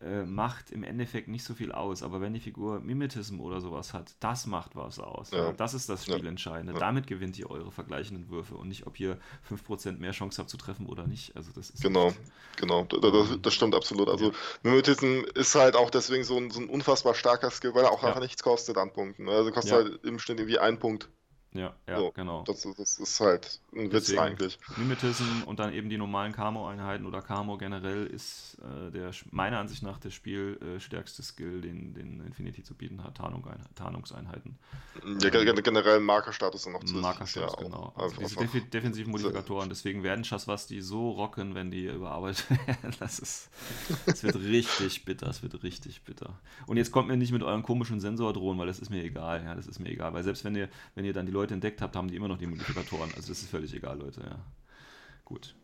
äh, 0.00 0.24
macht 0.24 0.70
im 0.70 0.82
Endeffekt 0.82 1.28
nicht 1.28 1.44
so 1.44 1.54
viel 1.54 1.72
aus. 1.72 2.02
Aber 2.02 2.20
wenn 2.20 2.34
die 2.34 2.40
Figur 2.40 2.80
Mimetism 2.80 3.40
oder 3.40 3.60
sowas 3.60 3.94
hat, 3.94 4.14
das 4.20 4.46
macht 4.46 4.76
was 4.76 4.98
aus. 4.98 5.30
Ja. 5.30 5.52
Das 5.52 5.72
ist 5.72 5.88
das 5.88 6.04
Spielentscheidende. 6.04 6.74
Ja. 6.74 6.78
Damit 6.78 7.06
gewinnt 7.06 7.38
ihr 7.38 7.50
eure 7.50 7.70
vergleichenden 7.70 8.28
Würfe 8.28 8.56
und 8.56 8.68
nicht, 8.68 8.86
ob 8.86 8.98
ihr 9.00 9.18
5% 9.48 9.98
mehr 9.98 10.12
Chance 10.12 10.40
habt 10.40 10.50
zu 10.50 10.56
treffen 10.56 10.86
oder 10.86 11.06
nicht. 11.06 11.36
Also 11.36 11.52
das 11.54 11.70
ist 11.70 11.82
genau, 11.82 12.12
genau. 12.56 12.84
Das, 12.84 13.00
das, 13.00 13.38
das, 13.40 13.54
stimmt 13.54 13.74
absolut. 13.74 14.08
Also 14.08 14.32
Mimetism 14.62 15.22
ist 15.34 15.54
halt 15.54 15.76
auch 15.76 15.90
deswegen 15.90 16.24
so 16.24 16.36
ein, 16.36 16.50
so 16.50 16.60
ein 16.60 16.68
unfassbar 16.68 17.14
starker 17.14 17.50
Skill, 17.50 17.74
weil 17.74 17.84
er 17.84 17.92
auch 17.92 18.02
einfach 18.02 18.20
nichts 18.20 18.42
kostet 18.42 18.76
an 18.76 18.92
Punkten. 18.92 19.28
Also 19.28 19.50
kostet 19.52 19.72
halt 19.72 20.04
im 20.04 20.18
Schnitt 20.18 20.38
irgendwie 20.38 20.58
einen 20.58 20.78
Punkt. 20.78 21.08
Ja, 21.54 21.72
ja, 21.88 21.98
so, 21.98 22.10
genau. 22.10 22.42
Das, 22.42 22.66
das, 22.76 22.98
ist 22.98 23.20
halt 23.20 23.60
ein 23.72 23.84
Witz 23.84 24.06
Deswegen, 24.06 24.18
eigentlich. 24.18 24.58
Mimetism 24.76 25.44
und 25.46 25.60
dann 25.60 25.72
eben 25.72 25.88
die 25.88 25.96
normalen 25.96 26.32
Camo-Einheiten 26.32 27.06
oder 27.06 27.22
Camo 27.22 27.56
generell 27.58 28.06
ist 28.06 28.58
äh, 28.60 28.90
der 28.90 29.12
meiner 29.30 29.60
Ansicht 29.60 29.84
nach 29.84 29.98
der 29.98 30.10
spielstärkste 30.10 31.22
äh, 31.22 31.24
Skill, 31.24 31.60
den, 31.60 31.94
den 31.94 32.20
Infinity 32.26 32.64
zu 32.64 32.74
bieten 32.74 33.04
hat, 33.04 33.16
Tarnung, 33.16 33.46
Tarnungseinheiten. 33.76 34.58
Ja, 35.20 35.32
ähm, 35.32 35.62
generell 35.62 36.00
Markerstatus 36.00 36.66
noch 36.66 36.82
zu 36.82 36.96
Markerstatus, 36.96 37.54
ja, 37.56 37.62
genau. 37.62 37.92
Also 37.94 38.16
diese 38.16 38.36
def 38.36 38.70
defensiven 38.70 39.12
Modifikatoren, 39.12 39.68
deswegen 39.68 40.02
werden 40.02 40.24
die 40.68 40.80
so 40.80 41.10
rocken, 41.10 41.54
wenn 41.54 41.70
die 41.70 41.86
überarbeitet 41.86 42.50
werden. 42.66 42.96
Das 42.98 43.20
ist, 43.20 43.48
das 44.06 44.24
wird 44.24 44.34
richtig 44.36 45.04
bitter, 45.04 45.26
das 45.26 45.44
wird 45.44 45.62
richtig 45.62 46.02
bitter. 46.02 46.38
Und 46.66 46.78
jetzt 46.78 46.90
kommt 46.90 47.08
mir 47.08 47.16
nicht 47.16 47.32
mit 47.32 47.44
euren 47.44 47.62
komischen 47.62 48.00
Sensordrohnen, 48.00 48.58
weil 48.58 48.66
das 48.66 48.80
ist 48.80 48.90
mir 48.90 49.04
egal, 49.04 49.44
ja, 49.44 49.54
das 49.54 49.68
ist 49.68 49.78
mir 49.78 49.90
egal, 49.90 50.12
weil 50.14 50.24
selbst 50.24 50.44
wenn 50.44 50.56
ihr, 50.56 50.68
wenn 50.96 51.04
ihr 51.04 51.12
dann 51.12 51.26
die 51.26 51.32
Leute 51.32 51.43
Leute 51.44 51.54
entdeckt 51.54 51.82
habt, 51.82 51.94
haben 51.94 52.08
die 52.08 52.16
immer 52.16 52.28
noch 52.28 52.38
die 52.38 52.46
Modifikatoren. 52.46 53.10
Also 53.14 53.28
das 53.28 53.42
ist 53.42 53.50
völlig 53.50 53.74
egal, 53.74 53.98
Leute, 53.98 54.22
ja. 54.22 54.38
Gut. 55.24 55.54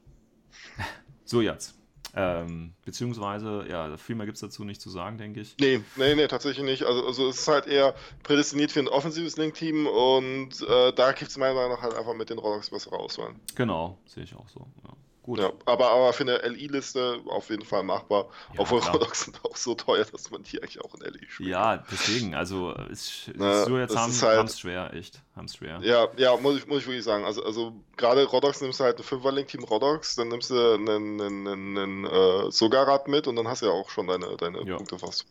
So, 1.25 1.41
jetzt. 1.41 1.77
Ähm, 2.13 2.73
beziehungsweise, 2.85 3.65
ja, 3.71 3.97
viel 3.97 4.17
mehr 4.17 4.27
gibt 4.27 4.35
es 4.35 4.41
dazu 4.41 4.65
nicht 4.65 4.81
zu 4.81 4.91
sagen, 4.91 5.17
denke 5.17 5.43
ich. 5.43 5.57
Nee, 5.61 5.81
nee, 5.95 6.17
nee, 6.17 6.27
tatsächlich 6.27 6.65
nicht. 6.65 6.83
Also, 6.83 7.07
also 7.07 7.29
es 7.29 7.43
ist 7.43 7.47
halt 7.47 7.69
eher 7.69 7.95
prädestiniert 8.25 8.73
für 8.73 8.81
ein 8.81 8.89
offensives 8.89 9.37
Link-Team 9.37 9.87
und 9.87 10.61
äh, 10.63 10.93
da 10.93 11.13
gibt 11.13 11.31
es 11.31 11.37
meiner 11.37 11.55
Meinung 11.55 11.71
nach 11.71 11.83
halt 11.83 11.95
einfach 11.95 12.15
mit 12.15 12.31
den 12.31 12.39
Rollocks 12.39 12.71
bessere 12.71 12.99
Auswahl. 12.99 13.37
Genau, 13.55 13.97
sehe 14.07 14.25
ich 14.25 14.35
auch 14.35 14.49
so. 14.49 14.67
Ja. 14.83 14.97
Gut. 15.31 15.39
Ja, 15.39 15.53
aber, 15.65 15.93
aber 15.93 16.13
für 16.13 16.25
eine 16.25 16.39
LI-Liste 16.39 17.21
auf 17.29 17.51
jeden 17.51 17.65
Fall 17.65 17.85
machbar. 17.85 18.27
Ja, 18.53 18.59
Obwohl 18.63 18.81
Rodox 18.81 19.27
sind 19.27 19.39
auch 19.45 19.55
so 19.55 19.77
teuer, 19.77 20.05
dass 20.05 20.29
man 20.33 20.43
die 20.43 20.61
eigentlich 20.61 20.81
auch 20.81 20.93
in 20.97 21.03
LI 21.03 21.25
spielt. 21.29 21.51
Ja, 21.51 21.77
deswegen, 21.89 22.35
also 22.35 22.73
ist, 22.91 23.31
Na, 23.37 23.65
so 23.65 23.79
jetzt 23.79 23.97
haben 23.97 24.13
halt, 24.23 24.49
es 24.49 24.59
schwer, 24.59 24.93
echt. 24.93 25.21
Haben 25.37 25.45
es 25.45 25.55
schwer. 25.55 25.79
Ja, 25.85 26.09
ja, 26.17 26.37
muss 26.37 26.57
ich, 26.57 26.67
muss 26.67 26.79
ich 26.79 26.87
wirklich 26.89 27.05
sagen. 27.05 27.25
Also, 27.25 27.45
also 27.45 27.73
gerade 27.97 28.25
Rodox 28.25 28.61
nimmst 28.61 28.81
du 28.81 28.85
halt 28.85 28.99
ein 28.99 29.05
5er-Link-Team 29.05 29.63
Rodox, 29.63 30.17
dann 30.17 30.27
nimmst 30.27 30.51
du 30.51 30.75
einen, 30.75 30.89
einen, 30.89 31.47
einen, 31.47 31.79
einen 31.79 32.05
äh, 32.07 32.51
Sogarat 32.51 33.07
mit 33.07 33.29
und 33.29 33.37
dann 33.37 33.47
hast 33.47 33.63
du 33.63 33.67
ja 33.67 33.73
auch 33.73 33.89
schon 33.89 34.09
deine, 34.09 34.37
deine 34.37 34.67
ja. 34.67 34.79
Punkte 34.79 34.99
fast. 34.99 35.27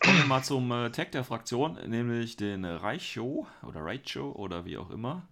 Kommen 0.00 0.16
wir 0.16 0.26
mal 0.26 0.44
zum 0.44 0.70
äh, 0.70 0.90
Tag 0.92 1.10
der 1.10 1.24
Fraktion, 1.24 1.76
nämlich 1.88 2.36
den 2.36 2.64
Reicho 2.64 3.48
oder 3.66 3.84
Reicho 3.84 4.30
oder 4.30 4.64
wie 4.64 4.78
auch 4.78 4.90
immer. 4.90 5.26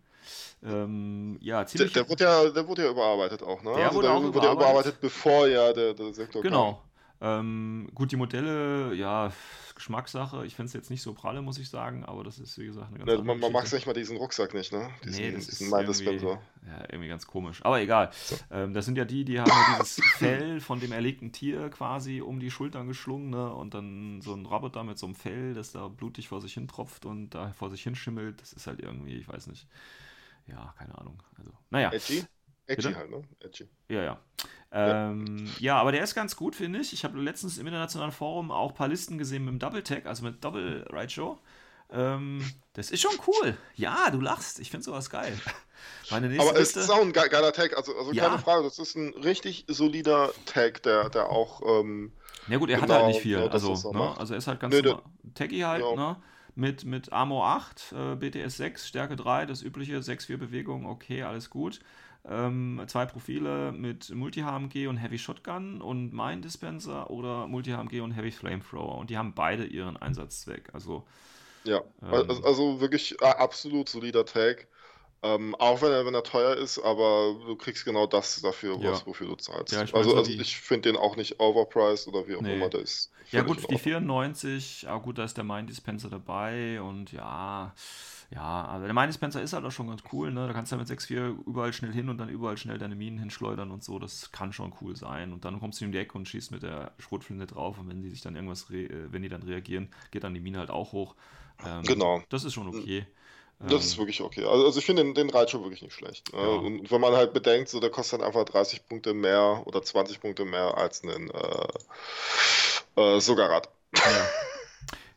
Ähm, 0.63 1.39
ja, 1.41 1.65
ziemlich. 1.67 1.93
Der, 1.93 2.03
der, 2.03 2.11
wurde 2.11 2.25
ja, 2.25 2.51
der 2.51 2.67
wurde 2.67 2.85
ja 2.85 2.91
überarbeitet 2.91 3.43
auch, 3.43 3.63
ne? 3.63 3.75
Der 3.77 3.87
also 3.87 3.99
wurde, 3.99 4.11
auch 4.11 4.23
wurde 4.23 4.29
überarbeitet. 4.29 4.57
überarbeitet, 4.57 5.01
bevor 5.01 5.47
ja 5.47 5.73
der, 5.73 5.95
der 5.95 6.13
Sektor 6.13 6.43
Genau. 6.43 6.75
Kam. 6.75 6.83
Ähm, 7.21 7.91
gut, 7.95 8.13
die 8.13 8.17
Modelle, 8.17 8.95
ja, 8.95 9.33
Geschmackssache. 9.75 10.45
Ich 10.47 10.55
finde 10.55 10.69
es 10.69 10.73
jetzt 10.73 10.91
nicht 10.91 11.03
so 11.03 11.15
pralle, 11.15 11.43
muss 11.43 11.59
ich 11.59 11.69
sagen, 11.69 12.05
aber 12.05 12.23
das 12.23 12.39
ist, 12.39 12.59
wie 12.59 12.67
gesagt, 12.67 12.89
eine 12.89 12.99
ganz 12.99 13.11
ja, 13.11 13.25
Man, 13.25 13.41
man 13.41 13.53
mag 13.53 13.73
nicht 13.73 13.87
mal 13.87 13.93
diesen 13.93 14.17
Rucksack 14.17 14.55
nicht, 14.55 14.73
ne? 14.73 14.89
Diesen, 15.05 15.21
nee, 15.25 15.33
das 15.33 15.49
ist 15.49 15.61
irgendwie, 15.61 16.27
ja, 16.27 16.39
irgendwie 16.91 17.09
ganz 17.09 17.27
komisch. 17.27 17.61
Aber 17.65 17.81
egal. 17.81 18.11
So. 18.13 18.37
Ähm, 18.51 18.73
das 18.73 18.85
sind 18.85 18.99
ja 18.99 19.05
die, 19.05 19.25
die 19.25 19.41
haben 19.41 19.49
ja 19.49 19.79
dieses 19.81 20.01
Fell 20.17 20.61
von 20.61 20.81
dem 20.81 20.93
erlegten 20.93 21.33
Tier 21.33 21.71
quasi 21.71 22.21
um 22.21 22.39
die 22.41 22.51
Schultern 22.51 22.87
geschlungen, 22.87 23.31
ne? 23.31 23.53
Und 23.53 23.75
dann 23.75 24.21
so 24.21 24.35
ein 24.35 24.47
Roboter 24.47 24.85
mit 24.85 24.99
so 24.99 25.07
einem 25.07 25.15
Fell, 25.15 25.55
das 25.55 25.73
da 25.73 25.89
blutig 25.89 26.29
vor 26.29 26.41
sich 26.41 26.55
hin 26.55 26.69
tropft 26.69 27.05
und 27.05 27.31
da 27.31 27.53
vor 27.53 27.71
sich 27.71 27.83
hin 27.83 27.95
schimmelt. 27.95 28.41
Das 28.41 28.53
ist 28.53 28.67
halt 28.67 28.81
irgendwie, 28.81 29.17
ich 29.17 29.29
weiß 29.29 29.47
nicht 29.49 29.67
ja, 30.49 30.75
keine 30.79 30.97
Ahnung. 30.99 31.23
Also, 31.37 31.51
naja. 31.71 31.93
Edgy? 31.93 32.25
Edgy 32.67 32.93
halt, 32.93 33.11
ne? 33.11 33.23
Edgy. 33.41 33.69
Ja, 33.89 34.03
ja. 34.03 34.19
Ähm, 34.71 35.47
ja. 35.47 35.53
ja. 35.59 35.77
aber 35.81 35.93
der 35.93 36.03
ist 36.03 36.15
ganz 36.15 36.37
gut, 36.37 36.55
finde 36.55 36.81
ich. 36.81 36.93
Ich 36.93 37.05
habe 37.05 37.19
letztens 37.19 37.59
im 37.59 37.67
internationalen 37.67 38.13
Forum 38.13 38.51
auch 38.51 38.71
ein 38.71 38.75
paar 38.75 38.89
Listen 38.89 39.19
gesehen 39.19 39.45
mit 39.45 39.53
dem 39.53 39.59
Double 39.59 39.83
Tag, 39.83 40.07
also 40.07 40.25
mit 40.25 40.45
Double 40.45 40.87
Ride 40.93 41.11
Show. 41.11 41.39
Ähm, 41.91 42.45
das 42.75 42.91
ist 42.91 43.01
schon 43.01 43.19
cool. 43.27 43.57
Ja, 43.75 44.11
du 44.11 44.21
lachst. 44.21 44.61
Ich 44.61 44.71
finde 44.71 44.85
sowas 44.85 45.09
geil. 45.09 45.33
Meine 46.11 46.29
nächste 46.29 46.49
Aber 46.49 46.59
es 46.59 46.77
ist 46.77 46.91
auch 46.91 47.01
ein 47.01 47.13
geiler 47.13 47.53
Tag, 47.53 47.77
also, 47.77 47.97
also 47.97 48.13
ja. 48.13 48.29
keine 48.29 48.39
Frage. 48.39 48.65
Das 48.65 48.79
ist 48.79 48.95
ein 48.97 49.15
richtig 49.15 49.65
solider 49.69 50.33
Tag, 50.45 50.83
der, 50.83 51.09
der 51.09 51.31
auch. 51.31 51.63
Ähm, 51.65 52.13
ja, 52.49 52.59
gut, 52.59 52.71
er 52.71 52.81
genau, 52.81 52.95
hat 52.95 53.03
halt 53.03 53.09
nicht 53.09 53.23
viel. 53.23 53.39
Genau, 53.39 53.49
also, 53.49 53.93
ne? 53.93 54.19
also, 54.19 54.35
er 54.35 54.39
ist 54.39 54.47
halt 54.47 54.61
ganz 54.61 54.75
nee, 54.75 54.95
Taggy 55.35 55.61
halt, 55.61 55.83
ja. 55.83 55.95
ne? 55.95 56.17
Mit, 56.59 56.85
mit 56.85 57.13
Armor 57.13 57.47
8, 57.47 57.93
äh, 57.93 58.17
BTS 58.17 58.57
6, 58.57 58.89
Stärke 58.89 59.15
3, 59.15 59.47
das 59.47 59.63
übliche 59.63 59.99
6-4 59.99 60.37
Bewegung, 60.37 60.87
okay, 60.87 61.23
alles 61.23 61.51
gut. 61.51 61.79
Ähm, 62.29 62.83
zwei 62.89 63.07
Profile 63.07 63.71
mit 63.71 64.11
Multi-HMG 64.11 64.89
und 64.89 64.97
Heavy 64.97 65.19
Shotgun 65.19 65.81
und 65.81 66.13
Mine 66.13 66.41
Dispenser 66.41 67.11
oder 67.11 67.47
Multi-HMG 67.47 68.01
und 68.01 68.11
Heavy 68.11 68.33
Flamethrower. 68.33 68.99
Und 68.99 69.09
die 69.09 69.17
haben 69.17 69.35
beide 69.35 69.65
ihren 69.65 69.97
Einsatzzweck. 69.97 70.71
Also, 70.73 71.07
ja, 71.63 71.81
ähm, 72.03 72.13
also, 72.13 72.43
also, 72.43 72.81
wirklich 72.81 73.15
äh, 73.23 73.27
absolut 73.27 73.89
solider 73.89 74.27
Tag. 74.27 74.67
Ähm, 75.23 75.55
auch 75.57 75.83
wenn 75.83 75.91
er, 75.91 76.07
wenn 76.07 76.15
er 76.15 76.23
teuer 76.23 76.55
ist, 76.57 76.79
aber 76.79 77.35
du 77.47 77.57
kriegst 77.57 77.85
genau 77.85 78.07
das 78.07 78.41
dafür, 78.41 78.79
ja. 78.79 78.93
was, 78.93 79.07
wofür 79.07 79.27
du 79.27 79.35
zahlst. 79.35 79.73
Ja, 79.73 79.83
ich 79.83 79.95
also, 79.95 80.17
also 80.17 80.31
die... 80.31 80.41
ich 80.41 80.59
finde 80.59 80.93
den 80.93 80.97
auch 80.97 81.17
nicht 81.17 81.41
overpriced 81.41 82.07
oder 82.07 82.29
wie 82.29 82.37
auch 82.37 82.41
nee. 82.41 82.55
immer 82.55 82.69
der 82.69 82.81
ist. 82.81 83.11
Ja 83.33 83.43
gut, 83.43 83.69
die 83.71 83.79
94, 83.79 84.87
ah 84.89 84.99
gut, 84.99 85.19
da 85.19 85.25
ist 85.25 85.37
der 85.37 85.45
Mind 85.45 85.69
Dispenser 85.69 86.09
dabei 86.09 86.81
und 86.81 87.13
ja, 87.13 87.75
ja, 88.31 88.43
aber 88.43 88.85
der 88.85 88.95
Mind 88.95 89.09
Dispenser 89.09 89.43
ist 89.43 89.55
halt 89.55 89.65
auch 89.65 89.73
schon 89.73 89.89
ganz 89.89 90.03
cool, 90.13 90.31
ne? 90.31 90.47
Da 90.47 90.53
kannst 90.53 90.71
du 90.71 90.77
ja 90.77 90.81
mit 90.81 90.89
6.4 90.89 91.47
überall 91.47 91.73
schnell 91.73 91.93
hin 91.93 92.09
und 92.09 92.19
dann 92.19 92.29
überall 92.29 92.57
schnell 92.57 92.79
deine 92.79 92.95
Minen 92.95 93.19
hinschleudern 93.19 93.71
und 93.71 93.83
so, 93.83 93.99
das 93.99 94.33
kann 94.33 94.53
schon 94.53 94.73
cool 94.81 94.97
sein. 94.97 95.33
Und 95.33 95.45
dann 95.45 95.61
kommst 95.61 95.81
du 95.81 95.87
in 95.87 95.93
die 95.93 95.99
Ecke 95.99 96.17
und 96.17 96.29
schießt 96.29 96.51
mit 96.53 96.63
der 96.63 96.93
Schrotflinte 96.99 97.47
drauf 97.47 97.79
und 97.79 97.89
wenn 97.89 98.03
die 98.03 98.11
sich 98.11 98.21
dann 98.21 98.35
irgendwas, 98.35 98.71
äh, 98.71 98.89
wenn 99.11 99.23
die 99.23 99.29
dann 99.31 99.43
reagieren, 99.43 99.89
geht 100.11 100.25
dann 100.25 100.35
die 100.35 100.41
Mine 100.41 100.59
halt 100.59 100.71
auch 100.71 100.93
hoch. 100.93 101.17
Ähm, 101.67 101.83
genau. 101.83 102.23
Das 102.29 102.45
ist 102.45 102.53
schon 102.53 102.69
okay. 102.69 103.07
Das 103.61 103.85
ist 103.85 103.95
ähm. 103.95 103.99
wirklich 103.99 104.21
okay. 104.21 104.45
Also, 104.45 104.67
also 104.67 104.79
ich 104.79 104.87
finde 104.87 105.03
den, 105.03 105.15
den 105.15 105.31
Reit 105.31 105.51
schon 105.51 105.63
wirklich 105.63 105.83
nicht 105.83 105.95
schlecht. 105.95 106.33
Ja. 106.33 106.39
Und 106.39 106.91
wenn 106.91 107.01
man 107.01 107.15
halt 107.15 107.33
bedenkt, 107.33 107.69
so 107.69 107.81
der 107.81 107.91
kostet 107.91 108.21
dann 108.21 108.27
einfach 108.27 108.45
30 108.45 108.87
Punkte 108.87 109.15
mehr 109.15 109.63
oder 109.67 109.83
20 109.83 110.21
Punkte 110.21 110.45
mehr 110.45 110.77
als 110.79 111.03
ein 111.03 111.31
äh, 111.31 113.01
äh, 113.01 113.21
Sogarrad. 113.21 113.69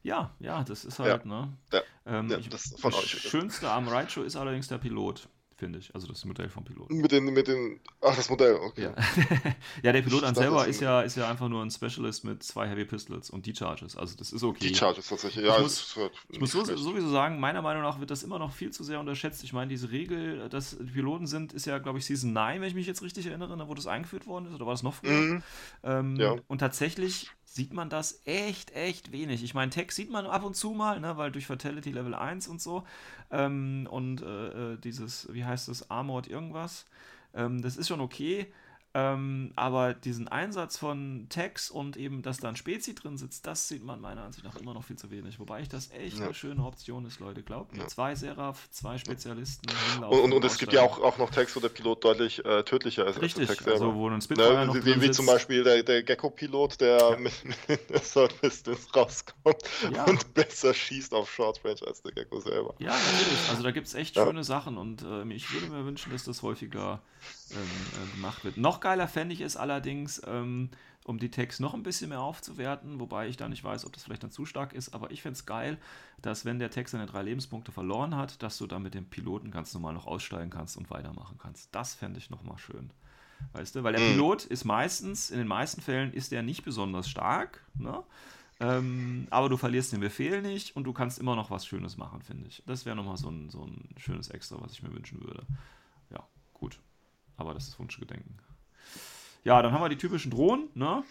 Ja. 0.04 0.32
ja, 0.40 0.64
das 0.64 0.84
ist 0.84 0.98
halt, 0.98 1.26
ja. 1.26 1.30
ne? 1.30 1.54
Ja. 1.72 1.82
Ähm, 2.08 2.36
ich, 2.40 2.50
das, 2.50 2.74
das 2.82 3.08
Schönste 3.08 3.70
am 3.70 3.88
Ride 3.88 4.22
ist 4.22 4.36
allerdings 4.36 4.68
der 4.68 4.80
Pilot 4.80 5.30
finde 5.62 5.78
ich. 5.78 5.94
Also 5.94 6.08
das 6.08 6.26
Modell 6.26 6.50
vom 6.50 6.64
Piloten. 6.64 6.98
Mit 6.98 7.12
den, 7.12 7.26
mit 7.26 7.48
den, 7.48 7.80
ach, 8.02 8.16
das 8.16 8.32
Modell, 8.32 8.56
okay. 8.56 8.86
Ja, 8.86 8.96
ja 9.84 9.92
der 9.92 10.02
Pilot 10.02 10.24
an 10.24 10.34
selber 10.34 10.66
ist 10.66 10.82
ja, 10.82 11.02
ist 11.02 11.16
ja 11.16 11.30
einfach 11.30 11.50
nur 11.50 11.64
ein 11.64 11.70
Specialist 11.70 12.24
mit 12.24 12.42
zwei 12.42 12.68
Heavy 12.68 12.84
Pistols 12.84 13.30
und 13.30 13.46
D-Charges. 13.46 13.96
Also 13.96 14.18
das 14.18 14.32
ist 14.32 14.42
okay. 14.44 14.70
D-Charges 14.70 15.08
tatsächlich, 15.08 15.46
ja. 15.46 15.58
Ich 15.58 15.62
muss, 15.62 15.98
ich 16.30 16.40
muss 16.40 16.52
so, 16.52 16.64
sowieso 16.64 17.12
sagen, 17.12 17.40
meiner 17.40 17.62
Meinung 17.62 17.84
nach 17.84 18.00
wird 18.00 18.10
das 18.10 18.24
immer 18.24 18.40
noch 18.40 18.52
viel 18.52 18.72
zu 18.72 18.84
sehr 18.84 19.00
unterschätzt. 19.00 19.44
Ich 19.44 19.54
meine, 19.54 19.70
diese 19.70 19.92
Regel, 19.92 20.50
dass 20.50 20.80
die 20.80 20.92
Piloten 20.92 21.28
sind, 21.28 21.54
ist 21.54 21.68
ja, 21.68 21.78
glaube 21.78 22.00
ich, 22.00 22.06
Season 22.06 22.34
9, 22.34 22.60
wenn 22.60 22.68
ich 22.68 22.74
mich 22.74 22.88
jetzt 22.88 23.04
richtig 23.04 23.28
erinnere, 23.28 23.68
wo 23.68 23.76
das 23.76 23.86
eingeführt 23.86 24.26
worden 24.26 24.48
ist. 24.48 24.56
Oder 24.56 24.66
war 24.66 24.74
das 24.74 24.82
noch 24.82 24.96
früher? 24.96 25.12
Mhm. 25.12 25.44
Ähm, 25.84 26.16
ja. 26.16 26.38
Und 26.48 26.58
tatsächlich 26.58 27.30
sieht 27.54 27.74
man 27.74 27.90
das 27.90 28.22
echt, 28.26 28.72
echt 28.72 29.12
wenig. 29.12 29.44
Ich 29.44 29.54
meine, 29.54 29.72
Tech 29.72 29.92
sieht 29.92 30.10
man 30.10 30.26
ab 30.26 30.44
und 30.44 30.56
zu 30.56 30.72
mal, 30.72 31.00
ne, 31.02 31.18
weil 31.18 31.32
durch 31.32 31.48
Fatality 31.48 31.92
Level 31.92 32.16
1 32.16 32.48
und 32.48 32.62
so. 32.62 32.86
Ähm, 33.30 33.88
und 33.92 34.22
äh, 34.22 34.74
äh, 34.74 34.78
dieses, 34.78 35.28
wie 35.34 35.44
heißt 35.44 35.68
das, 35.68 35.90
Armored 35.92 36.28
irgendwas. 36.28 36.86
Ähm, 37.34 37.62
das 37.62 37.76
ist 37.76 37.90
schon 37.90 38.00
okay. 38.00 38.48
Ähm, 38.94 39.54
aber 39.56 39.94
diesen 39.94 40.28
Einsatz 40.28 40.78
von 40.78 41.28
Tags 41.30 41.72
und 41.72 41.96
eben, 41.96 42.22
dass 42.24 42.40
da 42.40 42.50
ein 42.50 42.58
Spezi 42.58 42.94
drin 42.94 43.18
sitzt, 43.18 43.48
das 43.48 43.70
sieht 43.70 43.86
man 43.86 44.02
meiner 44.02 44.24
Ansicht 44.24 44.44
nach 44.44 44.58
immer 44.58 44.74
noch 44.74 44.84
viel 44.84 44.98
zu 44.98 45.10
wenig. 45.12 45.40
Wobei 45.40 45.62
ich 45.62 45.70
das 45.70 45.92
echt 45.92 46.18
ja. 46.18 46.26
eine 46.26 46.34
schöne 46.34 46.66
Option 46.66 47.06
ist, 47.06 47.22
Leute. 47.22 47.42
Glaubt 47.42 47.74
mir, 47.74 47.84
ja. 47.84 47.88
zwei 47.88 48.16
Seraph, 48.16 48.70
zwei 48.72 48.98
Spezialisten. 48.98 49.72
Und, 50.02 50.20
und, 50.20 50.34
und 50.34 50.44
es 50.44 50.58
gibt 50.58 50.74
ja 50.74 50.82
auch, 50.82 51.02
auch 51.02 51.18
noch 51.18 51.30
Tags, 51.30 51.56
wo 51.56 51.62
der 51.62 51.70
Pilot 51.70 52.04
deutlich 52.04 52.44
äh, 52.44 52.64
tödlicher 52.64 53.08
ist 53.08 53.22
Richtig, 53.22 53.50
als 53.50 53.58
der 53.60 53.66
Tag 53.66 53.74
also, 53.76 53.96
wo 53.96 54.10
ein 54.10 54.22
Spitfire 54.22 54.68
ne, 54.68 54.86
Wie, 54.86 55.02
wie 55.02 55.12
zum 55.12 55.26
Beispiel 55.26 55.64
der, 55.64 55.84
der 55.84 56.04
Gecko-Pilot, 56.04 56.82
der 56.82 56.98
ja. 56.98 57.18
mit, 57.18 57.34
mit 57.70 57.96
Assault 57.96 58.42
Pistols 58.42 58.94
rauskommt 58.94 59.64
und 60.06 60.34
besser 60.34 60.74
schießt 60.74 61.14
auf 61.14 61.32
Short 61.32 61.64
Range 61.64 61.80
als 61.88 62.02
der 62.02 62.12
Gecko 62.12 62.42
selber. 62.42 62.76
Ja, 62.80 62.90
natürlich. 62.90 63.50
Also 63.50 63.64
da 63.64 63.72
gibt 63.72 63.88
es 63.88 63.94
echt 63.94 64.16
schöne 64.16 64.44
Sachen 64.44 64.78
und 64.78 65.02
äh, 65.02 65.24
ich 65.34 65.54
würde 65.54 65.68
mir 65.68 65.86
wünschen, 65.86 66.12
dass 66.12 66.26
das 66.26 66.42
häufiger 66.42 67.02
ähm, 67.52 67.58
äh, 67.58 68.16
gemacht 68.16 68.44
wird. 68.44 68.58
Noch 68.58 68.81
geiler 68.82 69.08
fände 69.08 69.34
ich 69.34 69.42
es 69.42 69.58
allerdings, 69.58 70.22
ähm, 70.26 70.70
um 71.06 71.18
die 71.18 71.32
Tags 71.32 71.60
noch 71.60 71.74
ein 71.74 71.84
bisschen 71.84 72.10
mehr 72.10 72.22
aufzuwerten, 72.22 73.00
wobei 73.00 73.28
ich 73.28 73.38
da 73.38 73.50
nicht 73.50 73.64
weiß, 73.64 73.86
ob 73.86 73.94
das 73.94 74.04
vielleicht 74.04 74.24
dann 74.24 74.32
zu 74.32 74.46
stark 74.46 74.74
ist, 74.74 74.94
aber 74.94 75.12
ich 75.12 75.22
finde 75.22 75.34
es 75.34 75.46
geil, 75.46 75.78
dass 76.22 76.46
wenn 76.46 76.60
der 76.60 76.70
Tag 76.70 76.90
seine 76.90 77.08
drei 77.08 77.24
Lebenspunkte 77.24 77.72
verloren 77.72 78.16
hat, 78.16 78.44
dass 78.44 78.58
du 78.58 78.68
dann 78.68 78.84
mit 78.84 78.94
dem 78.94 79.06
Piloten 79.06 79.50
ganz 79.52 79.74
normal 79.74 79.94
noch 79.94 80.06
aussteigen 80.06 80.52
kannst 80.52 80.78
und 80.78 80.90
weitermachen 80.92 81.38
kannst. 81.42 81.74
Das 81.74 81.96
fände 81.96 82.20
ich 82.20 82.30
nochmal 82.30 82.58
schön. 82.58 82.92
Weißt 83.54 83.76
du, 83.76 83.84
weil 83.84 83.94
der 83.94 84.02
mhm. 84.02 84.14
Pilot 84.14 84.46
ist 84.46 84.66
meistens, 84.66 85.32
in 85.32 85.40
den 85.40 85.48
meisten 85.48 85.82
Fällen 85.82 86.14
ist 86.14 86.32
der 86.32 86.44
nicht 86.44 86.64
besonders 86.64 87.10
stark, 87.10 87.66
ne? 87.74 88.04
Ähm, 88.60 89.26
aber 89.32 89.50
du 89.50 89.58
verlierst 89.58 89.92
den 89.92 90.02
Befehl 90.02 90.44
nicht 90.44 90.76
und 90.76 90.84
du 90.84 90.94
kannst 90.94 91.18
immer 91.18 91.36
noch 91.36 91.50
was 91.50 91.66
Schönes 91.66 91.98
machen, 91.98 92.22
finde 92.22 92.48
ich. 92.48 92.62
Das 92.68 92.86
wäre 92.86 92.96
nochmal 92.96 93.18
so 93.18 93.28
ein, 93.28 93.50
so 93.50 93.64
ein 93.64 93.90
schönes 93.98 94.30
Extra, 94.30 94.62
was 94.62 94.74
ich 94.74 94.84
mir 94.84 94.94
wünschen 94.94 95.20
würde. 95.20 95.48
Ja, 96.12 96.28
gut. 96.54 96.80
Aber 97.38 97.56
das 97.56 97.68
ist 97.68 97.80
Wunschgedenken. 97.80 98.38
Ja, 99.44 99.62
dann 99.62 99.72
haben 99.74 99.82
wir 99.82 99.90
die 99.90 99.98
typischen 99.98 100.32
Drohnen, 100.32 100.70
ne? 100.74 101.04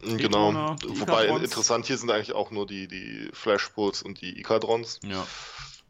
Genau. 0.00 0.76
Wobei 0.82 1.28
interessant 1.28 1.86
hier 1.86 1.96
sind 1.96 2.10
eigentlich 2.10 2.34
auch 2.34 2.50
nur 2.50 2.66
die, 2.66 2.88
die 2.88 3.30
Flashbolts 3.32 4.02
und 4.02 4.20
die 4.20 4.38
Ikadrons. 4.38 5.00
Ja. 5.02 5.26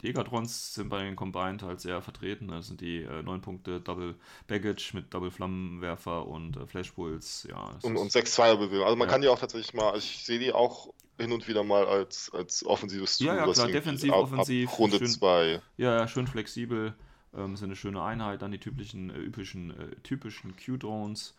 Die 0.03 0.11
Ikadrons 0.11 0.74
sind 0.74 0.91
bei 0.91 1.03
den 1.03 1.16
Combined 1.16 1.62
halt 1.62 1.80
sehr 1.80 2.03
vertreten. 2.03 2.49
Das 2.49 2.66
sind 2.66 2.80
die 2.80 3.03
äh, 3.03 3.22
9 3.22 3.41
Punkte 3.41 3.80
Double 3.80 4.14
Baggage 4.47 4.93
mit 4.93 5.12
Double 5.14 5.30
Flammenwerfer 5.30 6.26
und 6.26 6.57
äh, 6.59 6.66
Flashbolts. 6.66 7.49
Ja, 7.49 7.70
und, 7.82 7.97
und 7.97 8.12
6 8.12 8.35
Zweierbewegung. 8.35 8.85
Also 8.85 8.97
man 8.97 9.09
ja. 9.09 9.12
kann 9.12 9.22
die 9.22 9.28
auch 9.28 9.39
tatsächlich 9.39 9.72
mal, 9.72 9.93
also 9.93 9.99
ich 9.99 10.24
sehe 10.24 10.39
die 10.39 10.53
auch 10.53 10.93
hin 11.18 11.32
und 11.32 11.49
wieder 11.49 11.64
mal 11.64 11.87
als, 11.87 12.30
als 12.35 12.66
offensives 12.66 13.18
Tool. 13.18 13.28
Ja, 13.28 13.37
ja 13.37 13.53
klar, 13.53 13.68
defensiv, 13.68 14.12
ab, 14.12 14.18
offensiv. 14.24 14.70
Ab 14.70 14.78
Runde 14.78 15.03
2. 15.03 15.62
Ja, 15.78 15.97
ja, 15.97 16.09
schön 16.09 16.26
flexibel. 16.26 16.95
Ähm, 17.35 17.55
ist 17.55 17.62
eine 17.62 17.76
schöne 17.76 18.03
Einheit. 18.03 18.43
Dann 18.43 18.53
die 18.53 18.59
typischen, 18.59 19.11
äh, 19.11 19.18
üblichen, 19.18 19.70
äh, 19.70 19.97
typischen 20.03 20.55
Q-Drones 20.57 21.35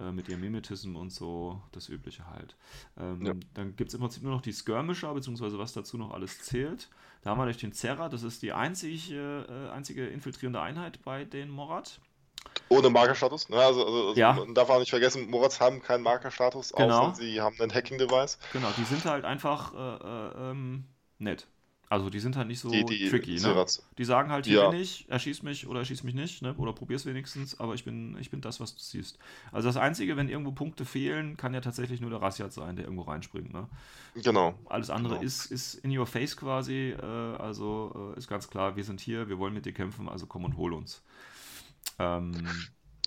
äh, 0.00 0.12
mit 0.12 0.28
ihrem 0.28 0.40
Mimetism 0.40 0.96
und 0.96 1.10
so, 1.10 1.60
das 1.72 1.88
Übliche 1.88 2.26
halt. 2.26 2.56
Ähm, 2.98 3.24
ja. 3.24 3.34
Dann 3.54 3.76
gibt 3.76 3.88
es 3.88 3.94
im 3.94 4.00
Prinzip 4.00 4.22
nur 4.22 4.32
noch 4.32 4.42
die 4.42 4.52
Skirmisher, 4.52 5.12
beziehungsweise 5.12 5.58
was 5.58 5.72
dazu 5.72 5.98
noch 5.98 6.12
alles 6.12 6.40
zählt. 6.40 6.88
Da 7.22 7.30
haben 7.30 7.38
wir 7.38 7.44
durch 7.44 7.58
den 7.58 7.72
Zerra, 7.72 8.08
das 8.08 8.22
ist 8.22 8.42
die 8.42 8.52
einzige, 8.52 9.46
äh, 9.48 9.70
einzige 9.70 10.06
infiltrierende 10.06 10.60
Einheit 10.60 11.02
bei 11.02 11.24
den 11.24 11.50
Morad. 11.50 12.00
Ohne 12.68 12.88
Markerstatus. 12.88 13.48
Ne? 13.48 13.56
Also, 13.56 13.84
also, 13.84 14.08
also 14.08 14.20
ja. 14.20 14.32
man 14.32 14.54
darf 14.54 14.70
auch 14.70 14.78
nicht 14.78 14.90
vergessen, 14.90 15.28
Morats 15.28 15.60
haben 15.60 15.82
keinen 15.82 16.02
Markerstatus, 16.02 16.72
genau. 16.72 17.08
außer 17.08 17.16
sie 17.16 17.40
haben 17.40 17.56
einen 17.60 17.74
Hacking-Device. 17.74 18.38
Genau, 18.52 18.68
die 18.76 18.84
sind 18.84 19.04
halt 19.04 19.24
einfach 19.24 19.74
äh, 19.74 19.78
äh 19.78 20.50
ähm, 20.50 20.84
nett. 21.18 21.46
Also 21.90 22.08
die 22.08 22.20
sind 22.20 22.36
halt 22.36 22.46
nicht 22.46 22.60
so 22.60 22.70
die, 22.70 22.84
die 22.84 23.08
tricky. 23.08 23.40
Ne? 23.40 23.66
Die 23.98 24.04
sagen 24.04 24.30
halt, 24.30 24.46
hier 24.46 24.62
ja. 24.62 24.70
bin 24.70 24.80
ich, 24.80 25.06
erschieß 25.08 25.42
mich 25.42 25.66
oder 25.66 25.80
erschieß 25.80 26.04
mich 26.04 26.14
nicht, 26.14 26.40
ne? 26.40 26.54
oder 26.54 26.72
probier's 26.72 27.04
wenigstens, 27.04 27.58
aber 27.58 27.74
ich 27.74 27.82
bin, 27.82 28.16
ich 28.20 28.30
bin 28.30 28.40
das, 28.40 28.60
was 28.60 28.76
du 28.76 28.80
siehst. 28.80 29.18
Also 29.50 29.68
das 29.68 29.76
Einzige, 29.76 30.16
wenn 30.16 30.28
irgendwo 30.28 30.52
Punkte 30.52 30.84
fehlen, 30.84 31.36
kann 31.36 31.52
ja 31.52 31.60
tatsächlich 31.60 32.00
nur 32.00 32.10
der 32.10 32.22
Rassiat 32.22 32.52
sein, 32.52 32.76
der 32.76 32.84
irgendwo 32.84 33.02
reinspringt. 33.02 33.52
Ne? 33.52 33.68
Genau. 34.14 34.54
Alles 34.66 34.88
andere 34.88 35.14
genau. 35.14 35.26
Ist, 35.26 35.46
ist 35.46 35.74
in 35.74 35.98
your 35.98 36.06
face 36.06 36.36
quasi, 36.36 36.90
äh, 36.90 37.02
also 37.02 38.12
äh, 38.14 38.18
ist 38.18 38.28
ganz 38.28 38.48
klar, 38.48 38.76
wir 38.76 38.84
sind 38.84 39.00
hier, 39.00 39.28
wir 39.28 39.40
wollen 39.40 39.52
mit 39.52 39.66
dir 39.66 39.72
kämpfen, 39.72 40.08
also 40.08 40.26
komm 40.26 40.44
und 40.44 40.56
hol 40.56 40.72
uns. 40.74 41.02
Ähm, 41.98 42.46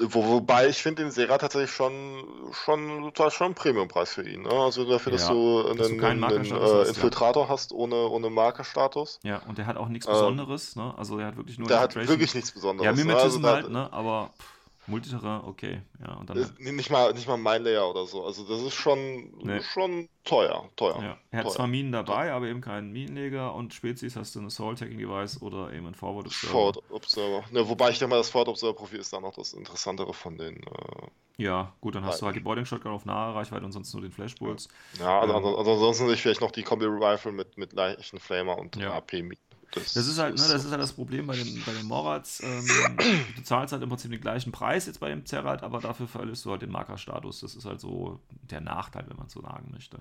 wo, 0.01 0.25
wobei 0.25 0.67
ich 0.69 0.81
finde 0.81 1.03
den 1.03 1.11
Sera 1.11 1.37
tatsächlich 1.37 1.71
schon 1.71 2.23
schon 2.51 3.01
total 3.03 3.31
schon 3.31 3.47
ein 3.47 3.55
Premiumpreis 3.55 4.13
für 4.13 4.27
ihn. 4.27 4.43
Ne? 4.43 4.49
Also 4.49 4.85
dafür, 4.89 5.11
dass 5.11 5.27
ja, 5.27 5.33
du 5.33 5.67
einen, 5.67 5.77
dass 5.77 5.87
du 5.89 6.05
einen, 6.05 6.23
einen 6.23 6.45
äh, 6.45 6.87
Infiltrator 6.87 7.43
ja. 7.43 7.49
hast 7.49 7.71
ohne, 7.71 7.95
ohne 7.95 8.29
Markerstatus. 8.29 9.19
Ja, 9.23 9.41
und 9.47 9.57
der 9.57 9.67
hat 9.67 9.77
auch 9.77 9.89
nichts 9.89 10.07
Besonderes. 10.07 10.75
Ähm, 10.75 10.83
ne? 10.83 10.93
Also 10.97 11.17
der 11.17 11.27
hat 11.27 11.37
wirklich 11.37 11.59
nur. 11.59 11.67
Der 11.67 11.79
hat 11.79 11.95
wirklich 11.95 12.33
nichts 12.33 12.51
Besonderes. 12.51 12.85
Ja, 12.85 12.91
Mimetism 12.91 13.41
ne? 13.41 13.47
also 13.47 13.63
halt, 13.63 13.69
ne? 13.69 13.91
aber. 13.91 14.31
Pff 14.37 14.52
Multiterrain, 14.87 15.45
okay. 15.45 15.81
Ja, 15.99 16.15
und 16.15 16.29
dann 16.29 16.37
halt 16.37 16.59
nicht, 16.59 16.89
mal, 16.89 17.13
nicht 17.13 17.27
mal 17.27 17.37
mein 17.37 17.63
Layer 17.63 17.89
oder 17.89 18.05
so. 18.05 18.25
Also 18.25 18.43
das 18.43 18.61
ist 18.61 18.73
schon, 18.73 19.31
nee. 19.41 19.61
schon 19.61 20.09
teuer. 20.25 20.69
teuer 20.75 21.01
ja. 21.01 21.17
Er 21.31 21.39
hat 21.39 21.45
teuer. 21.45 21.55
zwar 21.55 21.67
Minen 21.67 21.91
dabei, 21.91 22.33
aber 22.33 22.47
eben 22.47 22.59
keinen 22.59 22.91
Minenleger 22.91 23.53
und 23.53 23.73
Spezies 23.73 24.15
hast 24.15 24.35
du 24.35 24.41
ein 24.41 24.47
Assault 24.47 24.79
Tagging 24.79 24.97
Device 24.97 25.41
oder 25.41 25.71
eben 25.71 25.87
ein 25.87 25.95
Forward 25.95 26.25
Observer. 26.25 26.51
Forward 26.51 26.83
Observer. 26.91 27.43
Ne, 27.51 27.67
wobei 27.67 27.91
ich 27.91 27.99
denke 27.99 28.11
mal, 28.11 28.17
das 28.17 28.29
Forward 28.29 28.49
Observer 28.49 28.73
Profil 28.73 28.99
ist 28.99 29.13
dann 29.13 29.21
noch 29.21 29.33
das 29.33 29.53
interessantere 29.53 30.13
von 30.13 30.37
den. 30.37 30.57
Äh, 30.57 31.07
ja, 31.37 31.73
gut, 31.81 31.95
dann 31.95 32.05
hast 32.05 32.21
du 32.21 32.25
halt 32.25 32.35
die 32.35 32.41
Boarding 32.41 32.65
Shotgun 32.65 32.91
auf 32.91 33.05
nahe 33.05 33.33
Reichweite 33.33 33.65
und 33.65 33.71
sonst 33.71 33.93
nur 33.93 34.01
den 34.01 34.11
Flashbolts. 34.11 34.67
Ja, 34.99 35.21
also, 35.21 35.33
ähm, 35.33 35.55
ansonsten 35.57 36.09
ich 36.11 36.21
vielleicht 36.21 36.41
noch 36.41 36.51
die 36.51 36.63
Kombi 36.63 36.85
Rifle 36.85 37.31
mit, 37.31 37.57
mit 37.57 37.73
leichten 37.73 38.19
Flamer 38.19 38.57
und 38.57 38.75
ja. 38.75 38.93
AP-Minen. 38.93 39.37
Das, 39.73 39.93
das, 39.93 40.07
ist 40.07 40.19
halt, 40.19 40.35
ne, 40.37 40.47
das 40.47 40.65
ist 40.65 40.71
halt 40.71 40.81
das 40.81 40.93
Problem 40.93 41.27
bei 41.27 41.35
den, 41.35 41.63
bei 41.65 41.73
den 41.73 41.85
Morats. 41.85 42.41
Ähm, 42.43 42.65
du 43.35 43.43
zahlst 43.43 43.71
halt 43.71 43.81
im 43.81 43.89
Prinzip 43.89 44.11
den 44.11 44.21
gleichen 44.21 44.51
Preis 44.51 44.85
jetzt 44.85 44.99
bei 44.99 45.09
dem 45.09 45.25
Zerrat, 45.25 45.63
aber 45.63 45.79
dafür 45.79 46.07
verlierst 46.07 46.45
du 46.45 46.51
halt 46.51 46.61
den 46.61 46.71
Markerstatus. 46.71 47.41
Das 47.41 47.55
ist 47.55 47.65
halt 47.65 47.79
so 47.79 48.19
der 48.29 48.61
Nachteil, 48.61 49.05
wenn 49.07 49.17
man 49.17 49.29
so 49.29 49.41
sagen 49.41 49.71
möchte. 49.71 49.99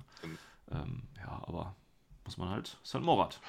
Ähm, 0.70 1.02
ja, 1.18 1.42
aber 1.46 1.74
muss 2.24 2.36
man 2.36 2.50
halt, 2.50 2.78
ist 2.82 2.94
halt 2.94 3.04
Morat. 3.04 3.40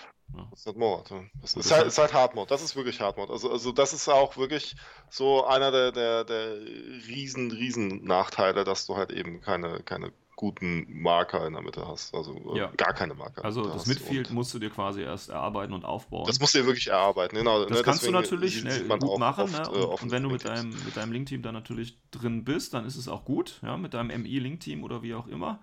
Das 0.50 0.60
ist 0.62 0.66
halt 0.66 0.78
Morat, 0.78 1.10
ja. 1.12 1.24
Das 1.42 1.54
ist, 1.54 1.72
halt, 1.72 1.88
ist 1.88 1.98
halt 1.98 2.14
Hardmod, 2.14 2.50
das 2.50 2.64
ist 2.64 2.76
wirklich 2.76 3.00
Hardmod. 3.00 3.30
Also, 3.30 3.52
also 3.52 3.72
das 3.72 3.94
ist 3.94 4.08
auch 4.08 4.38
wirklich 4.38 4.76
so 5.10 5.46
einer 5.46 5.72
der, 5.72 5.92
der, 5.92 6.24
der 6.24 6.60
riesen, 7.08 7.52
riesen 7.52 8.04
Nachteile, 8.04 8.64
dass 8.64 8.86
du 8.86 8.96
halt 8.96 9.12
eben 9.12 9.42
keine, 9.42 9.82
keine 9.82 10.12
guten 10.44 10.86
Marker 10.90 11.48
in 11.48 11.54
der 11.54 11.62
Mitte 11.62 11.88
hast. 11.88 12.14
Also 12.14 12.36
äh, 12.54 12.58
ja. 12.58 12.72
gar 12.76 12.92
keine 12.92 13.14
Marker. 13.14 13.46
Also 13.46 13.66
das 13.66 13.86
Midfield 13.86 14.30
musst 14.30 14.54
du 14.54 14.60
dir 14.60 14.70
quasi 14.70 15.02
erst 15.02 15.30
erarbeiten 15.30 15.72
und 15.72 15.86
aufbauen. 15.86 16.26
Das 16.28 16.38
musst 16.42 16.54
du 16.54 16.60
dir 16.60 16.66
wirklich 16.66 16.88
erarbeiten, 16.88 17.38
genau. 17.38 17.64
Das 17.64 17.78
ne, 17.78 17.82
kannst 17.82 18.06
du 18.06 18.12
natürlich 18.12 18.60
schnell 18.60 18.86
gut 19.00 19.20
machen. 19.20 19.44
Oft, 19.44 19.54
ne? 19.54 19.70
und, 19.70 19.78
äh, 19.78 20.04
und, 20.04 20.12
wenn 20.12 20.24
du 20.24 20.30
mit 20.30 20.44
deinem, 20.44 20.72
mit 20.72 20.98
deinem 20.98 21.14
Link-Team 21.14 21.44
da 21.44 21.54
natürlich 21.54 21.98
drin 22.12 22.44
bist, 22.44 22.74
dann 22.74 22.86
ist 22.86 22.98
es 22.98 23.08
auch 23.08 23.24
gut. 23.24 23.62
Ja? 23.64 23.78
Mit 23.78 23.94
deinem 23.94 24.22
MI-Link-Team 24.22 24.84
oder 24.84 25.02
wie 25.02 25.14
auch 25.14 25.28
immer. 25.28 25.62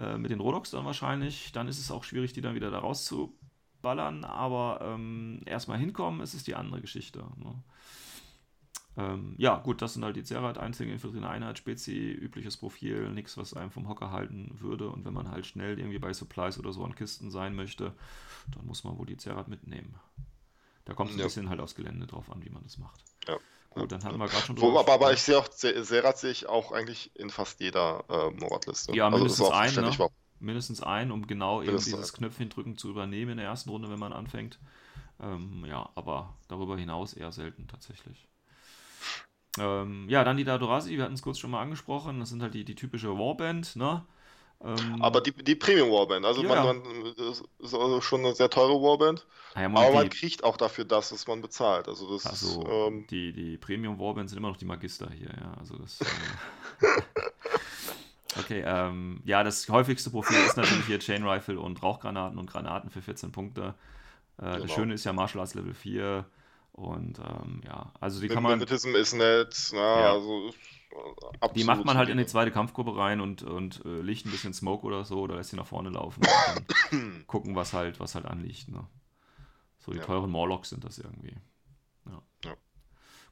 Äh, 0.00 0.16
mit 0.16 0.30
den 0.30 0.40
Rodox 0.40 0.70
dann 0.70 0.86
wahrscheinlich. 0.86 1.52
Dann 1.52 1.68
ist 1.68 1.78
es 1.78 1.90
auch 1.90 2.02
schwierig, 2.02 2.32
die 2.32 2.40
dann 2.40 2.54
wieder 2.54 2.70
da 2.70 2.78
rauszuballern. 2.78 4.24
Aber 4.24 4.80
ähm, 4.82 5.42
erstmal 5.44 5.76
hinkommen, 5.76 6.22
ist 6.22 6.32
es 6.32 6.44
die 6.44 6.54
andere 6.54 6.80
Geschichte. 6.80 7.18
Ne? 7.36 7.62
Ähm, 8.96 9.34
ja, 9.38 9.56
gut, 9.56 9.82
das 9.82 9.94
sind 9.94 10.04
halt 10.04 10.16
die 10.16 10.22
Zerat, 10.22 10.58
einzige 10.58 10.92
infiltrierende 10.92 11.28
Einheit, 11.28 11.58
Spezi, 11.58 12.12
übliches 12.12 12.56
Profil, 12.56 13.10
nichts, 13.10 13.36
was 13.36 13.54
einem 13.54 13.70
vom 13.70 13.88
Hocker 13.88 14.12
halten 14.12 14.56
würde. 14.60 14.88
Und 14.88 15.04
wenn 15.04 15.12
man 15.12 15.30
halt 15.30 15.46
schnell 15.46 15.78
irgendwie 15.78 15.98
bei 15.98 16.12
Supplies 16.12 16.58
oder 16.58 16.72
so 16.72 16.84
an 16.84 16.94
Kisten 16.94 17.30
sein 17.30 17.54
möchte, 17.56 17.92
dann 18.54 18.66
muss 18.66 18.84
man 18.84 18.96
wohl 18.96 19.06
die 19.06 19.16
Zerat 19.16 19.48
mitnehmen. 19.48 19.94
Da 20.84 20.94
kommt 20.94 21.10
es 21.10 21.16
ein 21.16 21.20
ja. 21.20 21.24
bisschen 21.24 21.48
halt 21.48 21.60
aufs 21.60 21.74
Gelände 21.74 22.06
drauf 22.06 22.30
an, 22.30 22.44
wie 22.44 22.50
man 22.50 22.62
das 22.62 22.78
macht. 22.78 23.02
Ja. 23.26 23.36
Gut, 23.70 23.90
dann 23.90 24.04
hatten 24.04 24.18
wir 24.18 24.28
gerade 24.28 24.46
schon 24.46 24.54
drüber. 24.54 24.80
Aber, 24.80 24.92
aber 24.92 25.12
ich 25.12 25.22
sehe 25.22 25.36
auch, 25.36 25.48
Serat 25.50 26.18
sehe 26.18 26.30
ich 26.30 26.46
auch 26.48 26.70
eigentlich 26.70 27.10
in 27.16 27.30
fast 27.30 27.60
jeder 27.60 28.04
äh, 28.08 28.30
Mordliste. 28.30 28.94
Ja, 28.94 29.06
also 29.06 29.18
mindestens 29.18 29.50
also 29.50 29.80
ein, 29.80 29.84
ne? 29.84 30.08
Mindestens 30.38 30.82
ein, 30.82 31.10
um 31.10 31.26
genau 31.26 31.62
eben 31.62 31.76
dieses 31.76 32.12
Knöpfchen 32.12 32.50
drücken 32.50 32.76
zu 32.76 32.90
übernehmen 32.90 33.32
in 33.32 33.36
der 33.38 33.46
ersten 33.46 33.70
Runde, 33.70 33.90
wenn 33.90 33.98
man 33.98 34.12
anfängt. 34.12 34.60
Ähm, 35.20 35.64
ja, 35.66 35.90
aber 35.96 36.36
darüber 36.46 36.76
hinaus 36.76 37.14
eher 37.14 37.32
selten 37.32 37.66
tatsächlich. 37.66 38.28
Ähm, 39.58 40.06
ja, 40.08 40.24
dann 40.24 40.36
die 40.36 40.44
Dadorasi, 40.44 40.96
wir 40.96 41.04
hatten 41.04 41.14
es 41.14 41.22
kurz 41.22 41.38
schon 41.38 41.50
mal 41.50 41.62
angesprochen, 41.62 42.20
das 42.20 42.30
sind 42.30 42.42
halt 42.42 42.54
die, 42.54 42.64
die 42.64 42.74
typische 42.74 43.16
Warband, 43.18 43.76
ne? 43.76 44.04
Ähm, 44.64 45.02
aber 45.02 45.20
die, 45.20 45.32
die 45.32 45.54
Premium 45.54 45.90
Warband, 45.90 46.24
also 46.24 46.42
ja. 46.42 46.48
man, 46.48 46.78
man, 46.78 47.14
das 47.16 47.42
ist 47.58 47.74
also 47.74 48.00
schon 48.00 48.20
eine 48.20 48.34
sehr 48.34 48.48
teure 48.48 48.80
Warband, 48.82 49.26
ja, 49.54 49.68
man, 49.68 49.82
aber 49.82 49.90
die, 49.90 49.96
man 49.98 50.10
kriegt 50.10 50.42
auch 50.42 50.56
dafür 50.56 50.84
das, 50.84 51.12
was 51.12 51.26
man 51.26 51.42
bezahlt. 51.42 51.86
Also, 51.86 52.10
das, 52.12 52.26
also 52.26 52.66
ähm, 52.66 53.06
die, 53.08 53.32
die 53.32 53.56
Premium 53.58 53.98
Warband 53.98 54.30
sind 54.30 54.38
immer 54.38 54.48
noch 54.48 54.56
die 54.56 54.64
Magister 54.64 55.10
hier, 55.10 55.28
ja. 55.28 55.54
Also 55.58 55.76
das. 55.76 56.00
Äh, 56.00 56.06
okay, 58.40 58.64
ähm, 58.66 59.20
ja, 59.24 59.44
das 59.44 59.68
häufigste 59.68 60.10
Profil 60.10 60.38
ist 60.46 60.56
natürlich 60.56 60.86
hier 60.86 60.98
Chain 60.98 61.26
Rifle 61.26 61.60
und 61.60 61.82
Rauchgranaten 61.82 62.38
und 62.38 62.50
Granaten 62.50 62.90
für 62.90 63.02
14 63.02 63.32
Punkte. 63.32 63.74
Äh, 64.38 64.42
genau. 64.42 64.58
Das 64.58 64.72
Schöne 64.72 64.94
ist 64.94 65.04
ja 65.04 65.12
Martial 65.12 65.40
Arts 65.40 65.54
Level 65.54 65.74
4 65.74 66.24
und 66.74 67.20
ähm, 67.20 67.62
ja, 67.64 67.92
also 68.00 68.20
die 68.20 68.26
kann 68.26 68.42
man. 68.42 68.58
Magnetism 68.58 68.96
ist 68.96 69.14
nett, 69.14 69.70
na, 69.72 70.00
ja. 70.00 70.12
also 70.12 70.52
die 71.54 71.64
macht 71.64 71.84
man 71.84 71.96
halt 71.96 72.08
in 72.08 72.18
die 72.18 72.26
zweite 72.26 72.50
Kampfgruppe 72.50 72.96
rein 72.96 73.20
und, 73.20 73.44
und 73.44 73.84
äh, 73.84 74.00
liegt 74.00 74.26
ein 74.26 74.32
bisschen 74.32 74.52
Smoke 74.52 74.84
oder 74.84 75.04
so 75.04 75.20
oder 75.20 75.36
lässt 75.36 75.50
sie 75.50 75.56
nach 75.56 75.66
vorne 75.66 75.90
laufen 75.90 76.22
und 76.90 77.26
gucken, 77.28 77.54
was 77.54 77.72
halt, 77.74 78.00
was 78.00 78.16
halt 78.16 78.26
anliegt. 78.26 78.68
Ne? 78.68 78.84
So 79.78 79.92
die 79.92 79.98
ja. 79.98 80.04
teuren 80.04 80.30
Morlocks 80.30 80.70
sind 80.70 80.84
das 80.84 80.98
irgendwie. 80.98 81.36
Ja. 82.06 82.22
ja. 82.44 82.56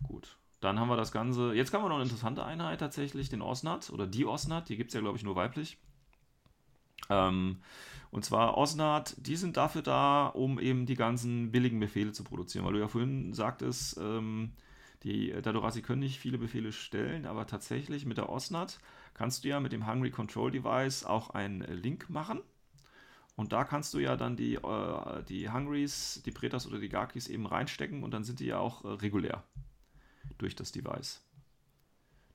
Gut. 0.02 0.38
Dann 0.60 0.78
haben 0.78 0.88
wir 0.88 0.96
das 0.96 1.10
Ganze. 1.10 1.52
Jetzt 1.54 1.74
haben 1.74 1.82
wir 1.82 1.88
noch 1.88 1.96
eine 1.96 2.04
interessante 2.04 2.44
Einheit 2.44 2.78
tatsächlich, 2.78 3.28
den 3.28 3.42
Osnat 3.42 3.90
oder 3.90 4.06
die 4.06 4.24
Osnat. 4.24 4.68
Die 4.68 4.76
gibt 4.76 4.90
es 4.90 4.94
ja, 4.94 5.00
glaube 5.00 5.18
ich, 5.18 5.24
nur 5.24 5.34
weiblich. 5.34 5.78
Ähm, 7.10 7.58
und 8.10 8.24
zwar 8.24 8.58
Osnat, 8.58 9.16
die 9.18 9.36
sind 9.36 9.56
dafür 9.56 9.82
da, 9.82 10.26
um 10.26 10.60
eben 10.60 10.84
die 10.84 10.96
ganzen 10.96 11.50
billigen 11.50 11.80
Befehle 11.80 12.12
zu 12.12 12.24
produzieren, 12.24 12.64
weil 12.64 12.74
du 12.74 12.80
ja 12.80 12.88
vorhin 12.88 13.32
sagtest, 13.32 13.98
ähm, 13.98 14.52
die 15.02 15.32
Dadorasi 15.32 15.82
können 15.82 16.00
nicht 16.00 16.18
viele 16.18 16.38
Befehle 16.38 16.72
stellen, 16.72 17.26
aber 17.26 17.46
tatsächlich 17.46 18.06
mit 18.06 18.18
der 18.18 18.28
Osnat 18.28 18.78
kannst 19.14 19.44
du 19.44 19.48
ja 19.48 19.60
mit 19.60 19.72
dem 19.72 19.86
Hungry 19.86 20.10
Control 20.10 20.50
Device 20.50 21.04
auch 21.04 21.30
einen 21.30 21.60
Link 21.62 22.08
machen. 22.08 22.40
Und 23.34 23.52
da 23.52 23.64
kannst 23.64 23.94
du 23.94 23.98
ja 23.98 24.16
dann 24.16 24.36
die, 24.36 24.56
äh, 24.56 25.22
die 25.28 25.50
Hungrys, 25.50 26.22
die 26.24 26.30
Pretas 26.30 26.66
oder 26.66 26.78
die 26.78 26.90
Garkis 26.90 27.28
eben 27.28 27.46
reinstecken 27.46 28.04
und 28.04 28.12
dann 28.12 28.24
sind 28.24 28.40
die 28.40 28.46
ja 28.46 28.58
auch 28.58 28.84
äh, 28.84 28.88
regulär 28.88 29.42
durch 30.38 30.54
das 30.54 30.70
Device. 30.70 31.22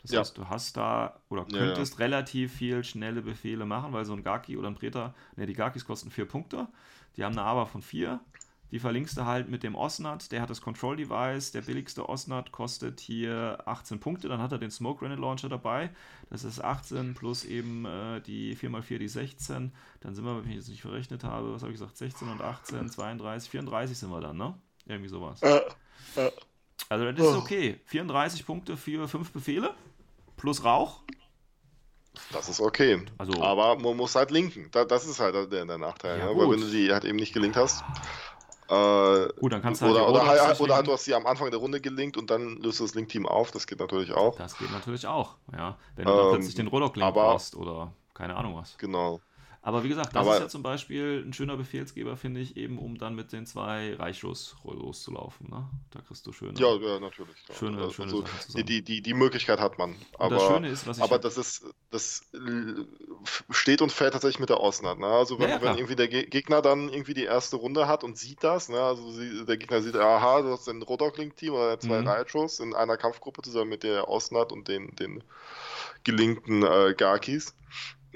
Das 0.01 0.11
ja. 0.11 0.19
heißt, 0.19 0.37
du 0.37 0.47
hast 0.47 0.77
da 0.77 1.19
oder 1.29 1.45
könntest 1.45 1.93
ja, 1.93 1.99
ja. 1.99 2.05
relativ 2.05 2.53
viel 2.53 2.83
schnelle 2.83 3.21
Befehle 3.21 3.65
machen, 3.65 3.93
weil 3.93 4.05
so 4.05 4.13
ein 4.13 4.23
Gaki 4.23 4.57
oder 4.57 4.69
ein 4.69 4.75
Preta, 4.75 5.13
ne, 5.35 5.45
die 5.45 5.53
Gakis 5.53 5.85
kosten 5.85 6.11
vier 6.11 6.25
Punkte, 6.25 6.67
die 7.15 7.23
haben 7.23 7.37
eine 7.37 7.43
Aber 7.43 7.65
von 7.65 7.81
vier. 7.81 8.19
Die 8.71 8.79
verlinkst 8.79 9.17
du 9.17 9.23
halt 9.23 9.47
mit 9.47 9.63
dem 9.63 9.75
Osnat, 9.75 10.31
der 10.33 10.41
hat 10.41 10.49
das 10.49 10.59
Control 10.59 10.97
Device, 10.97 11.53
der 11.53 11.61
billigste 11.61 12.09
Osnat 12.09 12.51
kostet 12.51 12.99
hier 12.99 13.59
18 13.65 14.01
Punkte, 14.01 14.27
dann 14.27 14.41
hat 14.41 14.51
er 14.51 14.57
den 14.57 14.71
Smoke 14.71 14.99
Grenade 14.99 15.21
Launcher 15.21 15.47
dabei, 15.47 15.89
das 16.29 16.43
ist 16.43 16.61
18 16.61 17.13
plus 17.13 17.45
eben 17.45 17.85
äh, 17.85 18.19
die 18.19 18.57
4x4, 18.57 18.97
die 18.97 19.07
16, 19.07 19.71
dann 20.01 20.15
sind 20.15 20.25
wir, 20.25 20.43
wenn 20.43 20.49
ich 20.49 20.57
jetzt 20.57 20.67
nicht 20.67 20.81
verrechnet 20.81 21.23
habe, 21.23 21.53
was 21.53 21.61
habe 21.61 21.71
ich 21.71 21.79
gesagt, 21.79 21.95
16 21.95 22.27
und 22.27 22.41
18, 22.41 22.89
32, 22.89 23.49
34 23.49 23.97
sind 23.97 24.09
wir 24.09 24.19
dann, 24.19 24.35
ne? 24.35 24.53
Irgendwie 24.85 25.09
sowas. 25.09 25.41
Äh, 25.41 25.61
äh. 26.17 26.31
Also 26.89 27.11
das 27.11 27.27
ist 27.27 27.35
oh. 27.35 27.39
okay, 27.39 27.79
34 27.85 28.45
Punkte 28.45 28.77
für 28.77 29.07
5 29.07 29.31
Befehle 29.31 29.73
plus 30.37 30.63
Rauch. 30.63 31.01
Das 32.31 32.49
ist 32.49 32.61
okay. 32.61 33.05
Also, 33.17 33.41
aber 33.43 33.77
man 33.77 33.95
muss 33.95 34.15
halt 34.15 34.31
linken. 34.31 34.69
das 34.71 35.05
ist 35.05 35.19
halt 35.19 35.35
der, 35.35 35.65
der 35.65 35.77
Nachteil. 35.77 36.19
Ja, 36.19 36.25
ne? 36.25 36.37
Weil 36.37 36.49
wenn 36.49 36.61
du 36.61 36.67
die 36.67 36.91
halt 36.91 37.05
eben 37.05 37.17
nicht 37.17 37.33
gelinkt 37.33 37.57
hast, 37.57 37.83
äh, 38.69 39.27
Gut, 39.39 39.53
dann 39.53 39.61
kannst 39.61 39.81
du 39.81 39.85
oder, 39.85 40.01
halt 40.01 40.09
oder, 40.09 40.25
halt, 40.25 40.59
oder 40.59 40.75
halt, 40.75 40.87
du 40.87 40.91
hast 40.91 41.05
sie 41.05 41.13
am 41.13 41.25
Anfang 41.25 41.49
der 41.51 41.59
Runde 41.59 41.79
gelinkt 41.79 42.17
und 42.17 42.29
dann 42.29 42.57
löst 42.57 42.79
du 42.79 42.83
das 42.83 42.95
Link-Team 42.95 43.25
auf. 43.25 43.51
Das 43.51 43.65
geht 43.65 43.79
natürlich 43.79 44.11
auch. 44.11 44.35
Das 44.35 44.57
geht 44.57 44.71
natürlich 44.71 45.07
auch, 45.07 45.35
ja. 45.53 45.77
Wenn 45.95 46.05
du 46.05 46.11
ähm, 46.11 46.17
dann 46.17 46.29
plötzlich 46.31 46.55
den 46.55 46.67
Rodok-Link 46.67 47.13
brauchst 47.13 47.55
oder 47.55 47.93
keine 48.13 48.35
Ahnung 48.35 48.55
was. 48.55 48.77
Genau. 48.77 49.21
Aber 49.61 49.83
wie 49.83 49.89
gesagt, 49.89 50.15
das 50.15 50.21
Aber 50.21 50.35
ist 50.35 50.41
ja 50.41 50.47
zum 50.47 50.63
Beispiel 50.63 51.23
ein 51.25 51.33
schöner 51.33 51.57
Befehlsgeber, 51.57 52.15
finde 52.15 52.39
ich, 52.39 52.55
eben 52.55 52.77
um 52.79 52.97
dann 52.97 53.15
mit 53.15 53.33
den 53.33 53.45
zwei 53.45 53.95
Reichschuss 53.95 54.55
loszulaufen. 54.63 55.49
Ne? 55.49 55.67
Da 55.91 55.99
kriegst 56.01 56.25
du 56.25 56.31
schöne. 56.31 56.57
Ja, 56.57 56.75
ja 56.75 56.99
natürlich. 56.99 57.35
Ja. 57.49 57.55
Schöne, 57.55 57.77
also, 57.77 57.91
schöne 57.91 58.11
zusammen. 58.11 58.65
Die, 58.65 58.81
die, 58.81 59.01
die 59.01 59.13
Möglichkeit 59.13 59.59
hat 59.59 59.77
man. 59.77 59.95
Aber, 60.17 60.35
das 60.35 60.47
Schöne 60.47 60.69
ist, 60.69 60.87
was 60.87 60.97
ich 60.97 61.03
aber 61.03 61.19
das 61.19 61.37
ist, 61.37 61.65
das 61.91 62.21
steht 63.49 63.81
und 63.81 63.91
fällt 63.91 64.13
tatsächlich 64.13 64.39
mit 64.39 64.49
der 64.49 64.61
Osnat. 64.61 64.99
Ne? 64.99 65.07
Also 65.07 65.37
wenn, 65.39 65.49
ja, 65.49 65.61
wenn 65.61 65.75
irgendwie 65.75 65.95
der 65.95 66.07
Gegner 66.07 66.61
dann 66.61 66.89
irgendwie 66.89 67.13
die 67.13 67.25
erste 67.25 67.57
Runde 67.57 67.87
hat 67.87 68.03
und 68.03 68.17
sieht 68.17 68.43
das, 68.43 68.69
ne? 68.69 68.79
also 68.79 69.43
der 69.43 69.57
Gegner 69.57 69.81
sieht, 69.81 69.95
aha, 69.95 70.43
du 70.43 70.51
hast 70.51 70.69
ein 70.69 70.81
Rodok-Link-Team 70.81 71.53
oder 71.53 71.79
zwei 71.79 72.01
mhm. 72.01 72.07
Reichschuss 72.07 72.59
in 72.59 72.73
einer 72.73 72.95
Kampfgruppe 72.95 73.41
zusammen 73.41 73.69
mit 73.69 73.83
der 73.83 74.07
Osnat 74.07 74.51
und 74.51 74.67
den, 74.67 74.95
den 74.95 75.23
gelinkten 76.03 76.63
äh, 76.63 76.93
Garkis 76.95 77.53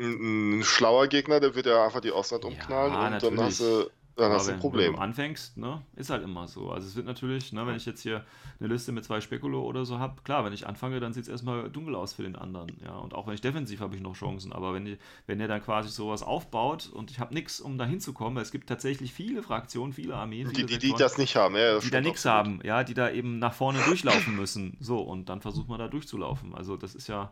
ein, 0.01 0.63
schlauer 0.63 1.07
Gegner, 1.07 1.39
der 1.39 1.55
wird 1.55 1.65
ja 1.65 1.85
einfach 1.85 2.01
die 2.01 2.11
Osnat 2.11 2.45
umknallen 2.45 2.93
ja, 2.93 3.05
und 3.05 3.11
natürlich. 3.11 3.35
dann 3.35 3.45
hast 3.45 3.59
du 3.61 3.89
dann 4.21 4.31
hast 4.33 4.47
du 4.49 4.53
ein 4.53 4.59
Problem. 4.59 4.87
Wenn 4.87 4.95
du 4.95 5.01
anfängst, 5.01 5.57
ne, 5.57 5.81
ist 5.95 6.09
halt 6.09 6.23
immer 6.23 6.47
so. 6.47 6.69
Also 6.69 6.87
es 6.87 6.95
wird 6.95 7.05
natürlich, 7.05 7.53
ne, 7.53 7.65
wenn 7.65 7.75
ich 7.75 7.85
jetzt 7.85 8.01
hier 8.01 8.25
eine 8.59 8.67
Liste 8.69 8.91
mit 8.91 9.05
zwei 9.05 9.21
Spekulo 9.21 9.63
oder 9.63 9.85
so 9.85 9.99
habe, 9.99 10.21
klar, 10.23 10.43
wenn 10.45 10.53
ich 10.53 10.67
anfange, 10.67 10.99
dann 10.99 11.13
sieht 11.13 11.23
es 11.23 11.29
erstmal 11.29 11.69
dunkel 11.69 11.95
aus 11.95 12.13
für 12.13 12.23
den 12.23 12.35
anderen. 12.35 12.77
Ja, 12.83 12.97
und 12.97 13.13
auch 13.13 13.27
wenn 13.27 13.33
ich 13.33 13.41
defensiv 13.41 13.79
habe 13.79 13.95
ich 13.95 14.01
noch 14.01 14.13
Chancen. 14.13 14.53
Aber 14.53 14.73
wenn, 14.73 14.85
die, 14.85 14.97
wenn 15.27 15.39
der 15.39 15.47
dann 15.47 15.63
quasi 15.63 15.89
sowas 15.89 16.23
aufbaut 16.23 16.89
und 16.93 17.09
ich 17.09 17.19
habe 17.19 17.33
nichts, 17.33 17.61
um 17.61 17.77
da 17.77 17.85
hinzukommen, 17.85 18.41
es 18.41 18.51
gibt 18.51 18.67
tatsächlich 18.67 19.13
viele 19.13 19.43
Fraktionen, 19.43 19.93
viele 19.93 20.15
Armeen, 20.15 20.47
viele 20.49 20.65
die, 20.65 20.77
die, 20.77 20.91
die 20.91 20.97
das 20.97 21.17
nicht 21.17 21.35
haben, 21.35 21.55
ja, 21.55 21.79
die 21.79 21.89
da 21.89 22.01
nichts 22.01 22.25
haben, 22.25 22.59
ja, 22.63 22.83
die 22.83 22.93
da 22.93 23.09
eben 23.09 23.39
nach 23.39 23.53
vorne 23.53 23.79
durchlaufen 23.85 24.35
müssen. 24.35 24.77
So, 24.79 24.99
und 24.99 25.29
dann 25.29 25.41
versucht 25.41 25.69
man 25.69 25.79
da 25.79 25.87
durchzulaufen. 25.87 26.53
Also 26.53 26.77
das 26.77 26.95
ist 26.95 27.07
ja 27.07 27.31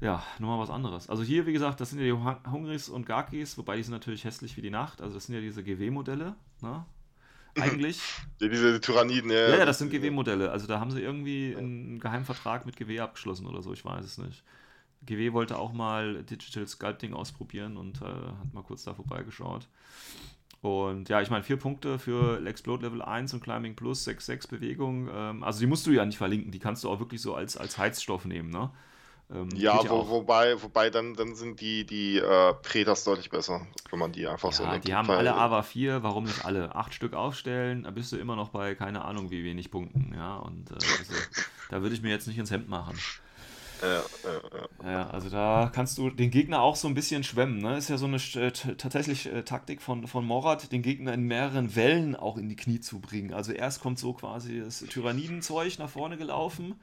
ja, 0.00 0.22
nochmal 0.38 0.58
was 0.58 0.70
anderes. 0.70 1.08
Also 1.08 1.22
hier, 1.22 1.46
wie 1.46 1.52
gesagt, 1.52 1.80
das 1.80 1.90
sind 1.90 2.00
ja 2.00 2.06
die 2.06 2.50
Hungris 2.50 2.88
und 2.88 3.06
Garkis, 3.06 3.56
wobei 3.58 3.76
die 3.76 3.82
sind 3.82 3.92
natürlich 3.92 4.24
hässlich 4.24 4.56
wie 4.56 4.62
die 4.62 4.70
Nacht. 4.70 5.00
Also 5.00 5.14
das 5.14 5.26
sind 5.26 5.34
ja 5.34 5.40
diese 5.40 5.62
GW-Modelle, 5.62 6.34
ne? 6.62 6.84
Eigentlich. 7.60 8.00
Ja, 8.40 8.48
diese 8.48 8.80
Tyranniden, 8.80 9.30
ja. 9.30 9.48
Ja, 9.50 9.58
ja, 9.58 9.64
das 9.64 9.78
sind 9.78 9.90
GW-Modelle. 9.90 10.50
Also 10.50 10.66
da 10.66 10.80
haben 10.80 10.90
sie 10.90 11.00
irgendwie 11.00 11.54
einen 11.56 12.00
geheimen 12.00 12.24
Vertrag 12.24 12.66
mit 12.66 12.76
GW 12.76 13.00
abgeschlossen 13.00 13.46
oder 13.46 13.62
so, 13.62 13.72
ich 13.72 13.84
weiß 13.84 14.04
es 14.04 14.18
nicht. 14.18 14.42
GW 15.06 15.32
wollte 15.32 15.58
auch 15.58 15.72
mal 15.72 16.22
Digital 16.24 16.66
Sculpting 16.66 17.14
ausprobieren 17.14 17.76
und 17.76 18.00
äh, 18.00 18.04
hat 18.04 18.52
mal 18.52 18.62
kurz 18.62 18.84
da 18.84 18.94
vorbeigeschaut. 18.94 19.68
Und 20.62 21.10
ja, 21.10 21.20
ich 21.20 21.28
meine, 21.28 21.44
vier 21.44 21.58
Punkte 21.58 21.98
für 21.98 22.44
Explode 22.46 22.86
Level 22.86 23.02
1 23.02 23.34
und 23.34 23.42
Climbing 23.42 23.76
Plus, 23.76 24.08
6-6 24.08 24.48
Bewegung. 24.48 25.10
Ähm, 25.12 25.44
also 25.44 25.60
die 25.60 25.66
musst 25.66 25.86
du 25.86 25.90
ja 25.90 26.06
nicht 26.06 26.16
verlinken, 26.16 26.52
die 26.52 26.58
kannst 26.58 26.84
du 26.84 26.90
auch 26.90 27.00
wirklich 27.00 27.20
so 27.20 27.34
als, 27.34 27.56
als 27.58 27.76
Heizstoff 27.76 28.24
nehmen, 28.24 28.50
ne? 28.50 28.70
Ähm, 29.34 29.48
ja, 29.56 29.80
wo, 29.88 30.08
wobei, 30.08 30.62
wobei 30.62 30.90
dann, 30.90 31.14
dann 31.14 31.34
sind 31.34 31.60
die, 31.60 31.84
die 31.84 32.18
äh, 32.18 32.54
Pretas 32.62 33.02
deutlich 33.02 33.30
besser, 33.30 33.66
wenn 33.90 33.98
man 33.98 34.12
die 34.12 34.28
einfach 34.28 34.50
ja, 34.50 34.56
so 34.56 34.66
nimmt. 34.66 34.86
Die 34.86 34.94
haben 34.94 35.10
alle 35.10 35.34
AVA 35.34 35.62
4, 35.62 36.02
warum 36.04 36.24
nicht 36.24 36.44
alle? 36.44 36.74
Acht 36.76 36.94
Stück 36.94 37.14
aufstellen, 37.14 37.82
da 37.82 37.90
bist 37.90 38.12
du 38.12 38.16
immer 38.16 38.36
noch 38.36 38.50
bei 38.50 38.74
keine 38.76 39.04
Ahnung 39.04 39.30
wie 39.30 39.42
wenig 39.42 39.70
Punkten, 39.72 40.14
ja. 40.14 40.36
Und 40.36 40.70
äh, 40.70 40.74
also, 40.74 41.14
da 41.70 41.82
würde 41.82 41.94
ich 41.94 42.02
mir 42.02 42.10
jetzt 42.10 42.28
nicht 42.28 42.38
ins 42.38 42.52
Hemd 42.52 42.68
machen. 42.68 42.96
Ja, 43.84 44.02
ja, 44.84 44.90
ja. 44.90 45.10
also 45.10 45.28
da 45.28 45.70
kannst 45.72 45.98
du 45.98 46.10
den 46.10 46.30
Gegner 46.30 46.62
auch 46.62 46.76
so 46.76 46.88
ein 46.88 46.94
bisschen 46.94 47.22
schwemmen. 47.22 47.58
Ne? 47.58 47.76
Ist 47.76 47.90
ja 47.90 47.98
so 47.98 48.06
eine 48.06 48.16
äh, 48.16 48.50
tatsächlich 48.50 49.26
äh, 49.26 49.42
Taktik 49.42 49.82
von, 49.82 50.06
von 50.06 50.24
Morat, 50.24 50.72
den 50.72 50.82
Gegner 50.82 51.12
in 51.12 51.22
mehreren 51.22 51.76
Wellen 51.76 52.16
auch 52.16 52.36
in 52.38 52.48
die 52.48 52.56
Knie 52.56 52.80
zu 52.80 53.00
bringen. 53.00 53.32
Also 53.34 53.52
erst 53.52 53.80
kommt 53.80 53.98
so 53.98 54.14
quasi 54.14 54.60
das 54.60 54.80
Tyrannidenzeug 54.80 55.78
nach 55.78 55.90
vorne 55.90 56.16
gelaufen 56.16 56.74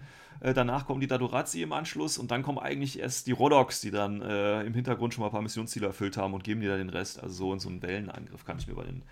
äh, 0.42 0.54
danach 0.54 0.88
kommen 0.88 1.00
die 1.00 1.08
Dadorazzi 1.08 1.62
im 1.62 1.72
Anschluss 1.72 2.18
und 2.18 2.32
dann 2.32 2.42
kommen 2.42 2.58
eigentlich 2.58 3.00
erst 3.00 3.28
die 3.28 3.32
Rodox, 3.32 3.82
die 3.82 3.92
dann 3.92 4.22
äh, 4.22 4.64
im 4.64 4.74
Hintergrund 4.74 5.14
schon 5.14 5.22
mal 5.22 5.28
ein 5.28 5.32
paar 5.32 5.42
Missionsziele 5.42 5.86
erfüllt 5.86 6.18
haben 6.18 6.34
und 6.34 6.44
geben 6.44 6.62
dir 6.62 6.70
dann 6.70 6.80
den 6.80 6.90
Rest. 6.90 7.22
Also 7.22 7.36
so 7.36 7.54
in 7.54 7.60
so 7.60 7.70
einem 7.70 7.82
Wellenangriff 7.82 8.44
kann 8.44 8.58
ich 8.58 8.68
mir 8.68 8.74
bei 8.74 8.84
den 8.84 9.04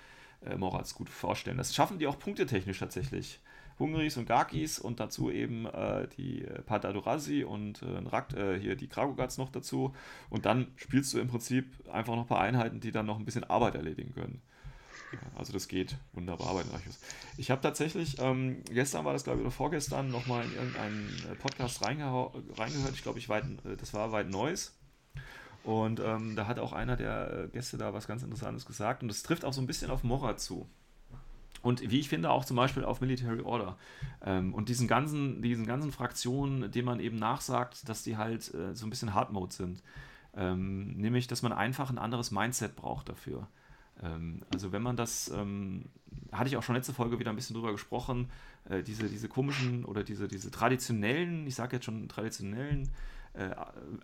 äh, 0.45 0.57
Morats 0.57 0.95
gut 0.95 1.10
vorstellen. 1.10 1.57
Das 1.57 1.74
schaffen 1.76 1.99
die 1.99 2.07
auch 2.07 2.18
punktetechnisch 2.18 2.80
tatsächlich. 2.80 3.40
Hungris 3.80 4.18
und 4.18 4.26
Garkis 4.26 4.77
und 4.77 4.99
dazu 4.99 5.31
eben 5.31 5.65
äh, 5.65 6.07
die 6.18 6.43
äh, 6.43 6.61
Padadorazi 6.61 7.43
und 7.43 7.81
äh, 7.81 8.01
äh, 8.34 8.60
hier 8.60 8.76
die 8.76 8.88
Kragogats 8.88 9.38
noch 9.38 9.49
dazu. 9.49 9.93
Und 10.30 10.45
dann 10.45 10.68
spielst 10.76 11.14
du 11.14 11.19
im 11.19 11.30
Prinzip 11.30 11.65
einfach 11.89 12.15
noch 12.15 12.23
ein 12.23 12.27
paar 12.27 12.41
Einheiten, 12.41 12.81
die 12.81 12.91
dann 12.91 13.06
noch 13.06 13.18
ein 13.18 13.26
bisschen 13.26 13.45
Arbeit 13.45 13.76
erledigen 13.76 14.14
können. 14.14 14.41
Also 15.35 15.53
das 15.53 15.68
geht 15.68 15.97
wunderbar 16.14 16.53
bei 16.53 16.64
den 16.64 16.72
Archivs. 16.72 16.99
Ich 17.38 17.49
habe 17.49 17.61
tatsächlich, 17.61 18.18
ähm, 18.19 18.64
gestern 18.72 19.06
war 19.06 19.14
das 19.14 19.23
glaube 19.23 19.39
ich 19.39 19.45
oder 19.45 19.51
vorgestern, 19.51 20.11
nochmal 20.11 20.43
in 20.43 20.53
irgendeinen 20.53 21.10
äh, 21.31 21.35
Podcast 21.35 21.81
reingehört. 21.84 22.93
Ich 22.93 23.01
glaube, 23.01 23.18
ich 23.18 23.27
das 23.27 23.93
war 23.93 24.11
weit 24.11 24.30
Neues. 24.30 24.76
Und 25.64 25.99
ähm, 25.99 26.35
da 26.35 26.47
hat 26.47 26.60
auch 26.60 26.73
einer 26.73 26.95
der 26.95 27.49
Gäste 27.51 27.77
da 27.77 27.93
was 27.93 28.07
ganz 28.07 28.23
Interessantes 28.23 28.65
gesagt. 28.65 29.01
Und 29.01 29.10
das 29.10 29.23
trifft 29.23 29.45
auch 29.45 29.53
so 29.53 29.61
ein 29.61 29.68
bisschen 29.68 29.91
auf 29.91 30.03
Mora 30.03 30.38
zu. 30.38 30.69
Und 31.61 31.90
wie 31.90 31.99
ich 31.99 32.10
finde, 32.10 32.31
auch 32.31 32.45
zum 32.45 32.56
Beispiel 32.56 32.86
auf 32.86 33.02
Military 33.02 33.41
Order. 33.41 33.77
Ähm, 34.23 34.53
und 34.53 34.69
diesen 34.69 34.88
ganzen, 34.88 35.41
diesen 35.41 35.65
ganzen 35.65 35.91
Fraktionen, 35.91 36.72
denen 36.72 36.86
man 36.86 36.99
eben 36.99 37.18
nachsagt, 37.18 37.88
dass 37.90 38.03
die 38.03 38.18
halt 38.18 38.53
äh, 38.53 38.76
so 38.76 38.86
ein 38.86 38.90
bisschen 38.90 39.14
Hard 39.14 39.31
Mode 39.31 39.53
sind. 39.53 39.84
Ähm, 40.36 40.94
nämlich, 40.98 41.27
dass 41.27 41.41
man 41.41 41.52
einfach 41.52 41.90
ein 41.90 41.98
anderes 41.98 42.31
Mindset 42.31 42.76
braucht 42.76 43.10
dafür. 43.10 43.48
Ähm, 44.02 44.41
also 44.53 44.72
wenn 44.72 44.81
man 44.81 44.95
das, 44.95 45.31
hatte 46.31 46.48
ich 46.48 46.57
auch 46.57 46.64
schon 46.64 46.76
letzte 46.76 46.94
Folge 46.94 47.19
wieder 47.19 47.31
ein 47.31 47.36
bisschen 47.36 47.56
drüber 47.56 47.72
gesprochen, 47.72 48.30
äh, 48.69 48.84
diese, 48.84 49.10
diese 49.10 49.27
komischen 49.27 49.86
oder 49.86 50.03
diese, 50.03 50.27
diese 50.27 50.52
traditionellen, 50.52 51.48
ich 51.48 51.56
sage 51.56 51.77
jetzt 51.77 51.86
schon 51.86 52.07
traditionellen 52.07 52.90
äh, 53.34 53.49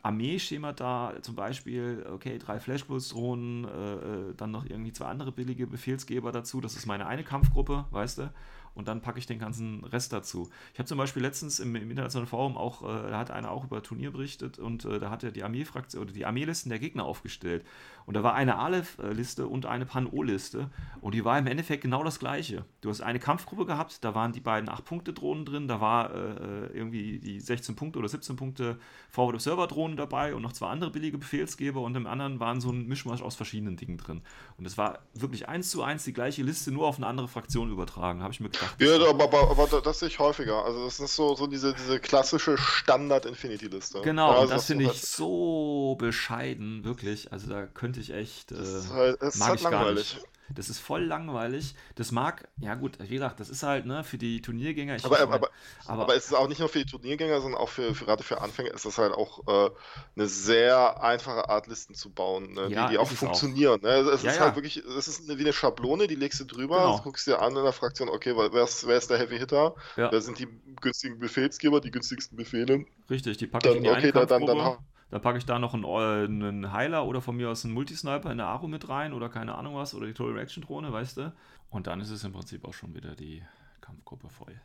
Armee-Schemata, 0.02 1.16
zum 1.22 1.36
Beispiel, 1.36 2.06
okay, 2.12 2.38
drei 2.38 2.60
Flashpulse-Drohnen, 2.60 3.66
äh, 3.66 3.94
äh, 3.94 4.34
dann 4.36 4.52
noch 4.52 4.66
irgendwie 4.66 4.94
zwei 4.94 5.06
andere 5.06 5.32
billige 5.32 5.68
Befehlsgeber 5.68 6.32
dazu, 6.32 6.62
das 6.62 6.76
ist 6.76 6.86
meine 6.86 7.08
eine 7.08 7.24
Kampfgruppe, 7.24 7.86
weißt 7.92 8.20
du, 8.20 8.34
und 8.76 8.88
dann 8.88 9.02
packe 9.02 9.18
ich 9.18 9.26
den 9.26 9.40
ganzen 9.40 9.84
Rest 9.86 10.14
dazu. 10.14 10.50
Ich 10.74 10.80
habe 10.80 10.88
zum 10.88 10.98
Beispiel 10.98 11.22
letztens 11.22 11.60
im, 11.60 11.76
im 11.76 11.90
internationalen 11.90 12.28
Forum 12.28 12.58
auch, 12.58 12.84
äh, 12.84 13.10
da 13.10 13.18
hat 13.18 13.32
einer 13.32 13.50
auch 13.50 13.64
über 13.64 13.82
Turnier 13.82 14.12
berichtet 14.12 14.60
und 14.60 14.86
äh, 14.86 15.00
da 15.00 15.10
hat 15.10 15.24
er 15.24 15.32
die 15.32 15.44
Armeefraktion 15.44 16.04
oder 16.04 16.14
die 16.14 16.26
Armeelisten 16.26 16.70
der 16.70 16.80
Gegner 16.80 17.06
aufgestellt. 17.06 17.66
Und 18.06 18.14
da 18.14 18.24
war 18.24 18.36
eine 18.36 18.58
Aleph-Liste 18.58 19.48
und 19.48 19.66
eine 19.66 19.86
Pan-O-Liste 19.86 20.70
und 21.02 21.16
die 21.16 21.26
war 21.26 21.40
im 21.40 21.48
Endeffekt 21.48 21.82
genau 21.82 22.04
das 22.04 22.20
gleiche. 22.20 22.66
Du 22.82 22.90
hast 22.90 23.02
eine 23.02 23.20
Kampfgruppe 23.20 23.66
gehabt, 23.66 24.04
da 24.04 24.14
waren 24.14 24.32
die 24.32 24.40
beiden 24.40 24.70
8-Punkte-Drohnen 24.70 25.46
drin, 25.46 25.68
da 25.68 25.82
war 25.82 26.14
äh, 26.14 26.18
äh 26.18 26.78
irgendwie 26.78 27.20
die 27.20 27.40
16 27.40 27.76
Punkte 27.76 28.00
oder 28.00 28.08
17 28.08 28.36
Punkte 28.36 28.78
Forward-of-Server-Drohnen 29.10 29.98
dabei 29.98 30.36
und 30.36 30.42
noch 30.42 30.54
zwei 30.54 30.68
andere 30.68 30.92
billige 30.92 31.18
Befehlsgeber 31.18 31.82
und 31.82 31.96
im 31.96 32.06
anderen 32.06 32.40
waren 32.40 32.62
so 32.62 32.70
ein 32.72 32.88
Mischmasch 32.88 33.22
aus 33.22 33.36
verschiedenen 33.36 33.78
Dingen 33.78 33.98
drin. 33.98 34.22
Und 34.58 34.66
es 34.66 34.78
war 34.78 35.00
wirklich 35.14 35.48
eins 35.48 35.72
zu 35.72 35.82
eins 35.82 36.04
die 36.04 36.14
gleiche 36.14 36.44
Liste, 36.44 36.72
nur 36.72 36.88
auf 36.88 36.98
eine 36.98 37.08
andere 37.08 37.28
Fraktion 37.28 37.72
übertragen, 37.72 38.22
habe 38.22 38.34
ich 38.34 38.40
mir 38.40 38.50
gedacht. 38.50 38.76
Ja, 38.80 38.96
aber, 38.96 39.24
aber, 39.24 39.52
aber, 39.52 39.82
das 39.82 40.00
sehe 40.00 40.10
ich 40.10 40.20
häufiger. 40.20 40.64
Also 40.64 40.86
das 40.86 41.00
ist 41.00 41.16
so, 41.16 41.36
so 41.36 41.48
diese, 41.48 41.74
diese 41.74 42.00
klassische 42.00 42.58
Standard-Infinity-Liste. 42.58 44.02
Genau, 44.02 44.30
also 44.32 44.42
das, 44.42 44.50
das 44.50 44.66
finde 44.68 44.84
ich 44.84 44.90
halt 44.90 45.00
so 45.00 45.96
bescheiden, 45.98 46.84
wirklich. 46.84 47.32
Also 47.32 47.50
da 47.50 47.66
könnte 47.66 47.95
ich 47.98 48.12
echt. 48.12 48.52
Äh, 48.52 48.56
das 48.56 48.70
ist 48.70 48.94
halt, 48.94 49.22
das 49.22 49.38
mag 49.38 49.56
ist 49.56 49.64
halt 49.64 49.74
langweilig. 49.74 50.18
Das 50.54 50.70
ist 50.70 50.80
voll 50.80 51.04
langweilig. 51.04 51.74
Das 51.96 52.12
mag, 52.12 52.48
ja 52.58 52.76
gut, 52.76 53.00
wie 53.00 53.16
gesagt, 53.16 53.40
das 53.40 53.50
ist 53.50 53.64
halt 53.64 53.86
ne, 53.86 54.04
für 54.04 54.18
die 54.18 54.42
Turniergänger. 54.42 54.98
Aber, 55.04 55.20
aber, 55.20 55.34
aber, 55.34 55.50
aber, 55.88 56.16
es 56.16 56.26
ist 56.26 56.34
auch 56.34 56.48
nicht 56.48 56.60
nur 56.60 56.70
für 56.70 56.80
die 56.80 56.86
Turniergänger, 56.86 57.42
sondern 57.42 57.60
auch 57.60 57.70
für, 57.70 57.96
für 57.96 58.06
gerade 58.06 58.24
für 58.24 58.42
Anfänger 58.42 58.72
ist 58.72 58.86
das 58.86 58.98
halt 58.98 59.14
auch 59.14 59.40
äh, 59.48 59.72
eine 60.16 60.28
sehr 60.28 61.02
einfache 61.02 61.50
Art, 61.50 61.68
Listen 61.68 61.96
zu 61.96 62.12
bauen, 62.12 62.54
ne, 62.54 62.68
ja, 62.70 62.86
die, 62.86 62.94
die 62.94 62.98
auch 63.00 63.08
funktionieren. 63.08 63.80
Auch. 63.80 63.84
Ne? 63.84 64.12
Es 64.12 64.22
ja, 64.22 64.32
ist 64.32 64.40
halt 64.40 64.56
wirklich, 64.56 64.78
es 64.78 65.08
ist 65.08 65.28
wie 65.28 65.34
eine 65.34 65.54
Schablone, 65.54 66.06
die 66.06 66.16
legst 66.16 66.40
du 66.40 66.46
drüber, 66.46 66.78
genau. 66.78 67.00
guckst 67.00 67.26
dir 67.26 67.42
an 67.42 67.56
in 67.56 67.64
der 67.64 67.74
Fraktion, 67.74 68.10
okay, 68.10 68.36
wer 68.36 68.64
ist, 68.64 68.86
wer 68.86 68.98
ist 68.98 69.10
der 69.10 69.18
Heavy 69.18 69.40
Hitter? 69.40 69.76
Wer 69.96 70.22
sind 70.22 70.38
die 70.38 70.48
günstigen 70.80 71.18
Befehlsgeber, 71.18 71.82
die 71.82 71.92
günstigsten 71.92 72.38
Befehle? 72.38 72.86
Richtig, 73.10 73.38
die 73.38 73.48
packe 73.48 73.70
ich 73.70 73.78
in 73.78 73.84
die 73.84 73.90
okay, 73.90 74.12
dann, 74.12 74.28
dann, 74.28 74.46
dann, 74.46 74.78
da 75.12 75.20
packe 75.20 75.38
ich 75.38 75.46
da 75.46 75.60
noch 75.60 75.74
einen, 75.74 75.84
äh, 75.84 76.26
einen, 76.26 76.72
Heiler 76.72 77.06
oder 77.06 77.22
von 77.22 77.36
mir 77.36 77.50
aus 77.50 77.64
einen 77.64 77.74
Multisniper 77.74 78.32
in 78.32 78.38
der 78.38 78.48
Aro 78.48 78.68
mit 78.68 78.90
rein 78.90 79.14
oder 79.14 79.30
keine 79.30 79.56
Ahnung 79.56 79.76
was 79.76 79.94
oder 79.94 80.08
die 80.08 80.14
Total 80.14 80.34
Reaction 80.34 80.64
Drohne, 80.64 80.92
weißt 80.92 81.18
du? 81.18 81.34
Und 81.70 81.88
dann 81.88 82.02
ist 82.02 82.10
es 82.10 82.24
im 82.24 82.34
Prinzip 82.34 82.66
auch 82.66 82.74
schon 82.74 82.94
wieder 82.96 83.16
die 83.16 83.44
Kampfgruppe 83.82 84.30
voll. 84.30 84.60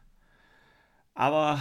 Aber 1.14 1.60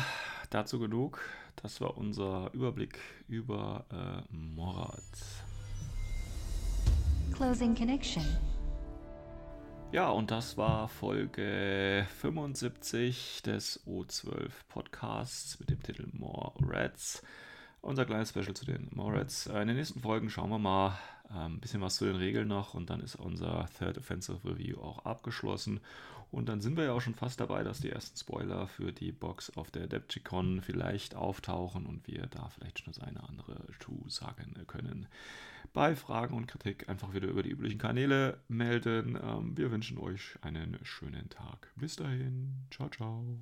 dazu 0.49 0.79
genug. 0.79 1.21
Das 1.61 1.81
war 1.81 1.97
unser 1.97 2.53
Überblick 2.53 2.99
über 3.27 3.85
äh, 3.91 4.33
Morad. 4.33 5.03
Closing 7.33 7.75
Connection. 7.75 8.23
Ja, 9.91 10.09
und 10.09 10.31
das 10.31 10.55
war 10.55 10.87
Folge 10.87 12.05
75 12.19 13.41
des 13.43 13.85
O12 13.87 14.51
Podcasts 14.69 15.59
mit 15.59 15.69
dem 15.69 15.81
Titel 15.81 16.07
More 16.13 16.53
Rats 16.61 17.23
unser 17.81 18.05
kleines 18.05 18.29
Special 18.29 18.53
zu 18.53 18.65
den 18.65 18.89
Morats. 18.93 19.47
Äh, 19.47 19.61
in 19.61 19.67
den 19.67 19.77
nächsten 19.77 20.01
Folgen 20.01 20.29
schauen 20.29 20.49
wir 20.49 20.59
mal 20.59 20.97
ein 21.29 21.53
ähm, 21.53 21.59
bisschen 21.59 21.81
was 21.81 21.95
zu 21.95 22.05
den 22.05 22.15
Regeln 22.15 22.47
noch 22.47 22.73
und 22.73 22.89
dann 22.89 23.01
ist 23.01 23.15
unser 23.15 23.67
Third 23.77 23.97
Offensive 23.97 24.39
Review 24.43 24.79
auch 24.79 25.05
abgeschlossen. 25.05 25.79
Und 26.31 26.47
dann 26.47 26.61
sind 26.61 26.77
wir 26.77 26.85
ja 26.85 26.93
auch 26.93 27.01
schon 27.01 27.15
fast 27.15 27.39
dabei, 27.39 27.63
dass 27.63 27.79
die 27.79 27.89
ersten 27.89 28.15
Spoiler 28.17 28.67
für 28.67 28.91
die 28.91 29.11
Box 29.11 29.55
auf 29.57 29.71
der 29.71 29.83
Adepticon 29.83 30.61
vielleicht 30.61 31.15
auftauchen 31.15 31.87
und 31.87 32.07
wir 32.07 32.27
da 32.27 32.49
vielleicht 32.49 32.79
schon 32.79 32.93
das 32.93 33.01
eine 33.01 33.27
andere 33.27 33.65
zu 33.79 34.03
sagen 34.07 34.53
können. 34.67 35.07
Bei 35.73 35.95
Fragen 35.95 36.35
und 36.35 36.47
Kritik 36.47 36.87
einfach 36.89 37.13
wieder 37.13 37.27
über 37.27 37.43
die 37.43 37.49
üblichen 37.49 37.79
Kanäle 37.79 38.39
melden. 38.47 39.17
Ähm, 39.21 39.57
wir 39.57 39.71
wünschen 39.71 39.97
euch 39.97 40.37
einen 40.41 40.77
schönen 40.83 41.29
Tag. 41.29 41.71
Bis 41.75 41.95
dahin. 41.95 42.67
Ciao, 42.71 42.89
ciao. 42.89 43.39